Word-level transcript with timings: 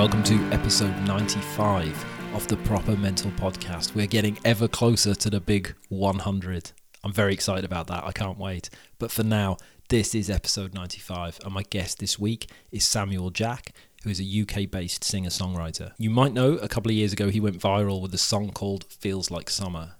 Welcome 0.00 0.22
to 0.22 0.36
episode 0.50 0.96
95 1.02 2.34
of 2.34 2.48
the 2.48 2.56
Proper 2.56 2.96
Mental 2.96 3.30
Podcast. 3.32 3.94
We're 3.94 4.06
getting 4.06 4.38
ever 4.46 4.66
closer 4.66 5.14
to 5.14 5.28
the 5.28 5.42
big 5.42 5.74
100. 5.90 6.72
I'm 7.04 7.12
very 7.12 7.34
excited 7.34 7.66
about 7.66 7.88
that. 7.88 8.04
I 8.04 8.12
can't 8.12 8.38
wait. 8.38 8.70
But 8.98 9.10
for 9.10 9.24
now, 9.24 9.58
this 9.90 10.14
is 10.14 10.30
episode 10.30 10.72
95, 10.72 11.40
and 11.44 11.52
my 11.52 11.64
guest 11.64 11.98
this 11.98 12.18
week 12.18 12.50
is 12.72 12.82
Samuel 12.82 13.28
Jack, 13.28 13.74
who 14.02 14.08
is 14.08 14.22
a 14.22 14.40
UK 14.40 14.70
based 14.70 15.04
singer 15.04 15.28
songwriter. 15.28 15.92
You 15.98 16.08
might 16.08 16.32
know 16.32 16.54
a 16.54 16.66
couple 16.66 16.90
of 16.90 16.96
years 16.96 17.12
ago 17.12 17.28
he 17.28 17.38
went 17.38 17.58
viral 17.58 18.00
with 18.00 18.14
a 18.14 18.18
song 18.18 18.52
called 18.52 18.84
Feels 18.84 19.30
Like 19.30 19.50
Summer. 19.50 19.96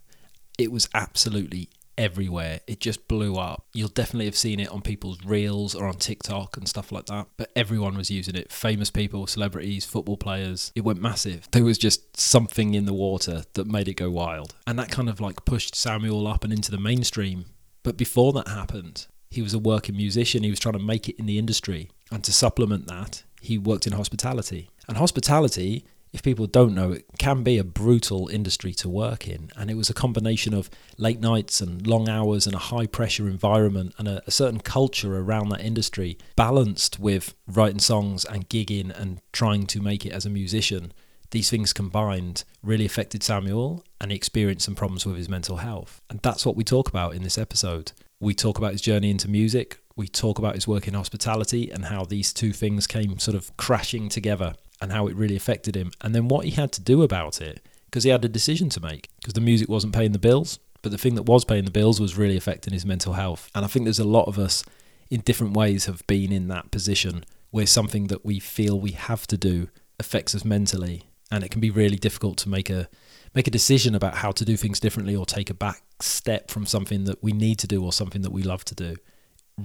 It 0.57 0.73
was 0.73 0.89
absolutely 0.95 1.69
everywhere. 1.97 2.61
It 2.67 2.81
just 2.81 3.09
blew 3.09 3.37
up. 3.37 3.67
You'll 3.73 3.89
definitely 3.89 4.27
have 4.27 4.37
seen 4.37 4.61
it 4.61 4.71
on 4.71 4.83
people's 4.83 5.25
reels 5.25 5.75
or 5.75 5.87
on 5.87 5.95
TikTok 5.95 6.57
and 6.57 6.69
stuff 6.69 6.93
like 6.93 7.07
that. 7.07 7.29
But 7.37 7.51
everyone 7.55 7.97
was 7.97 8.11
using 8.11 8.35
it. 8.35 8.51
Famous 8.53 8.91
people, 8.91 9.27
celebrities, 9.27 9.85
football 9.85 10.17
players. 10.17 10.73
It 10.75 10.85
went 10.85 11.01
massive. 11.01 11.49
There 11.51 11.65
was 11.65 11.79
just 11.79 12.17
something 12.19 12.75
in 12.75 12.87
the 12.87 12.93
water 12.93 13.45
that 13.55 13.67
made 13.67 13.89
it 13.89 13.95
go 13.95 14.11
wild. 14.11 14.55
And 14.67 14.79
that 14.79 14.91
kind 14.91 15.09
of 15.09 15.21
like 15.21 15.45
pushed 15.45 15.75
Samuel 15.75 16.27
up 16.27 16.45
and 16.45 16.53
into 16.53 16.71
the 16.71 16.79
mainstream. 16.79 17.47
But 17.83 17.97
before 17.97 18.33
that 18.35 18.49
happened, 18.49 19.07
he 19.31 19.43
was 19.43 19.55
a 19.55 19.59
working 19.59 19.97
musician. 19.97 20.43
He 20.43 20.51
was 20.51 20.61
trying 20.61 20.75
to 20.75 20.85
make 20.85 21.09
it 21.09 21.19
in 21.19 21.27
the 21.27 21.39
industry. 21.39 21.91
And 22.11 22.25
to 22.25 22.33
supplement 22.33 22.87
that, 22.89 23.23
he 23.41 23.59
worked 23.59 23.87
in 23.87 23.93
hospitality. 23.93 24.71
And 24.89 24.97
hospitality 24.97 25.85
if 26.13 26.23
people 26.23 26.47
don't 26.47 26.75
know, 26.75 26.93
it 26.93 27.07
can 27.19 27.43
be 27.43 27.59
a 27.59 27.65
brutal 27.65 28.29
industry 28.29 28.73
to 28.75 28.89
work 28.89 29.29
in. 29.29 29.51
And 29.57 29.71
it 29.71 29.77
was 29.77 29.89
a 29.89 29.95
combination 29.95 30.53
of 30.53 30.69
late 30.99 31.21
nights 31.21 31.61
and 31.61 31.87
long 31.87 32.09
hours 32.09 32.47
and 32.47 32.55
a 32.55 32.59
high 32.59 32.87
pressure 32.87 33.29
environment 33.29 33.95
and 33.97 34.09
a, 34.09 34.23
a, 34.27 34.31
certain 34.31 34.61
culture 34.61 35.17
around 35.17 35.51
that 35.51 35.61
industry, 35.61 36.19
balanced 36.35 36.99
with 36.99 37.35
writing 37.47 37.79
songs 37.79 38.25
and 38.25 38.49
gigging 38.49 38.91
and 38.99 39.21
trying 39.33 39.67
to 39.67 39.81
make 39.81 40.05
it 40.05 40.13
as 40.13 40.27
a 40.27 40.31
musician. 40.31 40.93
These 41.31 41.49
things 41.49 41.73
combined 41.73 42.43
really 42.61 42.87
affected 42.87 43.23
Samuel 43.23 43.85
and 44.01 44.11
he 44.11 44.17
experienced 44.17 44.65
some 44.65 44.75
problems 44.75 45.07
with 45.07 45.17
his 45.17 45.29
mental 45.29 45.59
health. 45.59 46.01
And 46.11 46.19
that's 46.21 46.45
what 46.45 46.57
we 46.57 46.65
talk 46.65 46.89
about 46.89 47.15
in 47.15 47.23
this 47.23 47.39
episode. 47.39 47.93
We 48.19 48.35
talk 48.35 48.59
about 48.59 48.73
his 48.73 48.83
journey 48.83 49.11
into 49.11 49.31
music. 49.31 49.79
We 49.95 50.09
talk 50.09 50.41
about 50.41 50.57
his 50.57 50.67
work 50.67 50.89
in 50.89 50.95
hospitality 50.95 51.71
and 51.71 51.85
how 51.85 52.05
these 52.05 52.33
two 52.33 52.53
things 52.53 52.89
came 52.89 53.19
sort 53.21 53.37
of 53.37 53.57
crashing 53.57 54.09
together 54.09 54.55
and 54.81 54.93
how 54.93 55.07
it 55.07 55.17
really 55.17 55.37
affected 55.37 55.77
him, 55.77 55.93
and 56.01 56.15
then 56.15 56.29
what 56.29 56.45
he 56.45 56.53
had 56.53 56.73
to 56.73 56.81
do 56.81 57.03
about 57.03 57.41
it 57.41 57.61
because 57.87 58.05
he 58.05 58.11
had 58.11 58.25
a 58.25 58.29
decision 58.29 58.69
to 58.71 58.81
make 58.81 59.09
because 59.17 59.35
the 59.35 59.41
music 59.41 59.69
wasn't 59.69 59.95
paying 59.95 60.13
the 60.13 60.19
bills, 60.19 60.59
but 60.83 60.93
the 60.93 60.99
thing 60.99 61.17
that 61.17 61.25
was 61.25 61.45
paying 61.45 61.65
the 61.65 61.71
bills 61.71 62.01
was 62.01 62.17
really 62.17 62.37
affecting 62.37 62.73
his 62.73 62.87
mental 62.87 63.15
health. 63.15 63.51
And 63.55 63.65
I 63.65 63.69
think 63.69 63.85
there's 63.85 63.99
a 63.99 64.05
lot 64.05 64.29
of 64.29 64.39
us 64.39 64.65
in 65.11 65.21
different 65.21 65.55
ways 65.55 65.87
have 65.87 66.07
been 66.07 66.33
in 66.33 66.49
that 66.49 66.71
position 66.71 67.25
where 67.51 67.67
something 67.67 68.07
that 68.07 68.25
we 68.25 68.39
feel 68.39 68.79
we 68.79 68.93
have 68.93 69.27
to 69.27 69.37
do 69.37 69.69
affects 69.99 70.35
us 70.35 70.45
mentally, 70.45 71.05
and 71.31 71.43
it 71.45 71.51
can 71.51 71.61
be 71.61 71.71
really 71.71 71.97
difficult 71.97 72.39
to 72.39 72.49
make 72.49 72.71
a 72.71 72.89
make 73.35 73.47
a 73.47 73.51
decision 73.51 73.95
about 73.95 74.17
how 74.17 74.33
to 74.33 74.45
do 74.45 74.57
things 74.57 74.81
differently 74.81 75.15
or 75.15 75.25
take 75.25 75.51
a 75.51 75.55
back 75.55 75.83
step 76.01 76.51
from 76.51 76.67
something 76.67 77.05
that 77.05 77.23
we 77.23 77.33
need 77.33 77.59
to 77.59 77.67
do 77.67 77.85
or 77.85 77.93
something 77.93 78.23
that 78.23 78.33
we 78.33 78.43
love 78.43 78.65
to 78.65 78.75
do 78.75 78.97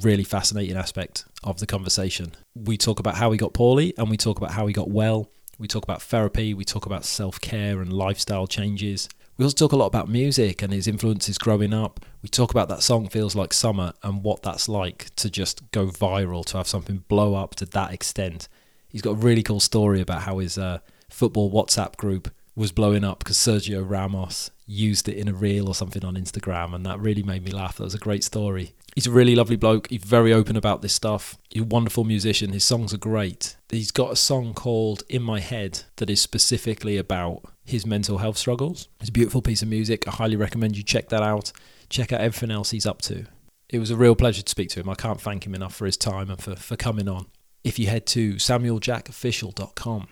really 0.01 0.23
fascinating 0.23 0.77
aspect 0.77 1.25
of 1.43 1.59
the 1.59 1.65
conversation. 1.65 2.33
We 2.55 2.77
talk 2.77 2.99
about 2.99 3.15
how 3.15 3.31
he 3.31 3.37
got 3.37 3.53
poorly 3.53 3.93
and 3.97 4.09
we 4.09 4.17
talk 4.17 4.37
about 4.37 4.51
how 4.51 4.67
he 4.67 4.73
got 4.73 4.89
well. 4.89 5.29
We 5.57 5.67
talk 5.67 5.83
about 5.83 6.01
therapy, 6.01 6.53
we 6.53 6.65
talk 6.65 6.85
about 6.85 7.05
self 7.05 7.39
care 7.39 7.81
and 7.81 7.91
lifestyle 7.93 8.47
changes. 8.47 9.07
We 9.37 9.43
also 9.43 9.55
talk 9.55 9.73
a 9.73 9.75
lot 9.75 9.87
about 9.87 10.07
music 10.07 10.61
and 10.61 10.71
his 10.71 10.87
influences 10.87 11.37
growing 11.37 11.73
up. 11.73 11.99
We 12.21 12.29
talk 12.29 12.51
about 12.51 12.69
that 12.69 12.81
song 12.81 13.09
Feels 13.09 13.35
Like 13.35 13.53
Summer 13.53 13.93
and 14.01 14.23
what 14.23 14.41
that's 14.43 14.69
like 14.69 15.13
to 15.15 15.29
just 15.29 15.69
go 15.71 15.87
viral, 15.87 16.45
to 16.45 16.57
have 16.57 16.67
something 16.67 17.03
blow 17.09 17.35
up 17.35 17.55
to 17.55 17.65
that 17.65 17.91
extent. 17.91 18.47
He's 18.87 19.01
got 19.01 19.11
a 19.11 19.15
really 19.15 19.43
cool 19.43 19.59
story 19.59 19.99
about 19.99 20.21
how 20.21 20.37
his 20.37 20.57
uh, 20.57 20.79
football 21.09 21.51
WhatsApp 21.51 21.97
group 21.97 22.29
was 22.55 22.71
blowing 22.71 23.03
up 23.03 23.19
because 23.19 23.37
Sergio 23.37 23.87
Ramos 23.87 24.49
used 24.65 25.09
it 25.09 25.17
in 25.17 25.27
a 25.27 25.33
reel 25.33 25.67
or 25.67 25.75
something 25.75 26.03
on 26.05 26.15
Instagram, 26.15 26.73
and 26.73 26.85
that 26.85 26.99
really 26.99 27.23
made 27.23 27.43
me 27.43 27.51
laugh. 27.51 27.77
That 27.77 27.83
was 27.83 27.93
a 27.93 27.99
great 27.99 28.23
story. 28.23 28.73
He's 28.95 29.07
a 29.07 29.11
really 29.11 29.35
lovely 29.35 29.57
bloke. 29.57 29.89
He's 29.89 30.03
very 30.03 30.31
open 30.31 30.55
about 30.55 30.81
this 30.81 30.93
stuff. 30.93 31.37
He's 31.49 31.63
a 31.63 31.65
wonderful 31.65 32.05
musician. 32.05 32.53
His 32.53 32.63
songs 32.63 32.93
are 32.93 32.97
great. 32.97 33.57
He's 33.69 33.91
got 33.91 34.13
a 34.13 34.15
song 34.15 34.53
called 34.53 35.03
In 35.09 35.21
My 35.21 35.41
Head 35.41 35.81
that 35.97 36.09
is 36.09 36.21
specifically 36.21 36.95
about 36.95 37.43
his 37.65 37.85
mental 37.85 38.19
health 38.19 38.37
struggles. 38.37 38.87
It's 39.01 39.09
a 39.09 39.13
beautiful 39.13 39.41
piece 39.41 39.61
of 39.61 39.67
music. 39.67 40.07
I 40.07 40.11
highly 40.11 40.37
recommend 40.37 40.77
you 40.77 40.83
check 40.83 41.09
that 41.09 41.23
out. 41.23 41.51
Check 41.89 42.13
out 42.13 42.21
everything 42.21 42.51
else 42.51 42.71
he's 42.71 42.85
up 42.85 43.01
to. 43.03 43.25
It 43.69 43.79
was 43.79 43.91
a 43.91 43.97
real 43.97 44.15
pleasure 44.15 44.43
to 44.43 44.49
speak 44.49 44.69
to 44.69 44.79
him. 44.79 44.89
I 44.89 44.95
can't 44.95 45.19
thank 45.19 45.45
him 45.45 45.55
enough 45.55 45.75
for 45.75 45.85
his 45.85 45.97
time 45.97 46.29
and 46.29 46.41
for, 46.41 46.55
for 46.55 46.77
coming 46.77 47.09
on. 47.09 47.25
If 47.63 47.77
you 47.79 47.87
head 47.87 48.05
to 48.07 48.35
samueljackofficial.com, 48.35 50.07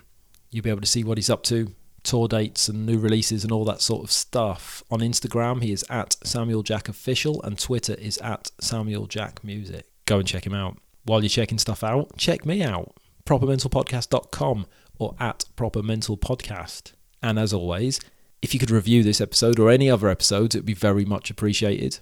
you'll 0.50 0.64
be 0.64 0.70
able 0.70 0.82
to 0.82 0.88
see 0.88 1.04
what 1.04 1.18
he's 1.18 1.30
up 1.30 1.44
to, 1.44 1.74
tour 2.04 2.28
dates 2.28 2.68
and 2.68 2.86
new 2.86 3.00
releases 3.00 3.44
and 3.44 3.52
all 3.52 3.66
that 3.66 3.82
sort 3.82 4.04
of 4.04 4.12
stuff. 4.12 4.84
On 4.92 5.00
Instagram, 5.00 5.64
he 5.64 5.72
is 5.72 5.86
at 5.90 6.16
Samuel 6.24 6.64
Jack 6.64 6.90
Official, 6.90 7.42
and 7.42 7.58
Twitter 7.58 7.96
is 7.96 8.18
at 8.20 8.52
Samuel 8.60 9.08
Jack 9.08 9.44
Music. 9.44 9.86
Go 10.06 10.20
and 10.20 10.28
check 10.28 10.46
him 10.46 10.54
out. 10.54 10.78
While 11.06 11.22
you're 11.22 11.30
checking 11.30 11.58
stuff 11.58 11.84
out, 11.84 12.18
check 12.18 12.46
me 12.46 12.62
out, 12.62 12.96
propermentalpodcast.com 13.26 14.66
or 15.00 15.16
at 15.20 15.46
propermentalpodcast. 15.58 16.94
And 17.22 17.40
as 17.40 17.54
always, 17.54 18.00
if 18.42 18.54
you 18.54 18.60
could 18.60 18.72
review 18.72 19.04
this 19.04 19.22
episode 19.22 19.60
or 19.60 19.70
any 19.70 19.90
other 19.90 20.10
episodes, 20.10 20.56
it 20.56 20.60
would 20.60 20.66
be 20.66 20.74
very 20.74 21.06
much 21.06 21.30
appreciated. 21.30 22.00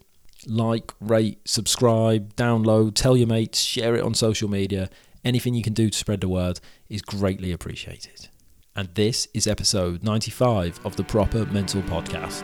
Like, 0.48 0.92
rate, 1.00 1.40
subscribe, 1.46 2.36
download, 2.36 2.96
tell 2.96 3.16
your 3.16 3.28
mates, 3.28 3.60
share 3.60 3.96
it 3.96 4.04
on 4.04 4.16
social 4.16 4.50
media. 4.50 4.90
Anything 5.24 5.54
you 5.54 5.62
can 5.62 5.74
do 5.74 5.92
to 5.92 5.98
spread 5.98 6.22
the 6.22 6.28
word 6.28 6.60
is 6.90 7.04
greatly 7.04 7.52
appreciated 7.52 8.31
and 8.76 8.90
this 8.96 9.28
is 9.34 9.48
episode 9.48 10.04
95 10.04 10.80
of 10.86 10.96
the 10.96 11.04
Proper 11.04 11.46
Mental 11.48 11.82
Podcast 11.84 12.44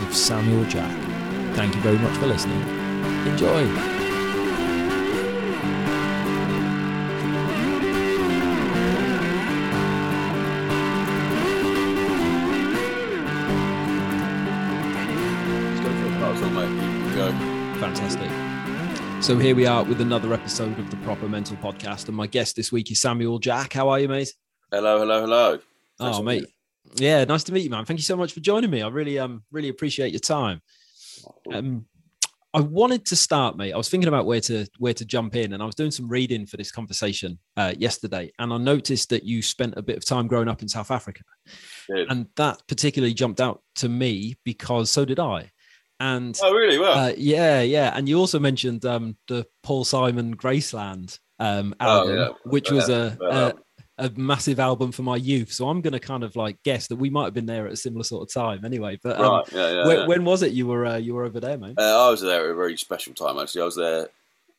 with 0.00 0.14
Samuel 0.14 0.64
Jack. 0.64 0.96
Thank 1.54 1.74
you 1.74 1.80
very 1.82 1.98
much 1.98 2.16
for 2.18 2.26
listening. 2.26 2.60
Enjoy. 3.26 4.06
So 19.22 19.36
here 19.36 19.56
we 19.56 19.66
are 19.66 19.82
with 19.82 20.00
another 20.00 20.32
episode 20.32 20.78
of 20.78 20.88
the 20.88 20.96
Proper 20.98 21.28
Mental 21.28 21.56
Podcast, 21.56 22.06
and 22.06 22.16
my 22.16 22.28
guest 22.28 22.54
this 22.54 22.70
week 22.70 22.92
is 22.92 23.00
Samuel 23.00 23.40
Jack. 23.40 23.72
How 23.72 23.88
are 23.88 23.98
you, 23.98 24.06
mate? 24.06 24.32
Hello, 24.72 24.98
hello, 24.98 25.20
hello. 25.20 25.52
Nice 26.00 26.16
oh, 26.16 26.22
mate. 26.22 26.44
Yeah, 26.96 27.24
nice 27.24 27.44
to 27.44 27.52
meet 27.52 27.62
you, 27.62 27.70
man. 27.70 27.84
Thank 27.84 28.00
you 28.00 28.04
so 28.04 28.16
much 28.16 28.32
for 28.32 28.40
joining 28.40 28.68
me. 28.68 28.82
I 28.82 28.88
really, 28.88 29.16
um, 29.16 29.44
really 29.52 29.68
appreciate 29.68 30.12
your 30.12 30.20
time. 30.20 30.60
Um, 31.52 31.86
I 32.52 32.60
wanted 32.60 33.06
to 33.06 33.16
start, 33.16 33.56
mate. 33.56 33.72
I 33.72 33.76
was 33.76 33.88
thinking 33.88 34.08
about 34.08 34.26
where 34.26 34.40
to 34.40 34.66
where 34.78 34.94
to 34.94 35.04
jump 35.04 35.36
in, 35.36 35.52
and 35.52 35.62
I 35.62 35.66
was 35.66 35.76
doing 35.76 35.92
some 35.92 36.08
reading 36.08 36.46
for 36.46 36.56
this 36.56 36.72
conversation 36.72 37.38
uh, 37.56 37.74
yesterday, 37.78 38.32
and 38.40 38.52
I 38.52 38.56
noticed 38.56 39.10
that 39.10 39.22
you 39.22 39.40
spent 39.40 39.74
a 39.76 39.82
bit 39.82 39.98
of 39.98 40.04
time 40.04 40.26
growing 40.26 40.48
up 40.48 40.62
in 40.62 40.68
South 40.68 40.90
Africa, 40.90 41.22
and 41.88 42.26
that 42.34 42.60
particularly 42.66 43.14
jumped 43.14 43.40
out 43.40 43.62
to 43.76 43.88
me 43.88 44.36
because 44.44 44.90
so 44.90 45.04
did 45.04 45.20
I. 45.20 45.52
And 46.00 46.36
oh, 46.42 46.52
really? 46.52 46.78
Well, 46.78 46.98
uh, 46.98 47.12
yeah, 47.16 47.62
yeah. 47.62 47.92
And 47.94 48.08
you 48.08 48.18
also 48.18 48.40
mentioned 48.40 48.84
um, 48.84 49.16
the 49.28 49.46
Paul 49.62 49.84
Simon 49.84 50.36
Graceland 50.36 51.18
um, 51.38 51.74
album, 51.78 52.12
oh, 52.12 52.18
yeah. 52.18 52.28
which 52.44 52.70
was 52.70 52.88
a, 52.88 53.16
a, 53.22 53.54
a 53.98 54.10
massive 54.16 54.60
album 54.60 54.92
for 54.92 55.02
my 55.02 55.16
youth. 55.16 55.52
So 55.52 55.68
I'm 55.68 55.80
going 55.80 55.92
to 55.92 56.00
kind 56.00 56.22
of 56.22 56.36
like 56.36 56.62
guess 56.62 56.86
that 56.88 56.96
we 56.96 57.10
might 57.10 57.24
have 57.24 57.34
been 57.34 57.46
there 57.46 57.66
at 57.66 57.72
a 57.72 57.76
similar 57.76 58.04
sort 58.04 58.28
of 58.28 58.32
time 58.32 58.64
anyway. 58.64 58.98
But 59.02 59.18
um, 59.18 59.32
right, 59.32 59.52
yeah, 59.52 59.72
yeah, 59.72 59.86
when, 59.86 59.98
yeah. 59.98 60.06
when, 60.06 60.24
was 60.24 60.42
it 60.42 60.52
you 60.52 60.66
were 60.66 60.86
uh, 60.86 60.96
you 60.96 61.14
were 61.14 61.24
over 61.24 61.40
there, 61.40 61.58
mate? 61.58 61.76
Uh, 61.78 62.06
I 62.06 62.10
was 62.10 62.20
there 62.20 62.44
at 62.44 62.50
a 62.50 62.54
very 62.54 62.76
special 62.76 63.14
time 63.14 63.38
actually. 63.38 63.62
I 63.62 63.64
was 63.64 63.76
there 63.76 64.08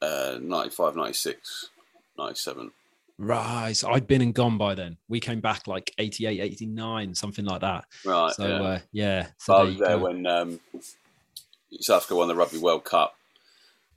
uh, 0.01 0.37
95, 0.41 0.95
96, 0.95 1.69
97. 2.17 2.71
Right. 3.19 3.75
So 3.75 3.91
I'd 3.91 4.07
been 4.07 4.21
and 4.21 4.33
gone 4.33 4.57
by 4.57 4.75
then. 4.75 4.97
We 5.09 5.19
came 5.19 5.39
back 5.39 5.67
like 5.67 5.91
88, 5.97 6.39
89, 6.39 7.15
something 7.15 7.45
like 7.45 7.61
that. 7.61 7.85
Right. 8.05 8.33
So 8.33 8.47
yeah. 8.47 8.61
Uh, 8.61 8.79
yeah 8.91 9.27
so 9.37 9.53
I 9.53 9.63
was 9.63 9.77
there 9.77 9.97
when 9.97 10.25
um, 10.27 10.59
South 11.79 11.97
Africa 11.97 12.15
won 12.15 12.27
the 12.27 12.35
Rugby 12.35 12.59
World 12.59 12.85
Cup 12.85 13.15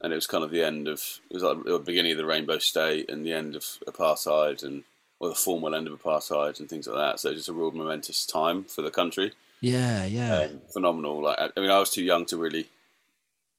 and 0.01 0.13
it 0.13 0.17
was 0.17 0.27
kind 0.27 0.45
of 0.45 0.51
the 0.51 0.63
end 0.63 0.89
of 0.89 1.03
it 1.31 1.35
was 1.35 1.43
like 1.43 1.65
the 1.65 1.79
beginning 1.79 2.13
of 2.13 2.19
the 2.19 2.27
Rainbow 2.27 2.59
State 2.59 3.11
and 3.11 3.25
the 3.25 3.33
end 3.33 3.57
of 3.57 3.65
apartheid 3.87 4.63
and 4.65 4.85
or 5.21 5.29
the 5.29 5.35
formal 5.35 5.75
end 5.75 5.87
of 5.87 6.03
apartheid 6.03 6.59
and 6.59 6.69
things 6.69 6.89
like 6.89 6.97
that. 6.97 7.21
So 7.21 7.33
just 7.33 7.49
a 7.49 7.53
real 7.53 7.71
momentous 7.71 8.27
time 8.27 8.65
for 8.65 8.83
the 8.83 8.91
country. 8.91 9.33
Yeah, 9.61 10.07
yeah, 10.07 10.49
Um, 10.51 10.63
phenomenal. 10.73 11.23
Like 11.23 11.39
I 11.39 11.61
mean, 11.61 11.71
I 11.71 11.79
was 11.79 11.91
too 11.91 12.03
young 12.03 12.25
to 12.27 12.39
really 12.39 12.69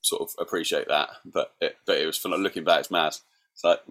sort 0.01 0.23
of 0.23 0.35
appreciate 0.39 0.87
that, 0.87 1.09
but 1.23 1.53
it, 1.61 1.77
but 1.85 1.99
it 1.99 2.07
was 2.07 2.17
fun. 2.17 2.31
Looking 2.31 2.63
back, 2.63 2.79
it's 2.79 2.91
mad. 2.91 3.15
It's 3.53 3.63
like 3.63 3.81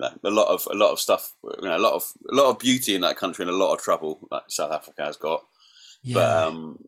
a 0.00 0.30
lot 0.30 0.48
of 0.48 0.66
a 0.70 0.74
lot 0.74 0.92
of 0.92 0.98
stuff. 0.98 1.34
You 1.44 1.68
know, 1.68 1.76
a 1.76 1.78
lot 1.78 1.92
of 1.92 2.10
a 2.30 2.34
lot 2.34 2.48
of 2.50 2.58
beauty 2.58 2.94
in 2.94 3.02
that 3.02 3.18
country 3.18 3.44
and 3.44 3.50
a 3.50 3.56
lot 3.56 3.74
of 3.74 3.82
trouble 3.82 4.18
like 4.30 4.44
South 4.48 4.72
Africa 4.72 5.04
has 5.04 5.18
got. 5.18 5.44
yeah. 6.02 6.14
But 6.14 6.46
um, 6.48 6.84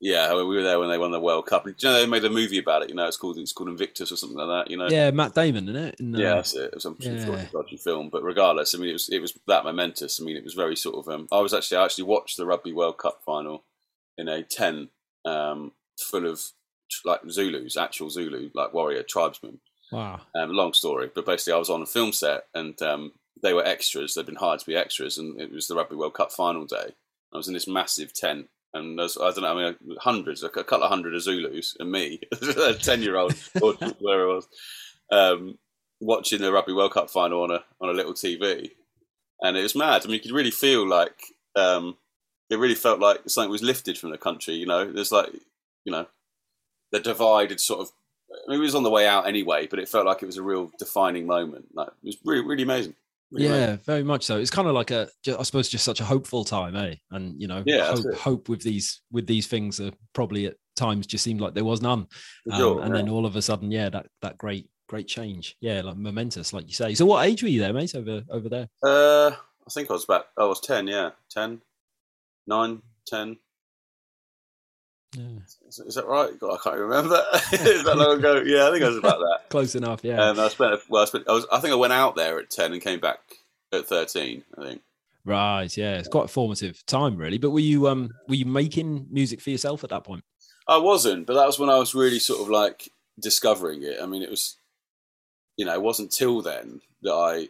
yeah, 0.00 0.34
we 0.34 0.44
were 0.44 0.62
there 0.62 0.78
when 0.78 0.90
they 0.90 0.98
won 0.98 1.10
the 1.10 1.20
World 1.20 1.46
Cup. 1.46 1.64
Do 1.64 1.70
you 1.70 1.88
know 1.88 1.94
they 1.94 2.06
made 2.06 2.24
a 2.24 2.30
movie 2.30 2.58
about 2.58 2.82
it? 2.82 2.90
You 2.90 2.94
know, 2.94 3.06
it's 3.06 3.16
called 3.16 3.38
it's 3.38 3.52
called 3.52 3.70
Invictus 3.70 4.12
or 4.12 4.16
something 4.16 4.36
like 4.36 4.66
that. 4.66 4.70
You 4.70 4.76
know, 4.76 4.88
yeah, 4.88 5.10
Matt 5.10 5.34
Damon, 5.34 5.68
isn't 5.68 5.84
it? 5.84 5.96
Yeah, 5.98 6.34
that's 6.34 6.54
it. 6.54 6.64
It 6.64 6.74
was 6.74 6.82
sure 6.82 7.12
yeah. 7.12 7.40
a 7.40 7.46
dodgy 7.46 7.78
film, 7.78 8.10
but 8.10 8.22
regardless, 8.22 8.74
I 8.74 8.78
mean, 8.78 8.90
it 8.90 8.94
was 8.94 9.08
it 9.08 9.20
was 9.20 9.38
that 9.46 9.64
momentous. 9.64 10.20
I 10.20 10.24
mean, 10.24 10.36
it 10.36 10.44
was 10.44 10.54
very 10.54 10.76
sort 10.76 10.96
of. 10.96 11.12
Um, 11.12 11.28
I 11.32 11.40
was 11.40 11.54
actually 11.54 11.78
I 11.78 11.84
actually 11.84 12.04
watched 12.04 12.36
the 12.36 12.46
Rugby 12.46 12.72
World 12.72 12.98
Cup 12.98 13.22
final 13.24 13.64
in 14.18 14.28
a 14.28 14.42
tent 14.42 14.90
um, 15.24 15.72
full 15.98 16.26
of 16.26 16.42
like 17.04 17.20
Zulus, 17.30 17.76
actual 17.76 18.10
Zulu, 18.10 18.50
like 18.54 18.74
warrior 18.74 19.02
tribesmen. 19.02 19.60
Wow. 19.92 20.20
Um, 20.34 20.52
long 20.52 20.72
story, 20.72 21.10
but 21.14 21.24
basically, 21.24 21.54
I 21.54 21.58
was 21.58 21.70
on 21.70 21.82
a 21.82 21.86
film 21.86 22.12
set 22.12 22.44
and 22.54 22.80
um, 22.82 23.12
they 23.42 23.54
were 23.54 23.64
extras. 23.64 24.14
They'd 24.14 24.26
been 24.26 24.36
hired 24.36 24.60
to 24.60 24.66
be 24.66 24.76
extras, 24.76 25.16
and 25.16 25.40
it 25.40 25.52
was 25.52 25.68
the 25.68 25.74
Rugby 25.74 25.96
World 25.96 26.14
Cup 26.14 26.32
final 26.32 26.66
day. 26.66 26.94
I 27.32 27.36
was 27.36 27.48
in 27.48 27.54
this 27.54 27.68
massive 27.68 28.12
tent, 28.12 28.48
and 28.74 28.98
there's 28.98 29.16
I 29.16 29.30
don't 29.30 29.42
know, 29.42 29.58
I 29.58 29.64
mean, 29.64 29.76
hundreds, 29.98 30.42
a 30.42 30.48
couple 30.48 30.82
of 30.82 30.90
hundred 30.90 31.14
of 31.14 31.22
Zulus, 31.22 31.76
and 31.78 31.90
me, 31.90 32.20
a 32.32 32.74
ten-year-old, 32.74 33.34
or 33.62 33.74
where 34.00 34.28
it 34.28 34.34
was, 34.34 34.48
um, 35.10 35.58
watching 36.00 36.40
the 36.40 36.52
Rugby 36.52 36.72
World 36.72 36.92
Cup 36.92 37.10
final 37.10 37.42
on 37.42 37.50
a 37.50 37.64
on 37.80 37.88
a 37.88 37.92
little 37.92 38.14
TV, 38.14 38.70
and 39.42 39.56
it 39.56 39.62
was 39.62 39.74
mad. 39.74 40.02
I 40.02 40.06
mean, 40.06 40.14
you 40.14 40.20
could 40.20 40.32
really 40.32 40.50
feel 40.50 40.86
like 40.86 41.22
um, 41.56 41.96
it 42.50 42.58
really 42.58 42.74
felt 42.74 43.00
like 43.00 43.20
something 43.26 43.50
was 43.50 43.62
lifted 43.62 43.98
from 43.98 44.10
the 44.10 44.18
country. 44.18 44.54
You 44.54 44.66
know, 44.66 44.90
there's 44.90 45.12
like 45.12 45.30
you 45.84 45.92
know, 45.92 46.06
the 46.92 47.00
divide 47.00 47.50
had 47.50 47.60
sort 47.60 47.80
of. 47.80 47.92
I 48.30 48.50
mean, 48.50 48.60
it 48.60 48.62
was 48.62 48.74
on 48.74 48.82
the 48.82 48.90
way 48.90 49.06
out 49.06 49.28
anyway, 49.28 49.66
but 49.66 49.78
it 49.78 49.88
felt 49.88 50.06
like 50.06 50.22
it 50.22 50.26
was 50.26 50.36
a 50.36 50.42
real 50.42 50.70
defining 50.78 51.26
moment. 51.26 51.66
Like 51.74 51.88
it 51.88 52.06
was 52.06 52.18
really, 52.24 52.44
really 52.44 52.62
amazing. 52.64 52.94
Really 53.32 53.48
yeah, 53.48 53.76
very 53.84 54.04
much 54.04 54.24
so. 54.24 54.38
It's 54.38 54.50
kind 54.50 54.68
of 54.68 54.74
like 54.74 54.92
a, 54.92 55.08
I 55.26 55.42
suppose, 55.42 55.68
just 55.68 55.84
such 55.84 56.00
a 56.00 56.04
hopeful 56.04 56.44
time, 56.44 56.76
eh? 56.76 56.94
And 57.10 57.40
you 57.40 57.48
know, 57.48 57.62
Yeah, 57.66 57.92
hope, 57.94 58.14
hope 58.14 58.48
with 58.48 58.62
these 58.62 59.00
with 59.10 59.26
these 59.26 59.46
things 59.48 59.80
are 59.80 59.90
probably 60.12 60.46
at 60.46 60.54
times 60.76 61.06
just 61.06 61.24
seemed 61.24 61.40
like 61.40 61.54
there 61.54 61.64
was 61.64 61.82
none, 61.82 62.06
um, 62.52 62.58
sure, 62.58 62.80
and 62.82 62.94
yeah. 62.94 63.02
then 63.02 63.08
all 63.08 63.26
of 63.26 63.34
a 63.34 63.42
sudden, 63.42 63.70
yeah, 63.70 63.88
that 63.88 64.06
that 64.22 64.38
great 64.38 64.68
great 64.88 65.08
change, 65.08 65.56
yeah, 65.60 65.80
like 65.82 65.96
momentous, 65.96 66.52
like 66.52 66.66
you 66.68 66.74
say. 66.74 66.94
So, 66.94 67.04
what 67.04 67.26
age 67.26 67.42
were 67.42 67.48
you 67.48 67.60
there, 67.60 67.72
mate? 67.72 67.94
Over 67.94 68.22
over 68.30 68.48
there? 68.48 68.68
Uh, 68.84 69.30
I 69.30 69.70
think 69.70 69.90
I 69.90 69.94
was 69.94 70.04
about. 70.04 70.26
I 70.38 70.44
was 70.44 70.60
ten. 70.60 70.86
Yeah, 70.86 71.10
10, 71.30 71.60
9, 72.46 72.82
10. 73.08 73.36
Yeah. 75.16 75.24
Is, 75.68 75.78
is 75.78 75.94
that 75.94 76.06
right? 76.06 76.38
God, 76.38 76.54
I 76.54 76.62
can't 76.62 76.78
remember. 76.78 77.22
is 77.52 77.84
that 77.84 77.96
long 77.96 78.18
ago? 78.18 78.42
Yeah, 78.44 78.68
I 78.68 78.72
think 78.72 78.84
I 78.84 78.88
was 78.88 78.98
about 78.98 79.18
that. 79.18 79.40
Close 79.48 79.74
enough, 79.74 80.00
yeah. 80.02 80.30
And 80.30 80.40
I 80.40 80.48
spent. 80.48 80.80
Well, 80.88 81.02
I 81.02 81.06
spent. 81.06 81.28
I 81.28 81.32
was. 81.32 81.46
I 81.50 81.60
think 81.60 81.72
I 81.72 81.76
went 81.76 81.92
out 81.92 82.16
there 82.16 82.38
at 82.38 82.50
ten 82.50 82.72
and 82.72 82.82
came 82.82 83.00
back 83.00 83.20
at 83.72 83.86
thirteen. 83.86 84.44
I 84.58 84.62
think. 84.62 84.82
right, 85.24 85.76
yeah. 85.76 85.96
It's 85.98 86.08
quite 86.08 86.26
a 86.26 86.28
formative 86.28 86.84
time, 86.86 87.16
really. 87.16 87.38
But 87.38 87.50
were 87.50 87.60
you 87.60 87.88
um 87.88 88.10
were 88.28 88.34
you 88.34 88.46
making 88.46 89.06
music 89.10 89.40
for 89.40 89.50
yourself 89.50 89.84
at 89.84 89.90
that 89.90 90.04
point? 90.04 90.24
I 90.68 90.78
wasn't, 90.78 91.26
but 91.26 91.34
that 91.34 91.46
was 91.46 91.58
when 91.58 91.70
I 91.70 91.78
was 91.78 91.94
really 91.94 92.18
sort 92.18 92.40
of 92.40 92.48
like 92.48 92.90
discovering 93.18 93.82
it. 93.82 93.98
I 94.02 94.06
mean, 94.06 94.22
it 94.22 94.30
was, 94.30 94.56
you 95.56 95.64
know, 95.64 95.74
it 95.74 95.82
wasn't 95.82 96.10
till 96.10 96.42
then 96.42 96.80
that 97.02 97.14
I 97.14 97.48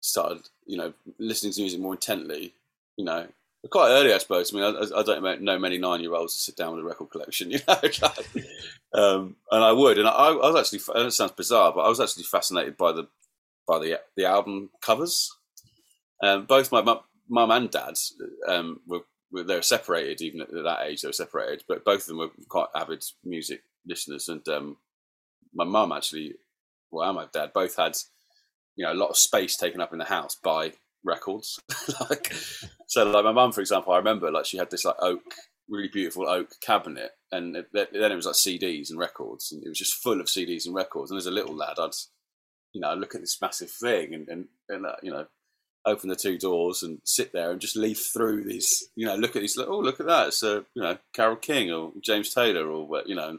started, 0.00 0.42
you 0.66 0.76
know, 0.76 0.92
listening 1.18 1.52
to 1.52 1.60
music 1.60 1.80
more 1.80 1.94
intently. 1.94 2.54
You 2.96 3.04
know, 3.04 3.28
quite 3.68 3.90
early, 3.90 4.12
I 4.12 4.18
suppose. 4.18 4.54
I 4.54 4.56
mean, 4.56 4.64
I, 4.64 5.00
I 5.00 5.02
don't 5.02 5.42
know 5.42 5.58
many 5.58 5.78
nine-year-olds 5.78 6.34
to 6.34 6.40
sit 6.40 6.56
down 6.56 6.74
with 6.74 6.84
a 6.84 6.88
record 6.88 7.10
collection, 7.10 7.50
you 7.50 7.58
know, 7.66 7.80
um, 8.94 9.36
and 9.50 9.64
I 9.64 9.72
would. 9.72 9.98
And 9.98 10.08
I, 10.08 10.12
I 10.12 10.50
was 10.50 10.56
actually, 10.56 10.94
know 10.98 11.06
it 11.06 11.12
sounds 11.12 11.32
bizarre, 11.32 11.72
but 11.72 11.82
I 11.82 11.88
was 11.88 12.00
actually 12.00 12.24
fascinated 12.24 12.76
by 12.76 12.92
the 12.92 13.08
by 13.66 13.78
the 13.78 14.00
the 14.16 14.24
album 14.24 14.70
covers. 14.80 15.30
Um, 16.22 16.46
both 16.46 16.72
my 16.72 16.82
mum, 16.82 17.00
mum 17.28 17.50
and 17.50 17.70
dad 17.70 17.94
um, 18.46 18.80
were 18.86 19.00
were- 19.32 19.44
they 19.44 19.54
were 19.54 19.62
separated 19.62 20.20
even 20.20 20.40
at 20.40 20.50
that 20.50 20.82
age 20.86 21.00
they 21.00 21.08
were 21.08 21.12
separated 21.12 21.62
but 21.68 21.84
both 21.84 22.00
of 22.02 22.06
them 22.06 22.18
were 22.18 22.30
quite 22.48 22.66
avid 22.74 23.02
music 23.24 23.62
listeners 23.86 24.28
and 24.28 24.46
um, 24.48 24.76
my 25.54 25.64
mum 25.64 25.92
actually 25.92 26.34
well 26.90 27.08
and 27.08 27.16
my 27.16 27.26
dad 27.32 27.52
both 27.54 27.76
had 27.76 27.96
you 28.76 28.84
know 28.84 28.92
a 28.92 28.94
lot 28.94 29.10
of 29.10 29.16
space 29.16 29.56
taken 29.56 29.80
up 29.80 29.92
in 29.92 29.98
the 29.98 30.04
house 30.04 30.36
by 30.42 30.72
records 31.04 31.58
like 32.10 32.32
so 32.86 33.04
like 33.04 33.24
my 33.24 33.32
mum 33.32 33.52
for 33.52 33.60
example 33.60 33.92
i 33.92 33.96
remember 33.96 34.30
like 34.30 34.44
she 34.46 34.58
had 34.58 34.70
this 34.70 34.84
like 34.84 34.96
oak 35.00 35.22
really 35.68 35.88
beautiful 35.88 36.28
oak 36.28 36.48
cabinet 36.62 37.10
and 37.32 37.56
it, 37.56 37.66
then 37.72 38.12
it 38.12 38.16
was 38.16 38.26
like 38.26 38.34
cds 38.34 38.90
and 38.90 38.98
records 38.98 39.50
and 39.52 39.62
it 39.64 39.68
was 39.68 39.78
just 39.78 39.94
full 40.02 40.20
of 40.20 40.26
cds 40.26 40.66
and 40.66 40.74
records 40.74 41.10
and 41.10 41.18
as 41.18 41.26
a 41.26 41.30
little 41.30 41.56
lad 41.56 41.76
i'd 41.78 41.90
you 42.72 42.80
know 42.80 42.94
look 42.94 43.14
at 43.14 43.20
this 43.20 43.38
massive 43.40 43.70
thing 43.80 44.14
and 44.14 44.28
and, 44.28 44.46
and 44.68 44.84
uh, 44.84 44.96
you 45.02 45.10
know 45.10 45.26
open 45.86 46.08
the 46.08 46.16
two 46.16 46.38
doors 46.38 46.82
and 46.82 46.98
sit 47.04 47.32
there 47.32 47.50
and 47.50 47.60
just 47.60 47.76
leaf 47.76 48.10
through 48.12 48.44
these, 48.44 48.88
you 48.94 49.06
know, 49.06 49.14
look 49.14 49.36
at 49.36 49.40
these, 49.40 49.56
oh, 49.58 49.78
look 49.78 50.00
at 50.00 50.06
that. 50.06 50.28
It's, 50.28 50.42
uh, 50.42 50.62
you 50.74 50.82
know, 50.82 50.98
Carole 51.14 51.36
King 51.36 51.70
or 51.70 51.92
James 52.04 52.32
Taylor 52.34 52.68
or, 52.68 52.86
what, 52.86 53.08
you 53.08 53.14
know, 53.14 53.38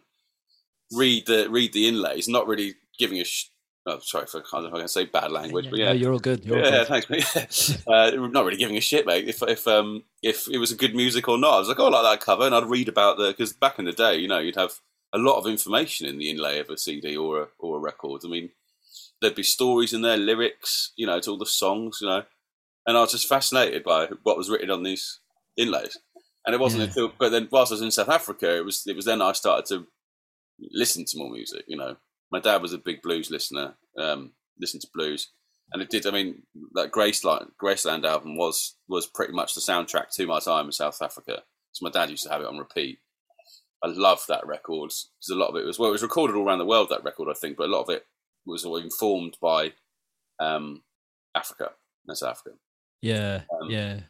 read 0.92 1.28
the 1.28 1.50
read 1.50 1.74
the 1.74 1.88
inlays, 1.88 2.28
not 2.28 2.48
really 2.48 2.76
giving 2.98 3.20
a, 3.20 3.24
sh- 3.24 3.51
oh, 3.88 4.00
sorry 4.02 4.26
for 4.28 4.40
I 4.40 4.44
can't, 4.50 4.66
if 4.68 4.74
I 4.74 4.80
can 4.80 4.88
say 4.88 5.06
bad 5.06 5.32
language, 5.32 5.68
but 5.70 5.80
No, 5.80 5.86
yeah. 5.86 5.92
you're 5.92 6.14
all 6.14 6.20
good. 6.20 6.44
You're 6.46 6.58
all 6.58 6.64
Yeah, 6.64 6.84
good. 6.86 6.88
thanks, 6.88 7.10
mate. 7.10 7.84
uh, 7.88 8.12
not 8.28 8.46
really 8.46 8.58
giving 8.58 8.78
a 8.78 8.82
shit, 8.82 9.06
mate. 9.06 9.28
If 9.28 9.42
if 9.44 9.68
um 9.68 10.04
if 10.22 10.48
it 10.50 10.58
was 10.58 10.72
a 10.72 10.76
good 10.76 10.96
music 10.96 11.28
or 11.28 11.38
not, 11.38 11.54
I 11.56 11.60
was 11.60 11.68
like, 11.68 11.80
oh, 11.80 11.88
I 11.88 12.02
like 12.02 12.20
that 12.20 12.26
cover, 12.26 12.46
and 12.46 12.56
I'd 12.56 12.70
read 12.70 12.90
about 12.90 13.18
the 13.18 13.28
because 13.28 13.54
back 13.54 13.80
in 13.80 13.86
the 13.86 13.92
day, 13.94 14.18
you 14.18 14.28
know, 14.28 14.40
you'd 14.40 14.56
have 14.56 14.80
a 15.14 15.18
lot 15.18 15.38
of 15.38 15.48
information 15.48 16.08
in 16.08 16.18
the 16.18 16.30
inlay 16.30 16.60
of 16.60 16.70
a 16.70 16.78
CD 16.78 17.16
or 17.18 17.42
a 17.44 17.48
or 17.60 17.78
a 17.78 17.82
record. 17.82 18.22
I 18.24 18.28
mean, 18.30 18.52
there'd 19.22 19.36
be 19.36 19.44
stories 19.44 19.94
in 19.94 20.02
there, 20.02 20.18
lyrics, 20.18 20.94
you 20.96 21.06
know, 21.06 21.20
to 21.20 21.32
all 21.32 21.38
the 21.38 21.46
songs, 21.46 22.00
you 22.02 22.08
know, 22.08 22.24
and 22.88 22.98
I 22.98 23.02
was 23.02 23.12
just 23.12 23.28
fascinated 23.28 23.84
by 23.84 24.08
what 24.24 24.38
was 24.38 24.50
written 24.50 24.72
on 24.72 24.84
these 24.84 25.20
inlays. 25.58 25.98
And 26.46 26.56
it 26.56 26.60
wasn't 26.60 26.82
Yeah. 26.82 26.88
until, 26.88 27.14
but 27.20 27.30
then 27.30 27.48
whilst 27.52 27.72
I 27.72 27.76
was 27.76 27.82
in 27.84 27.92
South 27.92 28.10
Africa, 28.10 28.58
it 28.58 28.66
was 28.66 28.84
it 28.88 28.96
was 28.96 29.06
then 29.06 29.22
I 29.22 29.34
started 29.34 29.66
to 29.68 29.86
listen 30.72 31.06
to 31.06 31.18
more 31.18 31.30
music. 31.30 31.66
You 31.68 31.78
know, 31.78 31.98
my 32.32 32.40
dad 32.40 32.62
was 32.62 32.74
a 32.74 32.78
big 32.78 33.02
blues 33.02 33.30
listener, 33.30 33.76
um, 33.98 34.32
listened 34.60 34.82
to 34.82 34.88
blues, 34.94 35.32
and 35.74 35.82
it 35.82 35.90
did. 35.90 36.06
I 36.06 36.12
mean, 36.12 36.44
that 36.74 36.92
Graceland 36.92 37.52
Graceland 37.62 38.06
album 38.06 38.38
was 38.38 38.78
was 38.88 39.08
pretty 39.08 39.34
much 39.34 39.54
the 39.54 39.62
soundtrack 39.62 40.14
to 40.16 40.28
my 40.28 40.40
time 40.40 40.66
in 40.66 40.72
South 40.72 41.02
Africa. 41.02 41.44
So 41.74 41.86
my 41.86 41.92
dad 41.92 42.10
used 42.10 42.24
to 42.24 42.30
have 42.32 42.42
it 42.42 42.48
on 42.48 42.58
repeat. 42.58 43.00
I 43.84 43.88
love 43.88 44.24
that 44.28 44.46
record 44.46 44.90
because 44.90 45.30
a 45.32 45.36
lot 45.36 45.50
of 45.50 45.56
it 45.56 45.66
was 45.66 45.80
well, 45.80 45.90
it 45.90 45.94
was 45.94 46.04
recorded 46.04 46.36
all 46.36 46.46
around 46.46 46.60
the 46.60 46.66
world. 46.66 46.90
That 46.90 47.04
record, 47.04 47.30
I 47.30 47.34
think, 47.34 47.58
but 47.58 47.68
a 47.68 47.72
lot 47.72 47.82
of 47.84 47.90
it 47.90 48.06
was 48.46 48.66
informed 48.66 49.38
by 49.42 49.74
um, 50.40 50.84
Africa 51.36 51.72
South 52.14 52.32
Africa. 52.32 52.58
Yeah, 53.02 53.42
Um, 53.62 53.70
yeah. 53.70 54.02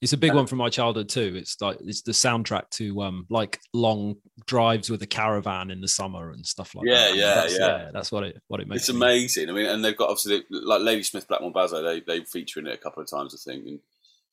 It's 0.00 0.12
a 0.12 0.16
big 0.16 0.32
one 0.32 0.46
from 0.46 0.58
my 0.58 0.68
childhood 0.68 1.08
too. 1.08 1.34
It's 1.36 1.60
like 1.60 1.78
it's 1.80 2.02
the 2.02 2.12
soundtrack 2.12 2.70
to 2.70 3.02
um 3.02 3.26
like 3.30 3.58
long 3.74 4.16
drives 4.46 4.88
with 4.90 5.02
a 5.02 5.06
caravan 5.08 5.72
in 5.72 5.80
the 5.80 5.88
summer 5.88 6.30
and 6.30 6.46
stuff 6.46 6.74
like 6.76 6.86
Yeah, 6.86 7.08
that. 7.08 7.16
yeah, 7.16 7.34
that's, 7.34 7.58
yeah. 7.58 7.90
That's 7.92 8.12
what 8.12 8.22
it 8.22 8.40
what 8.46 8.60
it 8.60 8.68
makes. 8.68 8.82
It's 8.82 8.88
amazing. 8.90 9.50
I 9.50 9.52
mean, 9.52 9.66
and 9.66 9.84
they've 9.84 9.96
got 9.96 10.10
obviously 10.10 10.44
like 10.50 10.82
Ladysmith 10.82 11.26
Black 11.26 11.40
Mambazo. 11.40 11.82
They 11.82 12.00
they 12.18 12.24
feature 12.24 12.60
in 12.60 12.68
it 12.68 12.74
a 12.74 12.78
couple 12.78 13.02
of 13.02 13.10
times, 13.10 13.34
I 13.34 13.50
think, 13.50 13.62
and, 13.66 13.80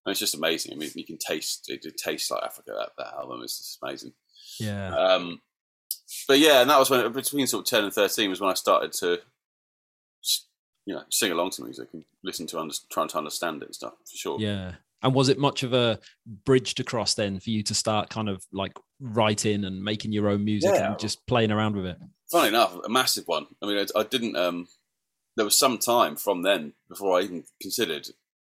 and 0.05 0.11
it's 0.11 0.19
just 0.19 0.35
amazing. 0.35 0.73
I 0.73 0.75
mean, 0.75 0.91
you 0.93 1.03
can 1.03 1.17
taste 1.17 1.67
it. 1.69 1.83
It 1.83 1.97
tastes 1.97 2.29
like 2.29 2.43
Africa. 2.43 2.73
That, 2.77 2.89
that 2.99 3.13
album 3.15 3.41
is 3.41 3.57
just 3.57 3.79
amazing. 3.81 4.13
Yeah, 4.59 4.95
Um, 4.95 5.41
but 6.27 6.37
yeah, 6.37 6.61
and 6.61 6.69
that 6.69 6.77
was 6.77 6.91
when 6.91 7.11
between 7.11 7.47
sort 7.47 7.65
of 7.65 7.69
ten 7.69 7.83
and 7.85 7.91
thirteen 7.91 8.29
was 8.29 8.39
when 8.39 8.51
I 8.51 8.53
started 8.53 8.93
to, 8.99 9.17
you 10.85 10.93
know, 10.93 11.01
sing 11.09 11.31
along 11.31 11.49
to 11.51 11.63
music 11.63 11.89
and 11.93 12.03
listen 12.23 12.45
to 12.47 12.59
under, 12.59 12.75
trying 12.91 13.07
to 13.07 13.17
understand 13.17 13.63
it 13.63 13.65
and 13.65 13.75
stuff 13.75 13.93
for 14.09 14.15
sure. 14.15 14.39
yeah. 14.39 14.73
And 15.05 15.13
was 15.13 15.29
it 15.29 15.37
much 15.37 15.61
of 15.63 15.71
a 15.73 15.99
bridge 16.45 16.73
to 16.75 16.83
cross 16.83 17.13
then 17.13 17.39
for 17.39 17.51
you 17.51 17.61
to 17.63 17.75
start 17.75 18.09
kind 18.09 18.27
of 18.27 18.43
like 18.51 18.73
writing 18.99 19.63
and 19.63 19.83
making 19.83 20.11
your 20.11 20.27
own 20.29 20.43
music 20.43 20.71
Yeah. 20.73 20.89
and 20.91 20.99
just 20.99 21.25
playing 21.27 21.51
around 21.51 21.75
with 21.75 21.85
it? 21.85 21.97
Funny 22.31 22.47
enough, 22.49 22.75
a 22.83 22.89
massive 22.89 23.25
one. 23.27 23.45
I 23.61 23.67
mean, 23.67 23.77
I, 23.77 23.99
I 23.99 24.03
didn't. 24.03 24.35
Um, 24.35 24.67
there 25.37 25.45
was 25.45 25.55
some 25.55 25.77
time 25.77 26.15
from 26.15 26.41
then 26.41 26.73
before 26.89 27.17
I 27.17 27.21
even 27.21 27.43
considered. 27.61 28.07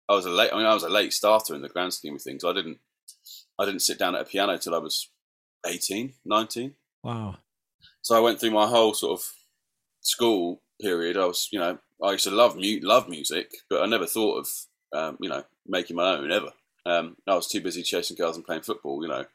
I 0.07 0.13
was 0.13 0.25
a 0.25 0.29
late. 0.29 0.51
I 0.53 0.57
mean, 0.57 0.65
I 0.65 0.73
was 0.73 0.83
a 0.83 0.89
late 0.89 1.11
starter 1.11 1.53
in 1.53 1.61
the 1.61 1.67
grand 1.69 1.93
scheme 1.93 2.15
of 2.15 2.21
things. 2.21 2.45
I 2.45 2.53
didn't. 2.53 2.77
I 3.59 3.65
didn't 3.65 3.81
sit 3.81 3.99
down 3.99 4.15
at 4.15 4.21
a 4.21 4.25
piano 4.25 4.57
till 4.57 4.73
I 4.73 4.77
was 4.77 5.09
18, 5.65 6.13
19. 6.25 6.75
Wow. 7.03 7.37
So 8.03 8.15
I 8.15 8.19
went 8.21 8.39
through 8.39 8.51
my 8.51 8.67
whole 8.67 8.93
sort 8.93 9.19
of 9.19 9.25
school 10.01 10.61
period. 10.81 11.17
I 11.17 11.25
was, 11.25 11.49
you 11.51 11.59
know, 11.59 11.77
I 12.01 12.11
used 12.13 12.23
to 12.25 12.31
love 12.31 12.55
mu- 12.55 12.79
love 12.83 13.09
music, 13.09 13.51
but 13.69 13.81
I 13.81 13.85
never 13.87 14.05
thought 14.05 14.39
of, 14.39 14.49
um, 14.93 15.17
you 15.19 15.27
know, 15.29 15.43
making 15.67 15.95
my 15.95 16.15
own 16.15 16.31
ever. 16.31 16.51
Um, 16.85 17.17
I 17.27 17.35
was 17.35 17.47
too 17.47 17.61
busy 17.61 17.83
chasing 17.83 18.15
girls 18.17 18.35
and 18.35 18.45
playing 18.45 18.61
football. 18.61 19.01
You 19.01 19.09
know, 19.09 19.25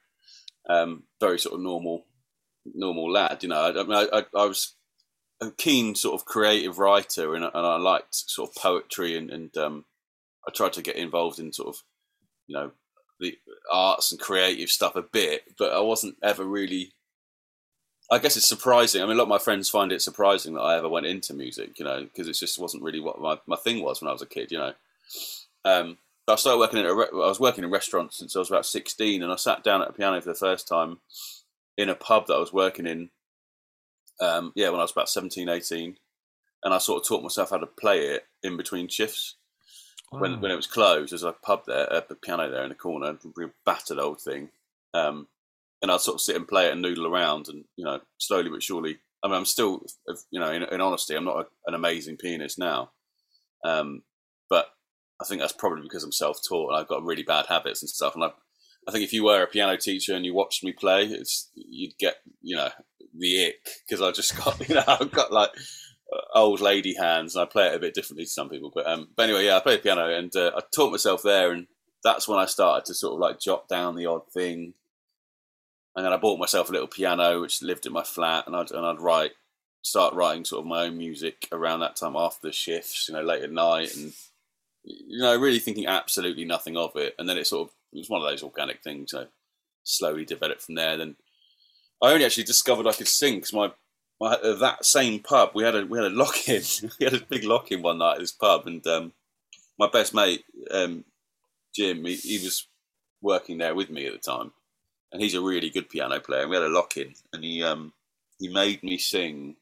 um, 0.69 1.05
very 1.21 1.39
sort 1.39 1.55
of 1.55 1.61
normal, 1.61 2.05
normal 2.75 3.11
lad. 3.11 3.43
You 3.43 3.51
know, 3.51 3.61
I, 3.61 3.81
I 3.81 3.85
mean, 3.85 4.09
I, 4.13 4.25
I, 4.35 4.47
was 4.47 4.75
a 5.41 5.51
keen 5.51 5.95
sort 5.95 6.21
of 6.21 6.27
creative 6.27 6.79
writer, 6.79 7.35
and, 7.35 7.45
and 7.45 7.53
I 7.55 7.77
liked 7.77 8.15
sort 8.15 8.51
of 8.51 8.63
poetry, 8.63 9.17
and, 9.17 9.31
and 9.31 9.57
um, 9.57 9.85
I 10.47 10.51
tried 10.51 10.73
to 10.75 10.83
get 10.83 10.97
involved 10.97 11.39
in 11.39 11.53
sort 11.53 11.69
of, 11.69 11.83
you 12.47 12.55
know, 12.55 12.73
the 13.21 13.37
arts 13.73 14.13
and 14.13 14.21
creative 14.21 14.69
stuff 14.69 14.97
a 14.97 15.03
bit, 15.03 15.43
but 15.59 15.73
I 15.73 15.81
wasn't 15.81 16.17
ever 16.23 16.45
really. 16.45 16.93
I 18.11 18.19
guess 18.19 18.37
it's 18.37 18.49
surprising. 18.49 19.01
I 19.01 19.07
mean, 19.07 19.15
a 19.15 19.19
lot 19.19 19.23
of 19.23 19.29
my 19.31 19.39
friends 19.39 19.71
find 19.71 19.91
it 19.91 20.03
surprising 20.03 20.55
that 20.55 20.61
I 20.61 20.77
ever 20.77 20.89
went 20.89 21.07
into 21.07 21.33
music, 21.33 21.79
you 21.79 21.85
know, 21.85 22.03
because 22.03 22.29
it 22.29 22.35
just 22.35 22.59
wasn't 22.59 22.83
really 22.83 23.01
what 23.01 23.19
my, 23.21 23.39
my 23.47 23.57
thing 23.57 23.83
was 23.83 24.03
when 24.03 24.09
I 24.11 24.13
was 24.13 24.21
a 24.21 24.27
kid, 24.27 24.53
you 24.53 24.59
know. 24.59 24.75
Um, 25.65 25.97
I 26.29 26.37
started 26.37 26.59
working 26.59 26.79
in 26.79 26.87
a 26.87 26.95
re- 26.95 27.09
I 27.13 27.17
was 27.17 27.41
working 27.41 27.65
in 27.65 27.71
restaurants 27.71 28.19
since 28.19 28.37
I 28.37 28.39
was 28.39 28.51
about 28.51 28.67
16, 28.67 29.23
and 29.23 29.33
I 29.33 29.37
sat 29.37 29.65
down 29.65 29.83
at 29.83 29.89
a 29.89 29.93
piano 29.93 30.21
for 30.21 30.29
the 30.29 30.35
first 30.35 30.69
time 30.69 30.99
in 31.77 31.89
a 31.89 31.95
pub 31.95 32.27
that 32.27 32.35
I 32.35 32.39
was 32.39 32.53
working 32.53 32.87
in. 32.87 33.11
Um, 34.21 34.53
yeah, 34.55 34.69
when 34.69 34.79
I 34.79 34.85
was 34.85 34.93
about 34.93 35.09
17, 35.09 35.49
18, 35.49 35.97
and 36.63 36.75
I 36.75 36.79
sort 36.79 37.03
of 37.03 37.09
taught 37.09 37.23
myself 37.23 37.51
how 37.51 37.59
to 37.59 37.67
play 37.67 38.07
it 38.07 38.27
in 38.43 38.57
between 38.57 38.89
shifts. 38.89 39.37
Wow. 40.13 40.21
When 40.21 40.41
when 40.41 40.51
it 40.51 40.57
was 40.57 40.67
closed, 40.67 41.13
there's 41.13 41.25
a 41.25 41.33
pub 41.33 41.65
there, 41.67 41.87
a 41.87 42.03
piano 42.15 42.49
there 42.51 42.63
in 42.63 42.69
the 42.69 42.75
corner, 42.75 43.19
real 43.35 43.51
battered 43.65 43.99
old 43.99 44.21
thing. 44.21 44.51
Um, 44.95 45.27
and 45.81 45.91
I'd 45.91 46.01
sort 46.01 46.17
of 46.17 46.21
sit 46.21 46.37
and 46.37 46.47
play 46.47 46.69
it 46.69 46.73
and 46.73 46.83
noodle 46.83 47.07
around, 47.07 47.49
and 47.49 47.65
you 47.77 47.85
know, 47.85 48.01
slowly 48.19 48.51
but 48.51 48.63
surely. 48.63 48.99
I 49.25 49.29
mean, 49.29 49.37
I'm 49.37 49.45
still, 49.45 49.85
you 50.31 50.41
know, 50.41 50.51
in, 50.51 50.65
in 50.65 50.81
honesty, 50.81 51.15
I'm 51.15 51.25
not 51.25 51.47
a, 51.47 51.47
an 51.69 51.75
amazing 51.75 52.17
pianist 52.17 52.59
now, 52.59 52.91
um, 53.65 54.03
but 54.51 54.67
I 55.23 55.25
think 55.29 55.41
that's 55.41 55.53
probably 55.53 55.83
because 55.83 56.03
I'm 56.05 56.13
self-taught 56.13 56.71
and 56.71 56.79
I've 56.79 56.89
got 56.89 57.05
really 57.05 57.23
bad 57.23 57.47
habits 57.47 57.83
and 57.83 57.89
stuff. 57.89 58.15
And 58.15 58.25
I, 58.25 58.31
I 58.89 58.91
think 58.91 59.05
if 59.05 59.13
you 59.13 59.25
were 59.25 59.43
a 59.43 59.47
piano 59.47 59.77
teacher 59.77 60.15
and 60.15 60.25
you 60.25 60.35
watched 60.35 60.65
me 60.65 60.73
play, 60.73 61.05
it's 61.05 61.51
you'd 61.55 61.97
get 61.99 62.17
you 62.41 62.57
know 62.57 62.71
the 63.17 63.47
ick 63.47 63.69
because 63.87 64.03
I 64.03 64.11
just 64.11 64.37
got 64.37 64.69
you 64.69 64.75
know 64.75 64.85
I've 64.87 65.13
got 65.13 65.33
like 65.33 65.51
old 66.35 66.61
lady 66.61 66.95
hands 66.95 67.35
and 67.35 67.43
I 67.43 67.47
play 67.47 67.69
it 67.69 67.75
a 67.75 67.79
bit 67.79 67.95
differently 67.95 68.25
to 68.25 68.31
some 68.31 68.49
people. 68.49 68.73
But 68.75 68.87
um, 68.87 69.09
but 69.17 69.25
anyway, 69.25 69.47
yeah, 69.47 69.57
I 69.57 69.61
play 69.61 69.77
the 69.77 69.83
piano 69.83 70.09
and 70.09 70.35
uh, 70.35 70.53
I 70.57 70.61
taught 70.75 70.91
myself 70.91 71.23
there, 71.23 71.53
and 71.53 71.67
that's 72.03 72.29
when 72.29 72.39
I 72.39 72.47
started 72.47 72.85
to 72.87 72.95
sort 72.95 73.15
of 73.15 73.21
like 73.21 73.41
jot 73.41 73.69
down 73.69 73.97
the 73.97 74.07
odd 74.07 74.31
thing. 74.33 74.75
And 75.95 76.07
then 76.07 76.13
I 76.13 76.17
bought 76.17 76.39
myself 76.39 76.71
a 76.71 76.73
little 76.73 76.89
piano 76.89 77.43
which 77.43 77.63
lived 77.63 77.87
in 77.87 77.93
my 77.93 78.03
flat, 78.03 78.47
and 78.47 78.57
I'd 78.57 78.71
and 78.71 78.85
I'd 78.85 79.01
write, 79.01 79.33
start 79.83 80.15
writing 80.15 80.45
sort 80.45 80.61
of 80.61 80.67
my 80.67 80.85
own 80.85 80.99
music 80.99 81.49
around 81.53 81.81
that 81.81 81.97
time 81.97 82.17
after 82.17 82.49
the 82.49 82.53
shifts, 82.53 83.09
you 83.09 83.15
know, 83.15 83.23
late 83.23 83.43
at 83.43 83.53
night, 83.53 83.95
and 83.97 84.13
you 84.85 85.19
know, 85.19 85.37
really 85.39 85.59
thinking 85.59 85.87
absolutely 85.87 86.45
nothing 86.45 86.77
of 86.77 86.97
it. 86.97 87.15
And 87.19 87.29
then 87.29 87.39
it 87.39 87.47
sort 87.47 87.69
of 87.69 87.75
it 87.93 87.99
was 87.99 88.11
one 88.11 88.21
of 88.21 88.29
those 88.29 88.43
organic 88.43 88.83
things. 88.83 89.13
You 89.13 89.21
know, 89.21 89.27
slowly 89.85 90.25
developed 90.25 90.63
from 90.63 90.75
there. 90.75 90.97
Then 90.97 91.17
I 92.01 92.13
only 92.13 92.25
actually 92.25 92.45
discovered 92.45 92.87
I 92.87 92.93
could 92.93 93.09
sing 93.09 93.37
because 93.37 93.53
my, 93.53 93.73
my 94.21 94.35
uh, 94.35 94.57
that 94.57 94.85
same 94.85 95.21
pub 95.21 95.51
we 95.55 95.65
had 95.65 95.75
a 95.75 95.87
we 95.87 95.99
had 95.99 96.11
a 96.11 96.15
lock 96.15 96.49
in 96.49 96.63
we 97.01 97.05
had 97.05 97.15
a 97.15 97.25
big 97.25 97.45
lock 97.45 97.71
in 97.71 97.83
one 97.83 97.99
night 97.99 98.15
at 98.15 98.21
this 98.21 98.33
pub 98.33 98.67
and 98.67 98.87
um, 98.87 99.13
my 99.79 99.89
best 99.89 100.15
mate 100.15 100.45
um, 100.71 101.05
Jim 101.75 102.05
he, 102.05 102.17
he, 102.17 102.39
was 102.39 102.67
working 103.21 103.59
there 103.59 103.75
with 103.75 103.91
me 103.91 104.07
at 104.07 104.13
the 104.13 104.19
time 104.19 104.53
and 105.13 105.23
he's 105.23 105.35
a 105.35 105.41
really 105.41 105.71
good 105.71 105.89
piano 105.89 106.19
player 106.19 106.43
and 106.43 106.51
we 106.51 106.57
had 106.57 106.65
a 106.65 106.69
lock 106.69 106.97
in 106.97 107.15
and 107.33 107.45
he 107.45 107.63
um, 107.63 107.93
he 108.39 108.49
made 108.49 108.83
me 108.83 108.99
sing 108.99 109.57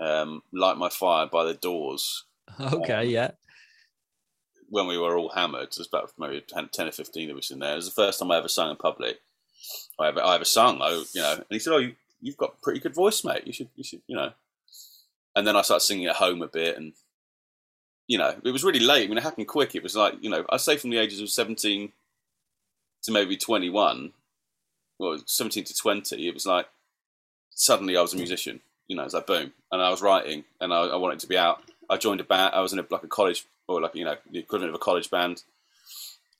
um, 0.00 0.42
"Light 0.52 0.76
My 0.76 0.88
Fire" 0.88 1.26
by 1.26 1.44
the 1.44 1.54
Doors. 1.54 2.24
Okay, 2.60 3.02
um, 3.02 3.08
yeah 3.08 3.30
when 4.70 4.86
we 4.86 4.98
were 4.98 5.16
all 5.16 5.30
hammered. 5.30 5.68
There's 5.76 5.88
about 5.88 6.12
maybe 6.18 6.40
10, 6.40 6.68
10, 6.72 6.88
or 6.88 6.92
15 6.92 7.30
of 7.30 7.36
us 7.36 7.50
in 7.50 7.58
there. 7.58 7.72
It 7.72 7.76
was 7.76 7.86
the 7.86 8.02
first 8.02 8.18
time 8.18 8.30
I 8.30 8.38
ever 8.38 8.48
sang 8.48 8.70
in 8.70 8.76
public. 8.76 9.18
I 9.98 10.08
ever, 10.08 10.22
I 10.22 10.34
ever 10.34 10.44
sung, 10.44 10.80
I, 10.80 10.90
you 11.12 11.22
know. 11.22 11.34
And 11.34 11.44
he 11.50 11.58
said, 11.58 11.72
"Oh, 11.72 11.78
you, 11.78 11.94
you've 12.20 12.36
got 12.36 12.54
a 12.58 12.62
pretty 12.62 12.80
good 12.80 12.94
voice, 12.94 13.24
mate. 13.24 13.46
You 13.46 13.52
should, 13.52 13.68
you 13.76 13.84
should, 13.84 14.02
you 14.06 14.16
know." 14.16 14.32
And 15.34 15.46
then 15.46 15.56
I 15.56 15.62
started 15.62 15.84
singing 15.84 16.06
at 16.06 16.16
home 16.16 16.42
a 16.42 16.48
bit, 16.48 16.76
and 16.76 16.92
you 18.06 18.18
know, 18.18 18.34
it 18.44 18.50
was 18.50 18.64
really 18.64 18.80
late. 18.80 19.04
I 19.04 19.08
mean, 19.08 19.18
it 19.18 19.24
happened 19.24 19.48
quick. 19.48 19.74
It 19.74 19.82
was 19.82 19.94
like, 19.94 20.14
you 20.20 20.30
know, 20.30 20.44
I 20.50 20.56
say 20.56 20.76
from 20.76 20.90
the 20.90 20.98
ages 20.98 21.20
of 21.20 21.28
17 21.28 21.92
to 23.02 23.12
maybe 23.12 23.36
21, 23.36 24.12
well, 24.98 25.18
17 25.24 25.64
to 25.64 25.74
20, 25.74 26.26
it 26.26 26.34
was 26.34 26.46
like 26.46 26.66
suddenly 27.50 27.96
I 27.96 28.02
was 28.02 28.14
a 28.14 28.16
musician. 28.16 28.60
You 28.88 28.96
know, 28.96 29.04
it's 29.04 29.14
like 29.14 29.26
boom, 29.26 29.52
and 29.70 29.82
I 29.82 29.90
was 29.90 30.00
writing, 30.00 30.44
and 30.60 30.72
I, 30.72 30.86
I 30.86 30.96
wanted 30.96 31.18
to 31.20 31.26
be 31.26 31.36
out. 31.36 31.62
I 31.90 31.96
joined 31.96 32.20
a 32.20 32.24
band. 32.24 32.54
I 32.54 32.60
was 32.60 32.72
in 32.72 32.78
a, 32.78 32.86
like 32.90 33.02
a 33.02 33.08
college 33.08 33.46
or 33.68 33.80
like 33.80 33.94
you 33.94 34.04
know 34.04 34.16
the 34.30 34.38
equivalent 34.38 34.70
of 34.70 34.80
a 34.80 34.84
college 34.84 35.10
band. 35.10 35.42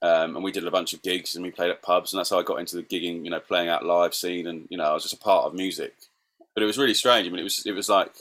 Um, 0.01 0.37
and 0.37 0.43
we 0.43 0.53
did 0.53 0.65
a 0.65 0.71
bunch 0.71 0.93
of 0.93 1.01
gigs 1.01 1.35
and 1.35 1.43
we 1.43 1.51
played 1.51 1.71
at 1.71 1.81
pubs, 1.81 2.13
and 2.13 2.19
that's 2.19 2.29
how 2.29 2.39
I 2.39 2.43
got 2.43 2.59
into 2.59 2.77
the 2.77 2.83
gigging, 2.83 3.25
you 3.25 3.29
know, 3.29 3.39
playing 3.39 3.67
out 3.67 3.85
live 3.85 4.13
scene, 4.13 4.47
and 4.47 4.67
you 4.69 4.77
know, 4.77 4.85
I 4.85 4.93
was 4.93 5.03
just 5.03 5.15
a 5.15 5.17
part 5.17 5.45
of 5.45 5.53
music. 5.53 5.93
But 6.53 6.63
it 6.63 6.65
was 6.65 6.77
really 6.77 6.93
strange. 6.93 7.27
I 7.27 7.29
mean, 7.29 7.39
it 7.39 7.43
was 7.43 7.65
it 7.65 7.73
was 7.73 7.89
like, 7.89 8.13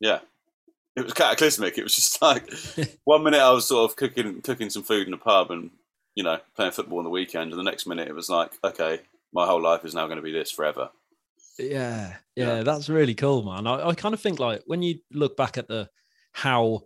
yeah, 0.00 0.20
it 0.96 1.04
was 1.04 1.12
cataclysmic. 1.12 1.78
It 1.78 1.84
was 1.84 1.94
just 1.94 2.20
like 2.22 2.52
one 3.04 3.22
minute 3.22 3.40
I 3.40 3.50
was 3.50 3.66
sort 3.66 3.90
of 3.90 3.96
cooking 3.96 4.42
cooking 4.42 4.70
some 4.70 4.82
food 4.82 5.06
in 5.06 5.14
a 5.14 5.18
pub 5.18 5.50
and 5.50 5.70
you 6.14 6.24
know 6.24 6.38
playing 6.56 6.72
football 6.72 6.98
on 6.98 7.04
the 7.04 7.10
weekend, 7.10 7.52
and 7.52 7.58
the 7.58 7.70
next 7.70 7.86
minute 7.86 8.08
it 8.08 8.14
was 8.14 8.28
like, 8.28 8.52
okay, 8.64 9.00
my 9.32 9.46
whole 9.46 9.62
life 9.62 9.84
is 9.84 9.94
now 9.94 10.06
going 10.06 10.16
to 10.16 10.22
be 10.22 10.32
this 10.32 10.50
forever. 10.50 10.90
Yeah, 11.58 12.16
yeah, 12.34 12.56
yeah. 12.56 12.62
that's 12.62 12.88
really 12.88 13.14
cool, 13.14 13.42
man. 13.42 13.66
I, 13.66 13.88
I 13.88 13.94
kind 13.94 14.12
of 14.12 14.20
think 14.20 14.40
like 14.40 14.62
when 14.66 14.82
you 14.82 14.98
look 15.12 15.36
back 15.36 15.56
at 15.56 15.68
the 15.68 15.88
how 16.32 16.82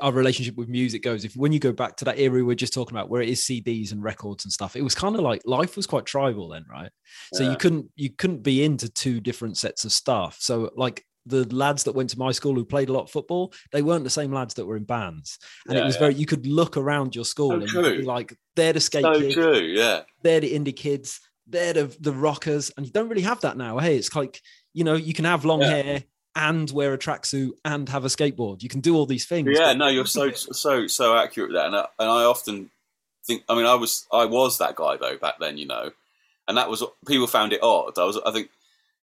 our 0.00 0.12
relationship 0.12 0.56
with 0.56 0.68
music 0.68 1.02
goes 1.02 1.24
if 1.24 1.34
when 1.34 1.52
you 1.52 1.58
go 1.58 1.72
back 1.72 1.96
to 1.96 2.04
that 2.04 2.18
era 2.18 2.34
we 2.34 2.42
were 2.42 2.54
just 2.54 2.72
talking 2.72 2.96
about 2.96 3.10
where 3.10 3.20
it 3.20 3.28
is 3.28 3.42
cds 3.42 3.92
and 3.92 4.02
records 4.02 4.44
and 4.44 4.52
stuff 4.52 4.76
it 4.76 4.82
was 4.82 4.94
kind 4.94 5.14
of 5.14 5.20
like 5.20 5.42
life 5.44 5.76
was 5.76 5.86
quite 5.86 6.06
tribal 6.06 6.48
then 6.48 6.64
right 6.70 6.90
so 7.34 7.42
yeah. 7.42 7.50
you 7.50 7.56
couldn't 7.56 7.86
you 7.96 8.08
couldn't 8.10 8.42
be 8.42 8.64
into 8.64 8.88
two 8.88 9.20
different 9.20 9.56
sets 9.56 9.84
of 9.84 9.92
stuff 9.92 10.36
so 10.40 10.70
like 10.76 11.04
the 11.26 11.44
lads 11.54 11.84
that 11.84 11.94
went 11.94 12.10
to 12.10 12.18
my 12.18 12.32
school 12.32 12.54
who 12.54 12.64
played 12.64 12.88
a 12.88 12.92
lot 12.92 13.04
of 13.04 13.10
football, 13.10 13.52
they 13.70 13.82
weren't 13.82 14.04
the 14.04 14.10
same 14.10 14.32
lads 14.32 14.54
that 14.54 14.66
were 14.66 14.76
in 14.76 14.84
bands. 14.84 15.38
And 15.66 15.76
yeah, 15.76 15.82
it 15.82 15.86
was 15.86 15.94
yeah. 15.94 16.00
very, 16.00 16.14
you 16.14 16.26
could 16.26 16.46
look 16.46 16.76
around 16.76 17.14
your 17.14 17.24
school 17.24 17.50
so 17.50 17.56
and 17.56 17.68
true. 17.68 17.98
be 17.98 18.02
like, 18.02 18.36
they're 18.56 18.72
the 18.72 18.80
skate 18.80 19.02
so 19.02 19.20
kids, 19.20 19.34
true, 19.34 19.58
yeah. 19.58 20.00
They're 20.22 20.40
the 20.40 20.52
indie 20.52 20.76
kids, 20.76 21.20
they're 21.46 21.74
the, 21.74 21.96
the 22.00 22.12
rockers. 22.12 22.72
And 22.76 22.86
you 22.86 22.92
don't 22.92 23.08
really 23.08 23.22
have 23.22 23.40
that 23.42 23.56
now. 23.56 23.78
Hey, 23.78 23.96
it's 23.96 24.14
like, 24.14 24.40
you 24.74 24.84
know, 24.84 24.94
you 24.94 25.14
can 25.14 25.24
have 25.24 25.44
long 25.44 25.60
hair, 25.60 26.02
and 26.34 26.70
wear 26.70 26.92
a 26.92 26.98
tracksuit 26.98 27.52
and 27.64 27.88
have 27.88 28.04
a 28.04 28.08
skateboard. 28.08 28.62
You 28.62 28.68
can 28.68 28.80
do 28.80 28.96
all 28.96 29.06
these 29.06 29.26
things. 29.26 29.50
Yeah, 29.52 29.72
no, 29.74 29.88
you're 29.88 30.06
so 30.06 30.30
so 30.32 30.86
so 30.86 31.16
accurate 31.16 31.50
with 31.50 31.56
that, 31.56 31.66
and 31.66 31.76
I, 31.76 31.86
and 31.98 32.10
I 32.10 32.24
often 32.24 32.70
think. 33.24 33.44
I 33.48 33.54
mean, 33.54 33.66
I 33.66 33.74
was 33.74 34.06
I 34.12 34.24
was 34.24 34.58
that 34.58 34.76
guy 34.76 34.96
though 34.96 35.16
back 35.18 35.34
then, 35.40 35.58
you 35.58 35.66
know, 35.66 35.90
and 36.48 36.56
that 36.56 36.68
was 36.68 36.82
people 37.06 37.26
found 37.26 37.52
it 37.52 37.62
odd. 37.62 37.98
I 37.98 38.04
was 38.04 38.18
I 38.24 38.32
think. 38.32 38.50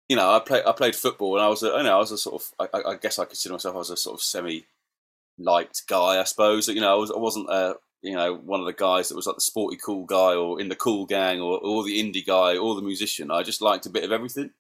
You 0.06 0.16
know, 0.16 0.30
I 0.30 0.38
played. 0.38 0.64
I 0.66 0.73
played 0.73 0.94
football, 0.94 1.37
and 1.37 1.42
I 1.42 1.49
was, 1.49 1.62
a, 1.62 1.68
you 1.68 1.83
know, 1.83 1.94
I 1.94 1.99
was 1.99 2.12
a 2.12 2.18
sort 2.18 2.42
of. 2.42 2.68
I, 2.75 2.90
I 2.90 2.97
guess 2.97 3.18
I 3.18 3.25
consider 3.25 3.54
myself 3.54 3.75
as 3.78 3.88
a 3.88 3.97
sort 3.97 4.12
of 4.12 4.23
semi-liked 4.23 5.87
guy. 5.87 6.21
I 6.21 6.25
suppose. 6.25 6.68
You 6.68 6.83
know, 6.83 6.92
I 6.92 6.99
was. 6.99 7.11
I 7.11 7.16
wasn't 7.16 7.49
a 7.49 7.76
you 8.04 8.14
know, 8.14 8.35
one 8.35 8.61
of 8.61 8.66
the 8.66 8.75
guys 8.75 9.09
that 9.09 9.16
was 9.16 9.26
like 9.26 9.37
the 9.37 9.40
sporty 9.40 9.78
cool 9.83 10.04
guy 10.04 10.35
or 10.35 10.61
in 10.61 10.68
the 10.68 10.76
cool 10.76 11.06
gang 11.06 11.40
or, 11.40 11.59
or 11.59 11.83
the 11.83 11.99
indie 11.99 12.25
guy 12.25 12.56
or 12.59 12.75
the 12.75 12.83
musician. 12.83 13.30
I 13.30 13.42
just 13.42 13.62
liked 13.62 13.87
a 13.87 13.90
bit 13.90 14.04
of 14.04 14.12
everything. 14.12 14.50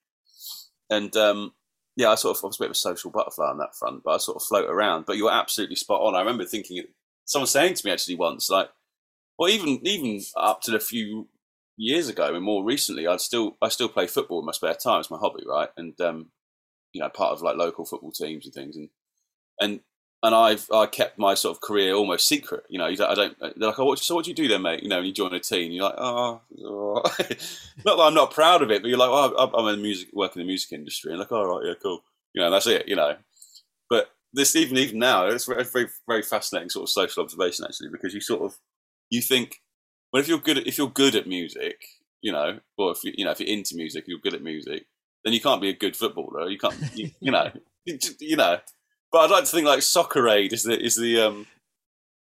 And 0.88 1.14
um, 1.14 1.52
yeah, 1.96 2.10
I 2.10 2.14
sort 2.16 2.36
of 2.36 2.44
I 2.44 2.46
was 2.48 2.56
a 2.56 2.62
bit 2.62 2.66
of 2.66 2.72
a 2.72 2.74
social 2.74 3.10
butterfly 3.10 3.46
on 3.50 3.58
that 3.58 3.76
front, 3.76 4.02
but 4.04 4.14
I 4.14 4.16
sort 4.18 4.36
of 4.36 4.42
float 4.42 4.68
around. 4.68 5.06
But 5.06 5.16
you're 5.16 5.30
absolutely 5.30 5.76
spot 5.76 6.02
on. 6.02 6.14
I 6.14 6.20
remember 6.20 6.44
thinking, 6.44 6.82
someone 7.24 7.46
saying 7.46 7.74
to 7.74 7.86
me 7.86 7.92
actually 7.92 8.16
once, 8.16 8.50
like, 8.50 8.70
well, 9.38 9.50
even 9.50 9.80
even 9.86 10.20
up 10.36 10.60
to 10.62 10.76
a 10.76 10.80
few 10.80 11.28
years 11.76 12.08
ago 12.08 12.34
and 12.34 12.44
more 12.44 12.64
recently, 12.64 13.06
I'd 13.06 13.20
still 13.20 13.56
I 13.62 13.68
still 13.68 13.88
play 13.88 14.06
football 14.06 14.40
in 14.40 14.46
my 14.46 14.52
spare 14.52 14.74
time. 14.74 15.00
It's 15.00 15.10
my 15.10 15.18
hobby, 15.18 15.44
right? 15.46 15.68
And 15.76 15.98
um, 16.00 16.30
you 16.92 17.00
know, 17.00 17.08
part 17.08 17.32
of 17.32 17.42
like 17.42 17.56
local 17.56 17.84
football 17.84 18.12
teams 18.12 18.44
and 18.44 18.54
things. 18.54 18.76
And 18.76 18.88
and 19.60 19.80
and 20.24 20.34
I've 20.34 20.66
I 20.72 20.86
kept 20.86 21.18
my 21.18 21.34
sort 21.34 21.54
of 21.54 21.60
career 21.60 21.92
almost 21.92 22.26
secret. 22.26 22.64
You 22.70 22.78
know, 22.78 22.86
I 22.86 23.14
don't. 23.14 23.38
They're 23.38 23.68
like, 23.68 23.78
oh, 23.78 23.94
so 23.94 24.14
what 24.14 24.24
do 24.24 24.30
you 24.30 24.34
do 24.34 24.48
then, 24.48 24.62
mate? 24.62 24.82
You 24.82 24.88
know, 24.88 24.96
and 24.96 25.06
you 25.06 25.12
join 25.12 25.34
a 25.34 25.38
team, 25.38 25.70
you're 25.70 25.84
like, 25.84 25.98
oh, 25.98 26.40
oh. 26.64 27.02
not 27.84 27.96
that 27.96 28.02
I'm 28.02 28.14
not 28.14 28.32
proud 28.32 28.62
of 28.62 28.70
it, 28.70 28.80
but 28.80 28.88
you're 28.88 28.98
like, 28.98 29.10
oh, 29.10 29.50
I'm 29.52 29.74
in 29.74 29.82
music, 29.82 30.08
working 30.14 30.40
in 30.40 30.46
the 30.46 30.50
music 30.50 30.72
industry, 30.72 31.10
and 31.10 31.20
like, 31.20 31.30
all 31.30 31.44
oh, 31.44 31.58
right, 31.58 31.66
yeah, 31.66 31.74
cool. 31.80 32.02
You 32.32 32.40
know, 32.40 32.50
that's 32.50 32.66
it. 32.66 32.88
You 32.88 32.96
know, 32.96 33.16
but 33.90 34.12
this 34.32 34.56
even 34.56 34.78
even 34.78 34.98
now, 34.98 35.26
it's 35.26 35.44
very 35.44 35.62
very 35.62 35.88
very 36.08 36.22
fascinating 36.22 36.70
sort 36.70 36.84
of 36.84 36.90
social 36.90 37.22
observation 37.22 37.66
actually, 37.66 37.90
because 37.90 38.14
you 38.14 38.22
sort 38.22 38.40
of 38.40 38.56
you 39.10 39.20
think, 39.20 39.60
well, 40.10 40.22
if 40.22 40.28
you're 40.28 40.38
good 40.38 40.56
at, 40.56 40.66
if 40.66 40.78
you're 40.78 40.88
good 40.88 41.16
at 41.16 41.26
music, 41.26 41.84
you 42.22 42.32
know, 42.32 42.60
or 42.78 42.92
if 42.92 43.04
you 43.04 43.12
you 43.14 43.26
know 43.26 43.30
if 43.30 43.40
you're 43.40 43.48
into 43.50 43.76
music, 43.76 44.04
you're 44.06 44.18
good 44.20 44.34
at 44.34 44.42
music, 44.42 44.86
then 45.22 45.34
you 45.34 45.40
can't 45.42 45.60
be 45.60 45.68
a 45.68 45.76
good 45.76 45.94
footballer. 45.94 46.48
You 46.48 46.58
can't, 46.58 46.76
you, 46.94 47.10
you 47.20 47.30
know, 47.30 47.50
you 48.20 48.36
know 48.36 48.58
but 49.14 49.20
I'd 49.20 49.30
like 49.30 49.44
to 49.44 49.50
think 49.50 49.64
like 49.64 49.80
Soccer 49.80 50.28
Aid 50.28 50.52
is 50.52 50.64
the 50.64 50.76
is 50.76 50.96
the 50.96 51.20
um 51.20 51.46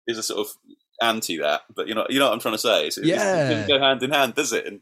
is 0.08 0.18
a 0.18 0.24
sort 0.24 0.40
of 0.40 0.52
anti 1.00 1.38
that. 1.38 1.60
But 1.72 1.86
you 1.86 1.94
know 1.94 2.04
you 2.10 2.18
know 2.18 2.24
what 2.24 2.34
I'm 2.34 2.40
trying 2.40 2.54
to 2.54 2.58
say. 2.58 2.88
It's, 2.88 2.98
yeah, 2.98 3.46
it 3.46 3.54
doesn't 3.54 3.68
go 3.68 3.78
hand 3.78 4.02
in 4.02 4.10
hand, 4.10 4.34
does 4.34 4.52
it? 4.52 4.66
And 4.66 4.80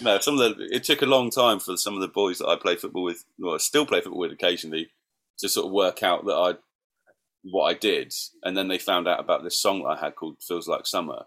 you 0.00 0.04
know, 0.04 0.18
some 0.18 0.40
of 0.40 0.58
the 0.58 0.64
it 0.74 0.82
took 0.82 1.00
a 1.00 1.06
long 1.06 1.30
time 1.30 1.60
for 1.60 1.76
some 1.76 1.94
of 1.94 2.00
the 2.00 2.08
boys 2.08 2.38
that 2.38 2.48
I 2.48 2.56
play 2.56 2.74
football 2.74 3.04
with, 3.04 3.24
or 3.40 3.60
still 3.60 3.86
play 3.86 4.00
football 4.00 4.18
with 4.18 4.32
occasionally, 4.32 4.90
to 5.38 5.48
sort 5.48 5.66
of 5.66 5.72
work 5.72 6.02
out 6.02 6.24
that 6.24 6.34
I 6.34 6.54
what 7.44 7.70
I 7.70 7.74
did, 7.74 8.12
and 8.42 8.56
then 8.56 8.66
they 8.66 8.78
found 8.78 9.06
out 9.06 9.20
about 9.20 9.44
this 9.44 9.56
song 9.56 9.84
that 9.84 9.90
I 9.90 10.06
had 10.06 10.16
called 10.16 10.38
"Feels 10.42 10.66
Like 10.66 10.88
Summer," 10.88 11.26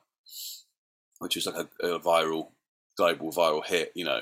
which 1.20 1.38
was 1.38 1.46
like 1.46 1.70
a, 1.82 1.88
a 1.88 2.00
viral, 2.02 2.50
global 2.98 3.32
viral 3.32 3.66
hit, 3.66 3.94
you 3.96 4.04
know. 4.04 4.20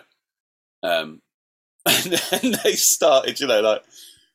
Um, 0.84 1.24
and 1.88 2.14
then 2.14 2.60
they 2.64 2.74
started, 2.74 3.40
you 3.40 3.48
know, 3.48 3.62
like 3.62 3.82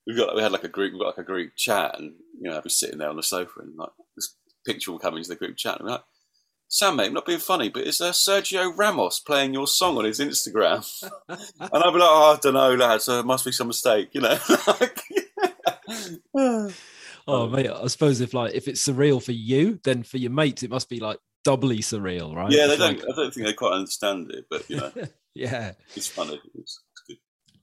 we 0.07 0.16
got 0.16 0.35
we 0.35 0.42
had 0.42 0.52
like 0.52 0.64
a 0.64 0.69
group, 0.69 0.92
we 0.92 0.99
got 0.99 1.07
like 1.16 1.19
a 1.19 1.25
group 1.25 1.52
chat, 1.57 1.99
and 1.99 2.14
you 2.40 2.49
know, 2.50 2.57
I'd 2.57 2.62
be 2.64 2.71
sitting 2.71 2.99
there 2.99 3.09
on 3.11 3.16
the 3.16 3.23
sofa, 3.23 3.61
and 3.61 3.76
like 3.76 3.90
this 4.16 4.35
picture 4.66 4.90
will 4.92 4.99
come 4.99 5.16
into 5.16 5.28
the 5.28 5.37
group 5.37 5.57
chat, 5.57 5.78
and 5.80 5.88
I'm 5.88 5.92
like, 5.95 6.04
Sam, 6.69 6.97
mate, 6.97 7.07
I'm 7.09 7.14
not 7.14 7.26
being 7.26 7.38
funny, 7.40 7.69
but 7.69 7.83
is 7.87 8.00
uh, 8.00 8.12
Sergio 8.12 8.73
Ramos 8.76 9.19
playing 9.21 9.52
your 9.54 9.66
song 9.66 9.99
on 9.99 10.04
his 10.04 10.21
Instagram? 10.21 10.87
and 11.28 11.38
I'd 11.61 11.71
be 11.92 11.99
like, 11.99 12.00
oh, 12.00 12.37
I 12.37 12.38
don't 12.40 12.54
know, 12.54 12.75
lads, 12.76 13.04
so 13.04 13.14
there 13.16 13.25
must 13.25 13.45
be 13.45 13.50
some 13.52 13.66
mistake, 13.66 14.11
you 14.12 14.21
know. 14.21 14.38
oh, 17.26 17.49
mate, 17.49 17.69
I 17.71 17.87
suppose 17.88 18.21
if 18.21 18.35
like 18.35 18.54
if 18.54 18.69
it's 18.69 18.87
surreal 18.87 19.23
for 19.23 19.33
you, 19.33 19.80
then 19.85 20.02
for 20.02 20.19
your 20.19 20.30
mates 20.30 20.62
it 20.62 20.71
must 20.71 20.88
be 20.88 21.00
like 21.00 21.19
doubly 21.45 21.78
surreal, 21.78 22.35
right? 22.35 22.50
Yeah, 22.52 22.66
they 22.66 22.75
It's 22.75 22.83
don't. 22.83 22.99
like- 22.99 23.09
I 23.12 23.16
don't 23.16 23.35
think 23.35 23.47
they 23.47 23.52
quite 23.52 23.73
understand 23.73 24.30
it, 24.30 24.47
but 24.50 24.69
you 24.71 24.76
know, 24.76 24.92
yeah. 25.35 25.73
it's 25.95 26.09
funny. 26.09 26.40
It's. 26.54 26.83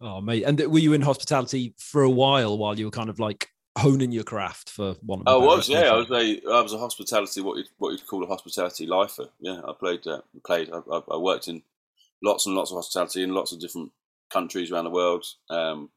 Oh, 0.02 0.22
mate. 0.22 0.44
And 0.44 0.60
were 0.68 0.80
you 0.80 0.94
in 0.94 1.02
hospitality 1.02 1.74
for 1.78 2.04
a 2.04 2.10
while 2.10 2.58
while 2.58 2.78
you 2.78 2.86
were 2.86 2.92
kind 2.92 3.10
of 3.10 3.20
like 3.20 3.50
honing 3.78 4.12
your 4.12 4.24
craft 4.24 4.70
for 4.70 4.96
one? 5.02 5.22
of 5.22 5.28
I 5.28 5.36
was, 5.36 5.68
yeah. 5.68 5.92
I 5.92 5.98
was 5.98 6.12
a, 6.12 6.42
I 6.52 6.62
was 6.62 6.74
a 6.74 6.78
hospitality, 6.78 7.42
what 7.42 7.58
you'd, 7.58 7.70
what 7.78 7.92
you'd 7.92 8.06
call 8.06 8.24
a 8.24 8.28
hospitality 8.28 8.86
lifer. 8.86 9.30
Yeah, 9.40 9.62
I 9.68 9.74
played, 9.74 10.06
uh, 10.06 10.22
played. 10.46 10.70
I, 10.72 10.80
I, 10.92 11.02
I 11.12 11.18
worked 11.18 11.48
in 11.48 11.64
lots 12.24 12.46
and 12.46 12.56
lots 12.56 12.72
of 12.72 12.78
hospitality 12.78 13.24
in 13.24 13.34
lots 13.34 13.52
of 13.52 13.60
different 13.60 13.92
countries 14.30 14.72
around 14.72 14.86
the 14.86 14.92
world, 14.92 15.26
um, 15.50 15.90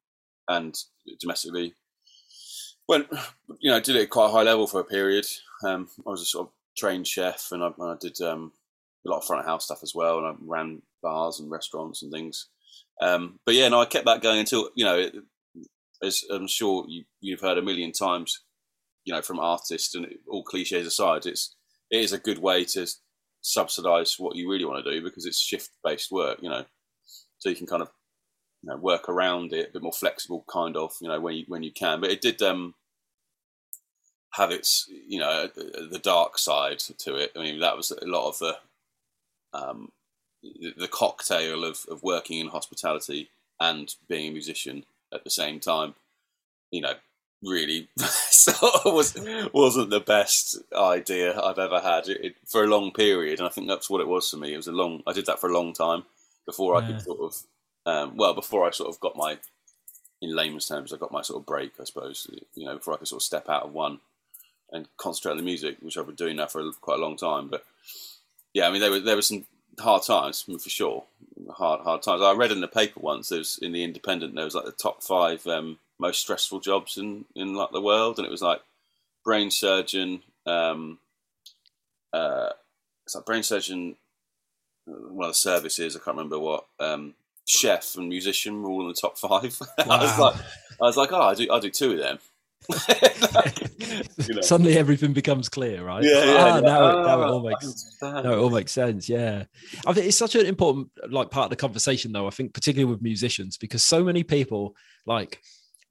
and 0.48 0.76
domestically. 1.20 1.74
Went, 2.88 3.06
you 3.60 3.70
know, 3.70 3.80
did 3.80 3.96
it 3.96 4.02
at 4.02 4.10
quite 4.10 4.26
a 4.26 4.32
high 4.32 4.42
level 4.42 4.66
for 4.66 4.80
a 4.80 4.84
period. 4.84 5.26
Um, 5.64 5.88
I 6.06 6.10
was 6.10 6.22
a 6.22 6.24
sort 6.24 6.48
of 6.48 6.52
trained 6.76 7.06
chef, 7.06 7.52
and 7.52 7.62
I, 7.62 7.68
I 7.80 7.96
did 8.00 8.20
um, 8.20 8.52
a 9.06 9.10
lot 9.10 9.18
of 9.18 9.24
front 9.24 9.40
of 9.40 9.46
house 9.46 9.64
stuff 9.64 9.82
as 9.82 9.94
well, 9.94 10.18
and 10.18 10.26
I 10.26 10.34
ran 10.40 10.82
bars 11.02 11.38
and 11.38 11.50
restaurants 11.50 12.02
and 12.02 12.10
things. 12.10 12.46
Um, 13.00 13.38
but 13.46 13.54
yeah, 13.54 13.68
no, 13.68 13.80
I 13.80 13.86
kept 13.86 14.06
that 14.06 14.22
going 14.22 14.40
until 14.40 14.70
you 14.74 14.84
know, 14.84 15.10
as 16.02 16.24
I'm 16.30 16.46
sure 16.46 16.84
you, 16.88 17.04
you've 17.20 17.40
heard 17.40 17.58
a 17.58 17.62
million 17.62 17.92
times, 17.92 18.42
you 19.04 19.14
know, 19.14 19.22
from 19.22 19.38
artists 19.38 19.94
and 19.94 20.06
all 20.28 20.44
cliches 20.44 20.86
aside, 20.86 21.26
it's 21.26 21.54
it 21.90 22.00
is 22.00 22.12
a 22.12 22.18
good 22.18 22.38
way 22.38 22.64
to 22.64 22.86
subsidize 23.42 24.16
what 24.18 24.36
you 24.36 24.50
really 24.50 24.64
want 24.64 24.84
to 24.84 24.90
do 24.90 25.02
because 25.02 25.24
it's 25.24 25.40
shift 25.40 25.70
based 25.82 26.12
work, 26.12 26.38
you 26.42 26.50
know, 26.50 26.64
so 27.38 27.48
you 27.48 27.56
can 27.56 27.66
kind 27.66 27.82
of 27.82 27.90
you 28.62 28.68
know 28.70 28.76
work 28.76 29.08
around 29.08 29.52
it 29.52 29.70
a 29.70 29.72
bit 29.72 29.82
more 29.82 29.92
flexible, 29.92 30.44
kind 30.48 30.76
of, 30.76 30.92
you 31.00 31.08
know, 31.08 31.20
when 31.20 31.34
you 31.36 31.44
when 31.48 31.62
you 31.62 31.72
can. 31.72 32.00
But 32.00 32.10
it 32.10 32.20
did 32.20 32.40
um 32.42 32.74
have 34.34 34.50
its 34.50 34.86
you 34.88 35.18
know 35.18 35.48
the 35.54 36.00
dark 36.02 36.38
side 36.38 36.78
to 36.78 37.16
it. 37.16 37.32
I 37.36 37.40
mean, 37.40 37.60
that 37.60 37.76
was 37.76 37.90
a 37.90 38.06
lot 38.06 38.28
of 38.28 38.38
the 38.38 38.56
um 39.52 39.90
the 40.42 40.74
the 40.76 40.88
cocktail 40.88 41.64
of, 41.64 41.84
of 41.90 42.02
working 42.02 42.38
in 42.38 42.48
hospitality 42.48 43.30
and 43.60 43.94
being 44.08 44.28
a 44.28 44.32
musician 44.32 44.84
at 45.12 45.24
the 45.24 45.30
same 45.30 45.60
time, 45.60 45.94
you 46.70 46.80
know, 46.80 46.94
really 47.42 47.88
sort 47.98 48.86
of 48.86 48.94
was 48.94 49.16
wasn't 49.52 49.90
the 49.90 50.00
best 50.00 50.58
idea 50.74 51.38
I've 51.40 51.58
ever 51.58 51.80
had 51.80 52.08
it, 52.08 52.24
it, 52.24 52.34
for 52.46 52.64
a 52.64 52.68
long 52.68 52.92
period, 52.92 53.38
and 53.38 53.46
I 53.46 53.50
think 53.50 53.68
that's 53.68 53.90
what 53.90 54.00
it 54.00 54.08
was 54.08 54.28
for 54.28 54.36
me. 54.36 54.54
It 54.54 54.58
was 54.58 54.68
a 54.68 54.72
long. 54.72 55.02
I 55.06 55.12
did 55.12 55.26
that 55.26 55.40
for 55.40 55.50
a 55.50 55.54
long 55.54 55.72
time 55.72 56.04
before 56.46 56.76
I 56.76 56.86
could 56.86 57.00
sort 57.00 57.20
of, 57.20 57.42
um, 57.86 58.16
well, 58.16 58.34
before 58.34 58.66
I 58.66 58.70
sort 58.70 58.88
of 58.88 58.98
got 58.98 59.14
my, 59.14 59.38
in 60.20 60.34
layman's 60.34 60.66
terms, 60.66 60.92
I 60.92 60.96
got 60.96 61.12
my 61.12 61.22
sort 61.22 61.40
of 61.40 61.46
break, 61.46 61.72
I 61.80 61.84
suppose. 61.84 62.26
You 62.54 62.66
know, 62.66 62.74
before 62.74 62.94
I 62.94 62.96
could 62.96 63.08
sort 63.08 63.22
of 63.22 63.26
step 63.26 63.48
out 63.48 63.64
of 63.64 63.72
one 63.72 64.00
and 64.72 64.88
concentrate 64.96 65.32
on 65.32 65.36
the 65.36 65.42
music, 65.42 65.76
which 65.80 65.96
I've 65.96 66.06
been 66.06 66.14
doing 66.14 66.36
now 66.36 66.46
for 66.46 66.70
quite 66.80 66.98
a 66.98 67.02
long 67.02 67.16
time. 67.16 67.48
But 67.48 67.64
yeah, 68.52 68.66
I 68.66 68.70
mean, 68.70 68.80
there 68.80 68.90
were 68.90 69.00
there 69.00 69.16
were 69.16 69.22
some 69.22 69.44
hard 69.80 70.02
times 70.04 70.42
for 70.42 70.58
sure. 70.70 71.04
Hard 71.50 71.80
hard 71.82 72.02
times. 72.02 72.22
I 72.22 72.32
read 72.32 72.52
in 72.52 72.60
the 72.60 72.68
paper 72.68 73.00
once. 73.00 73.28
There 73.28 73.38
was 73.38 73.58
in 73.60 73.72
the 73.72 73.82
Independent. 73.84 74.34
There 74.34 74.44
was 74.44 74.54
like 74.54 74.66
the 74.66 74.72
top 74.72 75.02
five 75.02 75.46
um, 75.46 75.78
most 75.98 76.20
stressful 76.20 76.60
jobs 76.60 76.96
in 76.96 77.24
in 77.34 77.54
like 77.54 77.70
the 77.72 77.80
world, 77.80 78.18
and 78.18 78.26
it 78.26 78.30
was 78.30 78.42
like 78.42 78.60
brain 79.24 79.50
surgeon. 79.50 80.22
Um, 80.46 80.98
uh, 82.12 82.50
it's 83.04 83.14
like 83.14 83.24
brain 83.26 83.42
surgeon. 83.42 83.96
uh, 84.88 84.92
One 85.12 85.28
of 85.28 85.34
the 85.34 85.38
services. 85.38 85.96
I 85.96 86.00
can't 86.00 86.16
remember 86.16 86.38
what. 86.38 86.66
Um, 86.78 87.14
chef 87.46 87.96
and 87.96 88.08
musician 88.08 88.62
were 88.62 88.70
all 88.70 88.82
in 88.82 88.88
the 88.88 88.94
top 88.94 89.18
five. 89.18 89.58
I 89.78 90.02
was 90.02 90.18
like, 90.18 90.36
I 90.80 90.84
was 90.84 90.96
like, 90.96 91.12
oh, 91.12 91.20
I 91.22 91.34
do, 91.34 91.50
I 91.50 91.58
do 91.58 91.70
two 91.70 91.92
of 91.92 91.98
them. 91.98 92.18
You 94.28 94.34
know. 94.34 94.40
Suddenly 94.42 94.76
everything 94.76 95.12
becomes 95.12 95.48
clear, 95.48 95.82
right? 95.82 96.04
Yeah, 96.04 96.24
yeah. 96.24 96.36
Ah, 96.38 96.60
now, 96.60 96.88
it, 96.88 97.06
now 97.06 97.22
it 97.22 97.26
all 97.26 97.42
makes 97.42 97.64
understand. 97.64 98.24
no, 98.24 98.32
it 98.32 98.38
all 98.38 98.50
makes 98.50 98.72
sense. 98.72 99.08
Yeah, 99.08 99.44
I 99.86 99.92
think 99.92 100.06
it's 100.06 100.16
such 100.16 100.34
an 100.34 100.46
important 100.46 100.90
like 101.08 101.30
part 101.30 101.44
of 101.44 101.50
the 101.50 101.56
conversation, 101.56 102.12
though. 102.12 102.26
I 102.26 102.30
think 102.30 102.52
particularly 102.52 102.90
with 102.92 103.02
musicians 103.02 103.56
because 103.56 103.82
so 103.82 104.04
many 104.04 104.22
people 104.22 104.76
like 105.06 105.40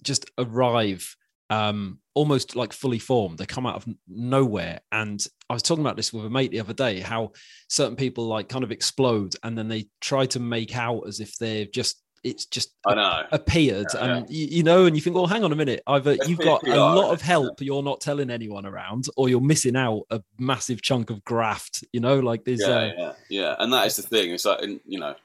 just 0.03 0.29
arrive 0.37 1.15
um 1.49 1.99
almost 2.13 2.55
like 2.55 2.71
fully 2.71 2.99
formed. 2.99 3.39
They 3.39 3.45
come 3.45 3.65
out 3.65 3.75
of 3.75 3.85
nowhere, 4.07 4.81
and 4.91 5.25
I 5.49 5.53
was 5.53 5.63
talking 5.63 5.83
about 5.83 5.95
this 5.95 6.13
with 6.13 6.25
a 6.25 6.29
mate 6.29 6.51
the 6.51 6.59
other 6.59 6.73
day. 6.73 6.99
How 6.99 7.31
certain 7.67 7.95
people 7.95 8.27
like 8.27 8.47
kind 8.47 8.63
of 8.63 8.71
explode, 8.71 9.35
and 9.43 9.57
then 9.57 9.67
they 9.67 9.87
try 10.01 10.27
to 10.27 10.39
make 10.39 10.77
out 10.77 11.07
as 11.07 11.19
if 11.19 11.37
they've 11.37 11.71
just 11.71 12.01
it's 12.23 12.45
just 12.45 12.73
I 12.85 12.95
know. 12.95 13.25
appeared 13.31 13.87
Yeah, 13.93 14.17
and 14.17 14.29
You, 14.29 14.47
you 14.47 14.63
know 14.63 14.85
and 14.85 14.95
you 14.95 15.01
think 15.01 15.15
well 15.15 15.27
hang 15.27 15.43
on 15.43 15.51
a 15.51 15.55
minute 15.55 15.81
either 15.87 16.17
you've 16.27 16.39
got 16.39 16.67
a 16.67 16.75
lot 16.75 17.11
of 17.11 17.21
help 17.21 17.61
you're 17.61 17.83
not 17.83 18.01
telling 18.01 18.29
anyone 18.29 18.65
around 18.65 19.07
or 19.17 19.29
you're 19.29 19.41
missing 19.41 19.75
out 19.75 20.03
a 20.09 20.21
massive 20.37 20.81
chunk 20.81 21.09
of 21.09 21.23
graft 21.23 21.83
you 21.93 21.99
know 21.99 22.19
like 22.19 22.43
this 22.43 22.59
yeah, 22.61 22.67
uh, 22.67 22.91
yeah, 22.97 23.13
yeah, 23.29 23.55
and 23.59 23.71
that 23.73 23.87
is 23.87 23.95
the 23.95 24.03
thing. 24.03 24.31
It's 24.31 24.45
like, 24.45 24.61
you 24.85 24.99
know, 24.99 25.15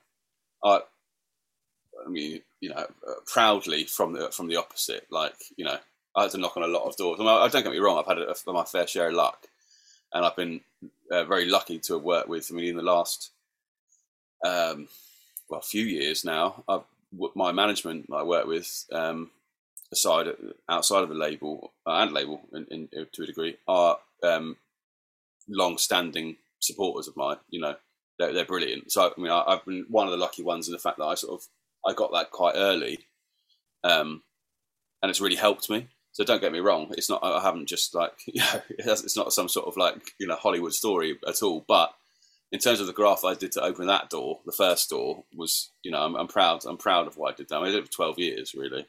I, 0.62 0.80
I 2.04 2.08
mean, 2.08 2.40
you 2.60 2.70
know, 2.70 2.76
uh, 2.76 3.14
proudly 3.26 3.84
from 3.84 4.12
the 4.12 4.30
from 4.30 4.48
the 4.48 4.56
opposite. 4.56 5.06
Like, 5.10 5.34
you 5.56 5.64
know, 5.64 5.76
I 6.14 6.22
had 6.22 6.30
to 6.32 6.38
knock 6.38 6.56
on 6.56 6.62
a 6.62 6.68
lot 6.68 6.84
of 6.84 6.96
doors. 6.96 7.18
I, 7.20 7.24
mean, 7.24 7.32
I 7.32 7.48
don't 7.48 7.62
get 7.62 7.72
me 7.72 7.78
wrong. 7.78 7.98
I've 7.98 8.06
had 8.06 8.18
a, 8.18 8.52
my 8.52 8.64
fair 8.64 8.86
share 8.86 9.08
of 9.08 9.14
luck, 9.14 9.46
and 10.12 10.24
I've 10.24 10.36
been 10.36 10.60
uh, 11.10 11.24
very 11.24 11.46
lucky 11.46 11.78
to 11.80 11.94
have 11.94 12.02
worked 12.02 12.28
with. 12.28 12.48
I 12.50 12.54
mean, 12.54 12.68
in 12.68 12.76
the 12.76 12.82
last, 12.82 13.30
um, 14.44 14.88
well, 15.48 15.60
a 15.60 15.62
few 15.62 15.84
years 15.84 16.24
now, 16.24 16.64
I've, 16.68 16.82
my 17.34 17.52
management 17.52 18.06
I 18.12 18.22
work 18.22 18.46
with, 18.46 18.86
um, 18.92 19.30
aside 19.92 20.26
outside 20.68 21.02
of 21.02 21.08
the 21.08 21.14
label 21.14 21.72
uh, 21.86 21.92
and 21.92 22.12
label 22.12 22.40
in, 22.52 22.66
in, 22.70 23.06
to 23.12 23.22
a 23.22 23.26
degree, 23.26 23.56
are 23.68 23.98
um, 24.22 24.56
long-standing 25.48 26.36
supporters 26.60 27.06
of 27.06 27.16
mine. 27.16 27.36
You 27.50 27.60
know, 27.60 27.76
they're, 28.18 28.32
they're 28.32 28.44
brilliant. 28.44 28.90
So 28.92 29.12
I 29.16 29.20
mean, 29.20 29.30
I, 29.30 29.44
I've 29.46 29.64
been 29.64 29.86
one 29.88 30.06
of 30.06 30.12
the 30.12 30.18
lucky 30.18 30.42
ones 30.42 30.68
in 30.68 30.72
the 30.72 30.78
fact 30.78 30.98
that 30.98 31.04
I 31.04 31.14
sort 31.14 31.40
of 31.40 31.48
I 31.86 31.92
got 31.92 32.12
that 32.12 32.30
quite 32.30 32.54
early, 32.56 33.00
um, 33.82 34.22
and 35.02 35.10
it's 35.10 35.20
really 35.20 35.36
helped 35.36 35.68
me. 35.68 35.88
So 36.12 36.24
don't 36.24 36.40
get 36.40 36.52
me 36.52 36.60
wrong, 36.60 36.92
it's 36.96 37.10
not 37.10 37.24
I 37.24 37.42
haven't 37.42 37.66
just 37.66 37.94
like 37.94 38.12
you 38.26 38.42
know 38.42 38.60
it's 38.78 39.16
not 39.16 39.32
some 39.32 39.48
sort 39.48 39.66
of 39.66 39.76
like 39.76 40.12
you 40.18 40.26
know 40.26 40.36
Hollywood 40.36 40.72
story 40.72 41.18
at 41.26 41.42
all. 41.42 41.64
But 41.66 41.94
in 42.54 42.60
terms 42.60 42.78
of 42.78 42.86
the 42.86 42.92
graph 42.92 43.24
I 43.24 43.34
did 43.34 43.50
to 43.52 43.64
open 43.64 43.88
that 43.88 44.10
door, 44.10 44.38
the 44.46 44.52
first 44.52 44.88
door 44.88 45.24
was 45.34 45.70
you 45.82 45.90
know 45.90 45.98
I'm, 45.98 46.14
I'm 46.14 46.28
proud 46.28 46.64
I'm 46.64 46.76
proud 46.76 47.08
of 47.08 47.16
what 47.16 47.32
I 47.32 47.36
did. 47.36 47.48
That. 47.48 47.56
I, 47.56 47.58
mean, 47.58 47.68
I 47.68 47.72
did 47.72 47.80
it 47.80 47.86
for 47.86 47.92
twelve 47.92 48.18
years 48.18 48.54
really. 48.54 48.86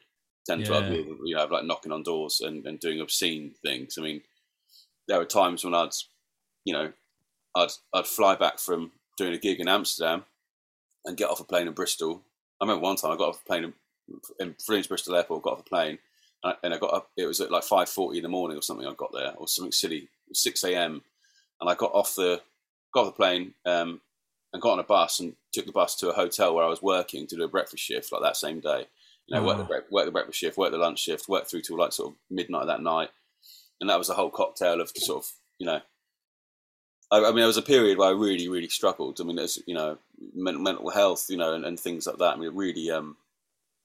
10, 0.48 0.62
12 0.62 0.92
years, 0.92 1.06
you 1.24 1.34
know, 1.34 1.44
like 1.46 1.64
knocking 1.64 1.90
on 1.90 2.04
doors 2.04 2.40
and, 2.40 2.64
and 2.68 2.78
doing 2.78 3.00
obscene 3.00 3.52
things. 3.64 3.98
I 3.98 4.02
mean, 4.02 4.20
there 5.08 5.18
were 5.18 5.24
times 5.24 5.64
when 5.64 5.74
I'd, 5.74 5.90
you 6.64 6.72
know, 6.72 6.92
I'd 7.56 7.72
I'd 7.92 8.06
fly 8.06 8.36
back 8.36 8.60
from 8.60 8.92
doing 9.18 9.34
a 9.34 9.38
gig 9.38 9.58
in 9.58 9.66
Amsterdam 9.66 10.24
and 11.04 11.16
get 11.16 11.30
off 11.30 11.40
a 11.40 11.44
plane 11.44 11.66
in 11.66 11.74
Bristol. 11.74 12.22
I 12.60 12.64
remember 12.64 12.84
one 12.84 12.94
time 12.94 13.10
I 13.10 13.16
got 13.16 13.30
off 13.30 13.42
a 13.42 13.44
plane 13.44 13.64
in, 13.64 13.74
in 14.38 14.54
Bristol 14.86 15.16
Airport, 15.16 15.42
got 15.42 15.54
off 15.54 15.60
a 15.60 15.64
plane, 15.64 15.98
and 16.44 16.52
I, 16.52 16.54
and 16.62 16.72
I 16.72 16.78
got 16.78 16.94
up. 16.94 17.10
It 17.16 17.26
was 17.26 17.40
at 17.40 17.50
like 17.50 17.64
five 17.64 17.88
forty 17.88 18.18
in 18.18 18.22
the 18.22 18.28
morning 18.28 18.56
or 18.56 18.62
something. 18.62 18.86
I 18.86 18.94
got 18.94 19.10
there 19.12 19.34
or 19.36 19.48
something 19.48 19.72
silly, 19.72 20.08
It 20.28 20.36
six 20.36 20.62
a.m. 20.62 21.02
and 21.60 21.68
I 21.68 21.74
got 21.74 21.90
off 21.92 22.14
the 22.14 22.40
got 22.96 23.06
off 23.06 23.14
the 23.14 23.16
plane 23.16 23.54
um, 23.64 24.00
and 24.52 24.62
got 24.62 24.72
on 24.72 24.78
a 24.78 24.84
bus 24.84 25.20
and 25.20 25.34
took 25.52 25.66
the 25.66 25.72
bus 25.72 25.94
to 25.96 26.10
a 26.10 26.14
hotel 26.14 26.54
where 26.54 26.64
I 26.64 26.68
was 26.68 26.82
working 26.82 27.26
to 27.26 27.36
do 27.36 27.44
a 27.44 27.48
breakfast 27.48 27.82
shift 27.82 28.12
like 28.12 28.22
that 28.22 28.36
same 28.36 28.60
day. 28.60 28.86
You 29.26 29.34
know, 29.36 29.44
work, 29.44 29.58
the, 29.58 29.64
bre- 29.64 29.90
work 29.90 30.06
the 30.06 30.12
breakfast 30.12 30.38
shift, 30.38 30.56
work 30.56 30.70
the 30.70 30.78
lunch 30.78 31.00
shift, 31.00 31.28
work 31.28 31.48
through 31.48 31.62
till 31.62 31.78
like 31.78 31.92
sort 31.92 32.12
of 32.12 32.16
midnight 32.30 32.66
that 32.66 32.82
night, 32.82 33.10
and 33.80 33.90
that 33.90 33.98
was 33.98 34.08
a 34.08 34.14
whole 34.14 34.30
cocktail 34.30 34.80
of 34.80 34.90
sort 34.96 35.24
of 35.24 35.30
you 35.58 35.66
know 35.66 35.80
I, 37.10 37.18
I 37.18 37.28
mean, 37.28 37.36
there 37.36 37.46
was 37.46 37.56
a 37.56 37.62
period 37.62 37.98
where 37.98 38.08
I 38.08 38.12
really, 38.12 38.48
really 38.48 38.68
struggled. 38.68 39.20
I 39.20 39.24
mean, 39.24 39.36
there's 39.36 39.58
you 39.66 39.74
know 39.74 39.98
mental, 40.34 40.62
mental 40.62 40.90
health, 40.90 41.26
you 41.28 41.36
know, 41.36 41.54
and, 41.54 41.64
and 41.64 41.78
things 41.78 42.06
like 42.06 42.18
that. 42.18 42.34
I 42.34 42.36
mean, 42.36 42.48
it 42.48 42.54
really, 42.54 42.90
um, 42.90 43.16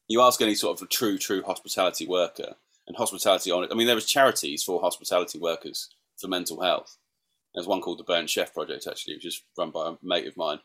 you 0.07 0.21
ask 0.21 0.41
any 0.41 0.55
sort 0.55 0.77
of 0.77 0.85
a 0.85 0.89
true, 0.89 1.17
true 1.17 1.43
hospitality 1.43 2.07
worker 2.07 2.55
and 2.87 2.97
hospitality 2.97 3.51
on 3.51 3.63
it. 3.63 3.69
I 3.71 3.75
mean, 3.75 3.87
there 3.87 3.95
was 3.95 4.05
charities 4.05 4.63
for 4.63 4.81
hospitality 4.81 5.39
workers 5.39 5.89
for 6.17 6.27
mental 6.27 6.61
health. 6.61 6.97
There's 7.53 7.67
one 7.67 7.81
called 7.81 7.99
the 7.99 8.03
Burnt 8.03 8.29
Chef 8.29 8.53
Project, 8.53 8.87
actually, 8.87 9.15
which 9.15 9.25
is 9.25 9.43
run 9.57 9.71
by 9.71 9.89
a 9.89 9.93
mate 10.01 10.27
of 10.27 10.37
mine, 10.37 10.59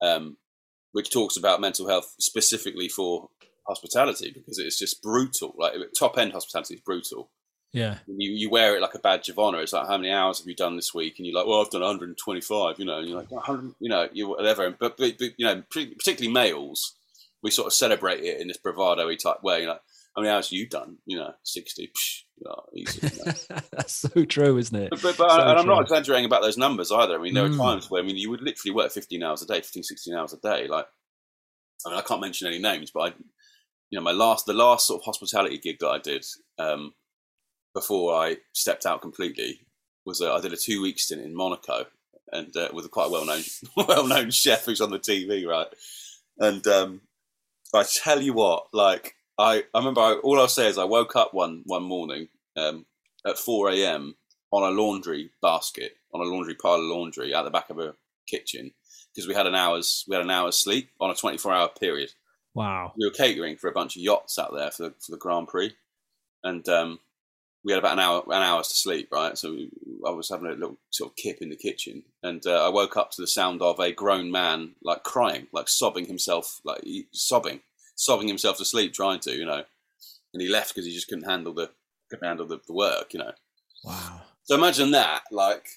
um, 0.00 0.36
which 0.92 1.10
talks 1.10 1.36
about 1.36 1.60
mental 1.60 1.88
health 1.88 2.14
specifically 2.18 2.88
for 2.88 3.28
hospitality 3.66 4.30
because 4.32 4.58
it's 4.58 4.78
just 4.78 5.02
brutal. 5.02 5.54
Like 5.58 5.74
top 5.98 6.18
end 6.18 6.32
hospitality 6.32 6.74
is 6.74 6.80
brutal 6.80 7.30
yeah 7.72 7.98
you, 8.06 8.32
you 8.32 8.50
wear 8.50 8.76
it 8.76 8.82
like 8.82 8.94
a 8.94 8.98
badge 8.98 9.28
of 9.28 9.38
honor. 9.38 9.60
It's 9.60 9.72
like 9.72 9.86
how 9.86 9.96
many 9.96 10.10
hours 10.10 10.38
have 10.38 10.46
you 10.48 10.56
done 10.56 10.76
this 10.76 10.92
week? 10.92 11.18
And 11.18 11.26
you're 11.26 11.36
like, 11.36 11.46
well, 11.46 11.60
I've 11.60 11.70
done 11.70 11.82
125. 11.82 12.78
You 12.78 12.84
know, 12.84 12.98
and 12.98 13.08
you're 13.08 13.18
like 13.18 13.30
100. 13.30 13.74
You 13.78 13.88
know, 13.88 14.08
you 14.12 14.28
whatever. 14.28 14.70
But, 14.70 14.96
but, 14.96 15.18
but 15.18 15.30
you 15.36 15.46
know, 15.46 15.62
particularly 15.70 16.32
males, 16.32 16.96
we 17.42 17.50
sort 17.50 17.66
of 17.66 17.72
celebrate 17.72 18.20
it 18.20 18.40
in 18.40 18.48
this 18.48 18.56
bravado 18.56 19.12
type 19.14 19.42
way. 19.42 19.60
You 19.60 19.66
know, 19.68 19.78
How 20.16 20.22
mean, 20.22 20.30
how's 20.30 20.50
you 20.50 20.66
done? 20.68 20.98
You 21.06 21.18
know, 21.18 21.32
60. 21.44 21.86
Psh, 21.96 22.22
oh, 22.46 22.62
easy, 22.74 23.06
you 23.06 23.18
know. 23.24 23.32
That's 23.72 23.94
so 23.94 24.24
true, 24.24 24.56
isn't 24.58 24.76
it? 24.76 24.90
But, 24.90 25.02
but, 25.02 25.16
So 25.16 25.40
and 25.40 25.58
I'm 25.58 25.66
not 25.66 25.82
exaggerating 25.82 26.24
about 26.24 26.42
those 26.42 26.58
numbers 26.58 26.90
either. 26.90 27.14
I 27.18 27.22
mean, 27.22 27.34
there 27.34 27.46
Mm. 27.46 27.54
are 27.54 27.58
times 27.58 27.90
where 27.90 28.02
I 28.02 28.06
mean, 28.06 28.16
you 28.16 28.28
would 28.30 28.42
literally 28.42 28.74
work 28.74 28.90
15 28.90 29.22
hours 29.22 29.42
a 29.42 29.46
day, 29.46 29.60
15, 29.60 29.82
16 29.84 30.14
hours 30.14 30.32
a 30.32 30.38
day. 30.38 30.66
Like, 30.66 30.86
I 31.86 31.90
mean, 31.90 31.98
I 31.98 32.02
can't 32.02 32.20
mention 32.20 32.48
any 32.48 32.58
names, 32.58 32.90
but 32.90 33.00
I, 33.00 33.06
you 33.90 33.98
know, 33.98 34.02
my 34.02 34.10
last, 34.10 34.46
the 34.46 34.52
last 34.52 34.86
sort 34.88 35.00
of 35.00 35.04
hospitality 35.04 35.58
gig 35.58 35.78
that 35.80 35.88
I 35.88 35.98
did 35.98 36.24
um, 36.58 36.92
before 37.74 38.14
I 38.14 38.38
stepped 38.52 38.86
out 38.86 39.02
completely 39.02 39.60
was 40.04 40.20
uh, 40.20 40.34
I 40.34 40.40
did 40.40 40.52
a 40.52 40.56
two 40.56 40.82
week 40.82 40.98
stint 40.98 41.22
in 41.22 41.34
Monaco, 41.34 41.86
and 42.32 42.54
uh, 42.56 42.68
with 42.72 42.84
a 42.84 42.88
quite 42.88 43.10
well 43.10 43.24
known, 43.24 43.42
well 43.76 44.06
known 44.08 44.30
chef 44.32 44.64
who's 44.64 44.80
on 44.80 44.90
the 44.90 44.98
TV, 44.98 45.46
right? 45.46 45.68
And 46.38 46.66
um, 46.66 47.00
I 47.74 47.84
tell 47.84 48.20
you 48.20 48.32
what, 48.32 48.66
like 48.72 49.14
I, 49.40 49.64
I 49.74 49.78
remember 49.78 50.00
I, 50.00 50.14
all 50.14 50.40
I'll 50.40 50.48
say 50.48 50.68
is 50.68 50.78
I 50.78 50.84
woke 50.84 51.16
up 51.16 51.32
one 51.32 51.62
one 51.66 51.82
morning 51.82 52.28
um, 52.56 52.86
at 53.26 53.38
four 53.38 53.70
a.m. 53.70 54.16
on 54.52 54.62
a 54.62 54.74
laundry 54.74 55.30
basket, 55.42 55.92
on 56.12 56.20
a 56.20 56.24
laundry 56.24 56.54
pile 56.54 56.74
of 56.74 56.82
laundry 56.82 57.34
at 57.34 57.42
the 57.42 57.50
back 57.50 57.70
of 57.70 57.78
a 57.78 57.94
kitchen 58.26 58.72
because 59.12 59.28
we 59.28 59.34
had 59.34 59.46
an 59.46 59.54
hour's 59.54 60.04
we 60.08 60.14
had 60.14 60.24
an 60.24 60.30
hour's 60.30 60.56
sleep 60.56 60.90
on 61.00 61.10
a 61.10 61.14
twenty 61.14 61.38
four 61.38 61.52
hour 61.52 61.68
period. 61.68 62.12
Wow. 62.54 62.92
We 62.98 63.06
were 63.06 63.12
catering 63.12 63.56
for 63.56 63.68
a 63.68 63.72
bunch 63.72 63.96
of 63.96 64.02
yachts 64.02 64.38
out 64.38 64.52
there 64.52 64.70
for 64.72 64.84
the, 64.84 64.94
for 64.98 65.12
the 65.12 65.18
Grand 65.18 65.48
Prix, 65.48 65.72
and 66.42 66.68
um, 66.68 66.98
we 67.64 67.72
had 67.72 67.78
about 67.78 67.92
an 67.92 68.00
hour 68.00 68.22
an 68.26 68.42
hours 68.42 68.68
to 68.68 68.74
sleep. 68.74 69.08
Right, 69.12 69.38
so 69.38 69.52
we, 69.52 69.70
I 70.06 70.10
was 70.10 70.28
having 70.28 70.48
a 70.48 70.54
little 70.54 70.78
sort 70.90 71.10
of 71.10 71.16
kip 71.16 71.38
in 71.40 71.50
the 71.50 71.56
kitchen, 71.56 72.02
and 72.22 72.44
uh, 72.46 72.66
I 72.66 72.68
woke 72.68 72.96
up 72.96 73.12
to 73.12 73.22
the 73.22 73.26
sound 73.28 73.62
of 73.62 73.78
a 73.78 73.92
grown 73.92 74.30
man 74.30 74.74
like 74.82 75.04
crying, 75.04 75.46
like 75.52 75.68
sobbing 75.68 76.06
himself, 76.06 76.60
like 76.64 76.82
sobbing, 77.12 77.60
sobbing 78.00 78.28
himself 78.28 78.56
to 78.56 78.64
sleep, 78.64 78.94
trying 78.94 79.20
to, 79.20 79.32
you 79.32 79.44
know. 79.44 79.62
And 80.32 80.40
he 80.40 80.48
left 80.48 80.74
because 80.74 80.86
he 80.86 80.94
just 80.94 81.08
couldn't 81.08 81.28
handle 81.28 81.52
the 81.52 81.70
couldn't 82.08 82.26
handle 82.26 82.46
the, 82.46 82.60
the 82.66 82.72
work, 82.72 83.12
you 83.12 83.18
know. 83.18 83.32
Wow. 83.84 84.22
So 84.44 84.54
imagine 84.54 84.90
that, 84.92 85.22
like, 85.30 85.68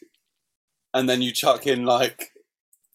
and 0.93 1.07
then 1.07 1.21
you 1.21 1.31
chuck 1.31 1.67
in 1.67 1.85
like, 1.85 2.31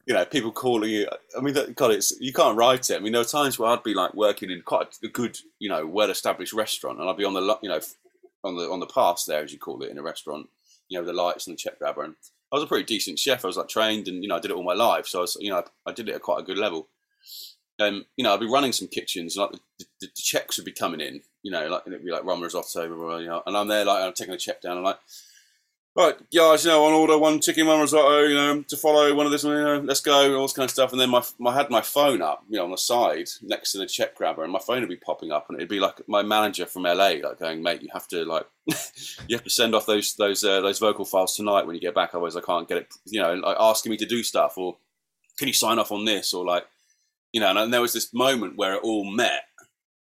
you 0.07 0.15
know, 0.15 0.25
people 0.25 0.51
calling 0.51 0.91
you. 0.91 1.09
I 1.37 1.41
mean, 1.41 1.55
that- 1.55 1.77
God, 1.77 1.91
it's 1.93 2.13
you 2.21 2.33
can't 2.33 2.57
write 2.57 2.91
it. 2.91 2.97
I 2.97 3.01
mean, 3.01 3.13
there 3.13 3.21
were 3.21 3.29
times 3.29 3.59
where 3.59 3.71
I'd 3.71 3.83
be 3.83 3.95
like 3.95 4.15
working 4.15 4.51
in 4.51 4.63
quite 4.63 4.97
a 5.05 5.09
good, 5.09 5.37
you 5.59 5.69
know, 5.69 5.87
well-established 5.87 6.53
restaurant, 6.55 6.99
and 6.99 7.09
I'd 7.09 7.17
be 7.17 7.25
on 7.25 7.35
the, 7.35 7.59
you 7.63 7.69
know, 7.69 7.81
on 8.45 8.57
the 8.57 8.71
on 8.71 8.81
the 8.81 8.87
pass 8.87 9.25
there, 9.25 9.43
as 9.45 9.53
you 9.53 9.59
call 9.59 9.83
it, 9.83 9.91
in 9.91 9.99
a 9.99 10.03
restaurant, 10.03 10.49
you 10.89 10.99
know, 10.99 11.05
the 11.05 11.13
lights 11.13 11.47
and 11.47 11.55
the 11.55 11.59
check 11.59 11.79
grabber. 11.79 12.05
And 12.05 12.15
I 12.51 12.57
was 12.57 12.65
a 12.65 12.67
pretty 12.67 12.85
decent 12.85 13.19
chef. 13.19 13.45
I 13.45 13.49
was 13.49 13.57
like 13.59 13.69
trained, 13.69 14.09
and 14.09 14.23
you 14.23 14.29
know, 14.29 14.37
I 14.37 14.41
did 14.41 14.51
it 14.53 14.57
all 14.57 14.63
my 14.65 14.75
life, 14.75 15.07
so 15.07 15.19
I 15.19 15.23
was, 15.23 15.37
you 15.39 15.51
know, 15.51 15.59
I, 15.59 15.91
I 15.91 15.93
did 15.93 16.09
it 16.09 16.15
at 16.15 16.23
quite 16.23 16.41
a 16.41 16.45
good 16.45 16.59
level. 16.59 16.89
Um, 17.81 18.05
you 18.17 18.25
know, 18.25 18.35
I'd 18.35 18.41
be 18.41 18.51
running 18.51 18.73
some 18.73 18.89
kitchens, 18.89 19.37
like 19.37 19.53
the, 19.53 19.61
the, 19.79 19.85
the 20.01 20.09
checks 20.17 20.57
would 20.57 20.65
be 20.65 20.73
coming 20.73 21.01
in, 21.01 21.21
you 21.43 21.53
know, 21.53 21.69
like 21.69 21.83
it'd 21.87 22.05
be 22.05 22.11
like 22.11 22.25
rum 22.25 22.43
risotto, 22.43 22.85
you 23.21 23.27
know, 23.29 23.43
and 23.47 23.57
I'm 23.57 23.69
there, 23.69 23.85
like 23.85 24.03
I'm 24.03 24.13
taking 24.13 24.35
a 24.35 24.39
check 24.39 24.61
down, 24.61 24.79
I'm 24.79 24.83
like, 24.83 24.99
right, 25.99 26.17
guys, 26.35 26.65
you 26.65 26.71
know, 26.71 26.85
on 26.85 26.93
order 26.93 27.19
one 27.19 27.41
chicken 27.41 27.67
rum 27.67 27.81
risotto, 27.81 28.23
you 28.23 28.35
know, 28.35 28.63
to 28.63 28.77
follow 28.77 29.13
one 29.15 29.27
of 29.27 29.33
this, 29.33 29.45
you 29.45 29.51
know, 29.51 29.81
let's 29.81 30.01
go, 30.01 30.37
all 30.37 30.43
this 30.43 30.53
kind 30.53 30.65
of 30.65 30.71
stuff, 30.71 30.93
and 30.93 31.01
then 31.01 31.11
my, 31.11 31.23
my 31.39 31.51
I 31.51 31.55
had 31.55 31.71
my 31.71 31.81
phone 31.81 32.23
up, 32.23 32.45
you 32.49 32.57
know, 32.57 32.65
on 32.65 32.71
the 32.71 32.77
side 32.77 33.29
next 33.43 33.73
to 33.73 33.79
the 33.79 33.87
check 33.87 34.15
grabber, 34.15 34.45
and 34.45 34.53
my 34.53 34.59
phone 34.59 34.81
would 34.81 34.89
be 34.89 34.97
popping 34.97 35.33
up, 35.33 35.47
and 35.49 35.59
it'd 35.59 35.69
be 35.69 35.81
like 35.81 36.01
my 36.09 36.23
manager 36.23 36.67
from 36.67 36.83
LA, 36.83 37.15
like 37.23 37.39
going, 37.39 37.63
mate, 37.63 37.83
you 37.83 37.89
have 37.93 38.09
to 38.09 38.25
like, 38.25 38.47
you 38.67 39.37
have 39.37 39.45
to 39.45 39.51
send 39.51 39.75
off 39.75 39.87
those 39.87 40.15
those 40.15 40.45
uh, 40.45 40.61
those 40.61 40.79
vocal 40.79 41.05
files 41.05 41.35
tonight 41.35 41.67
when 41.67 41.75
you 41.75 41.81
get 41.81 41.95
back, 41.95 42.11
otherwise 42.11 42.37
I 42.37 42.43
can't 42.43 42.69
get 42.69 42.79
it, 42.79 42.95
you 43.07 43.21
know, 43.21 43.35
like 43.35 43.57
asking 43.59 43.91
me 43.91 43.97
to 43.99 44.07
do 44.07 44.23
stuff, 44.23 44.57
or 44.57 44.77
can 45.39 45.49
you 45.49 45.55
sign 45.55 45.79
off 45.79 45.93
on 45.93 46.05
this, 46.05 46.33
or 46.35 46.45
like 46.45 46.65
you 47.33 47.41
know, 47.41 47.51
and, 47.51 47.59
and 47.59 47.73
there 47.73 47.81
was 47.81 47.93
this 47.93 48.13
moment 48.15 48.57
where 48.57 48.75
it 48.75 48.83
all 48.83 49.05
met, 49.05 49.43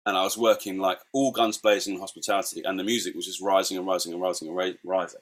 and 0.06 0.16
I 0.16 0.24
was 0.24 0.36
working 0.36 0.78
like 0.78 0.98
all 1.12 1.32
guns 1.32 1.58
blazing 1.58 1.94
in 1.94 2.00
hospitality, 2.00 2.62
and 2.64 2.78
the 2.78 2.84
music 2.84 3.14
was 3.14 3.26
just 3.26 3.40
rising 3.40 3.76
and 3.76 3.86
rising 3.86 4.12
and 4.12 4.20
rising 4.20 4.48
and 4.48 4.56
ra- 4.56 4.70
rising, 4.84 5.20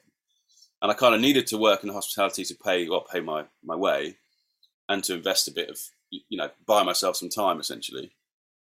and 0.82 0.90
I 0.90 0.94
kind 0.94 1.14
of 1.14 1.20
needed 1.20 1.46
to 1.48 1.58
work 1.58 1.84
in 1.84 1.90
hospitality 1.90 2.44
to 2.44 2.54
pay 2.54 2.88
well 2.88 3.02
pay 3.10 3.20
my 3.20 3.44
my 3.64 3.76
way, 3.76 4.16
and 4.88 5.04
to 5.04 5.14
invest 5.14 5.48
a 5.48 5.52
bit 5.52 5.70
of 5.70 5.78
you 6.10 6.38
know 6.38 6.50
buy 6.66 6.82
myself 6.82 7.16
some 7.16 7.28
time 7.28 7.60
essentially, 7.60 8.12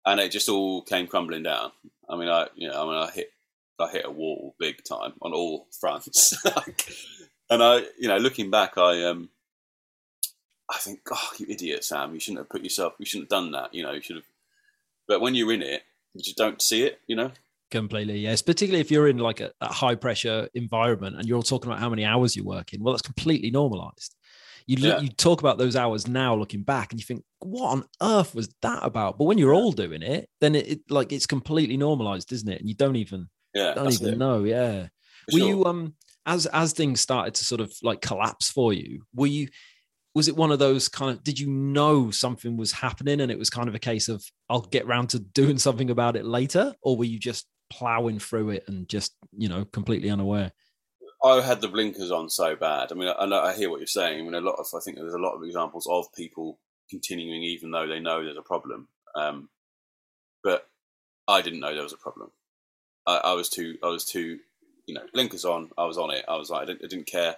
and 0.06 0.20
it 0.20 0.30
just 0.32 0.50
all 0.50 0.82
came 0.82 1.08
crumbling 1.08 1.44
down. 1.44 1.72
I 2.10 2.18
mean, 2.18 2.30
I 2.30 2.48
you 2.56 2.70
know, 2.70 2.84
I 2.84 2.86
mean, 2.86 3.10
I 3.10 3.12
hit 3.12 3.30
I 3.80 3.90
hit 3.90 4.06
a 4.06 4.12
wall 4.12 4.56
big 4.60 4.84
time 4.84 5.14
on 5.22 5.34
all 5.34 5.68
fronts, 5.80 6.38
and 7.50 7.64
I 7.64 7.84
you 8.00 8.08
know 8.08 8.18
looking 8.18 8.52
back, 8.52 8.78
I 8.78 9.04
um. 9.06 9.30
I 10.74 10.80
think, 10.80 11.02
oh, 11.12 11.30
you 11.38 11.46
idiot, 11.50 11.84
Sam! 11.84 12.14
You 12.14 12.20
shouldn't 12.20 12.40
have 12.40 12.50
put 12.50 12.64
yourself. 12.64 12.94
You 13.00 13.06
shouldn't 13.06 13.32
have 13.32 13.42
done 13.42 13.52
that. 13.52 13.74
You 13.74 13.84
know, 13.84 13.92
you 13.92 14.02
should 14.02 14.18
have. 14.18 14.26
But 15.08 15.22
when 15.22 15.36
you're 15.36 15.54
in 15.54 15.62
it, 15.62 15.84
you 16.14 16.22
just 16.22 16.38
don't 16.38 16.62
see 16.62 16.84
it. 16.84 17.00
You 17.08 17.16
know. 17.16 17.32
Completely, 17.72 18.20
yes. 18.20 18.44
Particularly 18.44 18.82
if 18.82 18.92
you're 18.92 19.08
in 19.08 19.18
like 19.18 19.40
a, 19.40 19.52
a 19.60 19.74
high 19.74 19.96
pressure 19.96 20.48
environment 20.54 21.16
and 21.18 21.26
you're 21.28 21.38
all 21.38 21.42
talking 21.42 21.72
about 21.72 21.80
how 21.80 21.90
many 21.90 22.06
hours 22.06 22.36
you're 22.36 22.46
working. 22.46 22.84
Well, 22.84 22.94
that's 22.94 23.02
completely 23.02 23.50
normalized. 23.50 24.16
You 24.68 24.78
Yeah. 24.78 25.00
you 25.00 25.10
talk 25.10 25.40
about 25.40 25.58
those 25.58 25.76
hours 25.76 26.08
now, 26.08 26.36
looking 26.36 26.64
back, 26.64 26.92
and 26.92 27.00
you 27.00 27.06
think, 27.06 27.24
what 27.40 27.70
on 27.70 27.86
earth 28.02 28.36
was 28.36 28.50
that 28.62 28.84
about? 28.84 29.18
But 29.18 29.26
when 29.26 29.38
you're 29.40 29.54
all 29.56 29.72
doing 29.72 30.04
it, 30.04 30.30
then 30.40 30.54
it, 30.56 30.68
it 30.68 30.80
like 30.90 31.12
it's 31.12 31.26
completely 31.26 31.76
normalized, 31.76 32.32
isn't 32.32 32.48
it? 32.48 32.60
And 32.60 32.70
you 32.70 32.76
don't 32.76 32.96
even 32.96 33.28
Yeah. 33.56 33.74
don't 33.74 33.92
even 33.92 34.14
it, 34.14 34.18
know. 34.18 34.44
Yeah. 34.44 34.88
for 35.30 35.34
were 35.34 35.40
sure. 35.40 35.48
you 35.48 35.66
um 35.66 35.96
as 36.26 36.46
as 36.46 36.74
things 36.74 37.02
started 37.02 37.34
to 37.36 37.44
sort 37.44 37.60
of 37.60 37.74
like 37.82 38.02
collapse 38.02 38.52
for 38.52 38.72
you? 38.72 39.04
Were 39.16 39.28
you 39.28 39.48
was 40.16 40.28
it 40.28 40.36
one 40.36 40.52
of 40.52 40.60
those 40.60 40.88
kind 40.90 41.12
of 41.12 41.24
did 41.24 41.40
you 41.40 41.48
know 41.48 42.12
something 42.12 42.56
was 42.56 42.72
happening 42.72 43.20
and 43.20 43.32
it 43.32 43.40
was 43.40 43.50
kind 43.50 43.68
of 43.68 43.76
a 43.76 43.80
case 43.80 44.08
of 44.08 44.24
I'll 44.50 44.62
get 44.62 44.88
round 44.88 45.10
to 45.10 45.20
doing 45.20 45.58
something 45.58 45.90
about 45.90 46.16
it 46.16 46.26
later, 46.26 46.74
or 46.82 46.98
were 46.98 47.06
you 47.06 47.20
just 47.20 47.48
plowing 47.70 48.20
through 48.20 48.52
it 48.52 48.64
and 48.68 48.88
just 48.88 49.16
you 49.36 49.50
know 49.50 49.66
completely 49.66 50.10
unaware? 50.10 50.52
I 51.24 51.42
had 51.42 51.62
the 51.62 51.70
blinkers 51.70 52.12
on 52.12 52.30
so 52.30 52.56
bad. 52.56 52.92
I 52.92 52.96
mean, 52.96 53.08
I, 53.08 53.24
I 53.24 53.54
hear 53.54 53.70
what 53.70 53.80
you're 53.80 53.88
saying. 53.88 54.20
I 54.20 54.24
mean, 54.24 54.34
a 54.34 54.42
lot 54.42 54.60
of 54.60 54.68
I 54.76 54.80
think 54.80 54.98
there's 54.98 55.14
a 55.14 55.20
lot 55.20 55.36
of 55.36 55.44
examples 55.44 55.88
of 55.90 56.06
people 56.16 56.60
continuing 56.90 57.42
even 57.44 57.72
though 57.72 57.88
they 57.88 58.00
know 58.00 58.24
there's 58.24 58.38
a 58.38 58.42
problem. 58.42 58.90
Um, 59.16 59.50
but 60.44 60.68
I 61.28 61.42
didn't 61.42 61.62
know 61.62 61.74
there 61.74 61.84
was 61.84 61.94
a 61.94 61.98
problem. 61.98 62.32
I, 63.08 63.18
I 63.18 63.34
was 63.34 63.50
too. 63.50 63.78
I 63.84 63.88
was 63.88 64.06
too. 64.06 64.40
You 64.86 64.96
know, 64.96 65.04
blinkers 65.14 65.46
on. 65.46 65.70
I 65.78 65.86
was 65.86 65.98
on 65.98 66.12
it. 66.12 66.26
I 66.28 66.36
was 66.36 66.50
like, 66.50 66.64
I 66.64 66.66
didn't, 66.66 66.82
I 66.84 66.88
didn't 66.88 67.08
care 67.08 67.38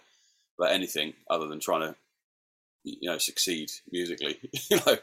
about 0.60 0.72
anything 0.72 1.14
other 1.30 1.48
than 1.48 1.60
trying 1.60 1.82
to, 1.82 1.96
you 2.86 3.10
know, 3.10 3.18
succeed 3.18 3.72
musically. 3.92 4.40
you 4.70 4.78
know, 4.86 4.98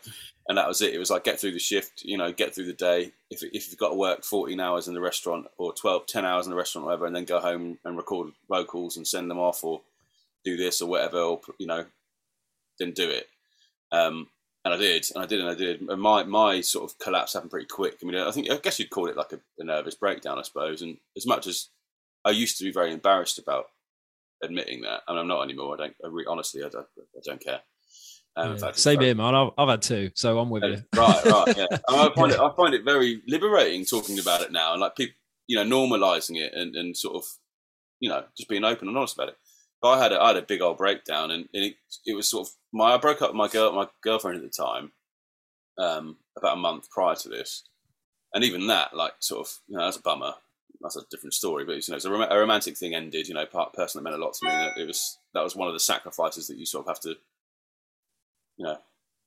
and 0.48 0.58
that 0.58 0.68
was 0.68 0.80
it. 0.80 0.94
It 0.94 0.98
was 0.98 1.10
like 1.10 1.24
get 1.24 1.40
through 1.40 1.52
the 1.52 1.58
shift. 1.58 2.02
You 2.02 2.16
know, 2.16 2.32
get 2.32 2.54
through 2.54 2.66
the 2.66 2.72
day. 2.72 3.12
If 3.30 3.42
if 3.42 3.68
you've 3.70 3.78
got 3.78 3.90
to 3.90 3.96
work 3.96 4.24
14 4.24 4.58
hours 4.60 4.88
in 4.88 4.94
the 4.94 5.00
restaurant 5.00 5.46
or 5.58 5.72
12, 5.72 6.06
10 6.06 6.24
hours 6.24 6.46
in 6.46 6.50
the 6.50 6.56
restaurant, 6.56 6.86
whatever, 6.86 7.06
and 7.06 7.14
then 7.14 7.24
go 7.24 7.40
home 7.40 7.78
and 7.84 7.96
record 7.96 8.32
vocals 8.48 8.96
and 8.96 9.06
send 9.06 9.30
them 9.30 9.38
off, 9.38 9.64
or 9.64 9.82
do 10.44 10.56
this 10.56 10.80
or 10.80 10.88
whatever, 10.88 11.18
or 11.18 11.40
you 11.58 11.66
know, 11.66 11.84
then 12.78 12.92
do 12.92 13.10
it. 13.10 13.28
Um, 13.90 14.28
and 14.64 14.74
I 14.74 14.76
did, 14.76 15.06
and 15.14 15.24
I 15.24 15.26
did, 15.26 15.40
and 15.40 15.48
I 15.48 15.54
did. 15.54 15.80
And 15.80 16.00
my 16.00 16.22
my 16.22 16.60
sort 16.60 16.90
of 16.90 16.98
collapse 16.98 17.34
happened 17.34 17.50
pretty 17.50 17.66
quick. 17.66 17.98
I 18.02 18.06
mean, 18.06 18.16
I 18.16 18.30
think 18.30 18.50
I 18.50 18.56
guess 18.56 18.78
you'd 18.78 18.90
call 18.90 19.08
it 19.08 19.16
like 19.16 19.32
a, 19.32 19.40
a 19.58 19.64
nervous 19.64 19.96
breakdown, 19.96 20.38
I 20.38 20.42
suppose. 20.42 20.82
And 20.82 20.98
as 21.16 21.26
much 21.26 21.46
as 21.46 21.68
I 22.24 22.30
used 22.30 22.58
to 22.58 22.64
be 22.64 22.72
very 22.72 22.92
embarrassed 22.92 23.38
about 23.38 23.66
admitting 24.42 24.82
that, 24.82 25.00
and 25.08 25.18
I'm 25.18 25.28
not 25.28 25.42
anymore. 25.42 25.74
I 25.74 25.78
don't. 25.78 25.96
I 26.04 26.08
re- 26.08 26.26
honestly, 26.28 26.62
I 26.62 26.68
don't. 26.68 26.86
I 26.98 27.20
don't 27.24 27.40
care. 27.40 27.60
Um, 28.36 28.56
Yeah. 28.56 28.72
Same 28.72 29.00
here, 29.00 29.14
man. 29.14 29.34
I've, 29.34 29.50
I've 29.58 29.68
had 29.68 29.82
two, 29.82 30.10
so 30.14 30.38
I'm 30.38 30.50
with 30.50 30.64
you. 30.64 30.82
right, 30.96 31.24
right, 31.24 31.56
yeah. 31.56 31.66
I 31.88 32.10
find 32.14 32.32
it, 32.32 32.40
I 32.40 32.50
find 32.56 32.74
it 32.74 32.84
very 32.84 33.22
liberating 33.26 33.84
talking 33.84 34.18
about 34.18 34.40
it 34.42 34.52
now, 34.52 34.72
and 34.72 34.80
like 34.80 34.96
people, 34.96 35.14
you 35.48 35.56
know, 35.62 35.64
normalizing 35.64 36.38
it 36.38 36.54
and, 36.54 36.74
and 36.74 36.96
sort 36.96 37.16
of, 37.16 37.24
you 38.00 38.08
know, 38.08 38.24
just 38.36 38.48
being 38.48 38.64
open 38.64 38.88
and 38.88 38.96
honest 38.96 39.16
about 39.16 39.28
it. 39.28 39.36
But 39.82 39.90
I 39.98 40.02
had 40.02 40.12
a, 40.12 40.20
I 40.22 40.26
had 40.28 40.36
a 40.36 40.42
big 40.42 40.62
old 40.62 40.78
breakdown, 40.78 41.30
and, 41.30 41.48
and 41.52 41.64
it, 41.64 41.74
it 42.06 42.14
was 42.14 42.28
sort 42.28 42.48
of 42.48 42.54
my 42.72 42.94
I 42.94 42.98
broke 42.98 43.20
up 43.20 43.30
with 43.30 43.36
my 43.36 43.48
girl 43.48 43.72
my 43.72 43.88
girlfriend 44.02 44.38
at 44.38 44.42
the 44.44 44.62
time, 44.64 44.92
um, 45.78 46.16
about 46.36 46.56
a 46.56 46.60
month 46.60 46.88
prior 46.90 47.16
to 47.16 47.28
this, 47.28 47.64
and 48.32 48.44
even 48.44 48.66
that, 48.68 48.94
like, 48.96 49.12
sort 49.20 49.46
of, 49.46 49.52
you 49.68 49.76
know, 49.76 49.84
that's 49.84 49.96
a 49.98 50.02
bummer. 50.02 50.32
That's 50.80 50.96
a 50.96 51.02
different 51.10 51.34
story, 51.34 51.64
but 51.64 51.76
it's, 51.76 51.86
you 51.86 51.92
know, 51.92 51.96
it's 51.96 52.06
a, 52.06 52.10
rom- 52.10 52.28
a 52.30 52.38
romantic 52.38 52.76
thing 52.76 52.94
ended. 52.94 53.28
You 53.28 53.34
know, 53.34 53.46
part 53.46 53.72
person 53.72 53.98
that 53.98 54.08
meant 54.08 54.20
a 54.20 54.24
lot 54.24 54.34
to 54.34 54.46
me. 54.46 54.52
and 54.52 54.72
It 54.78 54.86
was 54.86 55.18
that 55.34 55.44
was 55.44 55.54
one 55.54 55.68
of 55.68 55.74
the 55.74 55.80
sacrifices 55.80 56.48
that 56.48 56.56
you 56.56 56.66
sort 56.66 56.86
of 56.86 56.88
have 56.88 57.00
to, 57.00 57.14
you 58.56 58.64
know, 58.64 58.78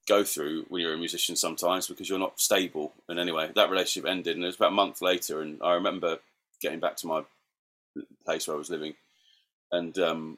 go 0.07 0.23
through 0.23 0.65
when 0.69 0.81
you're 0.81 0.93
a 0.93 0.97
musician 0.97 1.35
sometimes 1.35 1.87
because 1.87 2.09
you're 2.09 2.19
not 2.19 2.39
stable. 2.39 2.93
And 3.09 3.19
anyway, 3.19 3.51
that 3.55 3.69
relationship 3.69 4.09
ended, 4.09 4.35
and 4.35 4.43
it 4.43 4.47
was 4.47 4.55
about 4.55 4.71
a 4.71 4.75
month 4.75 5.01
later. 5.01 5.41
And 5.41 5.59
I 5.63 5.73
remember 5.73 6.19
getting 6.61 6.79
back 6.79 6.95
to 6.97 7.07
my 7.07 7.23
place 8.25 8.47
where 8.47 8.55
I 8.55 8.59
was 8.59 8.69
living, 8.69 8.93
and 9.71 9.97
um, 9.99 10.37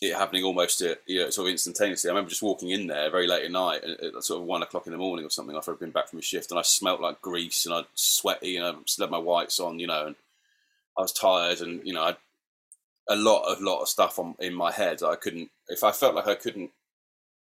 it 0.00 0.14
happening 0.14 0.44
almost 0.44 0.80
you 0.80 0.96
know, 1.20 1.30
sort 1.30 1.46
of 1.46 1.52
instantaneously. 1.52 2.08
I 2.08 2.12
remember 2.12 2.30
just 2.30 2.42
walking 2.42 2.70
in 2.70 2.88
there 2.88 3.10
very 3.10 3.26
late 3.26 3.44
at 3.44 3.50
night, 3.50 3.82
at 3.84 4.24
sort 4.24 4.40
of 4.40 4.46
one 4.46 4.62
o'clock 4.62 4.86
in 4.86 4.92
the 4.92 4.98
morning 4.98 5.24
or 5.24 5.30
something, 5.30 5.56
after 5.56 5.72
I'd 5.72 5.78
been 5.78 5.90
back 5.90 6.08
from 6.08 6.18
a 6.18 6.22
shift, 6.22 6.50
and 6.50 6.58
I 6.58 6.62
smelt 6.62 7.00
like 7.00 7.22
grease, 7.22 7.64
and 7.64 7.74
I'd 7.74 7.86
sweaty, 7.94 8.56
and 8.56 8.66
I 8.66 8.74
still 8.86 9.06
had 9.06 9.12
my 9.12 9.18
whites 9.18 9.60
on, 9.60 9.78
you 9.78 9.86
know, 9.86 10.06
and 10.06 10.16
I 10.98 11.02
was 11.02 11.12
tired, 11.12 11.60
and 11.60 11.86
you 11.86 11.94
know, 11.94 12.02
I 12.02 12.16
a 13.08 13.16
lot 13.16 13.42
of 13.50 13.60
lot 13.60 13.82
of 13.82 13.88
stuff 13.88 14.18
on 14.18 14.36
in 14.38 14.54
my 14.54 14.70
head 14.70 15.02
I 15.02 15.16
couldn't. 15.16 15.50
If 15.68 15.82
I 15.82 15.92
felt 15.92 16.14
like 16.14 16.28
I 16.28 16.34
couldn't 16.34 16.70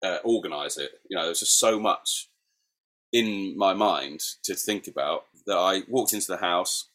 uh, 0.03 0.17
organize 0.23 0.77
it, 0.77 0.91
you 1.09 1.17
know, 1.17 1.25
there's 1.25 1.39
just 1.41 1.59
so 1.59 1.79
much 1.79 2.29
in 3.11 3.57
my 3.57 3.73
mind 3.73 4.21
to 4.43 4.53
think 4.53 4.87
about 4.87 5.25
that 5.45 5.57
I 5.57 5.81
walked 5.87 6.13
into 6.13 6.27
the 6.27 6.37
house 6.37 6.89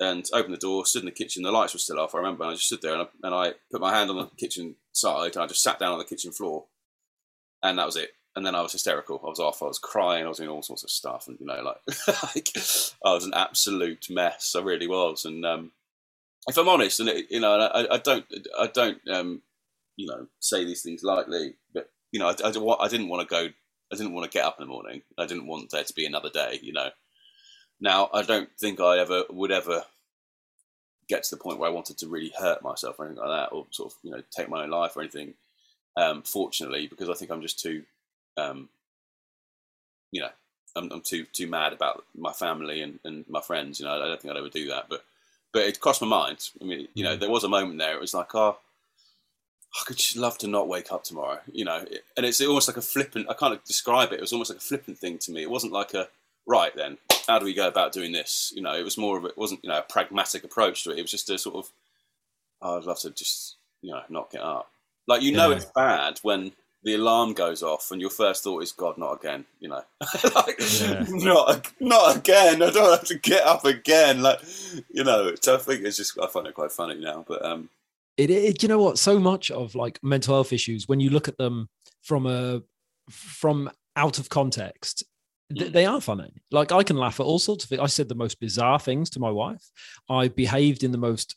and 0.00 0.26
opened 0.32 0.54
the 0.54 0.58
door, 0.58 0.86
stood 0.86 1.02
in 1.02 1.06
the 1.06 1.12
kitchen. 1.12 1.42
The 1.42 1.52
lights 1.52 1.74
were 1.74 1.78
still 1.78 2.00
off. 2.00 2.14
I 2.14 2.18
remember 2.18 2.44
I 2.44 2.52
just 2.52 2.66
stood 2.66 2.82
there 2.82 2.94
and 2.94 3.02
I, 3.02 3.06
and 3.22 3.34
I 3.34 3.52
put 3.70 3.80
my 3.80 3.94
hand 3.94 4.10
on 4.10 4.16
the 4.16 4.26
kitchen 4.36 4.76
side 4.92 5.34
and 5.34 5.44
I 5.44 5.46
just 5.46 5.62
sat 5.62 5.78
down 5.78 5.92
on 5.92 5.98
the 5.98 6.04
kitchen 6.04 6.32
floor, 6.32 6.64
and 7.62 7.78
that 7.78 7.86
was 7.86 7.96
it. 7.96 8.10
And 8.36 8.46
then 8.46 8.54
I 8.54 8.62
was 8.62 8.72
hysterical. 8.72 9.20
I 9.24 9.28
was 9.28 9.40
off. 9.40 9.62
I 9.62 9.66
was 9.66 9.78
crying. 9.78 10.24
I 10.24 10.28
was 10.28 10.38
doing 10.38 10.48
all 10.48 10.62
sorts 10.62 10.84
of 10.84 10.90
stuff, 10.90 11.26
and 11.28 11.36
you 11.40 11.46
know, 11.46 11.62
like, 11.62 12.22
like 12.22 12.48
I 13.04 13.12
was 13.12 13.24
an 13.24 13.34
absolute 13.34 14.06
mess. 14.08 14.54
I 14.56 14.62
really 14.62 14.86
was. 14.86 15.24
And 15.24 15.44
um, 15.44 15.72
if 16.46 16.56
I'm 16.56 16.68
honest, 16.68 17.00
and 17.00 17.08
it, 17.08 17.26
you 17.28 17.40
know, 17.40 17.58
I, 17.58 17.94
I 17.94 17.98
don't, 17.98 18.24
I 18.58 18.68
don't, 18.68 18.98
um, 19.08 19.42
you 19.96 20.06
know, 20.06 20.28
say 20.38 20.64
these 20.64 20.82
things 20.82 21.02
lightly, 21.02 21.54
but 21.74 21.90
you 22.12 22.20
know, 22.20 22.28
I, 22.28 22.34
I, 22.44 22.84
I 22.84 22.88
didn't 22.88 23.08
want 23.08 23.28
to 23.28 23.32
go. 23.32 23.48
I 23.92 23.96
didn't 23.96 24.12
want 24.12 24.30
to 24.30 24.36
get 24.36 24.44
up 24.44 24.60
in 24.60 24.66
the 24.66 24.72
morning. 24.72 25.02
I 25.18 25.26
didn't 25.26 25.46
want 25.46 25.70
there 25.70 25.84
to 25.84 25.94
be 25.94 26.06
another 26.06 26.30
day. 26.30 26.58
You 26.62 26.72
know. 26.72 26.90
Now, 27.80 28.10
I 28.12 28.22
don't 28.22 28.50
think 28.58 28.78
I 28.80 28.98
ever 28.98 29.24
would 29.30 29.50
ever 29.50 29.84
get 31.08 31.24
to 31.24 31.34
the 31.34 31.42
point 31.42 31.58
where 31.58 31.68
I 31.68 31.72
wanted 31.72 31.98
to 31.98 32.08
really 32.08 32.32
hurt 32.38 32.62
myself 32.62 32.98
or 32.98 33.06
anything 33.06 33.24
like 33.24 33.50
that, 33.50 33.54
or 33.54 33.66
sort 33.70 33.92
of 33.92 33.98
you 34.02 34.10
know 34.10 34.22
take 34.30 34.48
my 34.48 34.62
own 34.62 34.70
life 34.70 34.96
or 34.96 35.00
anything. 35.00 35.34
Um, 35.96 36.22
fortunately, 36.22 36.86
because 36.86 37.08
I 37.08 37.14
think 37.14 37.30
I'm 37.30 37.42
just 37.42 37.58
too, 37.58 37.82
um, 38.36 38.68
you 40.12 40.20
know, 40.20 40.28
I'm, 40.76 40.90
I'm, 40.92 41.00
too 41.00 41.24
too 41.32 41.48
mad 41.48 41.72
about 41.72 42.04
my 42.16 42.32
family 42.32 42.80
and, 42.80 43.00
and 43.04 43.24
my 43.28 43.40
friends. 43.40 43.80
You 43.80 43.86
know, 43.86 43.94
I 43.94 44.06
don't 44.06 44.20
think 44.20 44.32
I'd 44.32 44.38
ever 44.38 44.48
do 44.48 44.68
that, 44.68 44.86
but 44.88 45.04
but 45.52 45.62
it 45.62 45.80
crossed 45.80 46.02
my 46.02 46.06
mind. 46.06 46.48
I 46.60 46.64
mean, 46.64 46.88
you 46.94 47.02
know, 47.02 47.16
mm. 47.16 47.20
there 47.20 47.30
was 47.30 47.44
a 47.44 47.48
moment 47.48 47.78
there. 47.78 47.94
It 47.94 48.00
was 48.00 48.14
like, 48.14 48.34
oh, 48.34 48.58
I 49.74 49.84
could 49.86 49.98
just 49.98 50.16
love 50.16 50.36
to 50.38 50.48
not 50.48 50.68
wake 50.68 50.90
up 50.92 51.04
tomorrow. 51.04 51.38
You 51.52 51.64
know, 51.64 51.84
and 52.16 52.26
it's 52.26 52.40
almost 52.40 52.68
like 52.68 52.76
a 52.76 52.82
flippant. 52.82 53.30
I 53.30 53.34
can't 53.34 53.64
describe 53.64 54.12
it. 54.12 54.16
It 54.16 54.20
was 54.20 54.32
almost 54.32 54.50
like 54.50 54.58
a 54.58 54.62
flippant 54.62 54.98
thing 54.98 55.18
to 55.18 55.32
me. 55.32 55.42
It 55.42 55.50
wasn't 55.50 55.72
like 55.72 55.94
a 55.94 56.08
right 56.46 56.74
then 56.74 56.98
how 57.30 57.38
do 57.38 57.44
we 57.44 57.54
go 57.54 57.68
about 57.68 57.92
doing 57.92 58.12
this? 58.12 58.52
You 58.54 58.62
know, 58.62 58.74
it 58.74 58.82
was 58.82 58.98
more 58.98 59.16
of 59.16 59.24
it 59.24 59.38
wasn't 59.38 59.60
you 59.62 59.70
know 59.70 59.78
a 59.78 59.82
pragmatic 59.82 60.44
approach 60.44 60.84
to 60.84 60.90
it. 60.90 60.98
It 60.98 61.02
was 61.02 61.10
just 61.10 61.30
a 61.30 61.38
sort 61.38 61.56
of 61.56 61.70
oh, 62.60 62.78
I'd 62.78 62.84
love 62.84 62.98
to 63.00 63.10
just 63.10 63.56
you 63.82 63.92
know 63.92 64.02
not 64.08 64.30
get 64.30 64.42
up. 64.42 64.70
Like 65.06 65.22
you 65.22 65.32
know 65.32 65.50
yeah. 65.50 65.56
it's 65.56 65.64
bad 65.66 66.18
when 66.22 66.52
the 66.82 66.94
alarm 66.94 67.34
goes 67.34 67.62
off 67.62 67.90
and 67.90 68.00
your 68.00 68.10
first 68.10 68.42
thought 68.42 68.62
is 68.62 68.72
God, 68.72 68.98
not 68.98 69.12
again. 69.12 69.44
You 69.60 69.68
know, 69.68 69.82
like 70.34 70.60
yeah. 70.80 71.04
not 71.08 71.72
not 71.78 72.16
again. 72.16 72.62
I 72.62 72.70
don't 72.70 72.98
have 72.98 73.04
to 73.04 73.18
get 73.18 73.46
up 73.46 73.64
again. 73.64 74.22
Like 74.22 74.40
you 74.92 75.04
know, 75.04 75.34
so 75.40 75.54
I 75.54 75.58
think 75.58 75.84
it's 75.84 75.96
just 75.96 76.18
I 76.20 76.26
find 76.26 76.46
it 76.46 76.54
quite 76.54 76.72
funny 76.72 77.00
now, 77.00 77.24
but 77.26 77.44
um. 77.44 77.70
It, 78.20 78.30
it, 78.30 78.62
you 78.62 78.68
know 78.68 78.80
what? 78.80 78.98
So 78.98 79.18
much 79.18 79.50
of 79.50 79.74
like 79.74 79.98
mental 80.02 80.34
health 80.34 80.52
issues, 80.52 80.88
when 80.88 81.00
you 81.00 81.10
look 81.10 81.28
at 81.28 81.38
them 81.38 81.68
from 82.02 82.26
a 82.26 82.62
from 83.10 83.70
out 83.96 84.18
of 84.18 84.28
context, 84.28 85.04
Mm. 85.52 85.72
they 85.72 85.84
are 85.84 86.00
funny. 86.00 86.30
Like 86.50 86.72
I 86.72 86.82
can 86.82 86.96
laugh 86.96 87.20
at 87.20 87.26
all 87.26 87.38
sorts 87.38 87.64
of 87.64 87.70
things. 87.70 87.80
I 87.80 87.86
said 87.86 88.08
the 88.08 88.14
most 88.14 88.40
bizarre 88.40 88.78
things 88.78 89.10
to 89.10 89.20
my 89.20 89.30
wife. 89.30 89.64
I 90.08 90.28
behaved 90.28 90.84
in 90.84 90.92
the 90.92 90.98
most 90.98 91.34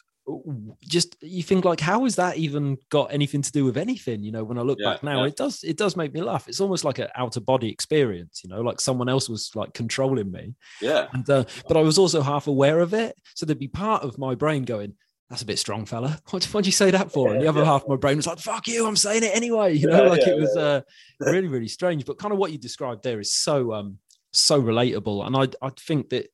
just 0.81 1.17
you 1.21 1.43
think 1.43 1.65
like 1.65 1.81
how 1.81 2.05
has 2.05 2.15
that 2.15 2.37
even 2.37 2.77
got 2.89 3.11
anything 3.11 3.41
to 3.41 3.51
do 3.51 3.65
with 3.65 3.75
anything 3.75 4.23
you 4.23 4.31
know 4.31 4.41
when 4.41 4.57
i 4.57 4.61
look 4.61 4.79
yeah, 4.79 4.93
back 4.93 5.03
now 5.03 5.23
yeah. 5.23 5.27
it 5.27 5.35
does 5.35 5.65
it 5.65 5.75
does 5.75 5.97
make 5.97 6.13
me 6.13 6.21
laugh 6.21 6.47
it's 6.47 6.61
almost 6.61 6.85
like 6.85 6.97
an 6.97 7.09
out 7.15 7.35
of 7.35 7.45
body 7.45 7.69
experience 7.69 8.39
you 8.41 8.49
know 8.49 8.61
like 8.61 8.79
someone 8.79 9.09
else 9.09 9.27
was 9.27 9.51
like 9.53 9.73
controlling 9.73 10.31
me 10.31 10.55
yeah 10.81 11.07
and 11.11 11.29
uh, 11.29 11.43
but 11.67 11.75
i 11.75 11.81
was 11.81 11.97
also 11.97 12.21
half 12.21 12.47
aware 12.47 12.79
of 12.79 12.93
it 12.93 13.17
so 13.35 13.45
there'd 13.45 13.59
be 13.59 13.67
part 13.67 14.01
of 14.01 14.17
my 14.17 14.33
brain 14.33 14.63
going 14.63 14.93
that's 15.33 15.41
a 15.41 15.47
bit 15.47 15.57
strong, 15.57 15.83
fella. 15.87 16.19
What, 16.29 16.43
what'd 16.45 16.67
you 16.67 16.71
say 16.71 16.91
that 16.91 17.11
for? 17.11 17.29
Yeah, 17.29 17.33
and 17.33 17.41
the 17.41 17.47
other 17.47 17.61
yeah. 17.61 17.65
half 17.65 17.81
of 17.81 17.89
my 17.89 17.95
brain 17.95 18.17
was 18.17 18.27
like, 18.27 18.37
fuck 18.37 18.67
you, 18.67 18.85
I'm 18.85 18.95
saying 18.95 19.23
it 19.23 19.35
anyway. 19.35 19.73
You 19.73 19.87
know, 19.87 20.03
yeah, 20.03 20.09
like 20.11 20.27
it 20.27 20.39
was 20.39 20.55
uh, 20.55 20.81
really, 21.19 21.47
really 21.47 21.67
strange. 21.67 22.05
But 22.05 22.19
kind 22.19 22.31
of 22.31 22.37
what 22.37 22.51
you 22.51 22.59
described 22.59 23.03
there 23.03 23.19
is 23.19 23.33
so 23.33 23.73
um 23.73 23.97
so 24.31 24.61
relatable. 24.61 25.25
And 25.25 25.35
I, 25.35 25.65
I 25.65 25.71
think 25.79 26.09
that 26.09 26.27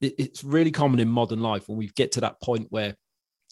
it's 0.00 0.42
really 0.42 0.70
common 0.70 1.00
in 1.00 1.08
modern 1.08 1.42
life 1.42 1.68
when 1.68 1.76
we 1.76 1.88
get 1.88 2.12
to 2.12 2.22
that 2.22 2.40
point 2.40 2.68
where 2.70 2.96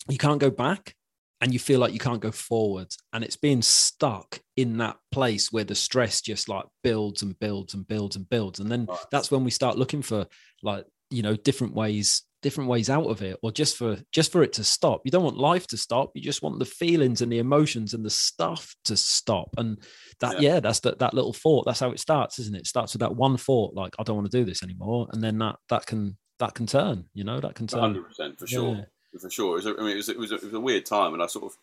you 0.09 0.17
can't 0.17 0.41
go 0.41 0.51
back 0.51 0.95
and 1.43 1.53
you 1.53 1.59
feel 1.59 1.81
like 1.81 1.93
you 1.93 1.99
can't 1.99 2.23
go 2.23 2.31
forward 2.31 2.89
and 3.13 3.23
it's 3.23 3.37
being 3.37 3.61
stuck 3.61 4.41
in 4.57 4.79
that 4.79 4.97
place 5.13 5.53
where 5.53 5.65
the 5.65 5.75
stress 5.75 6.23
just 6.23 6.49
like 6.49 6.65
builds 6.83 7.21
and 7.21 7.39
builds 7.39 7.75
and 7.75 7.87
builds 7.87 8.17
and 8.17 8.27
builds 8.31 8.59
and 8.59 8.73
then 8.73 8.89
that's 9.11 9.31
when 9.31 9.45
we 9.45 9.51
start 9.51 9.77
looking 9.77 10.01
for 10.01 10.27
like 10.63 10.87
you 11.11 11.23
know 11.23 11.37
different 11.37 11.75
ways 11.75 12.23
different 12.43 12.71
ways 12.71 12.89
out 12.89 13.07
of 13.07 13.23
it 13.23 13.37
or 13.43 13.51
just 13.51 13.77
for 13.77 13.99
just 14.13 14.33
for 14.33 14.43
it 14.43 14.53
to 14.55 14.65
stop. 14.65 15.03
You 15.05 15.11
don't 15.11 15.25
want 15.25 15.37
life 15.37 15.67
to 15.69 15.77
stop. 15.77 16.11
You 16.15 16.23
just 16.23 16.43
want 16.43 16.59
the 16.59 16.65
feelings 16.65 17.21
and 17.21 17.31
the 17.31 17.39
emotions 17.39 17.95
and 17.95 18.05
the 18.05 18.11
stuff 18.11 18.75
to 18.85 18.97
stop. 18.97 19.49
And 19.57 19.79
that 20.21 20.41
yeah, 20.41 20.55
yeah 20.55 20.61
that's 20.61 20.81
that 20.81 20.99
that 21.01 21.15
little 21.15 21.33
thought. 21.33 21.65
That's 21.67 21.81
how 21.81 21.91
it 21.91 22.01
starts 22.01 22.39
isn't 22.39 22.55
it? 22.55 22.61
it 22.61 22.67
starts 22.67 22.95
with 22.95 23.01
that 23.01 23.17
one 23.17 23.37
thought 23.37 23.75
like 23.75 23.95
i 23.99 24.03
don't 24.03 24.17
want 24.17 24.31
to 24.31 24.39
do 24.39 24.45
this 24.45 24.63
anymore. 24.63 25.09
And 25.13 25.23
then 25.23 25.39
that 25.39 25.57
that 25.69 25.87
can 25.87 26.17
that 26.39 26.55
can 26.55 26.67
turn 26.67 27.05
you 27.15 27.25
know 27.25 27.41
that 27.41 27.55
can 27.55 27.67
turn. 27.67 28.05
100% 28.19 28.39
for 28.39 28.47
sure. 28.47 28.77
Yeah. 28.77 29.21
for 29.21 29.31
sure. 29.31 29.59
It 29.59 29.65
was, 29.65 29.67
I 29.67 29.83
mean 29.83 29.91
it 29.91 29.97
was, 29.97 30.09
it 30.09 30.19
was, 30.19 30.33
a, 30.33 30.35
it 30.37 30.45
was 30.45 30.55
a 30.55 30.61
weird 30.61 30.87
time 30.87 31.15
and 31.15 31.23
i 31.23 31.27
sort 31.27 31.47
of 31.47 31.59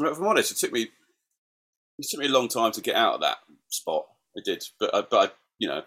i'm 0.00 0.26
honest 0.26 0.50
it 0.50 0.58
took 0.58 0.72
me 0.72 0.88
it 1.98 2.06
took 2.08 2.20
me 2.20 2.26
a 2.26 2.30
long 2.30 2.48
time 2.48 2.72
to 2.72 2.80
get 2.80 2.96
out 2.96 3.14
of 3.14 3.20
that 3.20 3.38
spot. 3.68 4.06
It 4.34 4.44
did. 4.44 4.64
But 4.80 4.94
I, 4.94 5.02
but 5.02 5.30
I, 5.30 5.32
you 5.58 5.68
know 5.68 5.82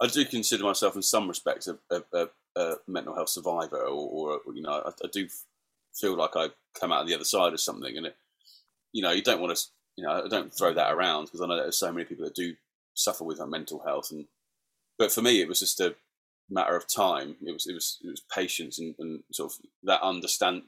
I 0.00 0.06
do 0.06 0.24
consider 0.24 0.62
myself 0.62 0.94
in 0.96 1.02
some 1.02 1.28
respects 1.28 1.66
a, 1.66 1.78
a, 1.90 2.02
a 2.14 2.28
a 2.56 2.74
mental 2.86 3.14
health 3.14 3.28
survivor, 3.28 3.80
or, 3.80 4.40
or 4.44 4.54
you 4.54 4.62
know, 4.62 4.82
I, 4.84 4.90
I, 4.90 5.08
do 5.12 5.28
feel 5.94 6.16
like 6.16 6.36
I 6.36 6.48
come 6.78 6.92
out 6.92 7.06
the 7.06 7.14
other 7.14 7.24
side 7.24 7.52
of 7.52 7.60
something, 7.60 7.96
and 7.96 8.06
it, 8.06 8.16
you 8.92 9.02
know, 9.02 9.10
you 9.10 9.22
don't 9.22 9.40
want 9.40 9.56
to, 9.56 9.64
you 9.96 10.04
know, 10.04 10.24
I 10.24 10.28
don't 10.28 10.52
throw 10.52 10.72
that 10.74 10.92
around 10.92 11.26
because 11.26 11.40
I 11.40 11.46
know 11.46 11.56
there's 11.56 11.76
so 11.76 11.92
many 11.92 12.04
people 12.04 12.24
that 12.24 12.34
do 12.34 12.54
suffer 12.94 13.24
with 13.24 13.40
mental 13.46 13.82
health, 13.84 14.10
and 14.10 14.26
but 14.98 15.12
for 15.12 15.22
me, 15.22 15.40
it 15.40 15.48
was 15.48 15.60
just 15.60 15.80
a 15.80 15.94
matter 16.50 16.76
of 16.76 16.88
time. 16.88 17.36
It 17.44 17.52
was 17.52 17.66
it 17.66 17.74
was 17.74 17.98
it 18.02 18.08
was 18.08 18.22
patience 18.34 18.78
and, 18.78 18.94
and 18.98 19.20
sort 19.32 19.52
of 19.52 19.58
that 19.84 20.02
understand. 20.02 20.62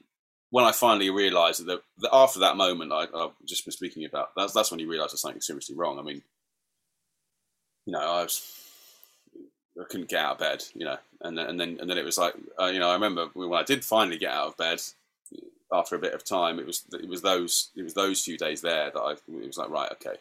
When 0.49 0.65
I 0.65 0.73
finally 0.73 1.09
realised 1.09 1.65
that, 1.65 1.81
that, 1.99 2.09
after 2.11 2.39
that 2.39 2.57
moment, 2.57 2.91
I, 2.91 3.07
I've 3.15 3.31
just 3.45 3.63
been 3.63 3.71
speaking 3.71 4.03
about, 4.03 4.31
that's 4.35 4.53
that's 4.53 4.69
when 4.69 4.81
you 4.81 4.89
realise 4.89 5.11
there's 5.11 5.21
something 5.21 5.39
seriously 5.39 5.77
wrong. 5.77 5.97
I 5.97 6.01
mean, 6.01 6.23
you 7.85 7.93
know, 7.93 7.99
I 7.99 8.23
was 8.23 8.60
I 9.79 9.85
couldn't 9.89 10.09
get 10.09 10.19
out 10.19 10.33
of 10.33 10.39
bed, 10.39 10.63
you 10.73 10.85
know, 10.85 10.97
and 11.21 11.37
then 11.37 11.47
and 11.47 11.59
then 11.59 11.77
and 11.79 11.89
then 11.89 11.97
it 11.97 12.05
was 12.05 12.17
like, 12.17 12.33
uh, 12.59 12.65
you 12.65 12.79
know, 12.79 12.89
I 12.89 12.93
remember 12.93 13.27
when 13.33 13.53
I 13.53 13.63
did 13.63 13.85
finally 13.85 14.17
get 14.17 14.31
out 14.31 14.47
of 14.47 14.57
bed 14.57 14.81
after 15.71 15.95
a 15.95 15.99
bit 15.99 16.13
of 16.13 16.23
time, 16.23 16.59
it 16.59 16.65
was 16.65 16.83
it 16.93 17.07
was 17.07 17.21
those 17.21 17.69
it 17.75 17.83
was 17.83 17.93
those 17.93 18.21
few 18.21 18.37
days 18.37 18.61
there 18.61 18.91
that 18.91 18.99
I 18.99 19.13
it 19.13 19.47
was 19.47 19.57
like, 19.57 19.69
right, 19.69 19.91
okay, 19.93 20.15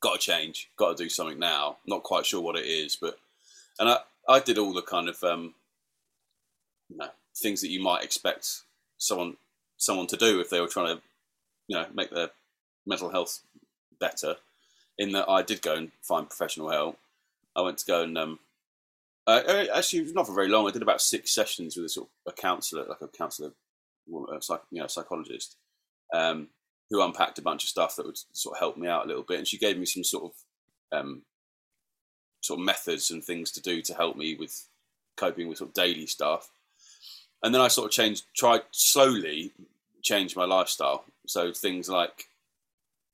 got 0.00 0.14
to 0.14 0.18
change, 0.18 0.70
got 0.76 0.96
to 0.96 1.02
do 1.02 1.08
something 1.08 1.38
now. 1.38 1.78
Not 1.86 2.02
quite 2.02 2.26
sure 2.26 2.42
what 2.42 2.56
it 2.56 2.66
is, 2.66 2.96
but 2.96 3.18
and 3.78 3.88
I 3.88 3.98
I 4.28 4.40
did 4.40 4.58
all 4.58 4.74
the 4.74 4.82
kind 4.82 5.08
of 5.08 5.22
um, 5.24 5.54
you 6.90 6.98
know 6.98 7.08
things 7.36 7.60
that 7.62 7.70
you 7.70 7.82
might 7.82 8.04
expect 8.04 8.62
someone 8.98 9.36
someone 9.78 10.06
to 10.08 10.16
do 10.16 10.40
if 10.40 10.50
they 10.50 10.60
were 10.60 10.68
trying 10.68 10.96
to 10.96 11.02
you 11.66 11.76
know 11.76 11.86
make 11.94 12.10
their 12.10 12.30
mental 12.86 13.10
health 13.10 13.40
better. 13.98 14.36
In 14.96 15.10
that 15.12 15.28
I 15.28 15.42
did 15.42 15.60
go 15.60 15.74
and 15.74 15.90
find 16.02 16.28
professional 16.28 16.70
help 16.70 16.98
I 17.56 17.62
went 17.62 17.78
to 17.78 17.86
go 17.86 18.02
and 18.02 18.18
um, 18.18 18.38
uh, 19.26 19.64
actually 19.74 20.12
not 20.12 20.26
for 20.26 20.34
very 20.34 20.48
long. 20.48 20.66
I 20.68 20.70
did 20.70 20.82
about 20.82 21.00
six 21.00 21.34
sessions 21.34 21.76
with 21.76 21.86
a 21.86 21.88
sort 21.88 22.08
of 22.26 22.32
a 22.32 22.36
counsellor, 22.36 22.84
like 22.88 23.00
a 23.00 24.42
psych, 24.42 24.60
you 24.70 24.80
know, 24.80 24.86
psychologist, 24.86 25.56
um, 26.12 26.48
who 26.90 27.02
unpacked 27.02 27.38
a 27.38 27.42
bunch 27.42 27.64
of 27.64 27.70
stuff 27.70 27.96
that 27.96 28.06
would 28.06 28.18
sort 28.32 28.56
of 28.56 28.60
help 28.60 28.76
me 28.76 28.88
out 28.88 29.04
a 29.04 29.08
little 29.08 29.22
bit. 29.22 29.38
And 29.38 29.48
she 29.48 29.58
gave 29.58 29.78
me 29.78 29.86
some 29.86 30.04
sort 30.04 30.32
of 30.92 30.98
um, 30.98 31.22
sort 32.42 32.60
of 32.60 32.66
methods 32.66 33.10
and 33.10 33.24
things 33.24 33.50
to 33.52 33.62
do 33.62 33.80
to 33.82 33.94
help 33.94 34.16
me 34.16 34.36
with 34.38 34.68
coping 35.16 35.48
with 35.48 35.58
sort 35.58 35.70
of 35.70 35.74
daily 35.74 36.06
stuff. 36.06 36.50
And 37.42 37.54
then 37.54 37.62
I 37.62 37.68
sort 37.68 37.86
of 37.86 37.92
changed, 37.92 38.24
tried 38.36 38.62
slowly 38.72 39.52
change 40.02 40.36
my 40.36 40.44
lifestyle. 40.44 41.04
So 41.26 41.52
things 41.52 41.88
like 41.88 42.28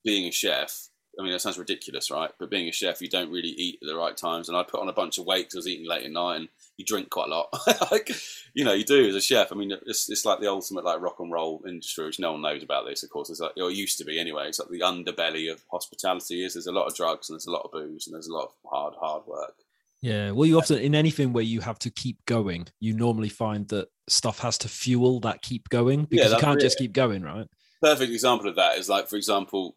being 0.03 0.27
a 0.27 0.31
chef 0.31 0.89
I 1.21 1.23
mean, 1.23 1.33
that 1.33 1.41
sounds 1.41 1.59
ridiculous, 1.59 2.09
right? 2.09 2.31
But 2.39 2.49
being 2.49 2.67
a 2.67 2.71
chef, 2.71 2.99
you 2.99 3.07
don't 3.07 3.31
really 3.31 3.49
eat 3.49 3.77
at 3.79 3.87
the 3.87 3.95
right 3.95 4.17
times. 4.17 4.49
And 4.49 4.57
I 4.57 4.63
put 4.63 4.79
on 4.79 4.89
a 4.89 4.93
bunch 4.93 5.19
of 5.19 5.25
weight 5.25 5.45
because 5.45 5.55
I 5.55 5.59
was 5.59 5.67
eating 5.67 5.87
late 5.87 6.03
at 6.03 6.11
night, 6.11 6.37
and 6.37 6.49
you 6.77 6.85
drink 6.85 7.11
quite 7.11 7.27
a 7.27 7.29
lot. 7.29 7.49
like, 7.91 8.09
you 8.55 8.65
know, 8.65 8.73
you 8.73 8.83
do 8.83 9.07
as 9.07 9.13
a 9.13 9.21
chef. 9.21 9.51
I 9.51 9.55
mean, 9.55 9.71
it's, 9.85 10.09
it's 10.09 10.25
like 10.25 10.39
the 10.39 10.49
ultimate 10.49 10.83
like 10.83 10.99
rock 10.99 11.19
and 11.19 11.31
roll 11.31 11.61
industry, 11.67 12.05
which 12.05 12.19
no 12.19 12.31
one 12.31 12.41
knows 12.41 12.63
about 12.63 12.87
this, 12.87 13.03
of 13.03 13.11
course. 13.11 13.29
It's 13.29 13.39
like, 13.39 13.51
or 13.57 13.69
it 13.69 13.75
used 13.75 13.99
to 13.99 14.03
be 14.03 14.19
anyway. 14.19 14.47
It's 14.47 14.59
like 14.59 14.69
the 14.69 14.79
underbelly 14.79 15.51
of 15.51 15.63
hospitality 15.71 16.43
is. 16.43 16.53
There's 16.53 16.65
a 16.65 16.71
lot 16.71 16.87
of 16.87 16.95
drugs 16.95 17.29
and 17.29 17.35
there's 17.35 17.45
a 17.45 17.51
lot 17.51 17.65
of 17.65 17.71
booze 17.71 18.07
and 18.07 18.15
there's 18.15 18.27
a 18.27 18.33
lot 18.33 18.45
of 18.45 18.53
hard, 18.65 18.95
hard 18.99 19.27
work. 19.27 19.53
Yeah. 20.01 20.31
Well, 20.31 20.47
you 20.47 20.57
often, 20.57 20.79
in 20.79 20.95
anything 20.95 21.31
where 21.31 21.43
you 21.43 21.61
have 21.61 21.77
to 21.79 21.91
keep 21.91 22.25
going, 22.25 22.67
you 22.79 22.95
normally 22.95 23.29
find 23.29 23.67
that 23.67 23.89
stuff 24.09 24.39
has 24.39 24.57
to 24.59 24.67
fuel 24.67 25.19
that 25.19 25.43
keep 25.43 25.69
going 25.69 26.05
because 26.05 26.31
yeah, 26.31 26.37
you 26.37 26.41
can't 26.41 26.59
just 26.59 26.79
keep 26.79 26.93
going, 26.93 27.21
right? 27.21 27.47
Perfect 27.83 28.11
example 28.11 28.49
of 28.49 28.55
that 28.55 28.77
is 28.77 28.89
like, 28.89 29.07
for 29.07 29.15
example, 29.15 29.75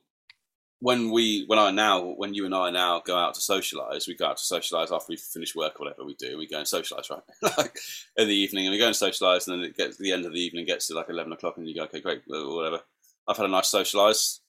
when 0.84 1.10
we 1.10 1.46
when 1.46 1.58
I 1.58 1.70
now 1.70 2.02
when 2.02 2.34
you 2.34 2.44
and 2.44 2.54
I 2.54 2.68
now 2.68 3.00
go 3.00 3.16
out 3.16 3.32
to 3.36 3.40
socialise, 3.40 4.06
we 4.06 4.14
go 4.14 4.26
out 4.26 4.36
to 4.36 4.42
socialise 4.42 4.92
after 4.92 5.06
we 5.08 5.16
finish 5.16 5.56
work 5.56 5.80
or 5.80 5.86
whatever 5.86 6.04
we 6.04 6.12
do. 6.12 6.36
We 6.36 6.46
go 6.46 6.58
and 6.58 6.66
socialise 6.66 7.08
right 7.10 7.22
like 7.56 7.78
in 8.18 8.28
the 8.28 8.34
evening, 8.34 8.66
and 8.66 8.72
we 8.72 8.78
go 8.78 8.88
and 8.88 8.94
socialise, 8.94 9.48
and 9.48 9.62
then 9.62 9.70
it 9.70 9.78
gets 9.78 9.96
the 9.96 10.12
end 10.12 10.26
of 10.26 10.34
the 10.34 10.40
evening, 10.40 10.66
gets 10.66 10.88
to 10.88 10.94
like 10.94 11.08
eleven 11.08 11.32
o'clock, 11.32 11.56
and 11.56 11.66
you 11.66 11.74
go, 11.74 11.84
okay, 11.84 12.02
great, 12.02 12.20
whatever. 12.26 12.80
I've 13.26 13.38
had 13.38 13.46
a 13.46 13.48
nice 13.48 13.72
socialise. 13.72 14.40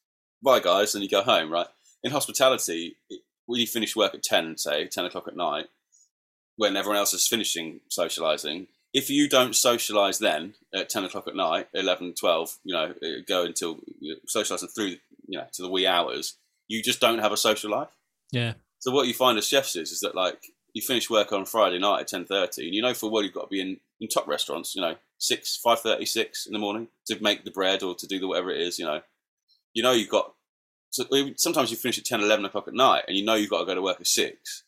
Bye, 0.44 0.60
guys, 0.60 0.94
and 0.94 1.06
you 1.06 1.10
go 1.10 1.22
home. 1.22 1.50
Right 1.50 1.68
in 2.04 2.12
hospitality, 2.12 2.98
when 3.46 3.62
you 3.62 3.68
finish 3.68 3.96
work 3.96 4.14
at 4.14 4.22
ten, 4.22 4.58
say 4.58 4.88
ten 4.88 5.06
o'clock 5.06 5.30
at 5.30 5.38
night, 5.38 5.68
when 6.58 6.76
everyone 6.76 6.98
else 6.98 7.14
is 7.14 7.26
finishing 7.26 7.80
socializing. 7.90 8.68
If 8.96 9.10
you 9.10 9.28
don't 9.28 9.54
socialize 9.54 10.20
then 10.20 10.54
at 10.74 10.90
10 10.90 11.04
o'clock 11.04 11.28
at 11.28 11.36
night, 11.36 11.68
11, 11.74 12.14
12, 12.14 12.58
you 12.64 12.74
know, 12.74 12.94
uh, 13.04 13.22
go 13.28 13.44
until 13.44 13.80
you 14.00 14.16
socializing 14.26 14.70
through, 14.70 14.96
you 15.28 15.38
know, 15.38 15.46
to 15.52 15.62
the 15.62 15.70
wee 15.70 15.86
hours, 15.86 16.38
you 16.70 16.82
just 16.82 17.02
don't 17.02 17.20
have 17.20 17.34
a 17.34 17.38
social 17.38 17.72
life. 17.72 17.90
Yeah. 18.32 18.54
So 18.80 18.92
what 18.92 19.08
you 19.08 19.14
find 19.14 19.38
as 19.38 19.48
chefs 19.48 19.76
is, 19.76 19.92
is 19.92 20.00
that 20.00 20.16
like 20.16 20.48
you 20.74 20.82
finish 20.82 21.10
work 21.10 21.34
on 21.34 21.44
Friday 21.46 21.78
night 21.78 22.02
at 22.02 22.08
10.30 22.08 22.66
and 22.66 22.74
you 22.74 22.82
know 22.82 22.94
for 22.94 23.12
well 23.12 23.22
you've 23.22 23.34
got 23.34 23.44
to 23.44 23.48
be 23.48 23.60
in, 23.60 23.78
in 24.00 24.08
top 24.08 24.30
restaurants, 24.30 24.76
you 24.76 24.82
know, 24.82 24.96
6, 25.18 25.60
5.30, 25.66 26.08
6 26.08 26.46
in 26.46 26.54
the 26.54 26.60
morning 26.60 26.88
to 27.08 27.22
make 27.22 27.44
the 27.44 27.52
bread 27.52 27.84
or 27.84 27.96
to 27.96 28.08
do 28.08 28.20
the 28.20 28.28
whatever 28.30 28.50
it 28.50 28.62
is, 28.62 28.80
you 28.80 28.86
know. 28.86 29.02
You 29.74 29.84
know 29.84 29.92
you've 29.92 30.10
got, 30.10 30.34
so 30.90 31.06
sometimes 31.36 31.70
you 31.70 31.76
finish 31.76 31.98
at 31.98 32.06
10, 32.06 32.22
11 32.22 32.46
o'clock 32.46 32.70
at 32.70 32.74
night 32.74 33.04
and 33.10 33.18
you 33.18 33.26
know 33.26 33.36
you've 33.36 33.50
got 33.50 33.60
to 33.60 33.66
go 33.66 33.76
to 33.76 33.82
work 33.82 34.00
at 34.00 34.08
6 34.08 34.64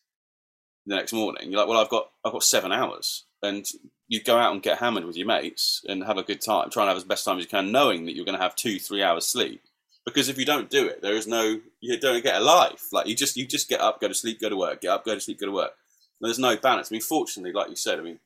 the 0.87 0.95
next 0.95 1.13
morning. 1.13 1.51
You're 1.51 1.59
like, 1.59 1.69
well, 1.69 1.79
I've 1.79 1.89
got 1.89 2.09
I've 2.25 2.31
got 2.31 2.43
seven 2.43 2.71
hours, 2.71 3.25
and 3.43 3.65
you 4.07 4.23
go 4.23 4.37
out 4.37 4.53
and 4.53 4.61
get 4.61 4.79
hammered 4.79 5.05
with 5.05 5.17
your 5.17 5.27
mates 5.27 5.83
and 5.87 6.03
have 6.03 6.17
a 6.17 6.23
good 6.23 6.41
time, 6.41 6.69
try 6.69 6.83
and 6.83 6.89
have 6.89 6.97
as 6.97 7.03
best 7.03 7.25
time 7.25 7.37
as 7.37 7.43
you 7.43 7.49
can, 7.49 7.71
knowing 7.71 8.05
that 8.05 8.15
you're 8.15 8.25
going 8.25 8.37
to 8.37 8.43
have 8.43 8.55
two 8.55 8.79
three 8.79 9.03
hours 9.03 9.25
sleep. 9.25 9.61
Because 10.05 10.29
if 10.29 10.37
you 10.37 10.45
don't 10.45 10.69
do 10.69 10.87
it, 10.87 11.01
there 11.01 11.15
is 11.15 11.27
no 11.27 11.59
you 11.81 11.99
don't 11.99 12.23
get 12.23 12.41
a 12.41 12.43
life. 12.43 12.87
Like 12.93 13.07
you 13.07 13.15
just 13.15 13.35
you 13.35 13.45
just 13.45 13.69
get 13.69 13.81
up, 13.81 13.99
go 13.99 14.07
to 14.07 14.13
sleep, 14.13 14.39
go 14.39 14.49
to 14.49 14.55
work, 14.55 14.81
get 14.81 14.91
up, 14.91 15.05
go 15.05 15.13
to 15.13 15.21
sleep, 15.21 15.39
go 15.39 15.47
to 15.47 15.51
work. 15.51 15.73
And 16.21 16.27
there's 16.27 16.39
no 16.39 16.55
balance. 16.55 16.91
I 16.91 16.93
mean, 16.93 17.01
fortunately, 17.01 17.51
like 17.51 17.69
you 17.69 17.75
said, 17.75 17.99
I 17.99 18.03
mean, 18.03 18.19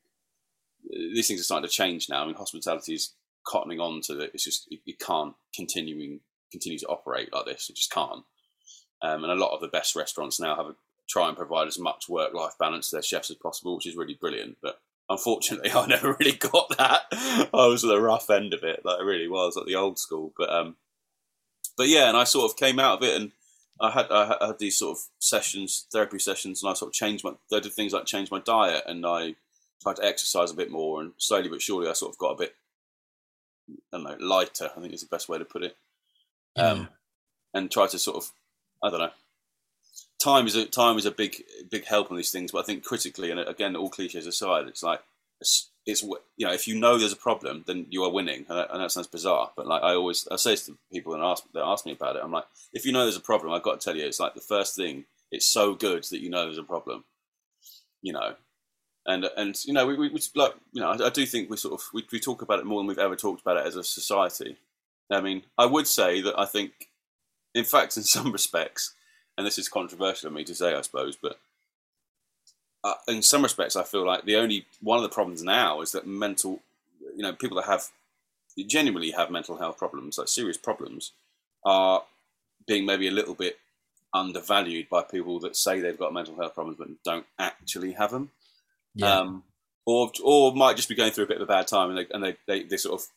these 0.90 1.28
things 1.28 1.42
are 1.42 1.44
starting 1.44 1.68
to 1.68 1.74
change 1.74 2.08
now. 2.10 2.24
I 2.24 2.26
mean, 2.26 2.36
hospitality 2.36 2.94
is 2.94 3.14
cottoning 3.46 3.80
on 3.80 4.02
to 4.02 4.16
that. 4.16 4.32
It's 4.34 4.44
just 4.44 4.68
you 4.86 4.94
can't 4.96 5.34
continuing 5.56 6.20
continue 6.52 6.78
to 6.80 6.88
operate 6.88 7.34
like 7.34 7.46
this. 7.46 7.70
It 7.70 7.76
just 7.76 7.92
can't. 7.92 8.24
Um, 9.02 9.24
and 9.24 9.32
a 9.32 9.36
lot 9.36 9.54
of 9.54 9.62
the 9.62 9.68
best 9.68 9.96
restaurants 9.96 10.40
now 10.40 10.56
have 10.56 10.68
a, 10.68 10.76
try 11.10 11.28
and 11.28 11.38
provide 11.38 11.68
as 11.68 11.80
much 11.80 12.08
work 12.08 12.34
life 12.34 12.54
balance 12.60 12.90
to 12.90 12.98
their 12.98 13.02
chefs 13.02 13.32
as 13.32 13.38
possible, 13.38 13.76
which 13.76 13.88
is 13.88 13.96
really 13.96 14.14
brilliant. 14.14 14.58
But 14.62 14.80
unfortunately, 15.12 15.72
I 15.76 15.86
never 15.86 16.16
really 16.20 16.38
got 16.38 16.76
that. 16.78 17.02
I 17.54 17.68
was 17.68 17.84
at 17.84 17.90
the 17.90 18.02
rough 18.02 18.30
end 18.30 18.54
of 18.54 18.64
it, 18.64 18.82
like 18.84 19.00
I 19.00 19.04
really 19.04 19.28
was 19.28 19.58
at 19.58 19.66
the 19.66 19.76
old 19.76 20.00
school. 20.00 20.34
But 20.38 20.52
um, 20.52 20.76
but 21.78 21.88
yeah, 21.88 22.08
and 22.08 22.18
I 22.18 22.24
sort 22.24 22.50
of 22.50 22.58
came 22.58 22.80
out 22.80 23.02
of 23.02 23.08
it, 23.08 23.20
and 23.20 23.32
I 23.80 23.92
had 23.92 24.08
I 24.10 24.48
had 24.48 24.60
these 24.60 24.78
sort 24.78 24.98
of 24.98 25.04
sessions, 25.20 25.86
therapy 25.92 26.20
sessions, 26.20 26.64
and 26.64 26.70
I 26.70 26.74
sort 26.74 26.90
of 26.90 26.94
changed 26.94 27.24
my. 27.24 27.32
I 27.54 27.60
did 27.60 27.74
things 27.74 27.94
like 27.94 28.06
change 28.06 28.32
my 28.32 28.40
diet, 28.40 28.84
and 28.88 29.06
I 29.06 29.36
tried 29.82 29.98
to 29.98 30.06
exercise 30.06 30.52
a 30.52 30.56
bit 30.56 30.72
more, 30.72 31.02
and 31.02 31.14
slowly 31.18 31.50
but 31.50 31.62
surely, 31.62 31.90
I 31.90 31.94
sort 31.94 32.14
of 32.14 32.18
got 32.18 32.32
a 32.32 32.38
bit. 32.38 32.56
I 33.94 33.98
don't 33.98 34.04
know, 34.04 34.18
lighter. 34.20 34.70
I 34.76 34.80
think 34.80 34.94
is 34.94 35.02
the 35.02 35.08
best 35.08 35.30
way 35.30 35.38
to 35.38 35.46
put 35.46 35.64
it. 35.64 35.78
Um, 36.58 36.90
and 37.54 37.72
try 37.72 37.88
to 37.88 37.98
sort 37.98 38.18
of, 38.18 38.32
I 38.84 38.90
don't 38.90 39.00
know, 39.00 39.12
time 40.22 40.48
is 40.48 40.56
a 40.56 40.66
time 40.66 40.98
is 40.98 41.06
a 41.06 41.12
big 41.12 41.44
big 41.70 41.86
help 41.86 42.12
on 42.12 42.18
these 42.18 42.32
things. 42.32 42.52
But 42.52 42.60
I 42.60 42.64
think 42.64 42.84
critically, 42.84 43.32
and 43.32 43.40
again, 43.40 43.76
all 43.76 43.90
cliches 43.90 44.28
aside, 44.28 44.68
it's 44.68 44.84
like 44.84 45.02
it's, 45.40 45.70
it's 45.86 46.04
you 46.04 46.46
know 46.46 46.54
if 46.54 46.68
you 46.68 46.80
know 46.80 46.98
there's 46.98 47.14
a 47.14 47.18
problem, 47.18 47.64
then 47.68 47.88
you 47.90 48.04
are 48.04 48.12
winning, 48.12 48.46
and 48.48 48.58
that, 48.58 48.72
and 48.72 48.82
that 48.82 48.92
sounds 48.92 49.08
bizarre. 49.08 49.52
But 49.56 49.68
like 49.68 49.82
I 49.82 49.94
always 49.94 50.28
I 50.32 50.36
say 50.36 50.56
to 50.56 50.78
people 50.92 51.14
and 51.14 51.24
ask 51.24 51.44
that 51.54 51.64
ask 51.64 51.86
me 51.86 51.94
about 51.94 52.16
it, 52.16 52.24
I'm 52.24 52.32
like, 52.32 52.46
if 52.74 52.86
you 52.86 52.92
know 52.92 53.04
there's 53.04 53.18
a 53.18 53.22
problem, 53.22 53.52
I've 53.52 53.64
got 53.64 53.80
to 53.80 53.84
tell 53.84 53.98
you, 53.98 54.06
it's 54.06 54.20
like 54.20 54.36
the 54.36 54.42
first 54.42 54.76
thing. 54.76 55.06
It's 55.32 55.48
so 55.48 55.74
good 55.74 56.04
that 56.04 56.22
you 56.22 56.30
know 56.30 56.44
there's 56.44 56.58
a 56.58 56.64
problem, 56.64 57.06
you 58.02 58.14
know, 58.14 58.36
and 59.06 59.26
and 59.38 59.56
you 59.66 59.74
know 59.74 59.86
we, 59.86 59.96
we, 59.96 60.10
we 60.10 60.20
like 60.36 60.54
you 60.74 60.82
know 60.82 60.90
I, 60.90 61.08
I, 61.08 61.10
do 61.10 61.26
think 61.26 61.50
we 61.50 61.58
sort 61.58 61.74
of 61.74 61.88
we, 61.94 62.06
we 62.12 62.20
talk 62.20 62.42
about 62.42 62.60
it 62.60 62.66
more 62.66 62.80
than 62.80 62.88
we've 62.88 63.00
ever 63.00 63.16
talked 63.16 63.42
about 63.42 63.58
it 63.58 63.66
as 63.66 63.76
a 63.76 63.84
society. 63.84 64.58
I 65.10 65.22
mean, 65.22 65.44
I 65.58 65.66
would 65.66 65.88
say 65.88 66.22
that 66.22 66.40
I 66.40 66.46
think, 66.46 66.90
in 67.54 67.66
fact, 67.66 67.98
in 67.98 68.04
some 68.04 68.32
respects, 68.40 68.94
and 69.42 69.48
this 69.48 69.58
is 69.58 69.68
controversial 69.68 70.28
of 70.28 70.34
me 70.34 70.44
to 70.44 70.54
say, 70.54 70.76
I 70.76 70.82
suppose, 70.82 71.18
but 71.20 71.40
uh, 72.84 72.94
in 73.08 73.24
some 73.24 73.42
respects, 73.42 73.76
I 73.76 73.82
feel 73.82 74.06
like 74.06 74.26
the 74.26 74.36
only 74.36 74.68
one 74.82 74.98
of 74.98 75.04
the 75.04 75.10
problems 75.10 75.42
now 75.42 75.82
is 75.82 75.94
that 75.94 76.06
mental, 76.06 76.60
you 77.16 77.24
know, 77.24 77.34
people 77.34 77.58
that 77.58 77.66
have 77.66 77.88
genuinely 78.68 79.10
have 79.12 79.32
mental 79.32 79.58
health 79.58 79.80
problems, 79.80 80.20
like 80.20 80.28
serious 80.28 80.58
problems, 80.58 81.12
are 81.66 82.04
being 82.68 82.86
maybe 82.86 83.08
a 83.08 83.12
little 83.12 83.34
bit 83.34 83.58
undervalued 84.14 84.88
by 84.90 85.02
people 85.02 85.40
that 85.40 85.56
say 85.56 85.80
they've 85.80 85.98
got 85.98 86.14
mental 86.14 86.36
health 86.36 86.54
problems 86.54 86.78
but 86.78 87.04
don't 87.04 87.26
actually 87.40 87.94
have 87.94 88.12
them. 88.12 88.30
Yeah. 88.94 89.22
Um, 89.22 89.44
or, 89.88 90.12
or 90.24 90.54
might 90.54 90.76
just 90.76 90.88
be 90.90 90.94
going 90.94 91.14
through 91.14 91.24
a 91.24 91.28
bit 91.28 91.38
of 91.38 91.44
a 91.44 91.48
bad 91.48 91.66
time 91.66 91.90
and 91.90 91.98
they, 91.98 92.06
and 92.14 92.24
they, 92.24 92.36
they, 92.46 92.62
they 92.62 92.78
sort 92.78 93.02
of 93.02 93.08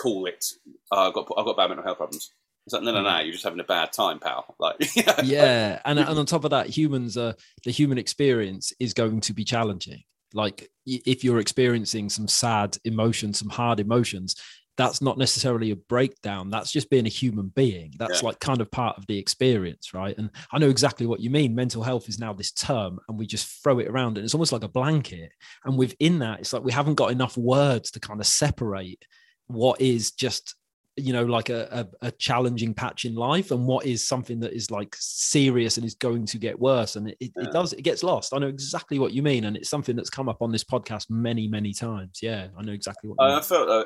call 0.00 0.24
it, 0.24 0.54
uh, 0.90 1.08
I've, 1.08 1.12
got, 1.12 1.30
I've 1.36 1.44
got 1.44 1.58
bad 1.58 1.68
mental 1.68 1.84
health 1.84 1.98
problems. 1.98 2.30
It's 2.66 2.74
like, 2.74 2.82
no, 2.82 2.92
no, 2.92 3.02
no, 3.02 3.20
you're 3.20 3.32
just 3.32 3.44
having 3.44 3.60
a 3.60 3.64
bad 3.64 3.92
time, 3.92 4.18
pal. 4.18 4.54
Like, 4.58 4.76
yeah, 5.24 5.80
and 5.84 5.98
and 5.98 6.18
on 6.18 6.26
top 6.26 6.44
of 6.44 6.50
that, 6.50 6.66
humans 6.66 7.16
are 7.16 7.34
the 7.64 7.70
human 7.70 7.98
experience 7.98 8.72
is 8.78 8.94
going 8.94 9.20
to 9.22 9.32
be 9.32 9.44
challenging. 9.44 10.02
Like, 10.34 10.68
if 10.86 11.24
you're 11.24 11.40
experiencing 11.40 12.08
some 12.08 12.28
sad 12.28 12.76
emotions, 12.84 13.38
some 13.38 13.48
hard 13.48 13.80
emotions, 13.80 14.36
that's 14.80 15.02
not 15.02 15.18
necessarily 15.18 15.72
a 15.72 15.76
breakdown. 15.76 16.48
That's 16.48 16.72
just 16.72 16.88
being 16.88 17.04
a 17.04 17.10
human 17.10 17.48
being. 17.48 17.92
That's 17.98 18.22
yeah. 18.22 18.28
like 18.28 18.40
kind 18.40 18.60
of 18.60 18.70
part 18.70 18.96
of 18.96 19.06
the 19.06 19.18
experience, 19.18 19.92
right? 19.92 20.16
And 20.16 20.30
I 20.52 20.58
know 20.58 20.70
exactly 20.70 21.06
what 21.06 21.20
you 21.20 21.28
mean. 21.28 21.54
Mental 21.54 21.82
health 21.82 22.08
is 22.08 22.18
now 22.18 22.32
this 22.32 22.52
term, 22.52 22.98
and 23.08 23.18
we 23.18 23.26
just 23.26 23.62
throw 23.62 23.78
it 23.78 23.88
around, 23.88 24.16
and 24.16 24.24
it's 24.24 24.34
almost 24.34 24.52
like 24.52 24.64
a 24.64 24.68
blanket. 24.68 25.32
And 25.64 25.76
within 25.76 26.20
that, 26.20 26.40
it's 26.40 26.52
like 26.52 26.64
we 26.64 26.72
haven't 26.72 26.94
got 26.94 27.10
enough 27.10 27.36
words 27.36 27.90
to 27.90 28.00
kind 28.00 28.20
of 28.20 28.26
separate 28.26 29.04
what 29.48 29.80
is 29.80 30.12
just 30.12 30.54
you 31.00 31.12
know 31.12 31.24
like 31.24 31.48
a, 31.48 31.86
a, 32.02 32.06
a, 32.08 32.10
challenging 32.12 32.74
patch 32.74 33.04
in 33.04 33.14
life 33.14 33.50
and 33.50 33.66
what 33.66 33.86
is 33.86 34.06
something 34.06 34.40
that 34.40 34.52
is 34.52 34.70
like 34.70 34.94
serious 34.98 35.76
and 35.76 35.86
is 35.86 35.94
going 35.94 36.26
to 36.26 36.38
get 36.38 36.58
worse. 36.58 36.96
And 36.96 37.08
it, 37.08 37.16
it, 37.20 37.32
yeah. 37.36 37.44
it, 37.44 37.52
does 37.52 37.72
it 37.72 37.82
gets 37.82 38.02
lost. 38.02 38.34
I 38.34 38.38
know 38.38 38.48
exactly 38.48 38.98
what 38.98 39.12
you 39.12 39.22
mean 39.22 39.44
and 39.44 39.56
it's 39.56 39.68
something 39.68 39.96
that's 39.96 40.10
come 40.10 40.28
up 40.28 40.42
on 40.42 40.52
this 40.52 40.64
podcast 40.64 41.10
many 41.10 41.48
many 41.48 41.72
times. 41.72 42.20
Yeah 42.22 42.48
i 42.58 42.62
know 42.62 42.72
exactly 42.72 43.10
what 43.10 43.20
I, 43.20 43.38
I, 43.38 43.42
felt 43.42 43.68
uh, 43.68 43.84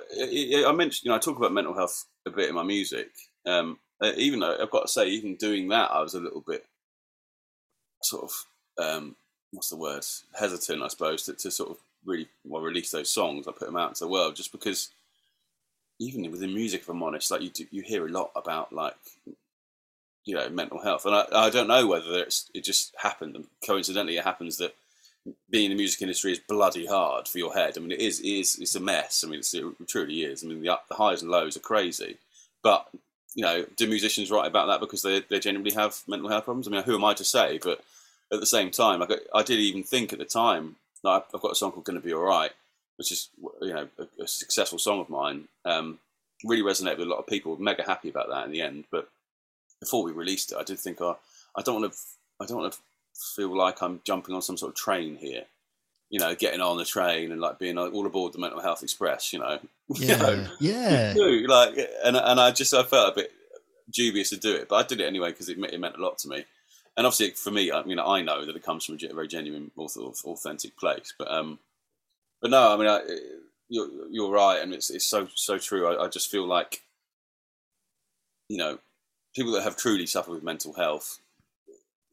i 0.69 0.73
mentioned 0.73 1.05
you 1.05 1.11
know 1.11 1.17
i 1.17 1.19
talk 1.19 1.37
about 1.37 1.53
mental 1.53 1.75
health 1.75 2.05
a 2.27 2.31
bit 2.31 2.49
in 2.49 2.55
my 2.55 2.63
music. 2.63 3.09
Um, 3.47 3.79
uh, 4.03 4.13
even 4.17 4.41
though 4.41 4.57
i've 4.61 4.71
got 4.71 4.83
to 4.83 4.89
say 4.89 5.09
even 5.09 5.37
doing 5.37 5.69
that 5.69 5.91
i 5.91 6.01
was 6.01 6.15
a 6.15 6.21
little 6.21 6.43
bit 6.47 6.65
sort 8.03 8.25
of 8.25 8.33
um, 8.77 9.15
what's 9.53 9.71
the 9.71 9.77
word? 9.77 10.05
Hesitant 10.39 10.83
i 10.83 10.89
suppose 10.89 11.23
to, 11.25 11.35
to 11.35 11.51
sort 11.51 11.71
of 11.71 11.77
really 12.05 12.29
well 12.45 12.63
release 12.63 12.91
those 12.91 13.11
songs. 13.11 13.47
I 13.47 13.53
put 13.53 13.67
them 13.67 13.77
out 13.77 13.91
into 13.91 14.05
the 14.05 14.11
world 14.11 14.37
just 14.37 14.53
because 14.53 14.91
even 16.05 16.31
within 16.31 16.55
music, 16.55 16.83
if 16.83 16.89
I'm 16.89 17.03
honest, 17.03 17.31
like 17.31 17.43
you 17.43 17.51
do, 17.51 17.67
you 17.71 17.83
hear 17.83 18.07
a 18.07 18.11
lot 18.11 18.31
about 18.37 18.73
like 18.73 18.97
you 20.25 20.35
know 20.35 20.49
mental 20.49 20.83
health, 20.83 21.07
and 21.07 21.15
I, 21.15 21.27
I 21.33 21.51
don't 21.51 21.69
know 21.69 21.87
whether 21.87 22.19
it's 22.19 22.51
it 22.55 22.65
just 22.65 22.95
happened. 22.99 23.45
Coincidentally, 23.67 24.17
it 24.17 24.25
happens 24.25 24.57
that 24.59 24.75
being 25.51 25.67
in 25.67 25.77
the 25.77 25.83
music 25.83 26.03
industry 26.03 26.33
is 26.33 26.39
bloody 26.39 26.87
hard 26.87 27.29
for 27.29 27.39
your 27.39 27.55
head. 27.55 27.75
I 27.77 27.81
mean, 27.81 27.93
it 27.93 28.01
is 28.01 28.21
it 28.21 28.29
is 28.29 28.59
it's 28.61 28.75
a 28.75 28.81
mess. 28.81 29.25
I 29.25 29.31
mean, 29.31 29.41
it 29.41 29.89
truly 29.89 30.23
is. 30.23 30.45
I 30.45 30.49
mean, 30.49 30.63
the, 30.63 30.79
the 30.89 30.95
highs 30.95 31.23
and 31.23 31.31
lows 31.31 31.57
are 31.57 31.61
crazy, 31.61 32.19
but 32.63 32.89
you 33.35 33.43
know, 33.43 33.65
do 33.77 33.87
musicians 33.89 34.31
write 34.31 34.47
about 34.47 34.67
that 34.67 34.81
because 34.81 35.03
they 35.03 35.21
they 35.29 35.41
genuinely 35.41 35.75
have 35.75 36.03
mental 36.07 36.29
health 36.29 36.45
problems? 36.45 36.69
I 36.69 36.71
mean, 36.71 36.83
who 36.83 36.95
am 36.95 37.05
I 37.05 37.15
to 37.15 37.25
say? 37.25 37.59
But 37.63 37.83
at 38.33 38.41
the 38.41 38.47
same 38.47 38.71
time, 38.71 39.01
like 39.01 39.11
I, 39.11 39.39
I 39.39 39.43
did 39.43 39.59
even 39.59 39.83
think 39.83 40.13
at 40.13 40.19
the 40.19 40.25
time, 40.25 40.77
I've 41.05 41.31
got 41.33 41.53
a 41.53 41.55
song 41.55 41.73
called 41.73 41.85
"Gonna 41.85 42.01
Be 42.01 42.15
Alright," 42.15 42.53
which 42.97 43.13
is 43.13 43.29
you 43.61 43.73
know 43.73 43.89
a, 43.99 44.23
a 44.23 44.29
successful 44.29 44.79
song 44.79 45.01
of 45.01 45.11
mine, 45.11 45.49
um, 45.65 45.99
really 46.45 46.63
resonated 46.63 46.99
with 46.99 47.09
a 47.09 47.11
lot 47.11 47.19
of 47.19 47.27
people. 47.27 47.57
Mega 47.57 47.83
happy 47.83 48.09
about 48.09 48.29
that 48.29 48.47
in 48.47 48.53
the 48.53 48.61
end. 48.61 48.85
But 48.91 49.09
before 49.81 50.05
we 50.05 50.13
released 50.13 50.53
it, 50.53 50.59
I 50.59 50.63
did 50.65 50.79
think, 50.79 51.01
oh, 51.01 51.19
I 51.57 51.63
don't 51.63 51.81
want 51.81 51.93
to, 51.93 51.99
I 52.41 52.47
don't 52.47 52.59
want 52.59 52.73
to 52.73 52.79
feel 53.37 53.57
like 53.57 53.83
I'm 53.83 54.01
jumping 54.05 54.35
on 54.35 54.43
some 54.43 54.57
sort 54.57 54.71
of 54.71 54.77
train 54.77 55.17
here. 55.17 55.45
You 56.11 56.21
know, 56.21 56.35
getting 56.35 56.61
on 56.61 56.77
the 56.77 56.85
train 56.85 57.33
and 57.33 57.41
like 57.41 57.59
being 57.59 57.79
all 57.79 58.07
aboard 58.07 58.33
the 58.33 58.39
Mental 58.39 58.61
Health 58.61 58.83
Express. 58.83 59.33
You 59.33 59.41
know, 59.41 59.59
yeah, 59.89 60.13
you 60.17 60.23
know, 60.23 60.49
yeah. 60.61 61.15
like, 61.49 61.77
and 62.05 62.17
and 62.17 62.41
I 62.41 62.51
just 62.51 62.75
I 62.75 62.83
felt 62.83 63.13
a 63.13 63.17
bit 63.17 63.33
dubious 63.91 64.31
to 64.31 64.37
do 64.37 64.55
it, 64.55 64.69
but 64.69 64.77
I 64.77 64.87
did 64.87 65.01
it 65.01 65.07
anyway 65.07 65.31
because 65.31 65.49
it, 65.49 65.59
it 65.59 65.81
meant 65.81 65.97
a 65.97 66.03
lot 66.03 66.19
to 66.19 66.29
me. 66.29 66.45
And 66.97 67.07
obviously, 67.07 67.31
for 67.31 67.51
me, 67.51 67.73
I 67.73 67.83
mean, 67.83 67.99
I 67.99 68.23
know 68.23 68.47
that 68.47 68.55
it 68.55 68.63
comes 68.63 68.85
from 68.85 68.95
a 69.03 69.15
very 69.15 69.27
genuine, 69.27 69.73
authentic 69.77 70.77
place. 70.77 71.13
But 71.19 71.29
um, 71.29 71.59
but 72.45 72.51
no, 72.51 72.75
I 72.75 72.77
mean, 72.77 72.89
I, 72.89 73.01
you're, 73.71 73.89
you're 74.11 74.31
right, 74.31 74.61
and 74.61 74.75
it's 74.75 74.91
it's 74.91 75.07
so 75.07 75.27
so 75.35 75.57
true. 75.57 75.87
I, 75.87 76.05
I 76.05 76.09
just 76.09 76.31
feel 76.31 76.47
like 76.47 76.83
you 78.51 78.59
know 78.59 78.79
people 79.35 79.53
that 79.53 79.63
have 79.63 79.79
truly 79.79 80.05
suffered 80.05 80.33
with 80.33 80.43
mental 80.43 80.75
health 80.75 81.21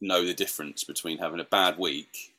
know 0.00 0.24
the 0.24 0.32
difference 0.32 0.84
between 0.84 1.18
having 1.18 1.38
a 1.38 1.44
bad 1.44 1.78
week 1.78 2.34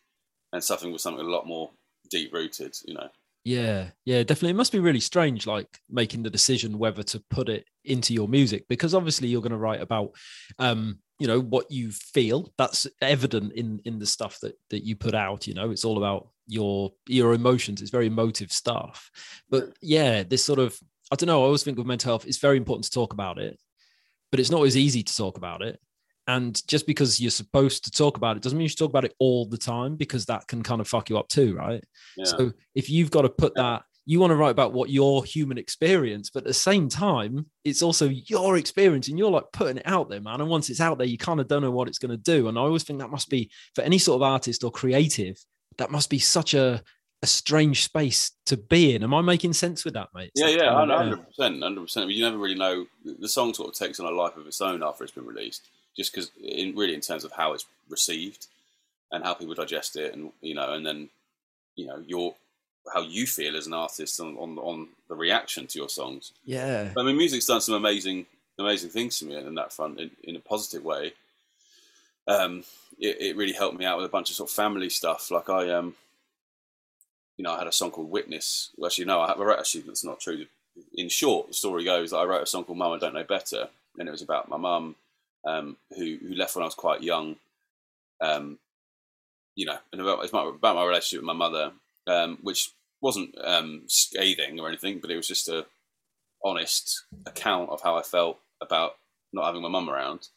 and 0.51 0.63
suffering 0.63 0.91
with 0.91 1.01
something 1.01 1.23
a 1.23 1.29
lot 1.29 1.45
more 1.45 1.69
deep 2.09 2.33
rooted. 2.33 2.75
You 2.83 2.95
know. 2.95 3.09
Yeah, 3.45 3.89
yeah, 4.05 4.23
definitely. 4.23 4.51
It 4.51 4.55
must 4.55 4.71
be 4.71 4.79
really 4.79 4.99
strange, 4.99 5.45
like 5.45 5.67
making 5.87 6.23
the 6.23 6.31
decision 6.31 6.79
whether 6.79 7.03
to 7.03 7.23
put 7.29 7.47
it 7.47 7.65
into 7.85 8.15
your 8.15 8.27
music, 8.27 8.65
because 8.67 8.95
obviously 8.95 9.27
you're 9.27 9.41
going 9.41 9.51
to 9.51 9.57
write 9.57 9.81
about, 9.81 10.15
um, 10.57 10.97
you 11.19 11.27
know, 11.27 11.41
what 11.41 11.69
you 11.69 11.91
feel. 11.91 12.51
That's 12.57 12.87
evident 13.03 13.53
in 13.53 13.81
in 13.85 13.99
the 13.99 14.07
stuff 14.07 14.39
that 14.39 14.57
that 14.71 14.83
you 14.83 14.95
put 14.95 15.13
out. 15.13 15.45
You 15.45 15.53
know, 15.53 15.69
it's 15.69 15.85
all 15.85 15.99
about 15.99 16.29
your 16.47 16.91
your 17.07 17.33
emotions 17.33 17.81
it's 17.81 17.91
very 17.91 18.07
emotive 18.07 18.51
stuff 18.51 19.09
but 19.49 19.75
yeah 19.81 20.23
this 20.23 20.43
sort 20.43 20.59
of 20.59 20.77
i 21.11 21.15
don't 21.15 21.27
know 21.27 21.41
i 21.41 21.45
always 21.45 21.63
think 21.63 21.77
with 21.77 21.87
mental 21.87 22.11
health 22.11 22.25
it's 22.25 22.37
very 22.37 22.57
important 22.57 22.83
to 22.83 22.91
talk 22.91 23.13
about 23.13 23.37
it 23.37 23.59
but 24.31 24.39
it's 24.39 24.49
not 24.51 24.57
always 24.57 24.77
easy 24.77 25.03
to 25.03 25.15
talk 25.15 25.37
about 25.37 25.61
it 25.61 25.79
And 26.27 26.65
just 26.67 26.87
because 26.87 27.19
you're 27.19 27.31
supposed 27.31 27.83
to 27.85 27.91
talk 27.91 28.17
about 28.17 28.37
it 28.37 28.43
doesn't 28.43 28.57
mean 28.57 28.63
you 28.63 28.69
should 28.69 28.77
talk 28.77 28.89
about 28.89 29.05
it 29.05 29.13
all 29.19 29.45
the 29.45 29.57
time 29.57 29.95
because 29.95 30.25
that 30.25 30.47
can 30.47 30.63
kind 30.63 30.79
of 30.81 30.87
fuck 30.87 31.09
you 31.09 31.17
up 31.17 31.27
too, 31.27 31.53
right? 31.55 31.83
Yeah. 32.15 32.25
So 32.25 32.53
if 32.75 32.89
you've 32.89 33.11
got 33.11 33.23
to 33.23 33.29
put 33.29 33.55
that, 33.55 33.83
you 34.05 34.19
want 34.19 34.31
to 34.31 34.35
write 34.35 34.51
about 34.51 34.73
what 34.73 34.89
your 34.89 35.23
human 35.25 35.57
experience, 35.57 36.29
but 36.29 36.43
at 36.43 36.47
the 36.47 36.53
same 36.53 36.89
time, 36.89 37.45
it's 37.63 37.81
also 37.81 38.07
your 38.07 38.57
experience 38.57 39.07
and 39.09 39.17
you're 39.17 39.31
like 39.31 39.51
putting 39.53 39.77
it 39.77 39.87
out 39.87 40.09
there, 40.09 40.21
man. 40.21 40.41
And 40.41 40.49
once 40.49 40.69
it's 40.69 40.81
out 40.81 40.97
there, 40.97 41.07
you 41.07 41.17
kind 41.17 41.39
of 41.39 41.47
don't 41.47 41.61
know 41.61 41.71
what 41.71 41.87
it's 41.87 41.99
going 41.99 42.11
to 42.11 42.17
do. 42.17 42.47
And 42.47 42.57
I 42.57 42.61
always 42.61 42.83
think 42.83 42.99
that 42.99 43.11
must 43.11 43.29
be 43.29 43.51
for 43.75 43.81
any 43.81 43.97
sort 43.97 44.17
of 44.17 44.23
artist 44.23 44.63
or 44.63 44.71
creative, 44.71 45.37
that 45.77 45.91
must 45.91 46.09
be 46.09 46.19
such 46.19 46.53
a, 46.53 46.81
a 47.21 47.27
strange 47.27 47.83
space 47.83 48.31
to 48.45 48.57
be 48.57 48.95
in. 48.95 49.03
Am 49.03 49.13
I 49.13 49.21
making 49.21 49.53
sense 49.53 49.85
with 49.85 49.93
that, 49.93 50.09
mate? 50.13 50.31
yeah, 50.35 50.47
yeah, 50.47 50.73
hundred 50.73 51.25
percent, 51.25 51.61
hundred 51.61 51.81
percent. 51.81 52.11
You 52.11 52.23
never 52.23 52.37
really 52.37 52.55
know. 52.55 52.85
The 53.03 53.29
song 53.29 53.53
sort 53.53 53.69
of 53.69 53.75
takes 53.75 53.99
on 53.99 54.11
a 54.11 54.15
life 54.15 54.37
of 54.37 54.47
its 54.47 54.61
own 54.61 54.83
after 54.83 55.03
it's 55.03 55.13
been 55.13 55.25
released, 55.25 55.67
just 55.95 56.13
because, 56.13 56.31
in 56.41 56.75
really, 56.75 56.93
in 56.93 57.01
terms 57.01 57.23
of 57.23 57.31
how 57.31 57.53
it's 57.53 57.65
received 57.89 58.47
and 59.11 59.23
how 59.23 59.33
people 59.33 59.55
digest 59.55 59.95
it, 59.95 60.13
and 60.13 60.31
you 60.41 60.55
know, 60.55 60.73
and 60.73 60.85
then 60.85 61.09
you 61.75 61.87
know, 61.87 62.03
your 62.05 62.35
how 62.93 63.01
you 63.01 63.25
feel 63.25 63.55
as 63.55 63.67
an 63.67 63.73
artist 63.73 64.19
on 64.19 64.35
on, 64.37 64.57
on 64.57 64.87
the 65.07 65.15
reaction 65.15 65.67
to 65.67 65.79
your 65.79 65.89
songs. 65.89 66.31
Yeah. 66.45 66.91
I 66.97 67.03
mean, 67.03 67.17
music's 67.17 67.45
done 67.45 67.61
some 67.61 67.75
amazing, 67.75 68.25
amazing 68.59 68.89
things 68.89 69.19
to 69.19 69.25
me 69.25 69.35
in 69.35 69.55
that 69.55 69.71
front, 69.71 69.99
in, 69.99 70.11
in 70.23 70.35
a 70.35 70.39
positive 70.39 70.83
way. 70.83 71.13
Um, 72.27 72.63
it, 73.03 73.21
it 73.21 73.35
really 73.35 73.53
helped 73.53 73.77
me 73.77 73.85
out 73.85 73.97
with 73.97 74.05
a 74.05 74.09
bunch 74.09 74.29
of 74.29 74.37
sort 74.37 74.49
of 74.49 74.55
family 74.55 74.89
stuff. 74.89 75.29
Like 75.29 75.49
I, 75.49 75.69
um, 75.69 75.95
you 77.35 77.43
know, 77.43 77.51
I 77.51 77.59
had 77.59 77.67
a 77.67 77.71
song 77.71 77.91
called 77.91 78.09
Witness. 78.09 78.71
Well, 78.77 78.87
actually, 78.87 79.05
no, 79.05 79.19
I, 79.19 79.27
have, 79.27 79.39
I 79.39 79.43
wrote, 79.43 79.59
actually, 79.59 79.81
that's 79.81 80.05
not 80.05 80.21
true. 80.21 80.45
In 80.93 81.09
short, 81.09 81.49
the 81.49 81.53
story 81.53 81.83
goes 81.83 82.11
that 82.11 82.17
I 82.17 82.23
wrote 82.23 82.41
a 82.41 82.47
song 82.47 82.63
called 82.63 82.77
Mum, 82.77 82.93
I 82.93 82.97
Don't 82.97 83.13
Know 83.13 83.25
Better. 83.25 83.67
And 83.99 84.07
it 84.07 84.11
was 84.11 84.21
about 84.21 84.49
my 84.49 84.57
mum, 84.57 84.95
um, 85.45 85.77
who, 85.95 86.17
who 86.25 86.33
left 86.33 86.55
when 86.55 86.63
I 86.63 86.65
was 86.65 86.75
quite 86.75 87.03
young. 87.03 87.35
Um, 88.21 88.57
you 89.55 89.65
know, 89.65 89.77
and 89.91 90.01
about, 90.01 90.23
it's 90.23 90.33
my, 90.33 90.45
about 90.47 90.75
my 90.75 90.85
relationship 90.85 91.21
with 91.21 91.27
my 91.27 91.33
mother, 91.33 91.73
um, 92.07 92.37
which 92.41 92.71
wasn't 93.01 93.35
um, 93.43 93.83
scathing 93.87 94.59
or 94.59 94.69
anything, 94.69 94.99
but 94.99 95.11
it 95.11 95.17
was 95.17 95.27
just 95.27 95.49
a 95.49 95.65
honest 96.43 97.03
account 97.25 97.69
of 97.69 97.81
how 97.81 97.97
I 97.97 98.01
felt 98.01 98.39
about 98.61 98.93
not 99.33 99.45
having 99.45 99.61
my 99.61 99.67
mum 99.67 99.89
around. 99.89 100.29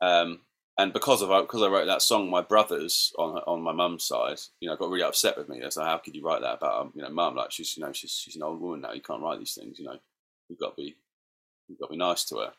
Um, 0.00 0.40
and 0.78 0.92
because 0.92 1.22
of 1.22 1.28
because 1.28 1.62
I 1.62 1.68
wrote 1.68 1.86
that 1.86 2.02
song, 2.02 2.30
my 2.30 2.40
brothers 2.40 3.12
on 3.18 3.38
on 3.48 3.62
my 3.62 3.72
mum's 3.72 4.04
side, 4.04 4.38
you 4.60 4.68
know, 4.68 4.76
got 4.76 4.90
really 4.90 5.02
upset 5.02 5.36
with 5.36 5.48
me. 5.48 5.58
They 5.60 5.70
said, 5.70 5.84
"How 5.84 5.98
could 5.98 6.14
you 6.14 6.24
write 6.24 6.40
that 6.42 6.54
about 6.54 6.80
um, 6.80 6.92
you 6.94 7.02
know 7.02 7.10
mum? 7.10 7.34
Like 7.34 7.50
she's 7.50 7.76
you 7.76 7.84
know 7.84 7.92
she's 7.92 8.12
she's 8.12 8.36
an 8.36 8.44
old 8.44 8.60
woman 8.60 8.82
now. 8.82 8.92
You 8.92 9.02
can't 9.02 9.20
write 9.20 9.40
these 9.40 9.54
things. 9.54 9.80
You 9.80 9.86
know, 9.86 9.98
you've 10.48 10.60
got 10.60 10.76
to 10.76 10.82
be 10.82 10.94
you've 11.66 11.80
got 11.80 11.86
to 11.86 11.92
be 11.92 11.98
nice 11.98 12.24
to 12.26 12.36
her." 12.36 12.52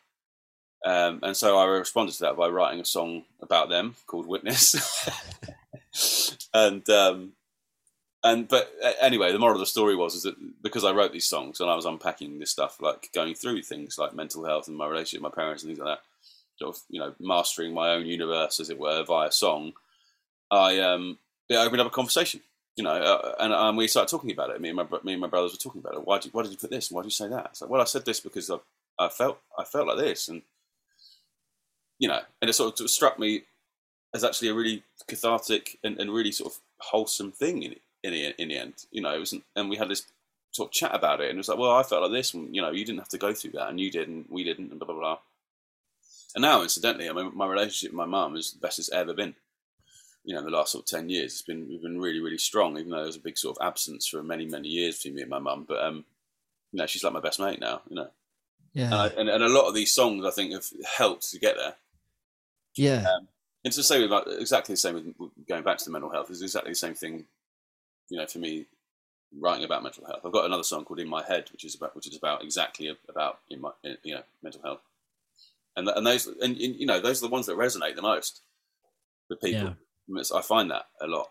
Um, 0.82 1.20
and 1.22 1.36
so 1.36 1.58
I 1.58 1.64
responded 1.64 2.12
to 2.12 2.20
that 2.24 2.36
by 2.36 2.48
writing 2.48 2.80
a 2.80 2.84
song 2.84 3.24
about 3.40 3.70
them 3.70 3.96
called 4.06 4.26
"Witness." 4.26 4.76
and 6.54 6.88
um, 6.90 7.32
and 8.22 8.48
but 8.48 8.70
anyway, 9.00 9.32
the 9.32 9.38
moral 9.38 9.56
of 9.56 9.60
the 9.60 9.66
story 9.66 9.96
was 9.96 10.14
is 10.14 10.24
that 10.24 10.36
because 10.62 10.84
I 10.84 10.92
wrote 10.92 11.12
these 11.12 11.26
songs 11.26 11.58
and 11.58 11.70
I 11.70 11.74
was 11.74 11.86
unpacking 11.86 12.38
this 12.38 12.50
stuff, 12.50 12.82
like 12.82 13.08
going 13.14 13.34
through 13.34 13.62
things 13.62 13.96
like 13.96 14.14
mental 14.14 14.44
health 14.44 14.68
and 14.68 14.76
my 14.76 14.86
relationship 14.86 15.22
with 15.22 15.34
my 15.34 15.42
parents 15.42 15.62
and 15.62 15.70
things 15.70 15.78
like 15.78 15.96
that 15.96 16.04
sort 16.60 16.76
of 16.76 16.82
you 16.88 17.00
know 17.00 17.14
mastering 17.18 17.74
my 17.74 17.90
own 17.90 18.06
universe, 18.06 18.60
as 18.60 18.70
it 18.70 18.78
were, 18.78 19.04
via 19.04 19.32
song, 19.32 19.72
I 20.50 20.78
um 20.78 21.18
it 21.48 21.56
opened 21.56 21.80
up 21.80 21.88
a 21.88 21.90
conversation. 21.90 22.40
You 22.76 22.84
know, 22.84 22.92
uh, 22.92 23.34
and 23.40 23.52
um, 23.52 23.76
we 23.76 23.88
started 23.88 24.08
talking 24.08 24.30
about 24.30 24.50
it. 24.50 24.60
Me 24.60 24.68
and 24.70 24.76
my 24.76 24.86
me 25.02 25.12
and 25.12 25.20
my 25.20 25.26
brothers 25.28 25.52
were 25.52 25.58
talking 25.58 25.80
about 25.80 25.94
it. 25.94 26.06
Why 26.06 26.18
did 26.18 26.32
why 26.32 26.42
did 26.42 26.52
you 26.52 26.58
put 26.58 26.70
this? 26.70 26.88
And 26.88 26.96
why 26.96 27.02
did 27.02 27.08
you 27.08 27.10
say 27.10 27.28
that? 27.28 27.46
It's 27.50 27.60
like, 27.60 27.70
well, 27.70 27.80
I 27.82 27.84
said 27.84 28.04
this 28.04 28.20
because 28.20 28.48
I, 28.50 28.58
I 28.98 29.08
felt 29.08 29.38
I 29.58 29.64
felt 29.64 29.88
like 29.88 29.98
this, 29.98 30.28
and 30.28 30.42
you 31.98 32.08
know, 32.08 32.20
and 32.40 32.48
it 32.48 32.52
sort 32.54 32.80
of 32.80 32.90
struck 32.90 33.18
me 33.18 33.42
as 34.14 34.24
actually 34.24 34.48
a 34.48 34.54
really 34.54 34.82
cathartic 35.06 35.78
and, 35.84 35.98
and 35.98 36.12
really 36.12 36.32
sort 36.32 36.52
of 36.52 36.60
wholesome 36.78 37.32
thing 37.32 37.62
in 37.62 37.74
in 38.02 38.12
the, 38.12 38.42
in 38.42 38.48
the 38.48 38.56
end. 38.56 38.74
You 38.90 39.02
know, 39.02 39.14
it 39.14 39.18
was, 39.18 39.34
and 39.54 39.68
we 39.68 39.76
had 39.76 39.88
this 39.88 40.06
sort 40.52 40.68
of 40.68 40.72
chat 40.72 40.94
about 40.94 41.20
it, 41.20 41.28
and 41.28 41.36
it 41.36 41.38
was 41.38 41.48
like, 41.48 41.58
well, 41.58 41.76
I 41.76 41.82
felt 41.82 42.02
like 42.02 42.12
this, 42.12 42.34
and 42.34 42.54
you 42.54 42.62
know, 42.62 42.70
you 42.70 42.84
didn't 42.84 43.00
have 43.00 43.08
to 43.08 43.18
go 43.18 43.34
through 43.34 43.52
that, 43.52 43.68
and 43.68 43.78
you 43.78 43.90
didn't, 43.90 44.30
we 44.30 44.42
didn't, 44.42 44.70
and 44.70 44.80
blah 44.80 44.86
blah 44.86 44.98
blah. 44.98 45.18
And 46.34 46.42
now, 46.42 46.62
incidentally, 46.62 47.08
I 47.08 47.12
mean, 47.12 47.32
my 47.34 47.46
relationship 47.46 47.90
with 47.90 47.98
my 47.98 48.06
mum 48.06 48.36
is 48.36 48.52
the 48.52 48.60
best 48.60 48.78
it's 48.78 48.92
ever 48.92 49.14
been. 49.14 49.34
You 50.24 50.34
know, 50.34 50.40
in 50.40 50.46
the 50.46 50.52
last 50.52 50.72
sort 50.72 50.84
of 50.84 50.88
ten 50.88 51.08
years, 51.08 51.32
it's 51.32 51.42
been 51.42 51.66
we've 51.68 51.82
been 51.82 52.00
really, 52.00 52.20
really 52.20 52.38
strong. 52.38 52.76
Even 52.78 52.90
though 52.90 52.98
there 52.98 53.06
was 53.06 53.16
a 53.16 53.20
big 53.20 53.38
sort 53.38 53.56
of 53.56 53.66
absence 53.66 54.06
for 54.06 54.22
many, 54.22 54.46
many 54.46 54.68
years 54.68 54.98
between 54.98 55.14
me 55.14 55.22
and 55.22 55.30
my 55.30 55.38
mum, 55.38 55.64
but 55.66 55.82
um, 55.82 56.04
you 56.72 56.78
know, 56.78 56.86
she's 56.86 57.02
like 57.02 57.12
my 57.12 57.20
best 57.20 57.40
mate 57.40 57.58
now. 57.58 57.80
You 57.88 57.96
know, 57.96 58.08
yeah, 58.74 58.84
and, 58.84 58.94
I, 58.94 59.06
and, 59.08 59.28
and 59.28 59.42
a 59.42 59.48
lot 59.48 59.66
of 59.66 59.74
these 59.74 59.94
songs 59.94 60.24
I 60.24 60.30
think 60.30 60.52
have 60.52 60.66
helped 60.96 61.30
to 61.30 61.38
get 61.38 61.56
there. 61.56 61.74
Yeah, 62.76 63.06
um, 63.10 63.28
it's 63.64 63.76
the 63.76 63.82
same 63.82 64.02
about 64.02 64.28
exactly 64.28 64.74
the 64.74 64.78
same 64.78 64.94
with 64.94 65.46
going 65.48 65.64
back 65.64 65.78
to 65.78 65.84
the 65.84 65.90
mental 65.90 66.10
health. 66.10 66.30
It's 66.30 66.42
exactly 66.42 66.72
the 66.72 66.76
same 66.76 66.94
thing. 66.94 67.24
You 68.10 68.18
know, 68.18 68.26
for 68.26 68.38
me, 68.38 68.66
writing 69.38 69.64
about 69.64 69.82
mental 69.82 70.04
health. 70.04 70.20
I've 70.24 70.32
got 70.32 70.44
another 70.44 70.64
song 70.64 70.84
called 70.84 71.00
"In 71.00 71.08
My 71.08 71.24
Head," 71.24 71.48
which 71.50 71.64
is 71.64 71.74
about 71.74 71.96
which 71.96 72.06
is 72.06 72.16
about 72.16 72.44
exactly 72.44 72.94
about 73.08 73.38
in 73.48 73.62
my 73.62 73.70
you 74.02 74.14
know 74.14 74.22
mental 74.42 74.60
health 74.62 74.82
and 75.76 75.88
and 75.88 76.06
those 76.06 76.26
and, 76.26 76.56
you 76.56 76.86
know 76.86 77.00
those 77.00 77.22
are 77.22 77.26
the 77.26 77.32
ones 77.32 77.46
that 77.46 77.56
resonate 77.56 77.96
the 77.96 78.02
most 78.02 78.42
with 79.28 79.40
people. 79.40 79.74
Yeah. 80.08 80.22
I 80.34 80.42
find 80.42 80.70
that 80.70 80.82
a 81.00 81.06
lot. 81.06 81.28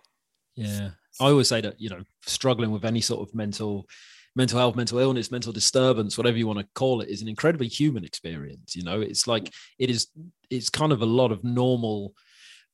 Yeah, 0.56 0.92
I 1.20 1.26
always 1.26 1.50
say 1.50 1.62
that 1.62 1.80
you 1.80 1.90
know 1.90 2.04
struggling 2.26 2.72
with 2.72 2.86
any 2.86 3.02
sort 3.02 3.28
of 3.28 3.36
mental 3.36 3.88
mental 4.36 4.60
health, 4.60 4.76
mental 4.76 5.00
illness, 5.00 5.32
mental 5.32 5.52
disturbance, 5.52 6.18
whatever 6.18 6.38
you 6.38 6.48
want 6.48 6.60
to 6.60 6.68
call 6.76 7.02
it, 7.02 7.10
is 7.10 7.22
an 7.22 7.28
incredibly 7.28 7.68
human 7.68 8.06
experience. 8.06 8.76
You 8.76 8.84
know, 8.84 9.02
it's 9.02 9.28
like 9.28 9.54
it 9.78 9.90
is. 9.90 10.08
It's 10.50 10.70
kind 10.70 10.92
of 10.92 11.02
a 11.02 11.06
lot 11.06 11.32
of 11.32 11.44
normal 11.44 12.14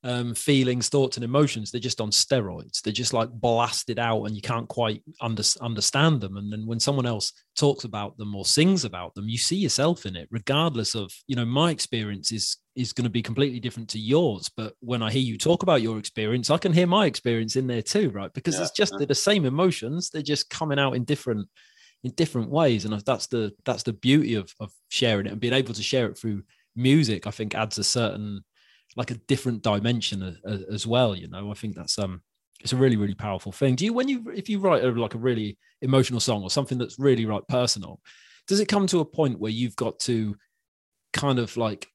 um, 0.06 0.34
feelings, 0.34 0.88
thoughts, 0.88 1.16
and 1.16 1.24
emotions. 1.24 1.70
They're 1.70 1.80
just 1.80 2.00
on 2.00 2.10
steroids. 2.10 2.80
They're 2.80 2.92
just 2.92 3.12
like 3.12 3.28
blasted 3.28 3.98
out, 3.98 4.24
and 4.24 4.36
you 4.36 4.40
can't 4.40 4.68
quite 4.68 5.02
under, 5.20 5.42
understand 5.60 6.20
them. 6.20 6.36
And 6.36 6.52
then 6.52 6.64
when 6.64 6.78
someone 6.78 7.06
else 7.06 7.32
talks 7.56 7.82
about 7.82 8.16
them 8.16 8.34
or 8.36 8.44
sings 8.44 8.84
about 8.84 9.14
them, 9.14 9.28
you 9.28 9.36
see 9.36 9.56
yourself 9.56 10.06
in 10.06 10.14
it, 10.14 10.28
regardless 10.30 10.94
of 10.94 11.10
you 11.26 11.34
know 11.34 11.44
my 11.44 11.72
experience 11.72 12.30
is 12.30 12.56
is 12.76 12.92
going 12.92 13.04
to 13.04 13.10
be 13.10 13.22
completely 13.22 13.58
different 13.58 13.88
to 13.90 13.98
yours. 13.98 14.48
But 14.56 14.74
when 14.78 15.02
I 15.02 15.10
hear 15.10 15.22
you 15.22 15.36
talk 15.36 15.64
about 15.64 15.82
your 15.82 15.98
experience, 15.98 16.50
I 16.50 16.58
can 16.58 16.72
hear 16.72 16.86
my 16.86 17.06
experience 17.06 17.56
in 17.56 17.66
there 17.66 17.82
too, 17.82 18.10
right? 18.10 18.32
Because 18.32 18.54
yeah, 18.54 18.62
it's 18.62 18.70
just 18.70 18.94
yeah. 18.98 19.06
the 19.06 19.14
same 19.14 19.44
emotions. 19.44 20.10
They're 20.10 20.22
just 20.22 20.50
coming 20.50 20.78
out 20.78 20.94
in 20.94 21.02
different 21.02 21.48
in 22.04 22.12
different 22.12 22.50
ways, 22.50 22.84
and 22.84 22.94
that's 23.00 23.26
the 23.26 23.52
that's 23.64 23.82
the 23.82 23.92
beauty 23.92 24.34
of 24.34 24.54
of 24.60 24.70
sharing 24.88 25.26
it 25.26 25.32
and 25.32 25.40
being 25.40 25.52
able 25.52 25.74
to 25.74 25.82
share 25.82 26.06
it 26.06 26.16
through 26.16 26.44
music. 26.76 27.26
I 27.26 27.32
think 27.32 27.56
adds 27.56 27.78
a 27.78 27.84
certain 27.84 28.44
like 28.96 29.10
a 29.10 29.14
different 29.14 29.62
dimension 29.62 30.36
as, 30.44 30.62
as 30.62 30.86
well. 30.86 31.14
You 31.14 31.28
know, 31.28 31.50
I 31.50 31.54
think 31.54 31.76
that's 31.76 31.98
um 31.98 32.22
it's 32.60 32.72
a 32.72 32.76
really 32.76 32.96
really 32.96 33.14
powerful 33.14 33.52
thing. 33.52 33.76
Do 33.76 33.84
you 33.84 33.92
when 33.92 34.08
you 34.08 34.32
if 34.34 34.48
you 34.48 34.58
write 34.58 34.82
a, 34.82 34.90
like 34.90 35.14
a 35.14 35.18
really 35.18 35.58
emotional 35.82 36.20
song 36.20 36.42
or 36.42 36.50
something 36.50 36.78
that's 36.78 36.98
really 36.98 37.26
right 37.26 37.46
personal, 37.48 38.00
does 38.48 38.60
it 38.60 38.68
come 38.68 38.86
to 38.88 39.00
a 39.00 39.04
point 39.04 39.38
where 39.38 39.52
you've 39.52 39.76
got 39.76 39.98
to 40.00 40.36
kind 41.12 41.38
of 41.38 41.56
like 41.56 41.88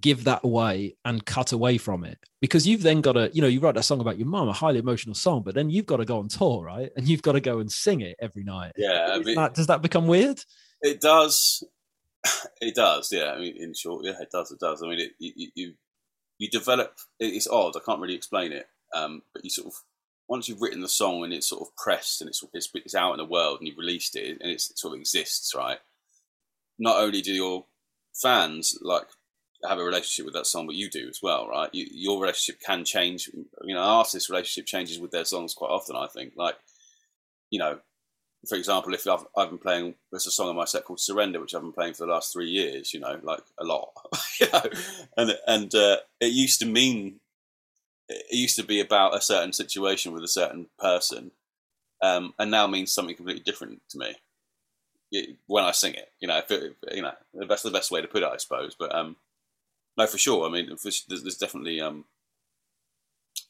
give 0.00 0.24
that 0.24 0.44
away 0.44 0.96
and 1.04 1.24
cut 1.24 1.52
away 1.52 1.78
from 1.78 2.04
it? 2.04 2.18
Because 2.40 2.66
you've 2.66 2.82
then 2.82 3.00
got 3.00 3.12
to 3.12 3.30
you 3.32 3.40
know 3.40 3.48
you 3.48 3.60
write 3.60 3.76
that 3.76 3.84
song 3.84 4.00
about 4.00 4.18
your 4.18 4.28
mom 4.28 4.48
a 4.48 4.52
highly 4.52 4.80
emotional 4.80 5.14
song 5.14 5.42
but 5.44 5.54
then 5.54 5.70
you've 5.70 5.86
got 5.86 5.98
to 5.98 6.04
go 6.04 6.18
on 6.18 6.28
tour 6.28 6.64
right? 6.64 6.90
And 6.96 7.08
you've 7.08 7.22
got 7.22 7.32
to 7.32 7.40
go 7.40 7.60
and 7.60 7.70
sing 7.70 8.00
it 8.00 8.16
every 8.20 8.42
night. 8.42 8.72
Yeah 8.76 9.10
I 9.12 9.18
mean, 9.20 9.36
that, 9.36 9.54
does 9.54 9.68
that 9.68 9.82
become 9.82 10.06
weird? 10.06 10.42
It 10.82 11.00
does. 11.00 11.62
It 12.60 12.74
does 12.74 13.10
yeah. 13.12 13.30
I 13.30 13.38
mean 13.38 13.54
in 13.56 13.72
short 13.72 14.04
yeah 14.04 14.20
it 14.20 14.30
does 14.32 14.50
it 14.50 14.58
does. 14.58 14.82
I 14.82 14.88
mean 14.88 14.98
it, 14.98 15.12
you, 15.20 15.48
you 15.54 15.74
you 16.38 16.48
develop. 16.48 16.96
It's 17.18 17.48
odd. 17.48 17.76
I 17.76 17.80
can't 17.84 18.00
really 18.00 18.14
explain 18.14 18.52
it. 18.52 18.68
Um, 18.94 19.22
but 19.34 19.44
you 19.44 19.50
sort 19.50 19.66
of 19.66 19.74
once 20.28 20.48
you've 20.48 20.62
written 20.62 20.80
the 20.80 20.88
song 20.88 21.24
and 21.24 21.32
it's 21.32 21.48
sort 21.48 21.62
of 21.62 21.74
pressed 21.76 22.20
and 22.20 22.28
it's, 22.28 22.44
it's 22.52 22.68
it's 22.74 22.94
out 22.94 23.12
in 23.12 23.18
the 23.18 23.24
world 23.24 23.58
and 23.58 23.68
you've 23.68 23.78
released 23.78 24.16
it 24.16 24.38
and 24.40 24.50
it 24.50 24.60
sort 24.60 24.94
of 24.94 25.00
exists, 25.00 25.54
right? 25.54 25.78
Not 26.78 27.00
only 27.00 27.20
do 27.20 27.32
your 27.32 27.64
fans 28.14 28.78
like 28.82 29.06
have 29.68 29.78
a 29.78 29.84
relationship 29.84 30.24
with 30.24 30.34
that 30.34 30.46
song, 30.46 30.66
but 30.66 30.76
you 30.76 30.88
do 30.88 31.08
as 31.08 31.20
well, 31.22 31.48
right? 31.48 31.70
You, 31.72 31.86
your 31.90 32.20
relationship 32.20 32.60
can 32.60 32.84
change. 32.84 33.28
You 33.64 33.74
know, 33.74 33.80
artist 33.80 34.28
relationship 34.28 34.66
changes 34.66 35.00
with 35.00 35.10
their 35.10 35.24
songs 35.24 35.54
quite 35.54 35.70
often. 35.70 35.96
I 35.96 36.06
think, 36.06 36.34
like, 36.36 36.56
you 37.50 37.58
know, 37.58 37.80
for 38.46 38.56
example, 38.56 38.94
if 38.94 39.06
I've, 39.06 39.26
I've 39.36 39.48
been 39.48 39.58
playing, 39.58 39.94
there's 40.10 40.26
a 40.26 40.30
song 40.30 40.48
on 40.48 40.56
my 40.56 40.64
set 40.64 40.84
called 40.84 41.00
Surrender, 41.00 41.40
which 41.40 41.54
I've 41.54 41.62
been 41.62 41.72
playing 41.72 41.94
for 41.94 42.06
the 42.06 42.12
last 42.12 42.32
three 42.32 42.48
years, 42.48 42.94
you 42.94 43.00
know, 43.00 43.18
like 43.22 43.42
a 43.58 43.64
lot, 43.64 43.90
you 44.40 44.46
know, 44.52 44.62
and, 45.16 45.38
and 45.46 45.74
uh, 45.74 45.96
it 46.20 46.32
used 46.32 46.60
to 46.60 46.66
mean, 46.66 47.20
it 48.08 48.34
used 48.34 48.56
to 48.56 48.64
be 48.64 48.80
about 48.80 49.16
a 49.16 49.20
certain 49.20 49.52
situation 49.52 50.12
with 50.12 50.22
a 50.22 50.28
certain 50.28 50.66
person, 50.78 51.32
um, 52.00 52.32
and 52.38 52.50
now 52.50 52.66
means 52.66 52.92
something 52.92 53.16
completely 53.16 53.42
different 53.42 53.82
to 53.90 53.98
me 53.98 54.16
when 55.46 55.64
I 55.64 55.72
sing 55.72 55.94
it, 55.94 56.12
you 56.20 56.28
know, 56.28 56.40
it, 56.48 56.76
you 56.92 57.02
know, 57.02 57.14
that's 57.48 57.62
the 57.62 57.70
best 57.70 57.90
way 57.90 58.02
to 58.02 58.08
put 58.08 58.22
it, 58.22 58.28
I 58.28 58.36
suppose, 58.36 58.76
but, 58.78 58.94
um, 58.94 59.16
no, 59.96 60.06
for 60.06 60.18
sure. 60.18 60.46
I 60.46 60.52
mean, 60.52 60.76
for, 60.76 60.90
there's, 61.08 61.22
there's, 61.22 61.38
definitely, 61.38 61.80
um, 61.80 62.04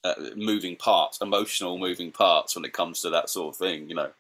uh, 0.05 0.14
moving 0.36 0.76
parts, 0.76 1.20
emotional 1.20 1.78
moving 1.78 2.12
parts 2.12 2.55
when 2.55 2.64
it 2.64 2.72
comes 2.72 3.03
to 3.03 3.11
that 3.11 3.28
sort 3.28 3.55
of 3.55 3.59
thing, 3.59 3.89
you 3.89 3.95
know. 3.95 4.11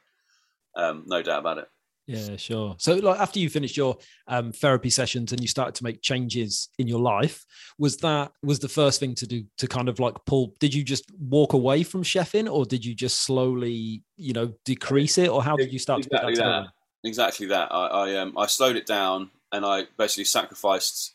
Um, 0.78 1.04
no 1.06 1.22
doubt 1.22 1.40
about 1.40 1.58
it. 1.58 1.68
Yeah, 2.08 2.36
sure. 2.36 2.74
So, 2.78 2.94
like 2.94 3.20
after 3.20 3.38
you 3.38 3.50
finished 3.50 3.76
your 3.76 3.98
um, 4.28 4.50
therapy 4.50 4.88
sessions 4.88 5.30
and 5.30 5.42
you 5.42 5.46
started 5.46 5.74
to 5.74 5.84
make 5.84 6.00
changes 6.00 6.70
in 6.78 6.88
your 6.88 7.00
life, 7.00 7.44
was 7.78 7.98
that 7.98 8.32
was 8.42 8.60
the 8.60 8.68
first 8.68 8.98
thing 8.98 9.14
to 9.16 9.26
do 9.26 9.44
to 9.58 9.66
kind 9.66 9.90
of 9.90 9.98
like 9.98 10.14
pull? 10.24 10.54
Did 10.58 10.72
you 10.72 10.82
just 10.82 11.04
walk 11.18 11.52
away 11.52 11.82
from 11.82 12.02
chefing, 12.02 12.50
or 12.50 12.64
did 12.64 12.82
you 12.82 12.94
just 12.94 13.24
slowly, 13.24 14.02
you 14.16 14.32
know, 14.32 14.54
decrease 14.64 15.18
it, 15.18 15.28
or 15.28 15.42
how 15.42 15.54
did 15.54 15.70
you 15.70 15.78
start 15.78 15.98
exactly 15.98 16.18
to 16.18 16.24
put 16.24 16.36
that, 16.36 16.44
that. 16.44 16.56
together? 16.60 16.72
Exactly 17.04 17.46
that. 17.48 17.68
I 17.70 17.86
I, 17.86 18.14
um, 18.16 18.38
I 18.38 18.46
slowed 18.46 18.76
it 18.76 18.86
down 18.86 19.30
and 19.52 19.66
I 19.66 19.84
basically 19.98 20.24
sacrificed 20.24 21.14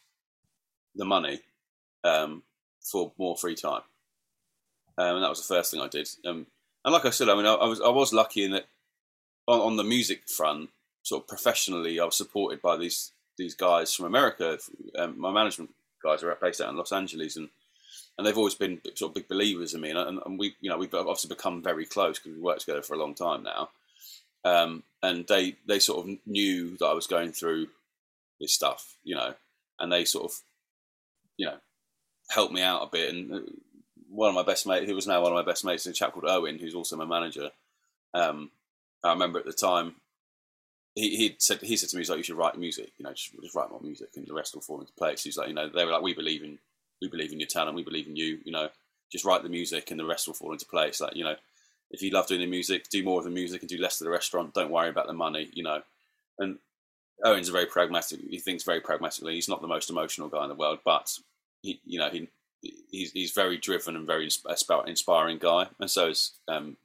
the 0.96 1.06
money 1.06 1.42
um, 2.04 2.44
for 2.82 3.14
more 3.18 3.36
free 3.36 3.56
time, 3.56 3.82
um, 5.00 5.16
and 5.16 5.24
that 5.24 5.30
was 5.30 5.48
the 5.48 5.56
first 5.56 5.72
thing 5.72 5.82
I 5.82 5.88
did. 5.88 6.08
Um, 6.24 6.46
and 6.86 6.94
like 6.94 7.06
I 7.06 7.10
said, 7.10 7.30
I 7.30 7.36
mean, 7.36 7.48
I, 7.48 7.54
I 7.56 7.66
was 7.66 7.82
I 7.82 7.90
was 7.90 8.14
lucky 8.14 8.44
in 8.44 8.52
that 8.52 8.68
on, 9.48 9.60
on 9.60 9.76
the 9.78 9.84
music 9.84 10.28
front, 10.28 10.70
sort 11.04 11.24
of 11.24 11.28
professionally, 11.28 12.00
I 12.00 12.06
was 12.06 12.18
supported 12.18 12.62
by 12.62 12.78
these 12.78 13.12
these 13.38 13.56
guys 13.56 13.94
from 13.94 14.06
America. 14.06 14.58
Um, 14.98 15.20
my 15.20 15.32
management 15.32 15.72
guys 16.04 16.24
are 16.24 16.38
based 16.42 16.62
out 16.62 16.70
in 16.70 16.78
Los 16.78 16.92
Angeles, 16.92 17.36
and 17.36 17.50
and 18.18 18.26
they've 18.26 18.38
always 18.38 18.56
been 18.56 18.80
sort 18.96 19.10
of 19.10 19.16
big 19.16 19.28
believers 19.28 19.74
in 19.74 19.82
me. 19.82 19.90
And, 19.90 20.20
and 20.24 20.38
we, 20.38 20.56
you 20.62 20.70
know, 20.70 20.78
we've 20.78 20.94
obviously 20.94 21.30
become 21.30 21.64
very 21.64 21.86
close 21.86 22.20
because 22.20 22.36
we 22.36 22.42
worked 22.44 22.62
together 22.62 22.84
for 22.84 22.94
a 22.94 23.00
long 23.00 23.16
time 23.16 23.44
now. 23.44 23.70
Um, 24.46 24.84
and 25.02 25.26
they 25.28 25.56
they 25.68 25.80
sort 25.80 26.06
of 26.06 26.16
knew 26.26 26.78
that 26.78 26.86
I 26.86 26.94
was 26.94 27.08
going 27.08 27.32
through 27.32 27.68
this 28.40 28.54
stuff, 28.54 28.96
you 29.04 29.16
know, 29.16 29.34
and 29.80 29.92
they 29.92 30.06
sort 30.06 30.26
of, 30.26 30.40
you 31.38 31.46
know, 31.48 31.58
helped 32.30 32.54
me 32.54 32.62
out 32.62 32.84
a 32.84 32.92
bit. 32.92 33.14
And 33.14 33.34
uh, 33.34 33.40
one 34.10 34.30
of 34.30 34.36
my 34.36 34.44
best 34.44 34.68
mates, 34.68 34.88
who 34.88 34.96
was 34.96 35.08
now 35.08 35.22
one 35.22 35.32
of 35.32 35.46
my 35.46 35.50
best 35.50 35.66
mates, 35.66 35.86
a 35.86 35.94
chap 35.94 36.14
called 36.14 36.26
Owen, 36.28 36.60
who's 36.60 36.76
also 36.76 36.96
my 36.96 37.06
manager. 37.06 37.50
Um, 38.14 38.52
I 39.04 39.12
remember 39.12 39.40
at 39.40 39.46
the 39.46 39.54
time 39.54 39.96
he 40.96 41.16
he 41.16 41.36
said 41.40 41.62
he 41.62 41.76
said 41.78 41.90
to 41.90 41.96
me, 41.96 42.02
he's 42.02 42.10
like, 42.10 42.18
you 42.18 42.24
should 42.24 42.38
write 42.38 42.58
music, 42.58 42.92
you 42.98 43.04
know, 43.04 43.14
just, 43.14 43.32
just 43.42 43.56
write 43.56 43.70
more 43.70 43.82
music, 43.82 44.10
and 44.16 44.28
the 44.28 44.34
rest 44.34 44.54
will 44.54 44.62
fall 44.62 44.80
into 44.80 44.94
place. 44.94 45.24
He's 45.24 45.38
like, 45.38 45.48
you 45.48 45.54
know, 45.54 45.70
they 45.70 45.86
were 45.86 45.92
like, 45.92 46.02
we 46.02 46.14
believe 46.14 46.44
in 46.44 46.60
we 47.02 47.08
believe 47.08 47.32
in 47.34 47.40
your 47.40 47.48
talent, 47.48 47.76
we 47.76 47.84
believe 47.84 48.08
in 48.08 48.16
you, 48.16 48.40
you 48.46 48.52
know, 48.52 48.70
just 49.12 49.26
write 49.26 49.44
the 49.44 49.50
music, 49.50 49.92
and 49.92 50.00
the 50.00 50.06
rest 50.06 50.28
will 50.28 50.34
fall 50.34 50.54
into 50.54 50.66
place. 50.66 51.02
Like, 51.02 51.16
you 51.16 51.24
know, 51.24 51.36
if 51.92 52.02
you 52.02 52.12
love 52.12 52.28
doing 52.28 52.42
the 52.42 52.48
music, 52.48 52.90
do 52.90 53.04
more 53.04 53.20
of 53.20 53.26
the 53.26 53.32
music 53.32 53.62
and 53.62 53.70
do 53.70 53.78
less 53.78 54.00
of 54.00 54.06
the 54.06 54.12
restaurant. 54.12 54.54
Don't 54.54 54.72
worry 54.72 54.90
about 54.90 55.08
the 55.08 55.14
money, 55.14 55.50
you 55.54 55.64
know. 55.64 55.82
And 56.40 56.60
Owen's 57.24 57.50
a 57.50 57.52
very 57.52 57.66
pragmatic. 57.66 58.20
He 58.30 58.40
thinks 58.40 58.64
very 58.64 58.82
pragmatically. 58.82 59.36
He's 59.36 59.50
not 59.50 59.62
the 59.62 59.68
most 59.68 59.90
emotional 59.90 60.30
guy 60.30 60.44
in 60.44 60.50
the 60.50 60.56
world, 60.56 60.80
but 60.84 61.18
he, 61.62 61.80
you 61.86 62.00
know, 62.00 62.10
he 62.10 62.28
he's 62.90 63.12
he's 63.12 63.32
very 63.32 63.58
driven 63.58 63.96
and 63.96 64.08
very 64.08 64.30
inspiring 64.88 65.38
guy, 65.38 65.68
and 65.80 65.90
so 65.90 66.08
is 66.10 66.32
um, 66.48 66.78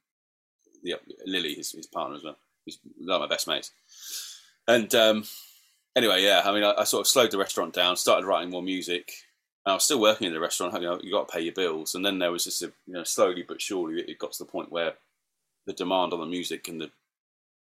yeah, 0.88 0.96
Lily, 1.26 1.54
his, 1.54 1.72
his 1.72 1.86
partner 1.86 2.16
as 2.16 2.24
well. 2.24 2.36
He's 2.64 2.78
one 2.98 3.22
of 3.22 3.28
my 3.28 3.34
best 3.34 3.46
mates. 3.46 3.70
And 4.66 4.94
um, 4.94 5.24
anyway, 5.96 6.22
yeah, 6.22 6.42
I 6.44 6.52
mean, 6.52 6.64
I, 6.64 6.74
I, 6.78 6.84
sort 6.84 7.02
of 7.02 7.06
slowed 7.06 7.30
the 7.30 7.38
restaurant 7.38 7.72
down, 7.72 7.96
started 7.96 8.26
writing 8.26 8.50
more 8.50 8.62
music. 8.62 9.12
I 9.64 9.74
was 9.74 9.84
still 9.84 10.00
working 10.00 10.26
in 10.26 10.32
the 10.32 10.40
restaurant. 10.40 10.74
You 10.74 10.80
know, 10.80 11.00
you 11.02 11.12
got 11.12 11.28
to 11.28 11.32
pay 11.32 11.42
your 11.42 11.54
bills, 11.54 11.94
and 11.94 12.04
then 12.04 12.18
there 12.18 12.32
was 12.32 12.44
just 12.44 12.62
a, 12.62 12.72
you 12.86 12.94
know, 12.94 13.04
slowly 13.04 13.44
but 13.46 13.60
surely, 13.60 14.02
it 14.02 14.18
got 14.18 14.32
to 14.32 14.44
the 14.44 14.50
point 14.50 14.72
where 14.72 14.94
the 15.66 15.72
demand 15.72 16.12
on 16.12 16.20
the 16.20 16.26
music 16.26 16.68
and 16.68 16.80
the 16.80 16.90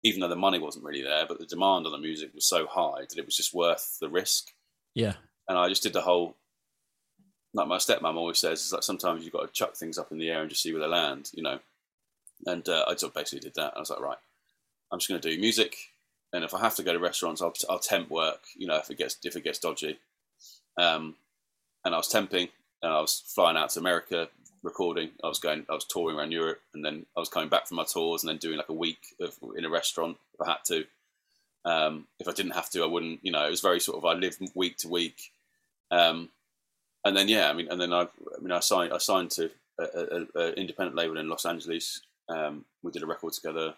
even 0.05 0.21
though 0.21 0.29
the 0.29 0.37
money 0.37 0.59
wasn't 0.59 0.85
really 0.85 1.03
there, 1.03 1.27
but 1.27 1.39
the 1.39 1.47
demand 1.47 1.87
on 1.87 1.93
the 1.93 1.99
music 1.99 2.33
was 2.35 2.45
so 2.45 2.67
high 2.67 3.01
that 3.01 3.19
it 3.19 3.27
was 3.27 3.37
just 3.37 3.55
worth 3.55 3.99
the 4.01 4.09
risk. 4.09 4.53
Yeah. 4.95 5.15
And 5.49 5.59
I 5.59 5.69
just 5.69 5.83
did 5.83 5.93
the 5.93 6.03
whole, 6.03 6.37
like 7.53 7.67
my 7.67 7.79
stepmom 7.79 8.17
always 8.17 8.39
says, 8.39 8.61
it's 8.61 8.73
like 8.73 8.83
sometimes 8.83 9.25
you've 9.25 9.33
got 9.33 9.47
to 9.47 9.53
chuck 9.53 9.75
things 9.75 9.99
up 9.99 10.13
in 10.13 10.19
the 10.19 10.31
air 10.31 10.41
and 10.41 10.51
just 10.51 10.63
see 10.63 10.73
where 10.73 10.81
they 10.81 10.87
land, 10.89 11.31
you 11.35 11.43
know. 11.43 11.59
And 12.47 12.69
uh, 12.69 12.85
I 12.87 12.97
sort 12.97 13.11
of 13.11 13.15
basically 13.15 13.41
did 13.41 13.55
that. 13.57 13.75
I 13.77 13.81
was 13.81 13.91
like, 13.91 14.01
right, 14.01 14.19
I'm 14.93 14.99
just 14.99 15.09
going 15.09 15.21
to 15.21 15.31
do 15.31 15.41
music, 15.41 15.77
and 16.33 16.45
if 16.45 16.55
I 16.55 16.61
have 16.61 16.77
to 16.77 16.83
go 16.83 16.93
to 16.93 16.99
restaurants, 16.99 17.43
I'll, 17.43 17.55
I'll 17.69 17.79
temp 17.79 18.11
work. 18.11 18.43
You 18.57 18.67
know, 18.67 18.77
if 18.77 18.91
it 18.91 18.99
gets 18.99 19.17
if 19.25 19.37
it 19.37 19.45
gets 19.45 19.59
dodgy. 19.59 19.99
Um, 20.79 21.17
and 21.85 21.95
I 21.95 21.99
was 21.99 22.13
temping, 22.13 22.51
and 22.83 22.93
I 22.93 23.01
was 23.01 23.23
flying 23.35 23.57
out 23.57 23.71
to 23.71 23.81
America 23.81 24.29
recording. 24.63 25.11
I 25.23 25.29
was 25.29 25.39
going, 25.39 25.65
I 25.69 25.75
was 25.75 25.85
touring 25.85 26.17
around 26.17 26.33
Europe, 26.33 26.61
and 26.75 26.85
then 26.85 27.07
I 27.17 27.21
was 27.21 27.29
coming 27.29 27.49
back 27.49 27.67
from 27.67 27.77
my 27.77 27.85
tours, 27.85 28.23
and 28.23 28.31
then 28.31 28.39
doing 28.39 28.57
like 28.57 28.69
a 28.69 28.75
week 28.75 29.15
of, 29.21 29.35
in 29.57 29.65
a 29.65 29.71
restaurant 29.71 30.17
if 30.35 30.47
I 30.47 30.51
had 30.51 30.65
to. 30.67 30.85
Um, 31.65 32.07
if 32.19 32.29
I 32.29 32.33
didn't 32.33 32.53
have 32.53 32.71
to, 32.71 32.83
I 32.83 32.87
wouldn't. 32.87 33.21
You 33.23 33.33
know, 33.33 33.47
it 33.47 33.51
was 33.51 33.61
very 33.61 33.81
sort 33.81 33.99
of 33.99 34.05
I 34.05 34.15
lived 34.15 34.41
week 34.55 34.77
to 34.79 34.89
week. 34.89 35.33
Um, 35.91 36.31
and 37.05 37.17
then 37.17 37.29
yeah, 37.29 37.49
I 37.49 37.53
mean, 37.53 37.69
and 37.71 37.81
then 37.81 37.93
I, 37.93 38.03
I 38.03 38.41
mean, 38.41 38.53
I 38.53 38.61
signed, 38.61 38.93
I 38.93 38.99
signed 38.99 39.31
to 39.33 39.51
an 39.79 40.55
independent 40.57 40.97
label 40.97 41.19
in 41.19 41.29
Los 41.29 41.47
Angeles, 41.47 42.03
um, 42.29 42.65
we 42.83 42.93
did 42.93 43.03
a 43.03 43.07
record 43.07 43.33
together 43.33 43.75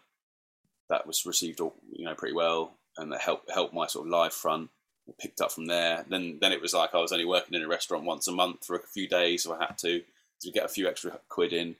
that 0.88 1.06
was 1.06 1.24
received, 1.24 1.60
you 1.60 2.04
know, 2.04 2.14
pretty 2.14 2.34
well, 2.34 2.72
and 2.98 3.12
that 3.12 3.20
helped 3.20 3.50
helped 3.50 3.72
my 3.74 3.86
sort 3.86 4.06
of 4.06 4.10
live 4.10 4.34
front. 4.34 4.68
It 5.08 5.18
picked 5.18 5.40
up 5.40 5.52
from 5.52 5.66
there. 5.66 6.04
Then 6.08 6.38
then 6.40 6.52
it 6.52 6.60
was 6.60 6.74
like 6.74 6.94
I 6.94 6.98
was 6.98 7.12
only 7.12 7.24
working 7.24 7.54
in 7.54 7.62
a 7.62 7.68
restaurant 7.68 8.04
once 8.04 8.28
a 8.28 8.32
month 8.32 8.66
for 8.66 8.76
a 8.76 8.82
few 8.82 9.08
days, 9.08 9.44
so 9.44 9.54
I 9.54 9.64
had 9.64 9.78
to 9.78 10.02
to 10.42 10.50
get 10.50 10.64
a 10.64 10.68
few 10.68 10.88
extra 10.88 11.18
quid 11.28 11.52
in, 11.52 11.76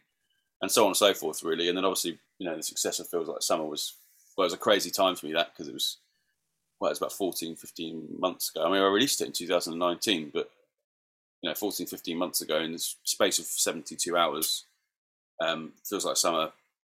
and 0.62 0.70
so 0.70 0.82
on 0.82 0.88
and 0.88 0.96
so 0.96 1.12
forth, 1.12 1.42
really. 1.42 1.68
And 1.68 1.76
then 1.76 1.84
obviously, 1.84 2.18
you 2.38 2.46
know, 2.46 2.56
the 2.56 2.62
success 2.62 3.00
of 3.00 3.08
Feels 3.08 3.28
Like 3.28 3.42
Summer 3.42 3.64
was 3.64 3.94
well, 4.36 4.44
it 4.44 4.46
was 4.46 4.54
a 4.54 4.58
crazy 4.58 4.90
time 4.90 5.16
for 5.16 5.26
me 5.26 5.32
that 5.32 5.52
because 5.52 5.68
it 5.68 5.74
was 5.74 5.98
well, 6.78 6.88
it 6.88 6.92
was 6.92 6.98
about 6.98 7.12
14, 7.12 7.56
15 7.56 8.08
months 8.18 8.50
ago. 8.50 8.64
I 8.64 8.72
mean, 8.72 8.80
I 8.80 8.86
released 8.86 9.20
it 9.20 9.26
in 9.26 9.32
2019, 9.32 10.30
but 10.32 10.50
you 11.42 11.50
know, 11.50 11.54
14, 11.54 11.86
15 11.86 12.16
months 12.16 12.40
ago, 12.40 12.58
in 12.58 12.72
the 12.72 12.78
space 13.04 13.38
of 13.38 13.46
72 13.46 14.16
hours, 14.16 14.64
um, 15.40 15.72
feels 15.84 16.04
like 16.04 16.16
summer 16.16 16.52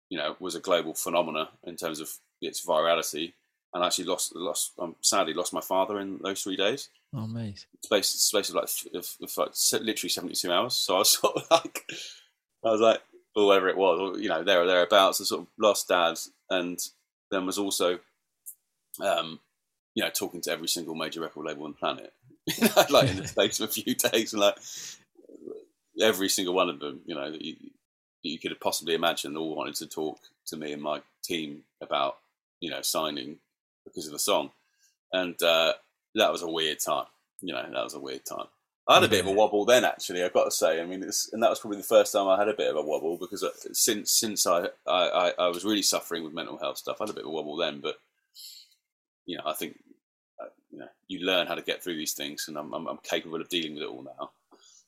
you 0.09 0.17
know, 0.17 0.35
was 0.39 0.55
a 0.55 0.59
global 0.59 0.93
phenomena 0.93 1.49
in 1.63 1.75
terms 1.75 1.99
of 1.99 2.11
its 2.41 2.65
virality. 2.65 3.33
And 3.73 3.83
I 3.83 3.87
actually 3.87 4.05
lost, 4.05 4.35
lost, 4.35 4.71
um, 4.79 4.95
sadly 5.01 5.33
lost 5.33 5.53
my 5.53 5.61
father 5.61 5.99
in 5.99 6.19
those 6.23 6.41
three 6.41 6.55
days. 6.55 6.89
Oh, 7.13 7.19
amazing! 7.19 7.67
Space, 7.83 8.07
space 8.07 8.49
of 8.49 8.55
like, 8.55 8.69
of, 8.93 9.15
of 9.21 9.37
like 9.37 9.51
literally 9.81 10.09
seventy-two 10.09 10.51
hours. 10.51 10.75
So 10.75 10.95
I 10.95 10.99
was 10.99 11.09
sort 11.19 11.35
of 11.35 11.43
like, 11.51 11.85
I 12.63 12.71
was 12.71 12.81
like, 12.81 13.01
or 13.35 13.45
whatever 13.45 13.69
it 13.69 13.77
was, 13.77 13.99
or, 13.99 14.19
you 14.19 14.29
know, 14.29 14.43
there 14.43 14.61
or 14.61 14.65
thereabouts. 14.65 15.21
I 15.21 15.25
sort 15.25 15.41
of 15.41 15.47
lost 15.59 15.87
dad, 15.87 16.17
and 16.49 16.79
then 17.29 17.45
was 17.45 17.59
also, 17.59 17.99
um, 19.01 19.39
you 19.93 20.03
know, 20.03 20.09
talking 20.09 20.41
to 20.41 20.51
every 20.51 20.67
single 20.67 20.95
major 20.95 21.21
record 21.21 21.45
label 21.45 21.65
on 21.65 21.71
the 21.71 21.77
planet, 21.77 22.13
like 22.89 23.09
in 23.09 23.17
the 23.17 23.27
space 23.27 23.59
of 23.59 23.69
a 23.69 23.71
few 23.71 23.95
days, 23.95 24.33
and 24.33 24.41
like 24.41 24.57
every 26.01 26.29
single 26.29 26.53
one 26.53 26.69
of 26.69 26.79
them, 26.79 27.01
you 27.05 27.15
know, 27.15 27.31
that 27.31 27.41
you, 27.41 27.55
you 28.23 28.39
could 28.39 28.51
have 28.51 28.59
possibly 28.59 28.93
imagined 28.93 29.37
all 29.37 29.55
wanted 29.55 29.75
to 29.75 29.87
talk 29.87 30.19
to 30.47 30.57
me 30.57 30.73
and 30.73 30.81
my 30.81 31.01
team 31.23 31.63
about 31.81 32.17
you 32.59 32.69
know 32.69 32.81
signing 32.81 33.37
because 33.85 34.07
of 34.07 34.13
the 34.13 34.19
song, 34.19 34.51
and 35.13 35.41
uh, 35.41 35.73
that 36.15 36.31
was 36.31 36.41
a 36.41 36.49
weird 36.49 36.79
time. 36.79 37.05
You 37.41 37.53
know, 37.53 37.61
that 37.61 37.83
was 37.83 37.93
a 37.93 37.99
weird 37.99 38.25
time. 38.25 38.47
I 38.89 38.95
had 38.95 39.03
a 39.03 39.09
bit 39.09 39.19
of 39.19 39.27
a 39.27 39.33
wobble 39.33 39.65
then, 39.65 39.83
actually. 39.83 40.23
I've 40.23 40.33
got 40.33 40.45
to 40.45 40.51
say. 40.51 40.81
I 40.81 40.85
mean, 40.85 41.03
and 41.03 41.43
that 41.43 41.49
was 41.49 41.59
probably 41.59 41.77
the 41.77 41.83
first 41.83 42.13
time 42.13 42.27
I 42.27 42.37
had 42.37 42.47
a 42.47 42.53
bit 42.53 42.69
of 42.69 42.77
a 42.77 42.81
wobble 42.81 43.17
because 43.17 43.43
uh, 43.43 43.49
since 43.73 44.11
since 44.11 44.47
I, 44.47 44.67
I, 44.87 45.33
I 45.37 45.47
was 45.49 45.65
really 45.65 45.81
suffering 45.81 46.23
with 46.23 46.33
mental 46.33 46.57
health 46.57 46.77
stuff, 46.77 46.97
I 46.99 47.03
had 47.03 47.09
a 47.09 47.13
bit 47.13 47.23
of 47.23 47.29
a 47.29 47.33
wobble 47.33 47.57
then. 47.57 47.81
But 47.81 47.97
you 49.25 49.37
know, 49.37 49.43
I 49.45 49.53
think 49.53 49.77
uh, 50.41 50.49
you 50.71 50.79
know 50.79 50.87
you 51.09 51.25
learn 51.25 51.47
how 51.47 51.55
to 51.55 51.61
get 51.61 51.83
through 51.83 51.97
these 51.97 52.13
things, 52.13 52.45
and 52.47 52.57
I'm 52.57 52.73
I'm, 52.73 52.87
I'm 52.87 52.99
capable 53.03 53.41
of 53.41 53.49
dealing 53.49 53.73
with 53.73 53.83
it 53.83 53.89
all 53.89 54.03
now. 54.03 54.31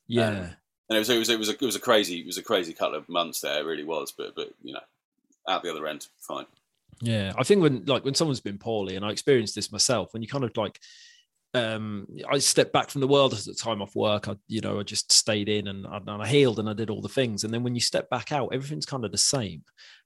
Yeah. 0.06 0.28
Um, 0.30 0.50
and 0.90 0.96
it 0.96 0.98
was 0.98 1.08
it 1.08 1.18
was 1.18 1.28
it 1.30 1.38
was 1.38 1.48
a, 1.48 1.52
it 1.52 1.62
was 1.62 1.76
a 1.76 1.80
crazy 1.80 2.18
it 2.18 2.26
was 2.26 2.36
a 2.36 2.42
crazy 2.42 2.74
couple 2.74 2.96
of 2.96 3.08
months 3.08 3.40
there. 3.40 3.60
It 3.60 3.64
really 3.64 3.84
was, 3.84 4.12
but 4.12 4.34
but 4.34 4.52
you 4.62 4.74
know, 4.74 4.80
out 5.48 5.62
the 5.62 5.70
other 5.70 5.86
end, 5.86 6.08
fine. 6.18 6.46
Yeah, 7.00 7.32
I 7.38 7.44
think 7.44 7.62
when 7.62 7.84
like 7.86 8.04
when 8.04 8.14
someone's 8.14 8.40
been 8.40 8.58
poorly, 8.58 8.96
and 8.96 9.04
I 9.04 9.10
experienced 9.10 9.54
this 9.54 9.72
myself, 9.72 10.12
when 10.12 10.20
you 10.20 10.28
kind 10.28 10.44
of 10.44 10.54
like 10.56 10.80
um 11.54 12.06
I 12.30 12.38
stepped 12.38 12.72
back 12.72 12.90
from 12.90 13.00
the 13.00 13.08
world 13.08 13.32
at 13.32 13.44
the 13.44 13.54
time 13.54 13.82
off 13.82 13.94
work. 13.94 14.28
I, 14.28 14.36
you 14.48 14.60
know, 14.60 14.80
I 14.80 14.82
just 14.82 15.10
stayed 15.12 15.48
in 15.48 15.68
and, 15.68 15.86
and 15.86 16.10
I 16.10 16.26
healed 16.26 16.58
and 16.58 16.68
I 16.68 16.74
did 16.74 16.90
all 16.90 17.00
the 17.00 17.08
things. 17.08 17.44
And 17.44 17.54
then 17.54 17.62
when 17.62 17.74
you 17.74 17.80
step 17.80 18.10
back 18.10 18.32
out, 18.32 18.50
everything's 18.52 18.86
kind 18.86 19.04
of 19.04 19.12
the 19.12 19.18
same 19.18 19.62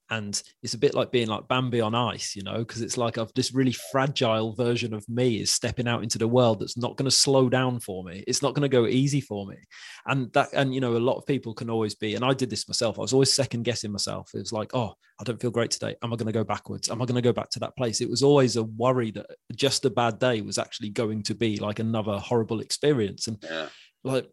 and 0.09 0.41
it's 0.61 0.73
a 0.73 0.77
bit 0.77 0.93
like 0.93 1.11
being 1.11 1.27
like 1.27 1.47
Bambi 1.47 1.81
on 1.81 1.95
ice, 1.95 2.35
you 2.35 2.43
know, 2.43 2.59
because 2.59 2.81
it's 2.81 2.97
like 2.97 3.17
I've 3.17 3.33
this 3.33 3.53
really 3.53 3.75
fragile 3.91 4.53
version 4.53 4.93
of 4.93 5.07
me 5.09 5.41
is 5.41 5.51
stepping 5.51 5.87
out 5.87 6.03
into 6.03 6.17
the 6.17 6.27
world 6.27 6.59
that's 6.59 6.77
not 6.77 6.95
going 6.95 7.09
to 7.09 7.15
slow 7.15 7.49
down 7.49 7.79
for 7.79 8.03
me. 8.03 8.23
It's 8.27 8.41
not 8.41 8.53
going 8.53 8.63
to 8.63 8.69
go 8.69 8.85
easy 8.85 9.21
for 9.21 9.47
me, 9.47 9.57
and 10.05 10.31
that 10.33 10.49
and 10.53 10.73
you 10.73 10.81
know 10.81 10.95
a 10.95 10.99
lot 10.99 11.17
of 11.17 11.25
people 11.25 11.53
can 11.53 11.69
always 11.69 11.95
be, 11.95 12.15
and 12.15 12.23
I 12.23 12.33
did 12.33 12.49
this 12.49 12.67
myself. 12.67 12.99
I 12.99 13.01
was 13.01 13.13
always 13.13 13.33
second 13.33 13.63
guessing 13.63 13.91
myself. 13.91 14.29
It 14.33 14.39
was 14.39 14.53
like, 14.53 14.71
oh, 14.73 14.93
I 15.19 15.23
don't 15.23 15.41
feel 15.41 15.51
great 15.51 15.71
today. 15.71 15.95
Am 16.03 16.13
I 16.13 16.15
going 16.15 16.27
to 16.27 16.31
go 16.31 16.43
backwards? 16.43 16.89
Am 16.89 17.01
I 17.01 17.05
going 17.05 17.15
to 17.15 17.21
go 17.21 17.33
back 17.33 17.49
to 17.51 17.59
that 17.59 17.75
place? 17.75 18.01
It 18.01 18.09
was 18.09 18.23
always 18.23 18.57
a 18.57 18.63
worry 18.63 19.11
that 19.11 19.25
just 19.55 19.85
a 19.85 19.89
bad 19.89 20.19
day 20.19 20.41
was 20.41 20.57
actually 20.57 20.89
going 20.89 21.23
to 21.23 21.35
be 21.35 21.57
like 21.57 21.79
another 21.79 22.19
horrible 22.19 22.59
experience, 22.59 23.27
and 23.27 23.37
yeah. 23.43 23.69
like 24.03 24.27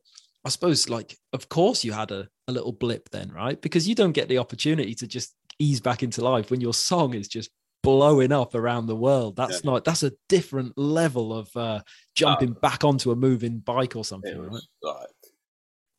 I 0.44 0.48
suppose, 0.48 0.88
like, 0.88 1.16
of 1.32 1.48
course, 1.48 1.84
you 1.84 1.92
had 1.92 2.10
a, 2.10 2.28
a 2.48 2.52
little 2.52 2.72
blip 2.72 3.10
then, 3.10 3.30
right? 3.30 3.60
Because 3.60 3.86
you 3.86 3.94
don't 3.94 4.12
get 4.12 4.28
the 4.28 4.38
opportunity 4.38 4.94
to 4.96 5.06
just 5.06 5.36
ease 5.62 5.80
back 5.80 6.02
into 6.02 6.22
life 6.22 6.50
when 6.50 6.60
your 6.60 6.74
song 6.74 7.14
is 7.14 7.28
just 7.28 7.50
blowing 7.82 8.32
up 8.32 8.54
around 8.54 8.86
the 8.86 8.96
world. 8.96 9.36
That's 9.36 9.64
yeah. 9.64 9.70
not 9.70 9.84
that's 9.84 10.02
a 10.02 10.12
different 10.28 10.76
level 10.76 11.36
of 11.36 11.54
uh, 11.56 11.80
jumping 12.14 12.52
back 12.52 12.84
onto 12.84 13.10
a 13.10 13.16
moving 13.16 13.58
bike 13.58 13.96
or 13.96 14.04
something. 14.04 14.40
Right? 14.40 14.60
Like, 14.82 15.08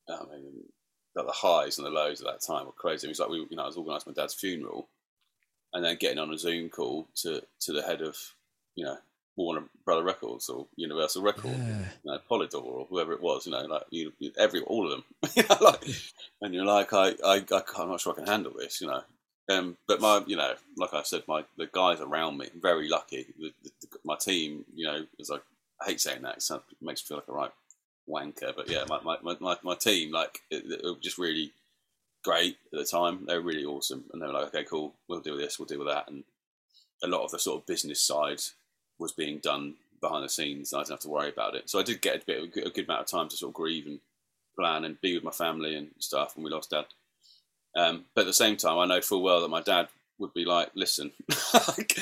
I 0.10 0.24
mean, 0.32 0.64
like 1.16 1.26
the 1.26 1.32
highs 1.32 1.78
and 1.78 1.86
the 1.86 1.92
lows 1.92 2.22
at 2.22 2.28
that 2.28 2.46
time 2.46 2.66
were 2.66 2.72
crazy. 2.74 3.08
It 3.08 3.10
was 3.12 3.20
like 3.20 3.30
we, 3.30 3.38
you 3.50 3.56
know, 3.58 3.64
I 3.64 3.68
was 3.68 3.78
organising 3.78 4.14
my 4.16 4.22
dad's 4.22 4.34
funeral, 4.34 4.90
and 5.74 5.84
then 5.84 5.98
getting 6.00 6.20
on 6.20 6.34
a 6.34 6.38
Zoom 6.38 6.70
call 6.70 7.08
to 7.22 7.42
to 7.62 7.74
the 7.74 7.82
head 7.82 8.02
of 8.02 8.18
you 8.76 8.86
know, 8.86 8.98
Warner 9.36 9.64
Brother 9.86 10.04
Records 10.04 10.50
or 10.50 10.68
Universal 10.76 11.24
Records, 11.24 11.58
Yeah. 11.58 11.86
you 12.04 12.12
know, 12.12 12.20
Polydor 12.30 12.64
or 12.64 12.86
whoever 12.90 13.14
it 13.14 13.22
was, 13.22 13.46
you 13.46 13.52
know, 13.52 13.62
like 13.66 13.84
you, 13.90 14.14
you 14.20 14.32
every 14.38 14.62
all 14.62 14.86
of 14.86 14.92
them, 14.92 15.46
like, 15.62 15.84
and 16.42 16.54
you're 16.54 16.66
like, 16.66 16.94
I, 16.94 17.10
I, 17.24 17.46
I 17.52 17.62
I'm 17.78 17.90
not 17.90 18.02
sure 18.02 18.14
I 18.14 18.16
can 18.16 18.28
handle 18.28 18.54
this, 18.58 18.82
you 18.82 18.88
know. 18.88 19.02
Um, 19.50 19.78
but 19.88 20.00
my, 20.00 20.24
you 20.26 20.38
know, 20.38 20.54
like 20.78 20.94
I 20.94 21.04
said, 21.04 21.24
my 21.28 21.44
the 21.58 21.68
guys 21.72 22.00
around 22.00 22.38
me, 22.38 22.50
very 22.60 22.88
lucky. 22.88 23.28
The, 23.38 23.52
the, 23.64 23.88
my 24.06 24.16
team, 24.16 24.64
you 24.74 24.86
know, 24.86 25.06
as 25.20 25.30
I, 25.32 25.36
I 25.82 25.86
hate 25.86 26.02
saying 26.02 26.22
that, 26.22 26.38
it, 26.38 26.62
makes 26.82 27.04
me 27.04 27.08
feel 27.08 27.18
like 27.18 27.28
a 27.28 27.34
right 27.34 27.52
wanker, 28.10 28.56
but 28.56 28.70
yeah, 28.70 28.86
my 28.88 29.00
my, 29.02 29.36
my, 29.40 29.58
my, 29.62 29.76
team, 29.76 30.12
like, 30.12 30.40
it, 30.50 30.64
it 30.66 30.84
was 30.84 30.98
just 31.02 31.18
really 31.18 31.52
great 32.24 32.58
at 32.72 32.80
the 32.80 32.86
time. 32.86 33.26
They 33.26 33.36
were 33.36 33.44
really 33.44 33.66
awesome, 33.66 34.06
and 34.14 34.22
they 34.22 34.28
were 34.28 34.34
like, 34.34 34.48
okay, 34.48 34.64
cool, 34.64 34.94
we'll 35.08 35.20
deal 35.20 35.34
with 35.34 35.44
this, 35.44 35.60
we'll 35.60 35.66
deal 35.66 35.80
with 35.80 35.90
that, 35.90 36.08
and 36.10 36.24
a 37.04 37.08
lot 37.08 37.24
of 37.24 37.32
the 37.32 37.40
sort 37.40 37.62
of 37.62 37.68
business 37.68 38.02
side 38.02 38.42
was 38.98 39.12
being 39.12 39.40
done 39.40 39.76
behind 40.00 40.24
the 40.24 40.30
scenes. 40.30 40.72
And 40.72 40.80
I 40.80 40.84
didn't 40.84 40.94
have 40.94 41.00
to 41.02 41.10
worry 41.10 41.30
about 41.30 41.56
it, 41.56 41.70
so 41.70 41.80
I 41.80 41.84
did 41.84 42.02
get 42.02 42.24
a 42.24 42.26
bit, 42.26 42.44
a 42.44 42.48
good, 42.48 42.68
a 42.68 42.70
good 42.70 42.86
amount 42.86 43.02
of 43.02 43.08
time 43.08 43.28
to 43.28 43.36
sort 43.36 43.50
of 43.50 43.56
grieve 43.56 43.88
and 43.88 44.00
plan 44.58 44.86
and 44.86 45.02
be 45.02 45.16
with 45.16 45.24
my 45.24 45.32
family 45.32 45.76
and 45.76 45.90
stuff 46.00 46.36
when 46.36 46.46
we 46.46 46.52
lost 46.52 46.70
dad. 46.70 46.86
Um, 47.76 48.06
but 48.14 48.22
at 48.22 48.28
the 48.28 48.34
same 48.34 48.58
time, 48.58 48.78
I 48.78 48.86
know 48.86 49.02
full 49.02 49.24
well 49.24 49.42
that 49.42 49.48
my 49.50 49.62
dad 49.62 49.88
would 50.20 50.34
be 50.34 50.46
like, 50.46 50.72
"Listen, 50.76 51.12
like, 51.54 51.98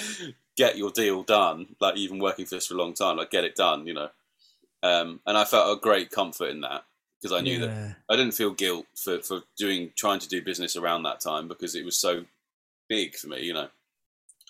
get 0.58 0.78
your 0.78 0.92
deal 0.92 1.24
done. 1.24 1.76
Like 1.80 1.98
you've 1.98 2.12
been 2.12 2.20
working 2.22 2.46
for 2.46 2.56
this 2.56 2.68
for 2.68 2.74
a 2.76 2.78
long 2.78 2.94
time. 2.94 3.18
Like 3.18 3.32
get 3.32 3.44
it 3.46 3.56
done." 3.56 3.88
You 3.88 3.94
know. 3.94 4.10
Um, 4.84 5.20
and 5.28 5.38
I 5.38 5.46
felt 5.46 5.78
a 5.78 5.80
great 5.80 6.10
comfort 6.10 6.50
in 6.50 6.62
that 6.62 6.84
because 7.22 7.38
I 7.38 7.42
knew 7.42 7.60
that 7.60 7.72
I 8.10 8.16
didn't 8.16 8.34
feel 8.34 8.52
guilt 8.52 8.88
for, 8.96 9.20
for 9.20 9.42
doing 9.58 9.92
trying 9.96 10.20
to 10.20 10.28
do 10.28 10.42
business 10.42 10.76
around 10.76 11.04
that 11.04 11.20
time 11.20 11.48
because 11.48 11.76
it 11.76 11.86
was 11.86 11.98
so 11.98 12.26
big 12.90 13.16
for 13.16 13.28
me. 13.28 13.42
You 13.44 13.54
know, 13.54 13.68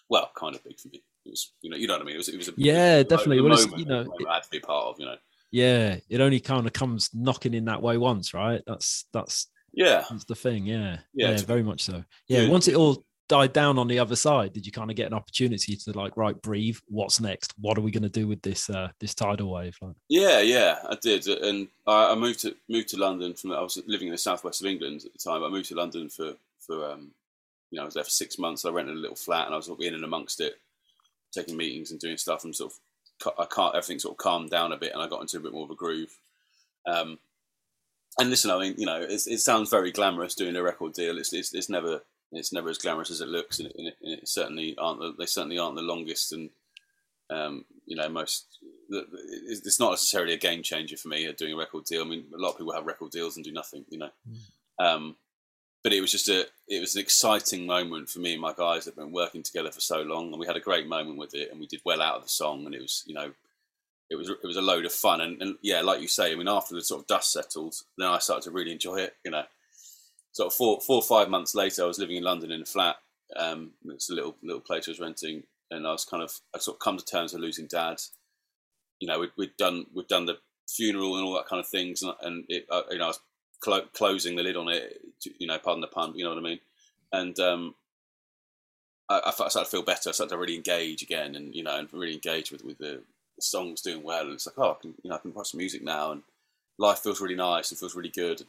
well, 0.09 0.31
kind 0.35 0.55
of 0.55 0.63
big 0.63 0.79
for 0.79 0.87
me. 0.89 1.01
It 1.25 1.29
was, 1.29 1.51
you 1.61 1.69
know, 1.69 1.77
you 1.77 1.87
know 1.87 1.93
what 1.93 2.01
I 2.01 2.05
mean. 2.05 2.15
It 2.15 2.19
was, 2.19 2.29
it 2.29 2.37
was 2.37 2.47
a 2.47 2.53
Yeah, 2.57 3.03
definitely. 3.03 3.39
a 3.39 3.43
Well, 3.43 3.51
moment, 3.57 3.77
you 3.77 3.85
know, 3.85 4.03
moment 4.03 4.27
I 4.29 4.33
had 4.35 4.43
to 4.43 4.49
be 4.49 4.59
part 4.59 4.87
of. 4.87 4.99
You 4.99 5.05
know, 5.05 5.17
Yeah, 5.51 5.97
it 6.09 6.21
only 6.21 6.39
kind 6.39 6.65
of 6.65 6.73
comes 6.73 7.09
knocking 7.13 7.53
in 7.53 7.65
that 7.65 7.81
way 7.81 7.97
once, 7.97 8.33
right? 8.33 8.61
That's 8.65 9.05
that's 9.13 9.47
yeah, 9.73 10.03
that's 10.09 10.25
the 10.25 10.35
thing. 10.35 10.65
Yeah, 10.65 10.99
Yeah, 11.13 11.31
yeah, 11.31 11.41
very 11.43 11.63
much 11.63 11.81
so. 11.83 12.03
Yeah, 12.27 12.41
Yeah. 12.43 12.49
once 12.49 12.67
it 12.67 12.75
all 12.75 13.03
died 13.29 13.53
down 13.53 13.79
on 13.79 13.87
the 13.87 13.97
other 13.97 14.17
side, 14.17 14.51
did 14.51 14.65
you 14.65 14.73
kind 14.73 14.89
of 14.91 14.97
get 14.97 15.07
an 15.07 15.13
opportunity 15.13 15.77
to 15.77 15.91
like, 15.97 16.17
right, 16.17 16.39
breathe? 16.41 16.77
What's 16.87 17.21
next? 17.21 17.53
What 17.57 17.77
are 17.77 17.81
we 17.81 17.91
going 17.91 18.03
to 18.03 18.09
do 18.09 18.27
with 18.27 18.41
this 18.41 18.69
uh 18.69 18.89
this 18.99 19.15
tidal 19.15 19.51
wave? 19.51 19.77
Like, 19.81 19.95
Yeah, 20.09 20.41
yeah, 20.41 20.79
I 20.89 20.95
did, 21.01 21.27
and 21.27 21.67
I, 21.87 22.11
I 22.11 22.15
moved 22.15 22.39
to 22.41 22.55
moved 22.67 22.89
to 22.89 22.97
London 22.97 23.33
from. 23.33 23.53
I 23.53 23.61
was 23.61 23.81
living 23.87 24.07
in 24.07 24.11
the 24.13 24.17
southwest 24.17 24.61
of 24.61 24.67
England 24.67 25.03
at 25.05 25.13
the 25.13 25.19
time. 25.19 25.43
I 25.43 25.49
moved 25.49 25.69
to 25.69 25.75
London 25.75 26.09
for 26.09 26.33
for 26.59 26.91
um, 26.91 27.11
you 27.71 27.77
know, 27.77 27.83
I 27.83 27.85
was 27.85 27.93
there 27.93 28.03
for 28.03 28.09
six 28.09 28.37
months. 28.37 28.65
I 28.65 28.69
rented 28.69 28.97
a 28.97 28.99
little 28.99 29.15
flat, 29.15 29.45
and 29.45 29.53
I 29.53 29.57
was 29.57 29.69
in 29.69 29.95
and 29.95 30.03
amongst 30.03 30.41
it, 30.41 30.55
taking 31.31 31.55
meetings 31.55 31.91
and 31.91 31.99
doing 31.99 32.17
stuff, 32.17 32.43
and 32.43 32.53
sort 32.53 32.73
of 32.73 32.79
I 33.39 33.45
can't 33.45 33.75
everything 33.75 33.99
sort 33.99 34.13
of 34.13 34.17
calmed 34.17 34.49
down 34.49 34.73
a 34.73 34.77
bit, 34.77 34.91
and 34.91 35.01
I 35.01 35.07
got 35.07 35.21
into 35.21 35.37
a 35.37 35.41
bit 35.41 35.53
more 35.53 35.63
of 35.63 35.71
a 35.71 35.75
groove. 35.75 36.13
Um, 36.85 37.17
and 38.19 38.29
listen, 38.29 38.51
I 38.51 38.59
mean, 38.59 38.75
you 38.77 38.85
know, 38.85 39.01
it 39.01 39.19
sounds 39.39 39.69
very 39.69 39.91
glamorous 39.91 40.35
doing 40.35 40.55
a 40.55 40.63
record 40.63 40.93
deal. 40.93 41.17
It's 41.17 41.33
it's, 41.33 41.53
it's 41.53 41.69
never 41.69 42.01
it's 42.31 42.53
never 42.53 42.69
as 42.69 42.77
glamorous 42.77 43.11
as 43.11 43.21
it 43.21 43.27
looks, 43.27 43.59
and 43.59 43.69
it, 43.69 43.75
and 43.77 43.87
it, 43.87 43.95
and 44.01 44.13
it 44.13 44.27
certainly 44.27 44.75
aren't. 44.77 44.99
The, 44.99 45.13
they 45.17 45.25
certainly 45.25 45.57
aren't 45.57 45.75
the 45.75 45.81
longest 45.81 46.33
and 46.33 46.49
um, 47.29 47.65
you 47.85 47.95
know 47.95 48.09
most. 48.09 48.45
It's 48.89 49.79
not 49.79 49.91
necessarily 49.91 50.33
a 50.33 50.37
game 50.37 50.63
changer 50.63 50.97
for 50.97 51.07
me 51.07 51.31
doing 51.31 51.53
a 51.53 51.57
record 51.57 51.85
deal. 51.85 52.01
I 52.01 52.05
mean, 52.05 52.25
a 52.35 52.37
lot 52.37 52.51
of 52.51 52.57
people 52.57 52.73
have 52.73 52.85
record 52.85 53.11
deals 53.11 53.37
and 53.37 53.45
do 53.45 53.51
nothing, 53.53 53.85
you 53.89 53.99
know. 53.99 54.09
Um, 54.79 55.15
but 55.83 55.93
it 55.93 56.01
was 56.01 56.11
just 56.11 56.29
a 56.29 56.45
it 56.67 56.79
was 56.79 56.95
an 56.95 57.01
exciting 57.01 57.65
moment 57.65 58.09
for 58.09 58.19
me 58.19 58.33
and 58.33 58.41
my 58.41 58.53
guys 58.53 58.85
that 58.85 58.91
have 58.91 59.03
been 59.03 59.13
working 59.13 59.43
together 59.43 59.71
for 59.71 59.79
so 59.79 60.01
long, 60.01 60.31
and 60.31 60.39
we 60.39 60.45
had 60.47 60.57
a 60.57 60.61
great 60.61 60.87
moment 60.87 61.17
with 61.17 61.33
it, 61.33 61.51
and 61.51 61.59
we 61.59 61.67
did 61.67 61.81
well 61.85 62.01
out 62.01 62.17
of 62.17 62.23
the 62.23 62.29
song, 62.29 62.65
and 62.65 62.75
it 62.75 62.81
was 62.81 63.03
you 63.05 63.13
know 63.13 63.31
it 64.11 64.17
was 64.17 64.29
it 64.29 64.43
was 64.43 64.57
a 64.57 64.61
load 64.61 64.85
of 64.85 64.91
fun, 64.91 65.21
and, 65.21 65.41
and 65.41 65.55
yeah, 65.61 65.81
like 65.81 66.01
you 66.01 66.07
say, 66.07 66.33
I 66.33 66.35
mean, 66.35 66.49
after 66.49 66.75
the 66.75 66.81
sort 66.81 67.01
of 67.01 67.07
dust 67.07 67.31
settled, 67.31 67.75
then 67.97 68.09
I 68.09 68.19
started 68.19 68.43
to 68.43 68.51
really 68.51 68.73
enjoy 68.73 68.97
it, 68.97 69.15
you 69.23 69.31
know. 69.31 69.43
Sort 70.33 70.47
of 70.47 70.53
four 70.53 70.81
four 70.81 70.97
or 70.97 71.01
five 71.01 71.29
months 71.29 71.55
later, 71.55 71.83
I 71.83 71.87
was 71.87 71.97
living 71.97 72.17
in 72.17 72.23
London 72.23 72.51
in 72.51 72.61
a 72.61 72.65
flat. 72.65 72.97
Um, 73.37 73.71
it's 73.85 74.09
a 74.09 74.13
little 74.13 74.35
little 74.43 74.59
place 74.59 74.87
I 74.87 74.91
was 74.91 74.99
renting, 74.99 75.43
and 75.71 75.87
I 75.87 75.91
was 75.91 76.03
kind 76.03 76.21
of 76.21 76.41
I 76.53 76.59
sort 76.59 76.75
of 76.75 76.81
come 76.81 76.97
to 76.97 77.05
terms 77.05 77.31
with 77.31 77.41
losing 77.41 77.67
dad. 77.67 78.01
You 78.99 79.07
know, 79.07 79.19
we'd, 79.19 79.31
we'd 79.37 79.57
done 79.57 79.85
we'd 79.93 80.09
done 80.09 80.25
the 80.25 80.39
funeral 80.67 81.15
and 81.15 81.25
all 81.25 81.35
that 81.35 81.47
kind 81.47 81.61
of 81.61 81.67
things, 81.67 82.01
and, 82.01 82.13
and 82.21 82.43
it, 82.49 82.65
uh, 82.69 82.81
you 82.91 82.97
know, 82.97 83.05
I 83.05 83.07
was 83.07 83.19
clo- 83.61 83.87
closing 83.93 84.35
the 84.35 84.43
lid 84.43 84.57
on 84.57 84.67
it. 84.67 85.01
You 85.39 85.47
know, 85.47 85.57
pardon 85.57 85.79
the 85.79 85.87
pun. 85.87 86.15
You 86.15 86.25
know 86.25 86.31
what 86.31 86.39
I 86.39 86.49
mean? 86.49 86.59
And 87.13 87.39
um, 87.39 87.75
I, 89.09 89.21
I 89.25 89.31
started 89.31 89.65
to 89.65 89.71
feel 89.71 89.83
better. 89.83 90.09
I 90.09 90.13
started 90.13 90.33
to 90.33 90.37
really 90.37 90.55
engage 90.55 91.01
again, 91.01 91.35
and 91.35 91.55
you 91.55 91.63
know, 91.63 91.77
and 91.77 91.87
really 91.93 92.13
engage 92.13 92.51
with 92.51 92.65
with 92.65 92.77
the, 92.77 93.03
songs 93.43 93.81
doing 93.81 94.03
well. 94.03 94.23
And 94.25 94.33
it's 94.33 94.47
like, 94.47 94.57
oh, 94.57 94.71
I 94.71 94.81
can, 94.81 94.93
you 95.03 95.09
know, 95.09 95.15
I 95.15 95.19
can 95.19 95.33
watch 95.33 95.51
some 95.51 95.59
music 95.59 95.83
now, 95.83 96.11
and 96.11 96.23
life 96.77 96.99
feels 96.99 97.21
really 97.21 97.35
nice 97.35 97.71
and 97.71 97.79
feels 97.79 97.95
really 97.95 98.09
good. 98.09 98.43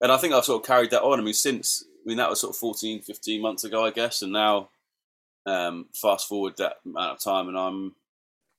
And 0.00 0.10
I 0.10 0.16
think 0.16 0.32
I've 0.32 0.44
sort 0.44 0.62
of 0.62 0.66
carried 0.66 0.90
that 0.90 1.02
on. 1.02 1.20
I 1.20 1.22
mean, 1.22 1.34
since 1.34 1.84
I 2.04 2.08
mean 2.08 2.16
that 2.16 2.30
was 2.30 2.40
sort 2.40 2.54
of 2.54 2.58
14, 2.58 3.02
15 3.02 3.42
months 3.42 3.64
ago, 3.64 3.84
I 3.84 3.90
guess, 3.90 4.22
and 4.22 4.32
now 4.32 4.68
um, 5.46 5.86
fast 5.92 6.28
forward 6.28 6.54
that 6.56 6.76
amount 6.84 7.12
of 7.12 7.18
time, 7.20 7.48
and 7.48 7.58
I'm 7.58 7.94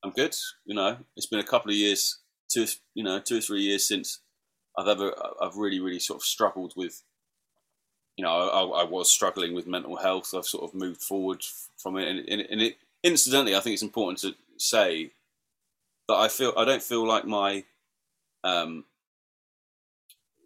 I'm 0.04 0.10
good. 0.10 0.34
You 0.64 0.74
know, 0.74 0.98
it's 1.16 1.26
been 1.26 1.40
a 1.40 1.44
couple 1.44 1.70
of 1.70 1.76
years, 1.76 2.18
two 2.48 2.66
you 2.94 3.04
know, 3.04 3.18
two 3.20 3.38
or 3.38 3.40
three 3.40 3.62
years 3.62 3.86
since 3.86 4.20
I've 4.78 4.88
ever 4.88 5.12
I've 5.40 5.56
really 5.56 5.80
really 5.80 5.98
sort 5.98 6.20
of 6.20 6.24
struggled 6.24 6.74
with. 6.76 7.02
You 8.16 8.24
know, 8.24 8.30
I, 8.30 8.82
I 8.82 8.84
was 8.84 9.10
struggling 9.10 9.54
with 9.54 9.66
mental 9.66 9.96
health. 9.96 10.34
I've 10.36 10.44
sort 10.44 10.64
of 10.64 10.78
moved 10.78 11.00
forward 11.00 11.42
from 11.78 11.96
it, 11.96 12.06
and, 12.08 12.28
and, 12.28 12.42
and 12.42 12.60
it 12.60 12.76
incidentally, 13.02 13.56
I 13.56 13.60
think 13.60 13.74
it's 13.74 13.82
important 13.82 14.18
to 14.20 14.34
say 14.58 15.10
that 16.08 16.14
I 16.14 16.28
feel 16.28 16.52
I 16.56 16.64
don't 16.64 16.82
feel 16.82 17.06
like 17.06 17.24
my 17.24 17.64
um, 18.44 18.84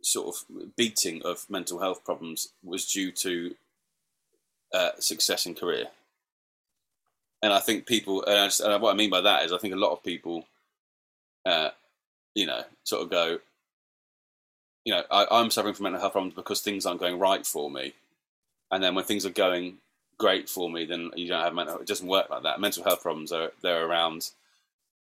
sort 0.02 0.28
of 0.28 0.76
beating 0.76 1.22
of 1.24 1.48
mental 1.48 1.80
health 1.80 2.04
problems 2.04 2.52
was 2.62 2.86
due 2.86 3.10
to 3.12 3.54
uh, 4.72 4.90
success 4.98 5.46
in 5.46 5.54
career. 5.54 5.86
And 7.42 7.52
I 7.52 7.60
think 7.60 7.86
people, 7.86 8.24
and, 8.24 8.38
I 8.38 8.46
just, 8.46 8.60
and 8.60 8.80
what 8.80 8.92
I 8.92 8.96
mean 8.96 9.10
by 9.10 9.20
that 9.20 9.44
is, 9.44 9.52
I 9.52 9.58
think 9.58 9.74
a 9.74 9.78
lot 9.78 9.92
of 9.92 10.02
people, 10.02 10.46
uh, 11.44 11.70
you 12.34 12.46
know, 12.46 12.62
sort 12.84 13.02
of 13.02 13.10
go, 13.10 13.38
you 14.84 14.92
know, 14.92 15.02
I, 15.10 15.26
I'm 15.30 15.50
suffering 15.50 15.74
from 15.74 15.84
mental 15.84 16.00
health 16.00 16.12
problems 16.12 16.34
because 16.34 16.60
things 16.60 16.86
aren't 16.86 17.00
going 17.00 17.18
right 17.18 17.44
for 17.44 17.70
me, 17.70 17.94
and 18.70 18.82
then 18.82 18.94
when 18.94 19.04
things 19.04 19.26
are 19.26 19.30
going 19.30 19.78
great 20.18 20.48
for 20.48 20.70
me, 20.70 20.86
then 20.86 21.10
you 21.14 21.28
don't 21.28 21.42
have 21.42 21.54
mental. 21.54 21.78
It 21.78 21.86
doesn't 21.86 22.08
work 22.08 22.30
like 22.30 22.42
that. 22.44 22.60
Mental 22.60 22.84
health 22.84 23.02
problems 23.02 23.32
are 23.32 23.52
they're 23.62 23.86
around. 23.86 24.30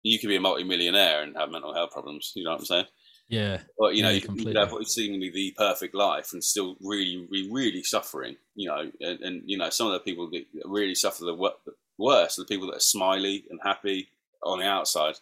You 0.04 0.20
could 0.20 0.28
be 0.30 0.36
a 0.38 0.42
multi-millionaire 0.42 1.22
and 1.24 1.36
have 1.38 1.52
mental 1.52 1.74
health 1.74 1.92
problems. 1.92 2.32
You 2.36 2.44
know 2.46 2.52
what 2.52 2.60
I'm 2.60 2.66
saying? 2.66 2.86
yeah, 3.28 3.62
But 3.78 3.96
you 3.96 4.02
know, 4.04 4.10
Yeah, 4.10 4.16
you, 4.16 4.22
can, 4.22 4.36
you 4.36 4.46
could 4.46 4.56
completely. 4.56 4.80
have 4.80 4.88
seemingly 4.88 5.30
the 5.30 5.54
perfect 5.58 5.94
life 5.96 6.34
and 6.34 6.44
still 6.44 6.78
really, 6.82 7.28
really, 7.30 7.50
really 7.52 7.84
suffering. 7.84 8.38
You 8.56 8.70
know, 8.70 8.92
and, 9.02 9.20
and 9.22 9.44
you 9.46 9.58
know, 9.58 9.70
some 9.70 9.88
of 9.88 9.94
the 9.94 10.00
people 10.00 10.30
that 10.32 10.46
really 10.66 10.96
suffer 10.96 11.26
the 11.26 11.36
wor- 11.36 11.54
the 11.66 11.74
worst 11.98 12.40
are 12.40 12.44
the 12.44 12.48
people 12.48 12.68
that 12.68 12.78
are 12.78 12.82
smiley 12.82 13.46
and 13.50 13.60
happy 13.64 14.10
on 14.44 14.60
the 14.60 14.66
outside. 14.66 15.16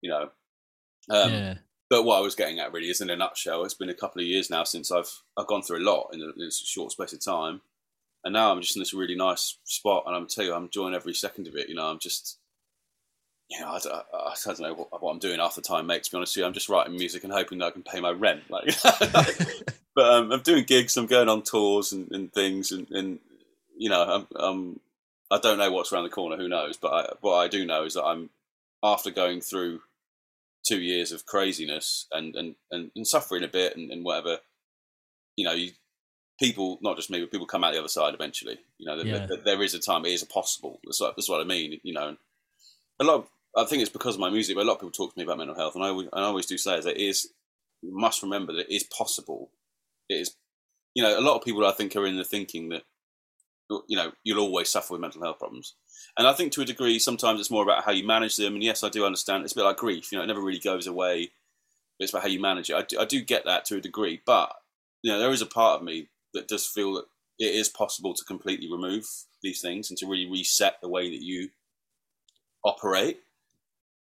You 0.00 0.10
know, 0.10 0.22
um, 1.10 1.30
yeah, 1.32 1.54
but 1.90 2.04
what 2.04 2.18
I 2.18 2.20
was 2.20 2.34
getting 2.34 2.58
at 2.60 2.72
really 2.72 2.90
is, 2.90 3.00
in 3.00 3.10
a 3.10 3.16
nutshell, 3.16 3.64
it's 3.64 3.74
been 3.74 3.88
a 3.90 3.94
couple 3.94 4.20
of 4.20 4.28
years 4.28 4.50
now 4.50 4.64
since 4.64 4.92
I've 4.92 5.10
I've 5.36 5.46
gone 5.46 5.62
through 5.62 5.78
a 5.78 5.88
lot 5.90 6.10
in 6.12 6.20
a, 6.20 6.26
in 6.40 6.48
a 6.48 6.50
short 6.50 6.92
space 6.92 7.12
of 7.12 7.24
time, 7.24 7.62
and 8.24 8.32
now 8.32 8.52
I'm 8.52 8.60
just 8.60 8.76
in 8.76 8.80
this 8.80 8.94
really 8.94 9.16
nice 9.16 9.58
spot, 9.64 10.04
and 10.06 10.14
I'm 10.14 10.26
tell 10.28 10.44
you, 10.44 10.54
I'm 10.54 10.64
enjoying 10.64 10.94
every 10.94 11.14
second 11.14 11.48
of 11.48 11.56
it. 11.56 11.68
You 11.68 11.74
know, 11.74 11.86
I'm 11.86 11.98
just, 11.98 12.38
you 13.50 13.60
know, 13.60 13.68
I, 13.68 13.78
don't- 13.78 13.92
I, 13.92 14.16
I 14.16 14.34
don't 14.44 14.60
know 14.60 14.74
what, 14.74 15.02
what 15.02 15.10
I'm 15.12 15.18
doing 15.18 15.38
half 15.40 15.54
the 15.54 15.62
time, 15.62 15.86
mate. 15.86 16.02
To 16.04 16.10
be 16.10 16.16
honest 16.16 16.36
with 16.36 16.42
you, 16.42 16.46
I'm 16.46 16.52
just 16.52 16.68
writing 16.68 16.96
music 16.96 17.24
and 17.24 17.32
hoping 17.32 17.58
that 17.58 17.66
I 17.66 17.70
can 17.70 17.82
pay 17.82 18.00
my 18.00 18.10
rent. 18.10 18.42
Like, 18.50 18.74
but 19.94 20.12
um, 20.12 20.32
I'm 20.32 20.42
doing 20.42 20.64
gigs, 20.64 20.96
I'm 20.96 21.06
going 21.06 21.28
on 21.28 21.42
tours 21.42 21.92
and, 21.92 22.10
and 22.12 22.32
things, 22.32 22.72
and, 22.72 22.90
and 22.90 23.18
you 23.76 23.88
know, 23.88 24.02
I'm, 24.02 24.26
I'm 24.36 24.80
I 25.30 25.38
don't 25.38 25.58
know 25.58 25.70
what's 25.70 25.92
around 25.92 26.04
the 26.04 26.10
corner. 26.10 26.36
Who 26.36 26.48
knows? 26.48 26.76
But 26.76 26.92
I, 26.92 27.12
what 27.20 27.36
I 27.36 27.48
do 27.48 27.64
know 27.66 27.84
is 27.84 27.94
that 27.94 28.04
I'm 28.04 28.30
after 28.82 29.10
going 29.10 29.40
through 29.40 29.80
two 30.66 30.80
years 30.80 31.12
of 31.12 31.24
craziness 31.26 32.06
and 32.12 32.34
and, 32.36 32.54
and, 32.70 32.90
and 32.94 33.06
suffering 33.06 33.44
a 33.44 33.48
bit 33.48 33.76
and, 33.76 33.90
and 33.90 34.04
whatever, 34.04 34.38
you 35.36 35.44
know, 35.44 35.52
you, 35.52 35.70
people, 36.40 36.78
not 36.82 36.96
just 36.96 37.10
me, 37.10 37.20
but 37.20 37.30
people 37.30 37.46
come 37.46 37.64
out 37.64 37.72
the 37.72 37.78
other 37.78 37.88
side 37.88 38.14
eventually. 38.14 38.58
You 38.78 38.86
know, 38.86 39.02
Yeah. 39.02 39.26
there, 39.26 39.38
there, 39.38 39.62
is 39.62 39.74
a 39.74 39.78
time, 39.80 40.04
it 40.04 40.12
is 40.12 40.22
a 40.22 40.26
possible. 40.26 40.80
That's 40.84 41.00
what, 41.00 41.16
that's 41.16 41.28
what 41.28 41.40
I 41.40 41.44
mean. 41.44 41.80
You 41.82 41.94
know, 41.94 42.16
a 43.00 43.04
lot. 43.04 43.14
Of, 43.16 43.26
I 43.58 43.64
think 43.66 43.82
it's 43.82 43.90
because 43.90 44.14
of 44.14 44.20
my 44.20 44.30
music, 44.30 44.56
but 44.56 44.62
a 44.62 44.64
lot 44.64 44.74
of 44.74 44.80
people 44.80 44.90
talk 44.92 45.12
to 45.12 45.18
me 45.18 45.24
about 45.24 45.38
mental 45.38 45.56
health, 45.56 45.74
and 45.74 45.84
I 45.84 45.88
always, 45.88 46.08
and 46.12 46.24
I 46.24 46.28
always 46.28 46.46
do 46.46 46.58
say 46.58 46.78
is 46.78 46.84
that 46.84 46.96
it 46.96 47.02
is. 47.02 47.28
You 47.82 47.96
must 47.96 48.22
remember 48.22 48.52
that 48.54 48.68
it 48.68 48.74
is 48.74 48.82
possible. 48.84 49.50
It 50.08 50.14
is, 50.14 50.34
you 50.94 51.02
know, 51.02 51.16
a 51.16 51.20
lot 51.20 51.36
of 51.36 51.44
people 51.44 51.64
I 51.64 51.70
think 51.70 51.94
are 51.94 52.06
in 52.06 52.16
the 52.16 52.24
thinking 52.24 52.70
that, 52.70 52.82
you 53.86 53.96
know, 53.96 54.10
you'll 54.24 54.40
always 54.40 54.68
suffer 54.68 54.94
with 54.94 55.00
mental 55.00 55.22
health 55.22 55.38
problems. 55.38 55.74
And 56.16 56.26
I 56.26 56.32
think 56.32 56.50
to 56.52 56.62
a 56.62 56.64
degree, 56.64 56.98
sometimes 56.98 57.38
it's 57.38 57.52
more 57.52 57.62
about 57.62 57.84
how 57.84 57.92
you 57.92 58.04
manage 58.04 58.36
them. 58.36 58.54
And 58.54 58.64
yes, 58.64 58.82
I 58.82 58.88
do 58.88 59.06
understand. 59.06 59.44
It's 59.44 59.52
a 59.52 59.56
bit 59.56 59.62
like 59.62 59.76
grief. 59.76 60.10
You 60.10 60.18
know, 60.18 60.24
it 60.24 60.26
never 60.26 60.40
really 60.40 60.58
goes 60.58 60.88
away. 60.88 61.30
It's 62.00 62.12
about 62.12 62.22
how 62.22 62.28
you 62.28 62.40
manage 62.40 62.68
it. 62.70 62.74
I 62.74 62.82
do, 62.82 62.98
I 62.98 63.04
do 63.04 63.20
get 63.20 63.44
that 63.44 63.64
to 63.66 63.76
a 63.76 63.80
degree, 63.80 64.20
but 64.26 64.52
you 65.02 65.12
know, 65.12 65.20
there 65.20 65.30
is 65.30 65.42
a 65.42 65.46
part 65.46 65.78
of 65.78 65.84
me 65.84 66.08
that 66.34 66.48
does 66.48 66.66
feel 66.66 66.94
that 66.94 67.04
it 67.38 67.54
is 67.54 67.68
possible 67.68 68.14
to 68.14 68.24
completely 68.24 68.70
remove 68.70 69.04
these 69.42 69.60
things 69.60 69.90
and 69.90 69.98
to 69.98 70.06
really 70.06 70.28
reset 70.28 70.80
the 70.80 70.88
way 70.88 71.10
that 71.10 71.22
you 71.22 71.50
operate. 72.64 73.20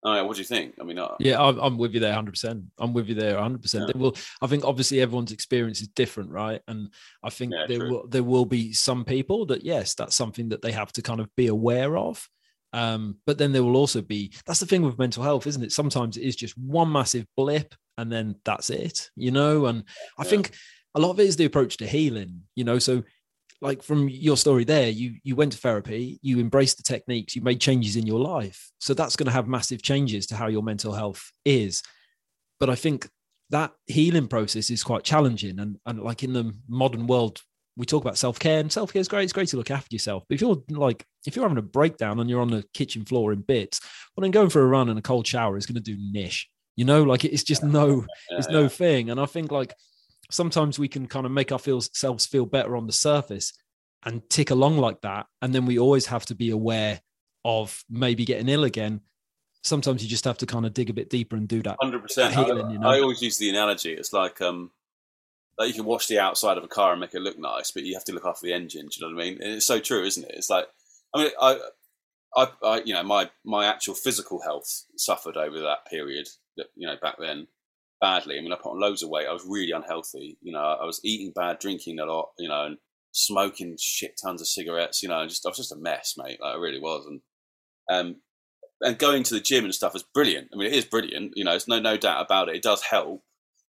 Mean, 0.05 0.26
what 0.26 0.36
do 0.36 0.40
you 0.40 0.46
think? 0.46 0.74
I 0.80 0.84
mean, 0.84 0.99
uh, 0.99 1.16
yeah, 1.18 1.42
I'm, 1.42 1.59
I'm 1.59 1.76
with 1.76 1.92
you 1.92 2.01
there, 2.01 2.14
hundred 2.14 2.32
percent. 2.32 2.64
I'm 2.78 2.92
with 2.92 3.09
you 3.09 3.14
there, 3.14 3.36
hundred 3.38 3.62
percent. 3.62 3.94
Well, 3.96 4.14
I 4.40 4.46
think 4.46 4.64
obviously 4.64 5.01
everyone's 5.01 5.32
experience 5.32 5.80
is 5.80 5.88
different, 5.88 6.30
right? 6.30 6.61
And 6.68 6.92
I 7.22 7.30
think 7.30 7.53
Yeah, 7.53 7.66
there 7.66 7.78
true. 7.78 7.88
will 7.90 8.07
there 8.09 8.22
will 8.22 8.44
be 8.44 8.72
some 8.72 9.05
people 9.05 9.46
that 9.46 9.64
yes, 9.64 9.94
that's 9.94 10.14
something 10.14 10.51
that 10.51 10.62
they 10.62 10.72
have 10.72 10.92
to 10.92 11.03
kind 11.03 11.20
of 11.20 11.34
be 11.36 11.49
aware 11.49 11.96
of. 11.96 12.28
Um, 12.72 13.16
but 13.26 13.38
then 13.38 13.53
there 13.53 13.64
will 13.64 13.76
also 13.76 14.01
be 14.01 14.32
that's 14.46 14.61
the 14.61 14.66
thing 14.66 14.82
with 14.82 14.99
mental 14.99 15.24
health, 15.24 15.46
isn't 15.46 15.64
it? 15.64 15.72
Sometimes 15.72 16.16
it 16.16 16.22
is 16.22 16.36
just 16.36 16.57
one 16.57 16.92
massive 16.92 17.26
blip, 17.36 17.74
and 17.96 18.12
then 18.12 18.36
that's 18.44 18.70
it, 18.70 19.11
you 19.16 19.32
know. 19.32 19.66
And 19.66 19.82
I 20.16 20.22
Yeah. 20.22 20.30
think 20.30 20.53
a 20.94 21.01
lot 21.01 21.11
of 21.11 21.18
it 21.20 21.26
is 21.26 21.36
the 21.36 21.44
approach 21.46 21.76
to 21.78 21.86
healing, 21.86 22.42
you 22.55 22.62
know. 22.64 22.78
So 22.78 23.03
like 23.61 23.82
from 23.82 24.09
your 24.09 24.36
story 24.36 24.64
there 24.64 24.88
you 24.88 25.16
you 25.24 25.34
went 25.34 25.50
to 25.52 25.59
therapy 25.59 26.20
you 26.22 26.38
embraced 26.38 26.76
the 26.76 26.82
techniques 26.82 27.34
you 27.34 27.42
made 27.42 27.61
changes 27.61 27.96
in 27.96 28.06
your 28.06 28.20
life. 28.20 28.70
So 28.78 28.94
that's 28.94 29.16
going 29.16 29.26
to 29.26 29.32
have 29.32 29.48
massive 29.48 29.82
changes 29.82 30.26
to 30.28 30.36
how 30.36 30.46
your 30.46 30.62
mental 30.62 30.92
health 30.92 31.32
is. 31.44 31.82
But 32.61 32.70
i 32.70 32.74
think 32.74 33.09
that 33.50 33.72
healing 33.86 34.28
process 34.28 34.70
is 34.70 34.84
quite 34.84 35.04
challenging 35.04 35.59
and 35.59 35.78
and 35.86 36.00
like 36.02 36.22
in 36.22 36.32
the 36.32 36.54
modern 36.68 37.06
world 37.06 37.40
we 37.76 37.86
talk 37.86 38.02
about 38.02 38.18
self-care 38.18 38.59
and 38.59 38.72
self-care 38.72 39.00
is 39.00 39.09
great 39.09 39.24
it's 39.24 39.32
great 39.32 39.48
to 39.48 39.56
look 39.56 39.70
after 39.70 39.94
yourself. 39.94 40.24
But 40.28 40.36
if 40.36 40.40
you're 40.40 40.62
like 40.70 41.04
if 41.26 41.34
you're 41.34 41.44
having 41.44 41.59
a 41.59 41.62
breakdown 41.62 42.20
and 42.20 42.28
you're 42.28 42.40
on 42.40 42.50
the 42.50 42.64
kitchen 42.74 43.04
floor 43.04 43.32
in 43.32 43.40
bits 43.40 43.80
well 44.16 44.22
then 44.22 44.30
going 44.30 44.50
for 44.50 44.62
a 44.62 44.66
run 44.66 44.88
and 44.88 44.98
a 44.98 45.02
cold 45.02 45.26
shower 45.26 45.56
is 45.56 45.66
going 45.66 45.82
to 45.82 45.92
do 45.92 45.96
niche 46.12 46.48
you 46.78 46.84
know? 46.84 47.02
Like 47.02 47.24
it's 47.24 47.42
just 47.42 47.64
no 47.64 48.06
it's 48.30 48.48
no 48.48 48.68
thing. 48.68 49.11
And 49.11 49.20
I 49.20 49.26
think 49.26 49.50
like 49.50 49.74
sometimes 50.31 50.79
we 50.79 50.89
can 50.89 51.07
kind 51.07 51.26
of 51.26 51.33
make 51.33 51.53
ourselves 51.53 52.26
feel 52.26 52.47
better 52.47 52.76
on 52.76 52.87
the 52.87 52.93
surface 52.93 53.53
and 54.05 54.29
tick 54.29 54.51
along 54.51 54.79
like 54.79 55.01
that. 55.03 55.26
And 55.43 55.55
then 55.55 55.66
we 55.66 55.79
always 55.79 56.07
have 56.07 56.26
to 56.26 56.35
be 56.35 56.51
aware 56.51 57.01
of 57.45 57.83
maybe 57.89 58.24
getting 58.24 58.49
ill 58.49 58.64
again. 58.64 59.01
Sometimes 59.62 60.03
you 60.03 60.09
just 60.09 60.24
have 60.24 60.39
to 60.39 60.47
kind 60.47 60.66
of 60.66 60.74
dig 60.74 60.91
a 60.91 60.95
bit 60.95 61.11
deeper 61.11 61.37
and 61.37 61.49
do 61.49 61.62
that. 61.62 61.76
Hundred 61.81 62.03
percent. 62.03 62.35
healing, 62.35 62.66
I, 62.66 62.72
you 62.72 62.79
know? 62.79 62.89
I 62.89 63.01
always 63.01 63.22
use 63.22 63.39
the 63.39 63.51
analogy. 63.51 63.93
It's 63.93 64.12
like 64.12 64.41
um, 64.41 64.70
like 65.59 65.68
you 65.68 65.74
can 65.74 65.85
wash 65.85 66.07
the 66.07 66.20
outside 66.20 66.57
of 66.57 66.64
a 66.64 66.68
car 66.68 66.93
and 66.93 67.01
make 67.01 67.14
it 67.14 67.20
look 67.20 67.39
nice, 67.39 67.72
but 67.72 67.83
you 67.83 67.95
have 67.95 68.05
to 68.05 68.12
look 68.12 68.24
after 68.24 68.47
the 68.47 68.53
engine. 68.53 68.87
Do 68.87 69.01
you 69.01 69.09
know 69.09 69.16
what 69.16 69.22
I 69.22 69.31
mean? 69.31 69.43
And 69.43 69.53
it's 69.55 69.66
so 69.66 69.81
true, 69.81 70.05
isn't 70.05 70.24
it? 70.24 70.35
It's 70.37 70.49
like 70.49 70.68
I 71.14 71.22
mean, 71.22 71.31
I, 71.41 71.59
I, 72.37 72.49
I, 72.62 72.83
you 72.85 72.95
know, 72.95 73.03
my 73.03 73.31
my 73.45 73.66
actual 73.66 73.95
physical 73.95 74.41
health 74.41 74.85
suffered 74.97 75.37
over 75.37 75.61
that 75.61 75.87
period. 75.91 76.29
That 76.57 76.66
you 76.76 76.87
know, 76.87 76.97
back 77.01 77.16
then, 77.18 77.49
badly. 78.01 78.38
I 78.38 78.40
mean, 78.40 78.53
I 78.53 78.57
put 78.57 78.72
on 78.72 78.80
loads 78.80 79.03
of 79.03 79.11
weight. 79.11 79.26
I 79.28 79.32
was 79.32 79.46
really 79.46 79.72
unhealthy. 79.72 80.38
You 80.40 80.53
know, 80.53 80.61
I 80.61 80.84
was 80.84 81.01
eating 81.05 81.32
bad, 81.34 81.59
drinking 81.59 81.99
a 81.99 82.05
lot. 82.05 82.30
You 82.38 82.49
know, 82.49 82.66
and 82.66 82.78
smoking 83.12 83.76
shit 83.78 84.18
tons 84.22 84.40
of 84.40 84.49
cigarettes. 84.49 85.03
You 85.03 85.09
know, 85.09 85.26
just 85.26 85.46
I 85.46 85.51
was 85.51 85.59
just 85.59 85.72
a 85.72 85.76
mess, 85.76 86.14
mate. 86.16 86.38
Like 86.40 86.55
I 86.55 86.59
really 86.59 86.80
was. 86.80 87.07
And 87.07 87.20
um, 87.90 88.16
and 88.80 88.99
going 88.99 89.22
to 89.24 89.34
the 89.34 89.40
gym 89.40 89.64
and 89.64 89.74
stuff 89.74 89.96
is 89.96 90.05
brilliant. 90.14 90.49
I 90.53 90.57
mean, 90.57 90.68
it 90.68 90.74
is 90.74 90.84
brilliant. 90.84 91.32
You 91.36 91.44
know, 91.44 91.53
there's 91.53 91.68
no 91.68 91.80
no 91.80 91.96
doubt 91.96 92.24
about 92.24 92.49
it. 92.49 92.57
It 92.57 92.62
does 92.62 92.82
help 92.82 93.22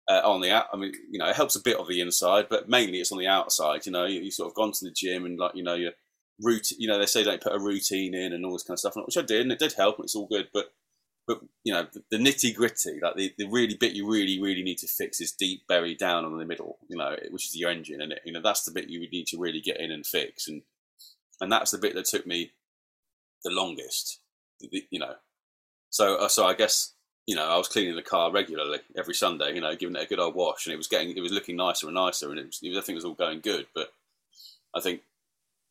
uh, 0.08 0.22
on 0.24 0.40
the 0.40 0.50
out. 0.50 0.66
I 0.72 0.76
mean, 0.76 0.92
you 1.10 1.18
know, 1.18 1.28
it 1.28 1.36
helps 1.36 1.56
a 1.56 1.62
bit 1.62 1.76
of 1.76 1.88
the 1.88 2.00
inside, 2.00 2.46
but 2.48 2.68
mainly 2.68 3.00
it's 3.00 3.12
on 3.12 3.18
the 3.18 3.26
outside. 3.26 3.86
You 3.86 3.92
know, 3.92 4.06
you, 4.06 4.20
you 4.20 4.30
sort 4.30 4.50
of 4.50 4.54
gone 4.54 4.72
to 4.72 4.84
the 4.84 4.92
gym 4.92 5.24
and 5.24 5.38
like 5.38 5.54
you 5.54 5.62
know 5.62 5.74
your 5.74 5.92
route. 6.40 6.70
You 6.78 6.88
know, 6.88 6.98
they 6.98 7.06
say 7.06 7.22
don't 7.22 7.42
put 7.42 7.54
a 7.54 7.58
routine 7.58 8.14
in 8.14 8.32
and 8.32 8.44
all 8.44 8.52
this 8.52 8.62
kind 8.62 8.74
of 8.74 8.80
stuff, 8.80 8.94
which 8.96 9.18
I 9.18 9.22
did, 9.22 9.42
and 9.42 9.52
it 9.52 9.58
did 9.58 9.74
help, 9.74 9.98
and 9.98 10.04
it's 10.04 10.16
all 10.16 10.28
good. 10.28 10.48
But 10.52 10.66
but 11.26 11.40
you 11.64 11.72
know, 11.72 11.86
the, 11.92 12.02
the 12.10 12.18
nitty 12.18 12.54
gritty, 12.54 13.00
like 13.02 13.16
the, 13.16 13.32
the 13.38 13.48
really 13.48 13.76
bit 13.76 13.94
you 13.94 14.10
really 14.10 14.40
really 14.40 14.62
need 14.62 14.78
to 14.78 14.86
fix 14.88 15.20
is 15.20 15.32
deep 15.32 15.66
buried 15.68 15.98
down 15.98 16.24
on 16.24 16.36
the 16.38 16.44
middle. 16.44 16.78
You 16.88 16.98
know, 16.98 17.16
which 17.30 17.46
is 17.46 17.56
your 17.56 17.70
engine, 17.70 18.00
and 18.02 18.12
it, 18.12 18.20
you 18.24 18.32
know 18.32 18.42
that's 18.42 18.64
the 18.64 18.72
bit 18.72 18.88
you 18.90 19.00
would 19.00 19.12
need 19.12 19.26
to 19.28 19.38
really 19.38 19.60
get 19.60 19.80
in 19.80 19.90
and 19.90 20.06
fix, 20.06 20.48
and 20.48 20.62
and 21.40 21.52
that's 21.52 21.72
the 21.72 21.78
bit 21.78 21.94
that 21.94 22.06
took 22.06 22.26
me 22.26 22.52
the 23.44 23.50
longest. 23.50 24.20
the- 24.60 24.86
You 24.90 25.00
know, 25.00 25.14
so 25.90 26.16
uh, 26.16 26.28
so 26.28 26.46
I 26.46 26.54
guess 26.54 26.94
you 27.26 27.36
know 27.36 27.46
I 27.46 27.56
was 27.58 27.68
cleaning 27.68 27.96
the 27.96 28.02
car 28.02 28.32
regularly 28.32 28.80
every 28.96 29.14
Sunday. 29.14 29.54
You 29.54 29.62
know, 29.62 29.76
giving 29.76 29.96
it 29.96 30.04
a 30.04 30.08
good 30.08 30.20
old 30.20 30.36
wash, 30.36 30.66
and 30.66 30.74
it 30.74 30.78
was 30.78 30.88
getting 30.88 31.16
it 31.16 31.22
was 31.22 31.32
looking 31.32 31.56
nicer 31.56 31.86
and 31.88 31.96
nicer, 31.96 32.30
and 32.30 32.40
it 32.40 32.46
was, 32.46 32.60
everything 32.64 32.96
was 32.96 33.06
all 33.06 33.14
going 33.14 33.40
good. 33.40 33.66
But 33.74 33.92
I 34.74 34.80
think 34.80 35.02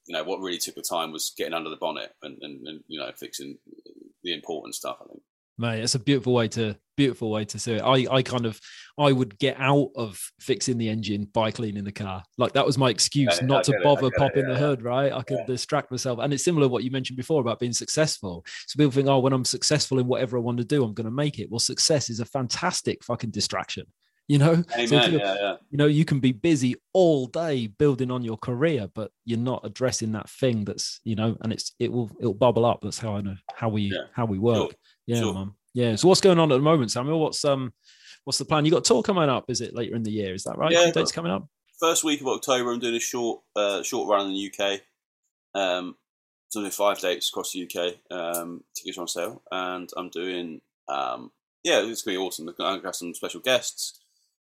you 0.08 0.14
know 0.16 0.26
what 0.26 0.42
really 0.42 0.60
took 0.60 0.76
the 0.76 0.84
time 0.84 1.14
was 1.14 1.34
getting 1.38 1.56
under 1.56 1.72
the 1.72 1.78
bonnet 1.78 2.16
and 2.24 2.40
and, 2.44 2.68
and 2.68 2.86
you 2.90 3.00
know 3.00 3.12
fixing 3.16 3.60
the 4.24 4.34
important 4.34 4.76
stuff. 4.76 5.00
I 5.04 5.08
think. 5.10 5.23
Mate, 5.58 5.82
it's 5.84 5.96
a 5.96 6.00
beautiful 6.00 6.34
way 6.34 6.48
to 6.50 6.76
beautiful 6.96 7.32
way 7.32 7.44
to 7.46 7.60
see 7.60 7.74
it. 7.74 7.82
I 7.82 8.06
I 8.12 8.22
kind 8.24 8.46
of 8.46 8.60
I 8.98 9.12
would 9.12 9.38
get 9.40 9.56
out 9.60 9.90
of 9.96 10.20
fixing 10.40 10.78
the 10.78 10.90
engine 10.90 11.26
by 11.26 11.52
cleaning 11.52 11.84
the 11.84 11.92
car. 11.92 12.24
Like 12.38 12.54
that 12.54 12.66
was 12.66 12.78
my 12.78 12.90
excuse 12.90 13.40
Yeah, 13.42 13.48
not 13.48 13.64
to 13.66 13.72
it, 13.72 13.84
bother 13.84 14.08
it, 14.08 14.16
popping 14.16 14.48
yeah, 14.48 14.54
the 14.54 14.60
hood, 14.60 14.84
right? 14.84 15.12
I 15.12 15.22
could 15.24 15.38
Yeah. 15.40 15.46
distract 15.48 15.92
myself. 15.92 16.20
And 16.20 16.34
it's 16.34 16.44
similar 16.44 16.66
to 16.66 16.70
what 16.70 16.84
you 16.84 16.92
mentioned 16.92 17.18
before 17.18 17.42
about 17.42 17.60
being 17.60 17.74
successful. 17.74 18.46
So 18.68 18.78
people 18.78 18.92
think, 18.92 19.08
oh, 19.08 19.20
when 19.20 19.34
I'm 19.34 19.46
successful 19.46 20.00
in 20.00 20.08
whatever 20.08 20.38
I 20.38 20.42
want 20.42 20.58
to 20.60 20.64
do, 20.64 20.84
I'm 20.84 20.94
gonna 20.94 21.12
make 21.12 21.40
it. 21.40 21.50
Well, 21.50 21.60
success 21.60 22.10
is 22.10 22.20
a 22.20 22.26
fantastic 22.26 23.04
fucking 23.04 23.32
distraction. 23.32 23.86
You 24.30 24.38
know, 24.38 24.64
So 24.70 24.78
Amen. 24.78 25.12
yeah, 25.20 25.36
yeah. 25.36 25.56
you 25.70 25.78
know 25.78 25.86
you 25.86 26.06
can 26.06 26.22
be 26.22 26.32
busy 26.32 26.76
all 26.94 27.28
day 27.28 27.68
building 27.68 28.10
on 28.10 28.24
your 28.24 28.38
career 28.38 28.88
but 28.96 29.12
you're 29.26 29.38
not 29.38 29.66
addressing 29.66 30.14
that 30.14 30.30
thing 30.30 30.64
that's 30.64 31.02
you 31.04 31.16
know 31.16 31.36
and 31.42 31.52
it's 31.52 31.76
it 31.78 31.92
will 31.92 32.10
it'll 32.22 32.34
bubble 32.34 32.64
up 32.66 32.80
that's 32.82 32.98
how 33.00 33.18
i 33.18 33.22
know 33.22 33.36
how 33.54 33.68
we 33.68 33.94
how 34.14 34.26
we 34.26 34.40
work. 34.40 34.76
Yeah 35.06 35.20
Sure. 35.20 35.34
man 35.34 35.52
yeah 35.74 35.96
so 35.96 36.08
what's 36.08 36.22
going 36.22 36.40
on 36.40 36.52
at 36.52 36.56
the 36.56 36.62
moment 36.62 36.92
samuel 36.92 37.20
what's 37.20 37.44
um 37.46 37.74
what's 38.24 38.38
the 38.38 38.46
plan 38.46 38.66
you 38.66 38.72
got 38.72 38.78
a 38.78 38.82
tour 38.82 39.04
coming 39.04 39.30
up 39.30 39.50
is 39.50 39.62
it 39.62 39.74
later 39.76 39.96
in 39.96 40.04
the 40.04 40.12
year 40.12 40.34
is 40.34 40.44
that 40.44 40.58
right 40.58 40.72
Yeah, 40.72 40.92
dates 40.92 41.12
coming 41.12 41.32
up 41.32 41.48
First 41.80 42.06
week 42.06 42.22
of 42.22 42.28
October, 42.28 42.72
I'm 42.72 42.80
doing 42.80 42.96
a 42.96 43.00
short 43.00 43.42
uh, 43.58 43.84
short 43.84 44.08
run 44.08 44.28
in 44.28 44.34
the 44.34 44.52
UK. 44.54 44.80
Um, 45.54 45.96
so 46.48 46.60
I'm 46.60 46.64
doing 46.64 46.72
five 46.72 47.00
dates 47.00 47.28
across 47.28 47.52
the 47.52 47.64
UK. 47.64 47.96
Um, 48.10 48.64
tickets 48.74 48.98
are 48.98 49.02
on 49.02 49.08
sale, 49.10 49.42
and 49.52 49.90
I'm 49.98 50.08
doing 50.10 50.62
um, 50.88 51.32
yeah, 51.64 51.82
it's 51.84 52.04
gonna 52.04 52.18
be 52.18 52.24
awesome. 52.24 52.48
I'm 52.48 52.56
gonna 52.58 52.82
have 52.86 52.96
some 52.96 53.14
special 53.14 53.42
guests. 53.42 54.00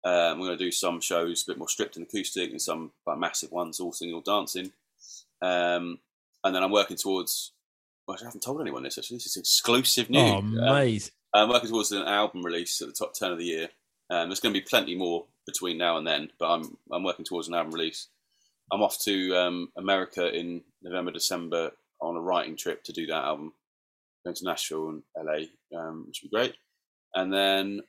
Um, 0.04 0.38
we're 0.38 0.46
gonna 0.48 0.58
do 0.58 0.70
some 0.70 1.00
shows 1.00 1.42
a 1.42 1.50
bit 1.50 1.58
more 1.58 1.68
stripped 1.68 1.96
and 1.96 2.06
acoustic, 2.06 2.50
and 2.50 2.62
some 2.62 2.92
like, 3.04 3.18
massive 3.18 3.50
ones, 3.50 3.80
all 3.80 3.90
singing, 3.90 4.14
all 4.14 4.20
dancing. 4.20 4.70
Um, 5.42 5.98
and 6.44 6.54
then 6.54 6.62
I'm 6.62 6.70
working 6.70 6.98
towards. 6.98 7.50
Well, 8.06 8.16
I 8.20 8.24
haven't 8.24 8.42
told 8.42 8.60
anyone 8.60 8.82
this 8.82 8.98
actually. 8.98 9.16
This 9.16 9.26
is 9.26 9.36
exclusive 9.36 10.10
news. 10.10 10.22
oh 10.22 10.38
Um, 10.38 10.54
mate 10.54 11.10
I'm 11.34 11.48
working 11.48 11.70
towards 11.70 11.90
an 11.90 12.02
album 12.02 12.44
release 12.44 12.80
at 12.80 12.86
the 12.86 12.94
top 12.94 13.12
turn 13.18 13.32
of 13.32 13.38
the 13.38 13.44
year. 13.44 13.68
Um, 14.10 14.28
there's 14.28 14.40
going 14.40 14.54
to 14.54 14.60
be 14.60 14.66
plenty 14.68 14.94
more 14.94 15.26
between 15.46 15.78
now 15.78 15.96
and 15.96 16.06
then, 16.06 16.28
but 16.38 16.46
I'm 16.46 16.76
I'm 16.92 17.02
working 17.02 17.24
towards 17.24 17.48
an 17.48 17.54
album 17.54 17.72
release. 17.74 18.08
I'm 18.72 18.82
off 18.82 18.98
to 19.00 19.36
um, 19.36 19.68
America 19.76 20.32
in 20.32 20.62
November, 20.82 21.10
December 21.10 21.72
on 22.00 22.16
a 22.16 22.20
writing 22.20 22.56
trip 22.56 22.84
to 22.84 22.92
do 22.92 23.06
that 23.06 23.24
album. 23.24 23.52
Going 24.24 24.36
to 24.36 24.44
Nashville 24.44 24.88
and 24.88 25.02
LA, 25.16 25.78
um, 25.78 26.04
which 26.06 26.20
would 26.22 26.30
be 26.30 26.36
great. 26.36 26.54
And 27.14 27.32
then 27.32 27.80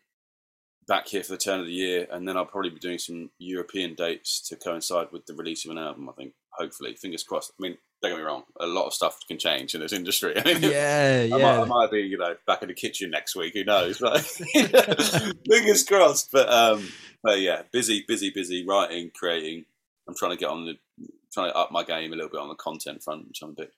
back 0.87 1.07
here 1.07 1.23
for 1.23 1.31
the 1.31 1.37
turn 1.37 1.59
of 1.59 1.65
the 1.65 1.71
year, 1.71 2.07
and 2.11 2.27
then 2.27 2.37
I'll 2.37 2.45
probably 2.45 2.69
be 2.69 2.79
doing 2.79 2.99
some 2.99 3.31
European 3.39 3.95
dates 3.95 4.39
to 4.49 4.55
coincide 4.55 5.07
with 5.11 5.25
the 5.25 5.33
release 5.33 5.65
of 5.65 5.71
an 5.71 5.77
album. 5.77 6.09
I 6.09 6.13
think, 6.13 6.33
hopefully, 6.51 6.95
fingers 6.95 7.23
crossed. 7.23 7.51
I 7.59 7.61
mean, 7.61 7.77
don't 8.01 8.11
get 8.11 8.17
me 8.17 8.23
wrong, 8.23 8.43
a 8.59 8.67
lot 8.67 8.85
of 8.85 8.93
stuff 8.93 9.19
can 9.27 9.37
change 9.37 9.73
in 9.73 9.81
this 9.81 9.93
industry. 9.93 10.37
I 10.37 10.43
mean, 10.43 10.61
yeah 10.61 11.21
I, 11.25 11.29
might, 11.29 11.39
yeah 11.39 11.61
I 11.61 11.65
might 11.65 11.91
be, 11.91 12.01
you 12.01 12.17
know, 12.17 12.35
back 12.45 12.61
in 12.61 12.67
the 12.67 12.73
kitchen 12.73 13.09
next 13.09 13.35
week. 13.35 13.53
Who 13.53 13.63
knows? 13.63 13.99
But 14.05 14.21
fingers 15.49 15.83
crossed. 15.83 16.31
But 16.31 16.51
um, 16.51 16.87
but 17.23 17.39
yeah, 17.39 17.63
busy, 17.71 18.05
busy, 18.07 18.29
busy 18.29 18.65
writing, 18.65 19.11
creating. 19.13 19.65
I'm 20.07 20.15
trying 20.15 20.31
to 20.31 20.37
get 20.37 20.49
on 20.49 20.65
the, 20.65 21.07
trying 21.33 21.51
to 21.51 21.57
up 21.57 21.71
my 21.71 21.83
game 21.83 22.13
a 22.13 22.15
little 22.15 22.29
bit 22.29 22.39
on 22.39 22.49
the 22.49 22.55
content 22.55 23.01
front, 23.03 23.27
which 23.27 23.41
I'm 23.41 23.51
a 23.51 23.53
bit. 23.53 23.73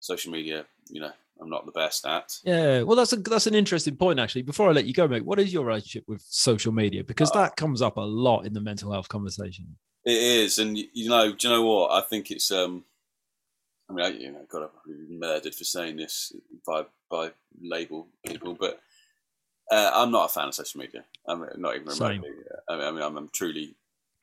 Social 0.00 0.32
media, 0.32 0.66
you 0.90 1.00
know, 1.00 1.12
I'm 1.40 1.50
not 1.50 1.66
the 1.66 1.72
best 1.72 2.06
at. 2.06 2.32
yeah 2.44 2.82
well 2.82 2.96
that's 2.96 3.12
a 3.12 3.16
that's 3.16 3.46
an 3.46 3.54
interesting 3.54 3.96
point 3.96 4.20
actually 4.20 4.42
before 4.42 4.68
i 4.68 4.72
let 4.72 4.84
you 4.84 4.92
go 4.94 5.08
mate 5.08 5.24
what 5.24 5.40
is 5.40 5.52
your 5.52 5.64
relationship 5.64 6.04
with 6.06 6.22
social 6.28 6.72
media 6.72 7.02
because 7.02 7.30
Uh, 7.32 7.40
that 7.42 7.56
comes 7.56 7.82
up 7.82 7.96
a 7.96 8.00
lot 8.00 8.46
in 8.46 8.52
the 8.52 8.60
mental 8.60 8.92
health 8.92 9.08
conversation 9.08 9.76
It 10.04 10.16
is, 10.16 10.58
and 10.58 10.76
you 10.78 11.08
know, 11.08 11.32
do 11.32 11.48
you 11.48 11.54
know 11.54 11.62
what? 11.64 11.92
I 11.92 12.00
think 12.02 12.30
it's. 12.30 12.50
um 12.50 12.84
I 13.88 13.92
mean, 13.94 14.04
I, 14.06 14.08
you 14.08 14.32
know, 14.32 14.44
God, 14.50 14.62
I've 14.64 14.84
been 14.86 15.18
murdered 15.20 15.54
for 15.54 15.64
saying 15.64 15.96
this 15.96 16.32
by 16.66 16.86
by 17.10 17.32
label 17.60 18.08
people, 18.26 18.54
but 18.54 18.80
uh, 19.70 19.90
I'm 19.94 20.10
not 20.10 20.26
a 20.26 20.32
fan 20.32 20.48
of 20.48 20.54
social 20.54 20.80
media. 20.80 21.04
I'm 21.28 21.40
not 21.58 21.74
even 21.76 21.86
remotely. 21.88 22.30
I 22.68 22.76
mean, 22.76 22.86
I 22.86 22.90
mean, 22.90 23.02
I'm, 23.02 23.16
I'm 23.16 23.28
truly. 23.32 23.76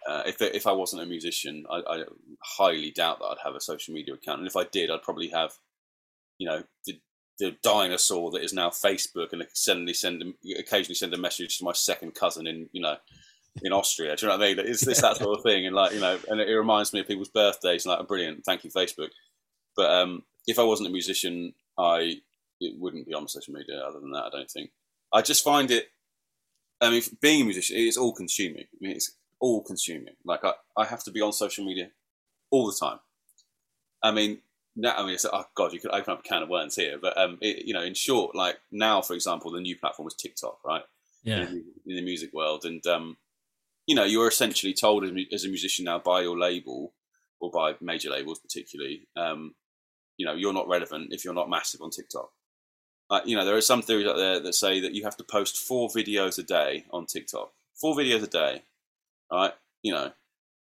Uh, 0.07 0.23
if 0.25 0.41
if 0.41 0.65
I 0.67 0.71
wasn't 0.71 1.03
a 1.03 1.05
musician, 1.05 1.65
I, 1.69 1.77
I 1.93 2.03
highly 2.41 2.91
doubt 2.91 3.19
that 3.19 3.25
I'd 3.25 3.45
have 3.45 3.55
a 3.55 3.61
social 3.61 3.93
media 3.93 4.13
account, 4.15 4.39
and 4.39 4.47
if 4.47 4.55
I 4.55 4.63
did, 4.65 4.89
I'd 4.89 5.03
probably 5.03 5.27
have, 5.29 5.51
you 6.39 6.47
know, 6.47 6.63
the, 6.87 6.99
the 7.37 7.55
dinosaur 7.61 8.31
that 8.31 8.43
is 8.43 8.53
now 8.53 8.69
Facebook, 8.69 9.31
and 9.31 9.45
suddenly 9.53 9.93
send 9.93 10.23
occasionally 10.57 10.95
send 10.95 11.13
a 11.13 11.17
message 11.17 11.59
to 11.59 11.63
my 11.63 11.73
second 11.73 12.15
cousin 12.15 12.47
in, 12.47 12.69
you 12.71 12.81
know, 12.81 12.95
in 13.61 13.73
Austria. 13.73 14.15
Do 14.15 14.25
you 14.25 14.31
know 14.31 14.37
what 14.37 14.45
I 14.45 14.55
mean? 14.55 14.65
It's, 14.65 14.87
it's 14.87 15.01
that 15.01 15.17
sort 15.17 15.37
of 15.37 15.43
thing, 15.43 15.67
and 15.67 15.75
like 15.75 15.93
you 15.93 15.99
know, 15.99 16.17
and 16.27 16.41
it, 16.41 16.49
it 16.49 16.57
reminds 16.57 16.93
me 16.93 17.01
of 17.01 17.07
people's 17.07 17.29
birthdays. 17.29 17.85
And 17.85 17.95
like, 17.95 18.07
brilliant, 18.07 18.43
thank 18.45 18.63
you, 18.63 18.71
Facebook. 18.71 19.09
But 19.75 19.91
um, 19.91 20.23
if 20.47 20.57
I 20.57 20.63
wasn't 20.63 20.89
a 20.89 20.91
musician, 20.91 21.53
I 21.77 22.21
it 22.59 22.79
wouldn't 22.79 23.07
be 23.07 23.13
on 23.13 23.27
social 23.27 23.53
media. 23.53 23.77
Other 23.77 23.99
than 23.99 24.11
that, 24.11 24.25
I 24.25 24.29
don't 24.29 24.49
think. 24.49 24.71
I 25.13 25.21
just 25.21 25.43
find 25.43 25.71
it. 25.71 25.87
I 26.81 26.89
mean, 26.89 27.01
being 27.21 27.41
a 27.41 27.45
musician, 27.45 27.77
it's 27.77 27.97
all 27.97 28.13
consuming. 28.13 28.63
I 28.63 28.77
mean, 28.79 28.95
it's 28.95 29.11
all 29.39 29.61
consuming. 29.63 30.15
Like 30.25 30.43
I, 30.43 30.53
I 30.77 30.85
have 30.85 31.03
to 31.05 31.11
be 31.11 31.21
on 31.21 31.33
social 31.33 31.65
media 31.65 31.89
all 32.51 32.67
the 32.67 32.77
time. 32.77 32.99
I 34.01 34.11
mean, 34.11 34.39
now, 34.75 34.95
I 34.97 35.03
mean, 35.03 35.13
it's, 35.13 35.25
oh 35.25 35.45
god, 35.55 35.73
you 35.73 35.79
could 35.79 35.91
open 35.91 36.13
up 36.13 36.19
a 36.19 36.23
can 36.23 36.43
of 36.43 36.49
worms 36.49 36.75
here, 36.75 36.97
but 37.01 37.17
um, 37.17 37.37
it, 37.41 37.65
you 37.65 37.73
know, 37.73 37.83
in 37.83 37.93
short, 37.93 38.35
like 38.35 38.57
now, 38.71 39.01
for 39.01 39.13
example, 39.13 39.51
the 39.51 39.61
new 39.61 39.75
platform 39.75 40.07
is 40.07 40.15
TikTok, 40.15 40.59
right? 40.65 40.83
Yeah. 41.23 41.41
In, 41.41 41.65
in 41.85 41.95
the 41.95 42.01
music 42.01 42.31
world, 42.33 42.63
and 42.65 42.85
um, 42.87 43.17
you 43.85 43.95
know, 43.95 44.05
you're 44.05 44.27
essentially 44.27 44.73
told 44.73 45.03
as, 45.03 45.11
as 45.33 45.45
a 45.45 45.49
musician 45.49 45.85
now 45.85 45.99
by 45.99 46.21
your 46.21 46.37
label 46.37 46.93
or 47.41 47.51
by 47.51 47.73
major 47.81 48.09
labels, 48.09 48.39
particularly, 48.39 49.07
um, 49.17 49.55
you 50.17 50.25
know, 50.25 50.33
you're 50.33 50.53
not 50.53 50.67
relevant 50.67 51.11
if 51.11 51.25
you're 51.25 51.33
not 51.33 51.49
massive 51.49 51.81
on 51.81 51.89
TikTok. 51.89 52.29
Like, 53.09 53.25
you 53.25 53.35
know, 53.35 53.43
there 53.43 53.57
are 53.57 53.61
some 53.61 53.81
theories 53.81 54.07
out 54.07 54.17
there 54.17 54.39
that 54.39 54.53
say 54.53 54.79
that 54.81 54.93
you 54.93 55.03
have 55.03 55.17
to 55.17 55.23
post 55.23 55.57
four 55.57 55.89
videos 55.89 56.37
a 56.37 56.43
day 56.43 56.85
on 56.91 57.05
TikTok, 57.05 57.51
four 57.79 57.95
videos 57.95 58.23
a 58.23 58.27
day, 58.27 58.61
right? 59.31 59.53
You 59.81 59.93
know, 59.93 60.11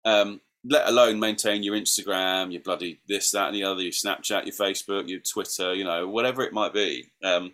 um, 0.05 0.41
let 0.67 0.87
alone 0.87 1.19
maintain 1.19 1.63
your 1.63 1.75
Instagram, 1.75 2.51
your 2.51 2.61
bloody 2.61 2.99
this, 3.07 3.31
that, 3.31 3.47
and 3.47 3.55
the 3.55 3.63
other, 3.63 3.81
your 3.81 3.91
Snapchat, 3.91 4.45
your 4.45 4.55
Facebook, 4.55 5.07
your 5.07 5.19
Twitter, 5.19 5.73
you 5.73 5.83
know, 5.83 6.07
whatever 6.07 6.41
it 6.43 6.53
might 6.53 6.73
be. 6.73 7.11
Um, 7.23 7.53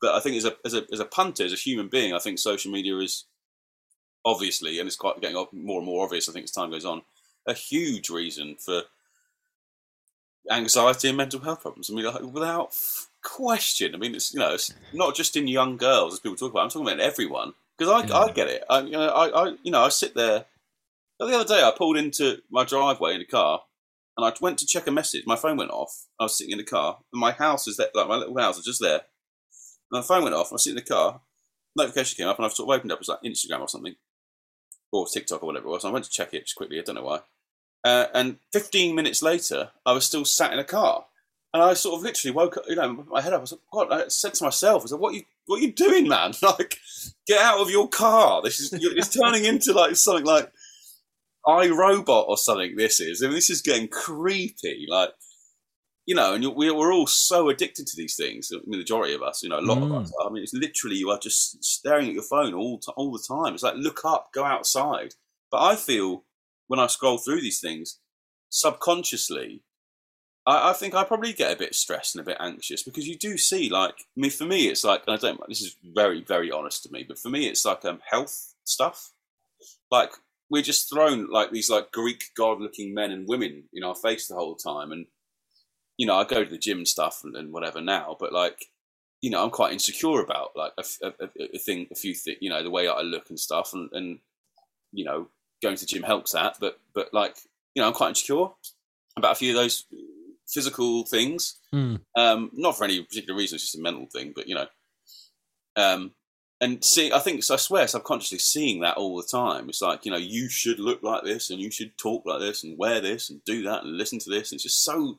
but 0.00 0.14
I 0.14 0.20
think 0.20 0.36
as 0.36 0.44
a, 0.44 0.56
as 0.64 0.74
a 0.74 0.82
as 0.92 1.00
a 1.00 1.04
punter, 1.04 1.44
as 1.44 1.52
a 1.52 1.56
human 1.56 1.88
being, 1.88 2.14
I 2.14 2.18
think 2.18 2.38
social 2.38 2.72
media 2.72 2.96
is 2.98 3.24
obviously, 4.24 4.78
and 4.78 4.86
it's 4.86 4.96
quite 4.96 5.20
getting 5.20 5.36
more 5.52 5.78
and 5.78 5.86
more 5.86 6.04
obvious. 6.04 6.28
I 6.28 6.32
think 6.32 6.44
as 6.44 6.50
time 6.50 6.70
goes 6.70 6.84
on, 6.84 7.02
a 7.46 7.54
huge 7.54 8.10
reason 8.10 8.56
for 8.58 8.82
anxiety 10.50 11.08
and 11.08 11.16
mental 11.16 11.40
health 11.40 11.62
problems. 11.62 11.90
I 11.90 11.94
mean, 11.94 12.04
like, 12.04 12.22
without 12.22 12.74
question. 13.22 13.94
I 13.94 13.98
mean, 13.98 14.14
it's 14.14 14.32
you 14.32 14.40
know, 14.40 14.54
it's 14.54 14.72
not 14.92 15.16
just 15.16 15.36
in 15.36 15.48
young 15.48 15.76
girls 15.76 16.14
as 16.14 16.20
people 16.20 16.36
talk 16.36 16.52
about. 16.52 16.64
I'm 16.64 16.70
talking 16.70 16.86
about 16.86 17.00
everyone 17.00 17.54
because 17.76 17.92
I, 17.92 18.06
yeah. 18.06 18.16
I 18.18 18.32
get 18.32 18.48
it. 18.48 18.64
I, 18.70 18.80
you 18.80 18.92
know, 18.92 19.08
I, 19.08 19.46
I, 19.46 19.56
you 19.62 19.72
know, 19.72 19.82
I 19.82 19.88
sit 19.88 20.14
there. 20.14 20.44
The 21.18 21.26
other 21.26 21.44
day, 21.44 21.62
I 21.62 21.72
pulled 21.76 21.96
into 21.96 22.38
my 22.50 22.64
driveway 22.64 23.14
in 23.14 23.20
a 23.20 23.26
car, 23.26 23.60
and 24.16 24.26
I 24.26 24.32
went 24.40 24.58
to 24.58 24.66
check 24.66 24.86
a 24.86 24.90
message. 24.90 25.24
My 25.26 25.36
phone 25.36 25.56
went 25.56 25.70
off. 25.70 26.06
I 26.18 26.24
was 26.24 26.36
sitting 26.36 26.52
in 26.52 26.58
the 26.58 26.64
car, 26.64 26.98
and 27.12 27.20
my 27.20 27.32
house 27.32 27.68
is 27.68 27.76
there, 27.76 27.88
like 27.94 28.08
my 28.08 28.16
little 28.16 28.38
house 28.38 28.58
is 28.58 28.64
just 28.64 28.80
there. 28.80 29.02
And 29.90 30.00
my 30.00 30.02
phone 30.02 30.24
went 30.24 30.34
off. 30.34 30.50
I 30.50 30.54
was 30.54 30.64
sitting 30.64 30.78
in 30.78 30.84
the 30.84 30.88
car. 30.88 31.20
Notification 31.76 32.16
came 32.16 32.28
up, 32.28 32.38
and 32.38 32.46
I 32.46 32.48
sort 32.48 32.68
of 32.68 32.78
opened 32.78 32.92
up. 32.92 32.96
It 32.96 33.06
was 33.06 33.08
like 33.08 33.22
Instagram 33.22 33.60
or 33.60 33.68
something, 33.68 33.94
or 34.92 35.06
TikTok 35.06 35.42
or 35.42 35.46
whatever 35.46 35.66
it 35.66 35.70
was. 35.70 35.84
I 35.84 35.90
went 35.90 36.04
to 36.04 36.10
check 36.10 36.34
it 36.34 36.44
just 36.44 36.56
quickly. 36.56 36.78
I 36.78 36.82
don't 36.82 36.96
know 36.96 37.04
why. 37.04 37.20
Uh, 37.84 38.06
and 38.14 38.38
15 38.52 38.94
minutes 38.94 39.22
later, 39.22 39.70
I 39.84 39.92
was 39.92 40.06
still 40.06 40.24
sat 40.24 40.52
in 40.52 40.58
a 40.58 40.64
car. 40.64 41.04
And 41.52 41.62
I 41.62 41.74
sort 41.74 41.98
of 41.98 42.02
literally 42.02 42.34
woke 42.34 42.56
up, 42.56 42.64
you 42.68 42.74
know, 42.74 43.04
my 43.08 43.20
head 43.20 43.32
up. 43.32 43.38
I 43.38 43.42
was 43.42 43.54
like? 43.72 43.90
I 43.92 44.08
said 44.08 44.34
to 44.34 44.44
myself, 44.44 44.82
"I 44.82 44.86
said, 44.86 44.98
what 44.98 45.12
are 45.12 45.18
you, 45.18 45.22
what 45.46 45.60
are 45.60 45.62
you 45.62 45.72
doing, 45.72 46.08
man? 46.08 46.32
Like, 46.42 46.80
get 47.28 47.40
out 47.40 47.60
of 47.60 47.70
your 47.70 47.88
car. 47.88 48.42
This 48.42 48.58
is 48.58 48.72
it's 48.72 49.08
turning 49.08 49.44
into 49.44 49.72
like 49.72 49.94
something 49.94 50.24
like 50.24 50.50
I 51.46 51.68
Robot 51.68 52.26
or 52.28 52.36
something. 52.36 52.76
This 52.76 53.00
is. 53.00 53.22
I 53.22 53.26
mean, 53.26 53.34
this 53.34 53.50
is 53.50 53.62
getting 53.62 53.88
creepy. 53.88 54.86
Like, 54.88 55.10
you 56.06 56.14
know, 56.14 56.34
and 56.34 56.46
we're 56.54 56.92
all 56.92 57.06
so 57.06 57.48
addicted 57.48 57.86
to 57.86 57.96
these 57.96 58.16
things. 58.16 58.48
The 58.48 58.60
majority 58.66 59.14
of 59.14 59.22
us, 59.22 59.42
you 59.42 59.48
know, 59.48 59.58
a 59.58 59.60
lot 59.60 59.78
mm. 59.78 59.84
of 59.84 60.02
us. 60.02 60.12
I 60.24 60.30
mean, 60.30 60.42
it's 60.42 60.54
literally 60.54 60.96
you 60.96 61.10
are 61.10 61.18
just 61.18 61.62
staring 61.64 62.08
at 62.08 62.14
your 62.14 62.22
phone 62.22 62.54
all 62.54 62.80
all 62.96 63.12
the 63.12 63.24
time. 63.26 63.54
It's 63.54 63.62
like 63.62 63.76
look 63.76 64.04
up, 64.04 64.30
go 64.32 64.44
outside. 64.44 65.14
But 65.50 65.62
I 65.62 65.76
feel 65.76 66.24
when 66.66 66.80
I 66.80 66.86
scroll 66.86 67.18
through 67.18 67.40
these 67.40 67.60
things, 67.60 68.00
subconsciously, 68.50 69.62
I, 70.46 70.70
I, 70.70 70.72
think 70.72 70.94
I 70.94 71.04
probably 71.04 71.32
get 71.32 71.52
a 71.52 71.58
bit 71.58 71.74
stressed 71.74 72.14
and 72.14 72.22
a 72.22 72.30
bit 72.30 72.36
anxious 72.40 72.82
because 72.82 73.06
you 73.06 73.16
do 73.16 73.36
see, 73.38 73.68
like, 73.68 73.94
I 74.16 74.20
mean, 74.20 74.30
for 74.30 74.44
me, 74.44 74.66
it's 74.66 74.84
like, 74.84 75.02
I 75.08 75.16
don't, 75.16 75.40
this 75.48 75.60
is 75.60 75.76
very, 75.94 76.22
very 76.22 76.50
honest 76.50 76.82
to 76.84 76.92
me, 76.92 77.04
but 77.06 77.18
for 77.18 77.28
me, 77.28 77.46
it's 77.46 77.64
like 77.64 77.84
um, 77.84 78.00
health 78.10 78.54
stuff. 78.64 79.12
Like, 79.90 80.12
we're 80.54 80.62
just 80.62 80.88
thrown 80.88 81.26
like 81.32 81.50
these 81.50 81.68
like 81.68 81.90
Greek 81.90 82.30
god 82.36 82.60
looking 82.60 82.94
men 82.94 83.10
and 83.10 83.26
women 83.26 83.64
in 83.72 83.82
our 83.82 83.96
face 83.96 84.28
the 84.28 84.36
whole 84.36 84.54
time. 84.54 84.92
And, 84.92 85.06
you 85.96 86.06
know, 86.06 86.14
I 86.14 86.22
go 86.22 86.44
to 86.44 86.50
the 86.50 86.58
gym 86.58 86.78
and 86.78 86.86
stuff 86.86 87.22
and, 87.24 87.34
and 87.34 87.52
whatever 87.52 87.80
now, 87.80 88.16
but 88.20 88.32
like, 88.32 88.66
you 89.20 89.30
know, 89.30 89.42
I'm 89.42 89.50
quite 89.50 89.72
insecure 89.72 90.20
about 90.20 90.50
like 90.54 90.70
a, 90.78 90.84
a, 91.08 91.28
a 91.56 91.58
thing, 91.58 91.88
a 91.90 91.96
few 91.96 92.14
things, 92.14 92.38
you 92.40 92.50
know, 92.50 92.62
the 92.62 92.70
way 92.70 92.86
I 92.86 93.00
look 93.00 93.30
and 93.30 93.40
stuff. 93.40 93.72
And, 93.74 93.90
and, 93.94 94.20
you 94.92 95.04
know, 95.04 95.26
going 95.60 95.74
to 95.74 95.82
the 95.84 95.88
gym 95.88 96.04
helps 96.04 96.30
that. 96.34 96.58
But, 96.60 96.78
but 96.94 97.12
like, 97.12 97.36
you 97.74 97.82
know, 97.82 97.88
I'm 97.88 97.94
quite 97.94 98.10
insecure 98.10 98.46
about 99.16 99.32
a 99.32 99.34
few 99.34 99.50
of 99.50 99.56
those 99.56 99.86
physical 100.46 101.04
things. 101.04 101.58
Mm. 101.74 102.00
Um, 102.16 102.50
not 102.52 102.78
for 102.78 102.84
any 102.84 103.02
particular 103.02 103.36
reason; 103.36 103.56
it's 103.56 103.64
just 103.64 103.78
a 103.78 103.82
mental 103.82 104.06
thing. 104.06 104.32
But 104.36 104.46
you 104.46 104.54
know, 104.54 104.66
um, 105.74 106.12
and 106.60 106.84
see, 106.84 107.12
I 107.12 107.18
think 107.18 107.42
I 107.50 107.56
swear, 107.56 107.86
subconsciously 107.86 108.38
seeing 108.38 108.80
that 108.80 108.96
all 108.96 109.16
the 109.16 109.26
time. 109.26 109.68
It's 109.68 109.82
like 109.82 110.04
you 110.04 110.10
know, 110.10 110.16
you 110.16 110.48
should 110.48 110.78
look 110.78 111.02
like 111.02 111.24
this, 111.24 111.50
and 111.50 111.60
you 111.60 111.70
should 111.70 111.96
talk 111.98 112.24
like 112.24 112.40
this, 112.40 112.62
and 112.62 112.78
wear 112.78 113.00
this, 113.00 113.28
and 113.30 113.44
do 113.44 113.62
that, 113.64 113.84
and 113.84 113.96
listen 113.96 114.18
to 114.20 114.30
this. 114.30 114.50
And 114.50 114.56
it's 114.56 114.64
just 114.64 114.84
so 114.84 115.18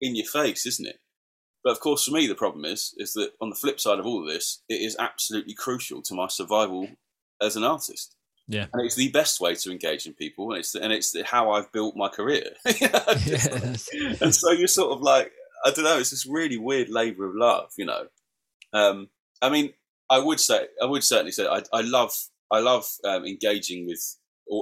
in 0.00 0.14
your 0.14 0.26
face, 0.26 0.66
isn't 0.66 0.86
it? 0.86 1.00
But 1.62 1.72
of 1.72 1.80
course, 1.80 2.04
for 2.04 2.12
me, 2.12 2.26
the 2.26 2.34
problem 2.34 2.64
is 2.64 2.94
is 2.98 3.14
that 3.14 3.32
on 3.40 3.50
the 3.50 3.56
flip 3.56 3.80
side 3.80 3.98
of 3.98 4.06
all 4.06 4.22
of 4.22 4.28
this, 4.28 4.62
it 4.68 4.74
is 4.74 4.96
absolutely 4.98 5.54
crucial 5.54 6.02
to 6.02 6.14
my 6.14 6.28
survival 6.28 6.88
as 7.42 7.56
an 7.56 7.64
artist. 7.64 8.14
Yeah, 8.46 8.66
and 8.74 8.84
it's 8.84 8.96
the 8.96 9.10
best 9.10 9.40
way 9.40 9.54
to 9.54 9.70
engage 9.72 10.06
in 10.06 10.12
people, 10.12 10.50
and 10.50 10.60
it's 10.60 10.72
the, 10.72 10.82
and 10.82 10.92
it's 10.92 11.12
the, 11.12 11.24
how 11.24 11.52
I've 11.52 11.72
built 11.72 11.96
my 11.96 12.08
career. 12.08 12.44
yes. 12.66 13.88
and 14.20 14.34
so 14.34 14.52
you're 14.52 14.68
sort 14.68 14.92
of 14.92 15.00
like, 15.00 15.32
I 15.64 15.70
don't 15.70 15.84
know, 15.84 15.98
it's 15.98 16.10
this 16.10 16.26
really 16.26 16.58
weird 16.58 16.90
labour 16.90 17.26
of 17.26 17.34
love, 17.34 17.70
you 17.78 17.86
know. 17.86 18.06
Um, 18.74 19.08
I 19.40 19.48
mean, 19.48 19.72
I 20.14 20.18
would 20.18 20.40
say, 20.40 20.66
I 20.80 20.86
would 20.86 21.02
certainly 21.02 21.32
say, 21.32 21.46
I, 21.46 21.62
I 21.72 21.80
love, 21.80 22.12
I 22.50 22.60
love 22.60 22.86
um, 23.04 23.24
engaging 23.24 23.86
with 23.86 24.16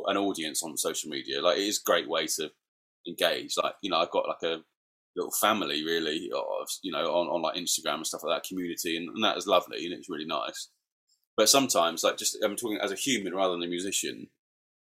an 0.07 0.16
audience 0.16 0.62
on 0.62 0.76
social 0.76 1.11
media. 1.11 1.42
Like, 1.42 1.59
it 1.59 1.66
is 1.66 1.78
a 1.78 1.84
great 1.84 2.09
way 2.09 2.26
to 2.38 2.50
engage. 3.07 3.55
Like, 3.62 3.74
you 3.82 3.90
know, 3.90 3.98
I've 3.98 4.11
got 4.11 4.28
like 4.28 4.42
a 4.42 4.62
little 5.14 5.32
family, 5.32 5.84
really, 5.84 6.30
of 6.34 6.68
you 6.82 6.92
know, 6.92 7.05
on, 7.05 7.26
on 7.28 7.42
like 7.42 7.57
Instagram 7.57 7.96
and 7.96 8.07
stuff 8.07 8.22
like 8.24 8.36
that, 8.36 8.48
community, 8.48 8.96
and, 8.96 9.09
and 9.09 9.22
that 9.24 9.36
is 9.36 9.46
lovely, 9.46 9.84
and 9.84 9.92
it's 9.92 10.09
really 10.09 10.24
nice. 10.24 10.68
But 11.36 11.48
sometimes, 11.48 12.05
like 12.05 12.16
just 12.16 12.36
I'm 12.42 12.57
talking 12.57 12.78
as 12.82 12.92
a 12.92 12.96
human 12.96 13.34
rather 13.34 13.53
than 13.53 13.62
a 13.62 13.68
musician. 13.68 14.28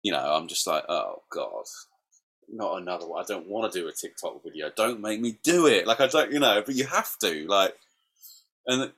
You 0.03 0.13
know, 0.13 0.35
I'm 0.35 0.49
just 0.49 0.67
like, 0.67 0.85
oh 0.89 1.23
god, 1.31 1.65
not 2.49 2.81
another 2.81 3.09
one. 3.09 3.23
I 3.23 3.27
don't 3.27 3.49
want 3.49 3.73
to 3.73 3.81
do 3.81 3.89
a 3.89 3.93
TikTok 3.93 4.43
video. 4.45 4.71
Don't 4.77 5.01
make 5.01 5.21
me 5.21 5.39
do 5.43 5.67
it. 5.67 5.87
Like 5.87 6.01
I 6.01 6.07
don't, 6.07 6.31
you 6.33 6.41
know, 6.41 6.63
but 6.65 6.75
you 6.75 6.87
have 6.87 7.19
to. 7.23 7.47
Like, 7.49 7.75
and 8.67 8.93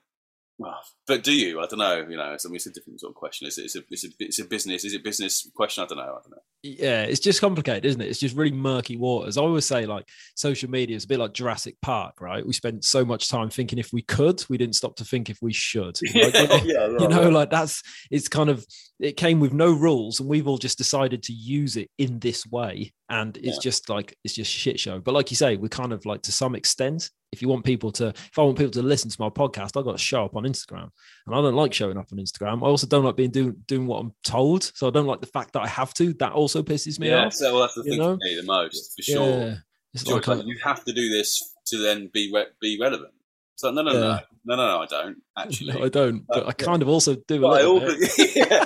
well, 0.59 0.81
but 1.07 1.23
do 1.23 1.33
you? 1.33 1.61
I 1.61 1.67
don't 1.67 1.79
know. 1.79 2.07
You 2.09 2.17
know, 2.17 2.33
it's, 2.33 2.47
I 2.47 2.49
mean, 2.49 2.57
it's 2.57 2.67
a 2.67 2.73
different 2.73 3.01
sort 3.01 3.11
of 3.11 3.15
question. 3.17 3.47
It's, 3.47 3.59
it's 3.59 3.77
a 3.77 3.81
it's 3.91 4.05
a 4.05 4.09
it's 4.19 4.39
a 4.41 4.45
business. 4.45 4.85
Is 4.85 4.95
it 4.95 5.05
business 5.05 5.49
question? 5.55 5.85
I 5.85 5.87
don't 5.87 5.99
know. 5.99 6.05
I 6.05 6.07
don't 6.23 6.31
know. 6.31 6.39
Yeah, 6.63 7.03
it's 7.03 7.21
just 7.21 7.41
complicated, 7.41 7.85
isn't 7.85 8.01
it? 8.01 8.09
It's 8.09 8.19
just 8.19 8.35
really 8.35 8.57
murky 8.57 8.97
waters. 8.97 9.37
I 9.37 9.43
always 9.43 9.67
say 9.67 9.87
like 9.87 10.09
social 10.35 10.71
media 10.71 10.97
is 10.97 11.05
a 11.05 11.09
bit 11.09 11.19
like 11.19 11.35
Jurassic 11.35 11.77
Park, 11.83 12.21
right? 12.21 12.45
We 12.45 12.53
spent 12.55 12.85
so 12.85 13.05
much 13.05 13.29
time 13.29 13.51
thinking 13.51 13.79
if 13.79 13.93
we 13.93 14.03
could, 14.03 14.43
we 14.49 14.57
didn't 14.57 14.75
stop 14.77 14.97
to 14.97 15.05
think 15.05 15.31
if 15.31 15.39
we 15.43 15.53
should. 15.53 15.99
Like, 16.15 16.33
yeah, 16.35 16.61
yeah, 16.65 16.87
right, 16.87 17.01
you 17.01 17.09
know, 17.09 17.25
right. 17.25 17.33
like 17.33 17.51
that's 17.51 17.83
it's 18.11 18.27
kind 18.29 18.49
of 18.51 18.65
it 18.99 19.17
came 19.19 19.39
with 19.41 19.53
no 19.53 19.71
rules, 19.73 20.19
and 20.21 20.29
we've 20.29 20.49
all 20.49 20.59
just 20.59 20.79
decided 20.79 21.23
to 21.25 21.33
use 21.33 21.77
it 21.77 21.91
in 21.99 22.19
this 22.19 22.47
way, 22.47 22.93
and 23.11 23.37
it's 23.37 23.59
Yeah. 23.59 23.61
just 23.63 23.89
like 23.91 24.17
it's 24.25 24.35
just 24.35 24.51
shit 24.51 24.81
show. 24.81 24.99
But 25.01 25.13
like 25.15 25.31
you 25.31 25.37
say, 25.37 25.57
we 25.57 25.69
kind 25.69 25.93
of 25.93 26.07
like 26.07 26.23
to 26.23 26.33
some 26.33 26.55
extent, 26.57 27.11
if 27.37 27.43
you 27.43 27.49
want 27.49 27.65
people 27.67 27.93
to, 27.93 28.09
if 28.09 28.39
I 28.39 28.43
want 28.43 28.57
people 28.57 28.73
to 28.73 28.83
listen 28.83 29.11
to 29.11 29.17
my 29.21 29.29
podcast, 29.29 29.77
I've 29.77 29.85
got 29.85 29.93
to 29.93 29.99
show 29.99 30.25
up 30.25 30.35
on 30.37 30.45
Instagram, 30.45 30.91
and 31.27 31.35
I 31.35 31.43
don't 31.43 31.55
like 31.55 31.75
showing 31.75 31.99
up 31.99 32.07
on 32.13 32.19
Instagram. 32.19 32.63
I 32.63 32.67
also 32.67 32.87
don't 32.87 33.05
like 33.05 33.17
being 33.17 33.31
doing 33.31 33.55
doing 33.67 33.87
what 33.87 33.99
I'm 34.01 34.13
told, 34.25 34.73
so 34.75 34.89
I 34.89 34.91
don't 34.91 35.07
like 35.07 35.21
the 35.21 35.27
fact 35.27 35.53
that 35.53 35.61
I 35.61 35.69
have 35.69 35.93
to. 35.95 36.15
That 36.15 36.33
also 36.33 36.63
pisses 36.63 36.99
me 36.99 37.11
yeah, 37.11 37.27
off. 37.27 37.35
so 37.35 37.53
well, 37.53 37.63
that's 37.63 37.75
the 37.75 37.83
thing 37.83 37.99
know? 37.99 38.15
for 38.15 38.25
me 38.25 38.37
the 38.41 38.47
most, 38.47 38.95
for 38.97 39.03
sure. 39.03 39.39
Yeah, 39.41 39.55
it's 39.93 40.07
like 40.07 40.27
like, 40.27 40.47
you 40.47 40.57
have 40.65 40.83
to 40.85 40.93
do 40.93 41.11
this 41.11 41.43
to 41.67 41.79
then 41.79 42.11
be 42.13 42.31
re- 42.35 42.47
be 42.61 42.79
relevant. 42.81 43.13
So 43.57 43.71
no, 43.71 43.83
no, 43.83 43.93
Yeah. 43.93 44.21
no, 44.45 44.57
no, 44.57 44.57
no, 44.57 44.67
no, 44.69 44.79
I 44.83 44.87
don't 44.87 45.17
actually. 45.39 45.73
no, 45.75 45.85
I 45.85 45.89
don't, 45.89 46.25
but 46.27 46.45
Uh, 46.45 46.49
I 46.49 46.53
kind 46.53 46.83
of 46.83 46.89
also 46.89 47.17
do 47.29 47.37
a 47.37 47.41
But 47.41 47.61
I 47.61 47.65
also, 47.65 47.87
bit. 47.87 48.37
yeah. 48.37 48.65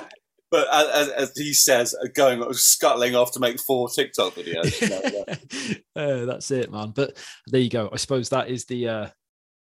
But 0.51 0.67
as, 0.71 0.87
as, 0.89 1.09
as 1.09 1.37
he 1.37 1.53
says, 1.53 1.95
going 2.13 2.43
scuttling 2.53 3.15
off 3.15 3.31
to 3.31 3.39
make 3.39 3.59
four 3.59 3.89
TikTok 3.89 4.35
videos. 4.35 5.81
Uh, 5.93 6.23
that's 6.25 6.51
it, 6.51 6.71
man. 6.71 6.91
But 6.95 7.17
there 7.47 7.59
you 7.59 7.69
go. 7.69 7.89
I 7.91 7.97
suppose 7.97 8.29
that 8.29 8.49
is 8.49 8.63
the 8.63 8.87
uh, 8.87 9.07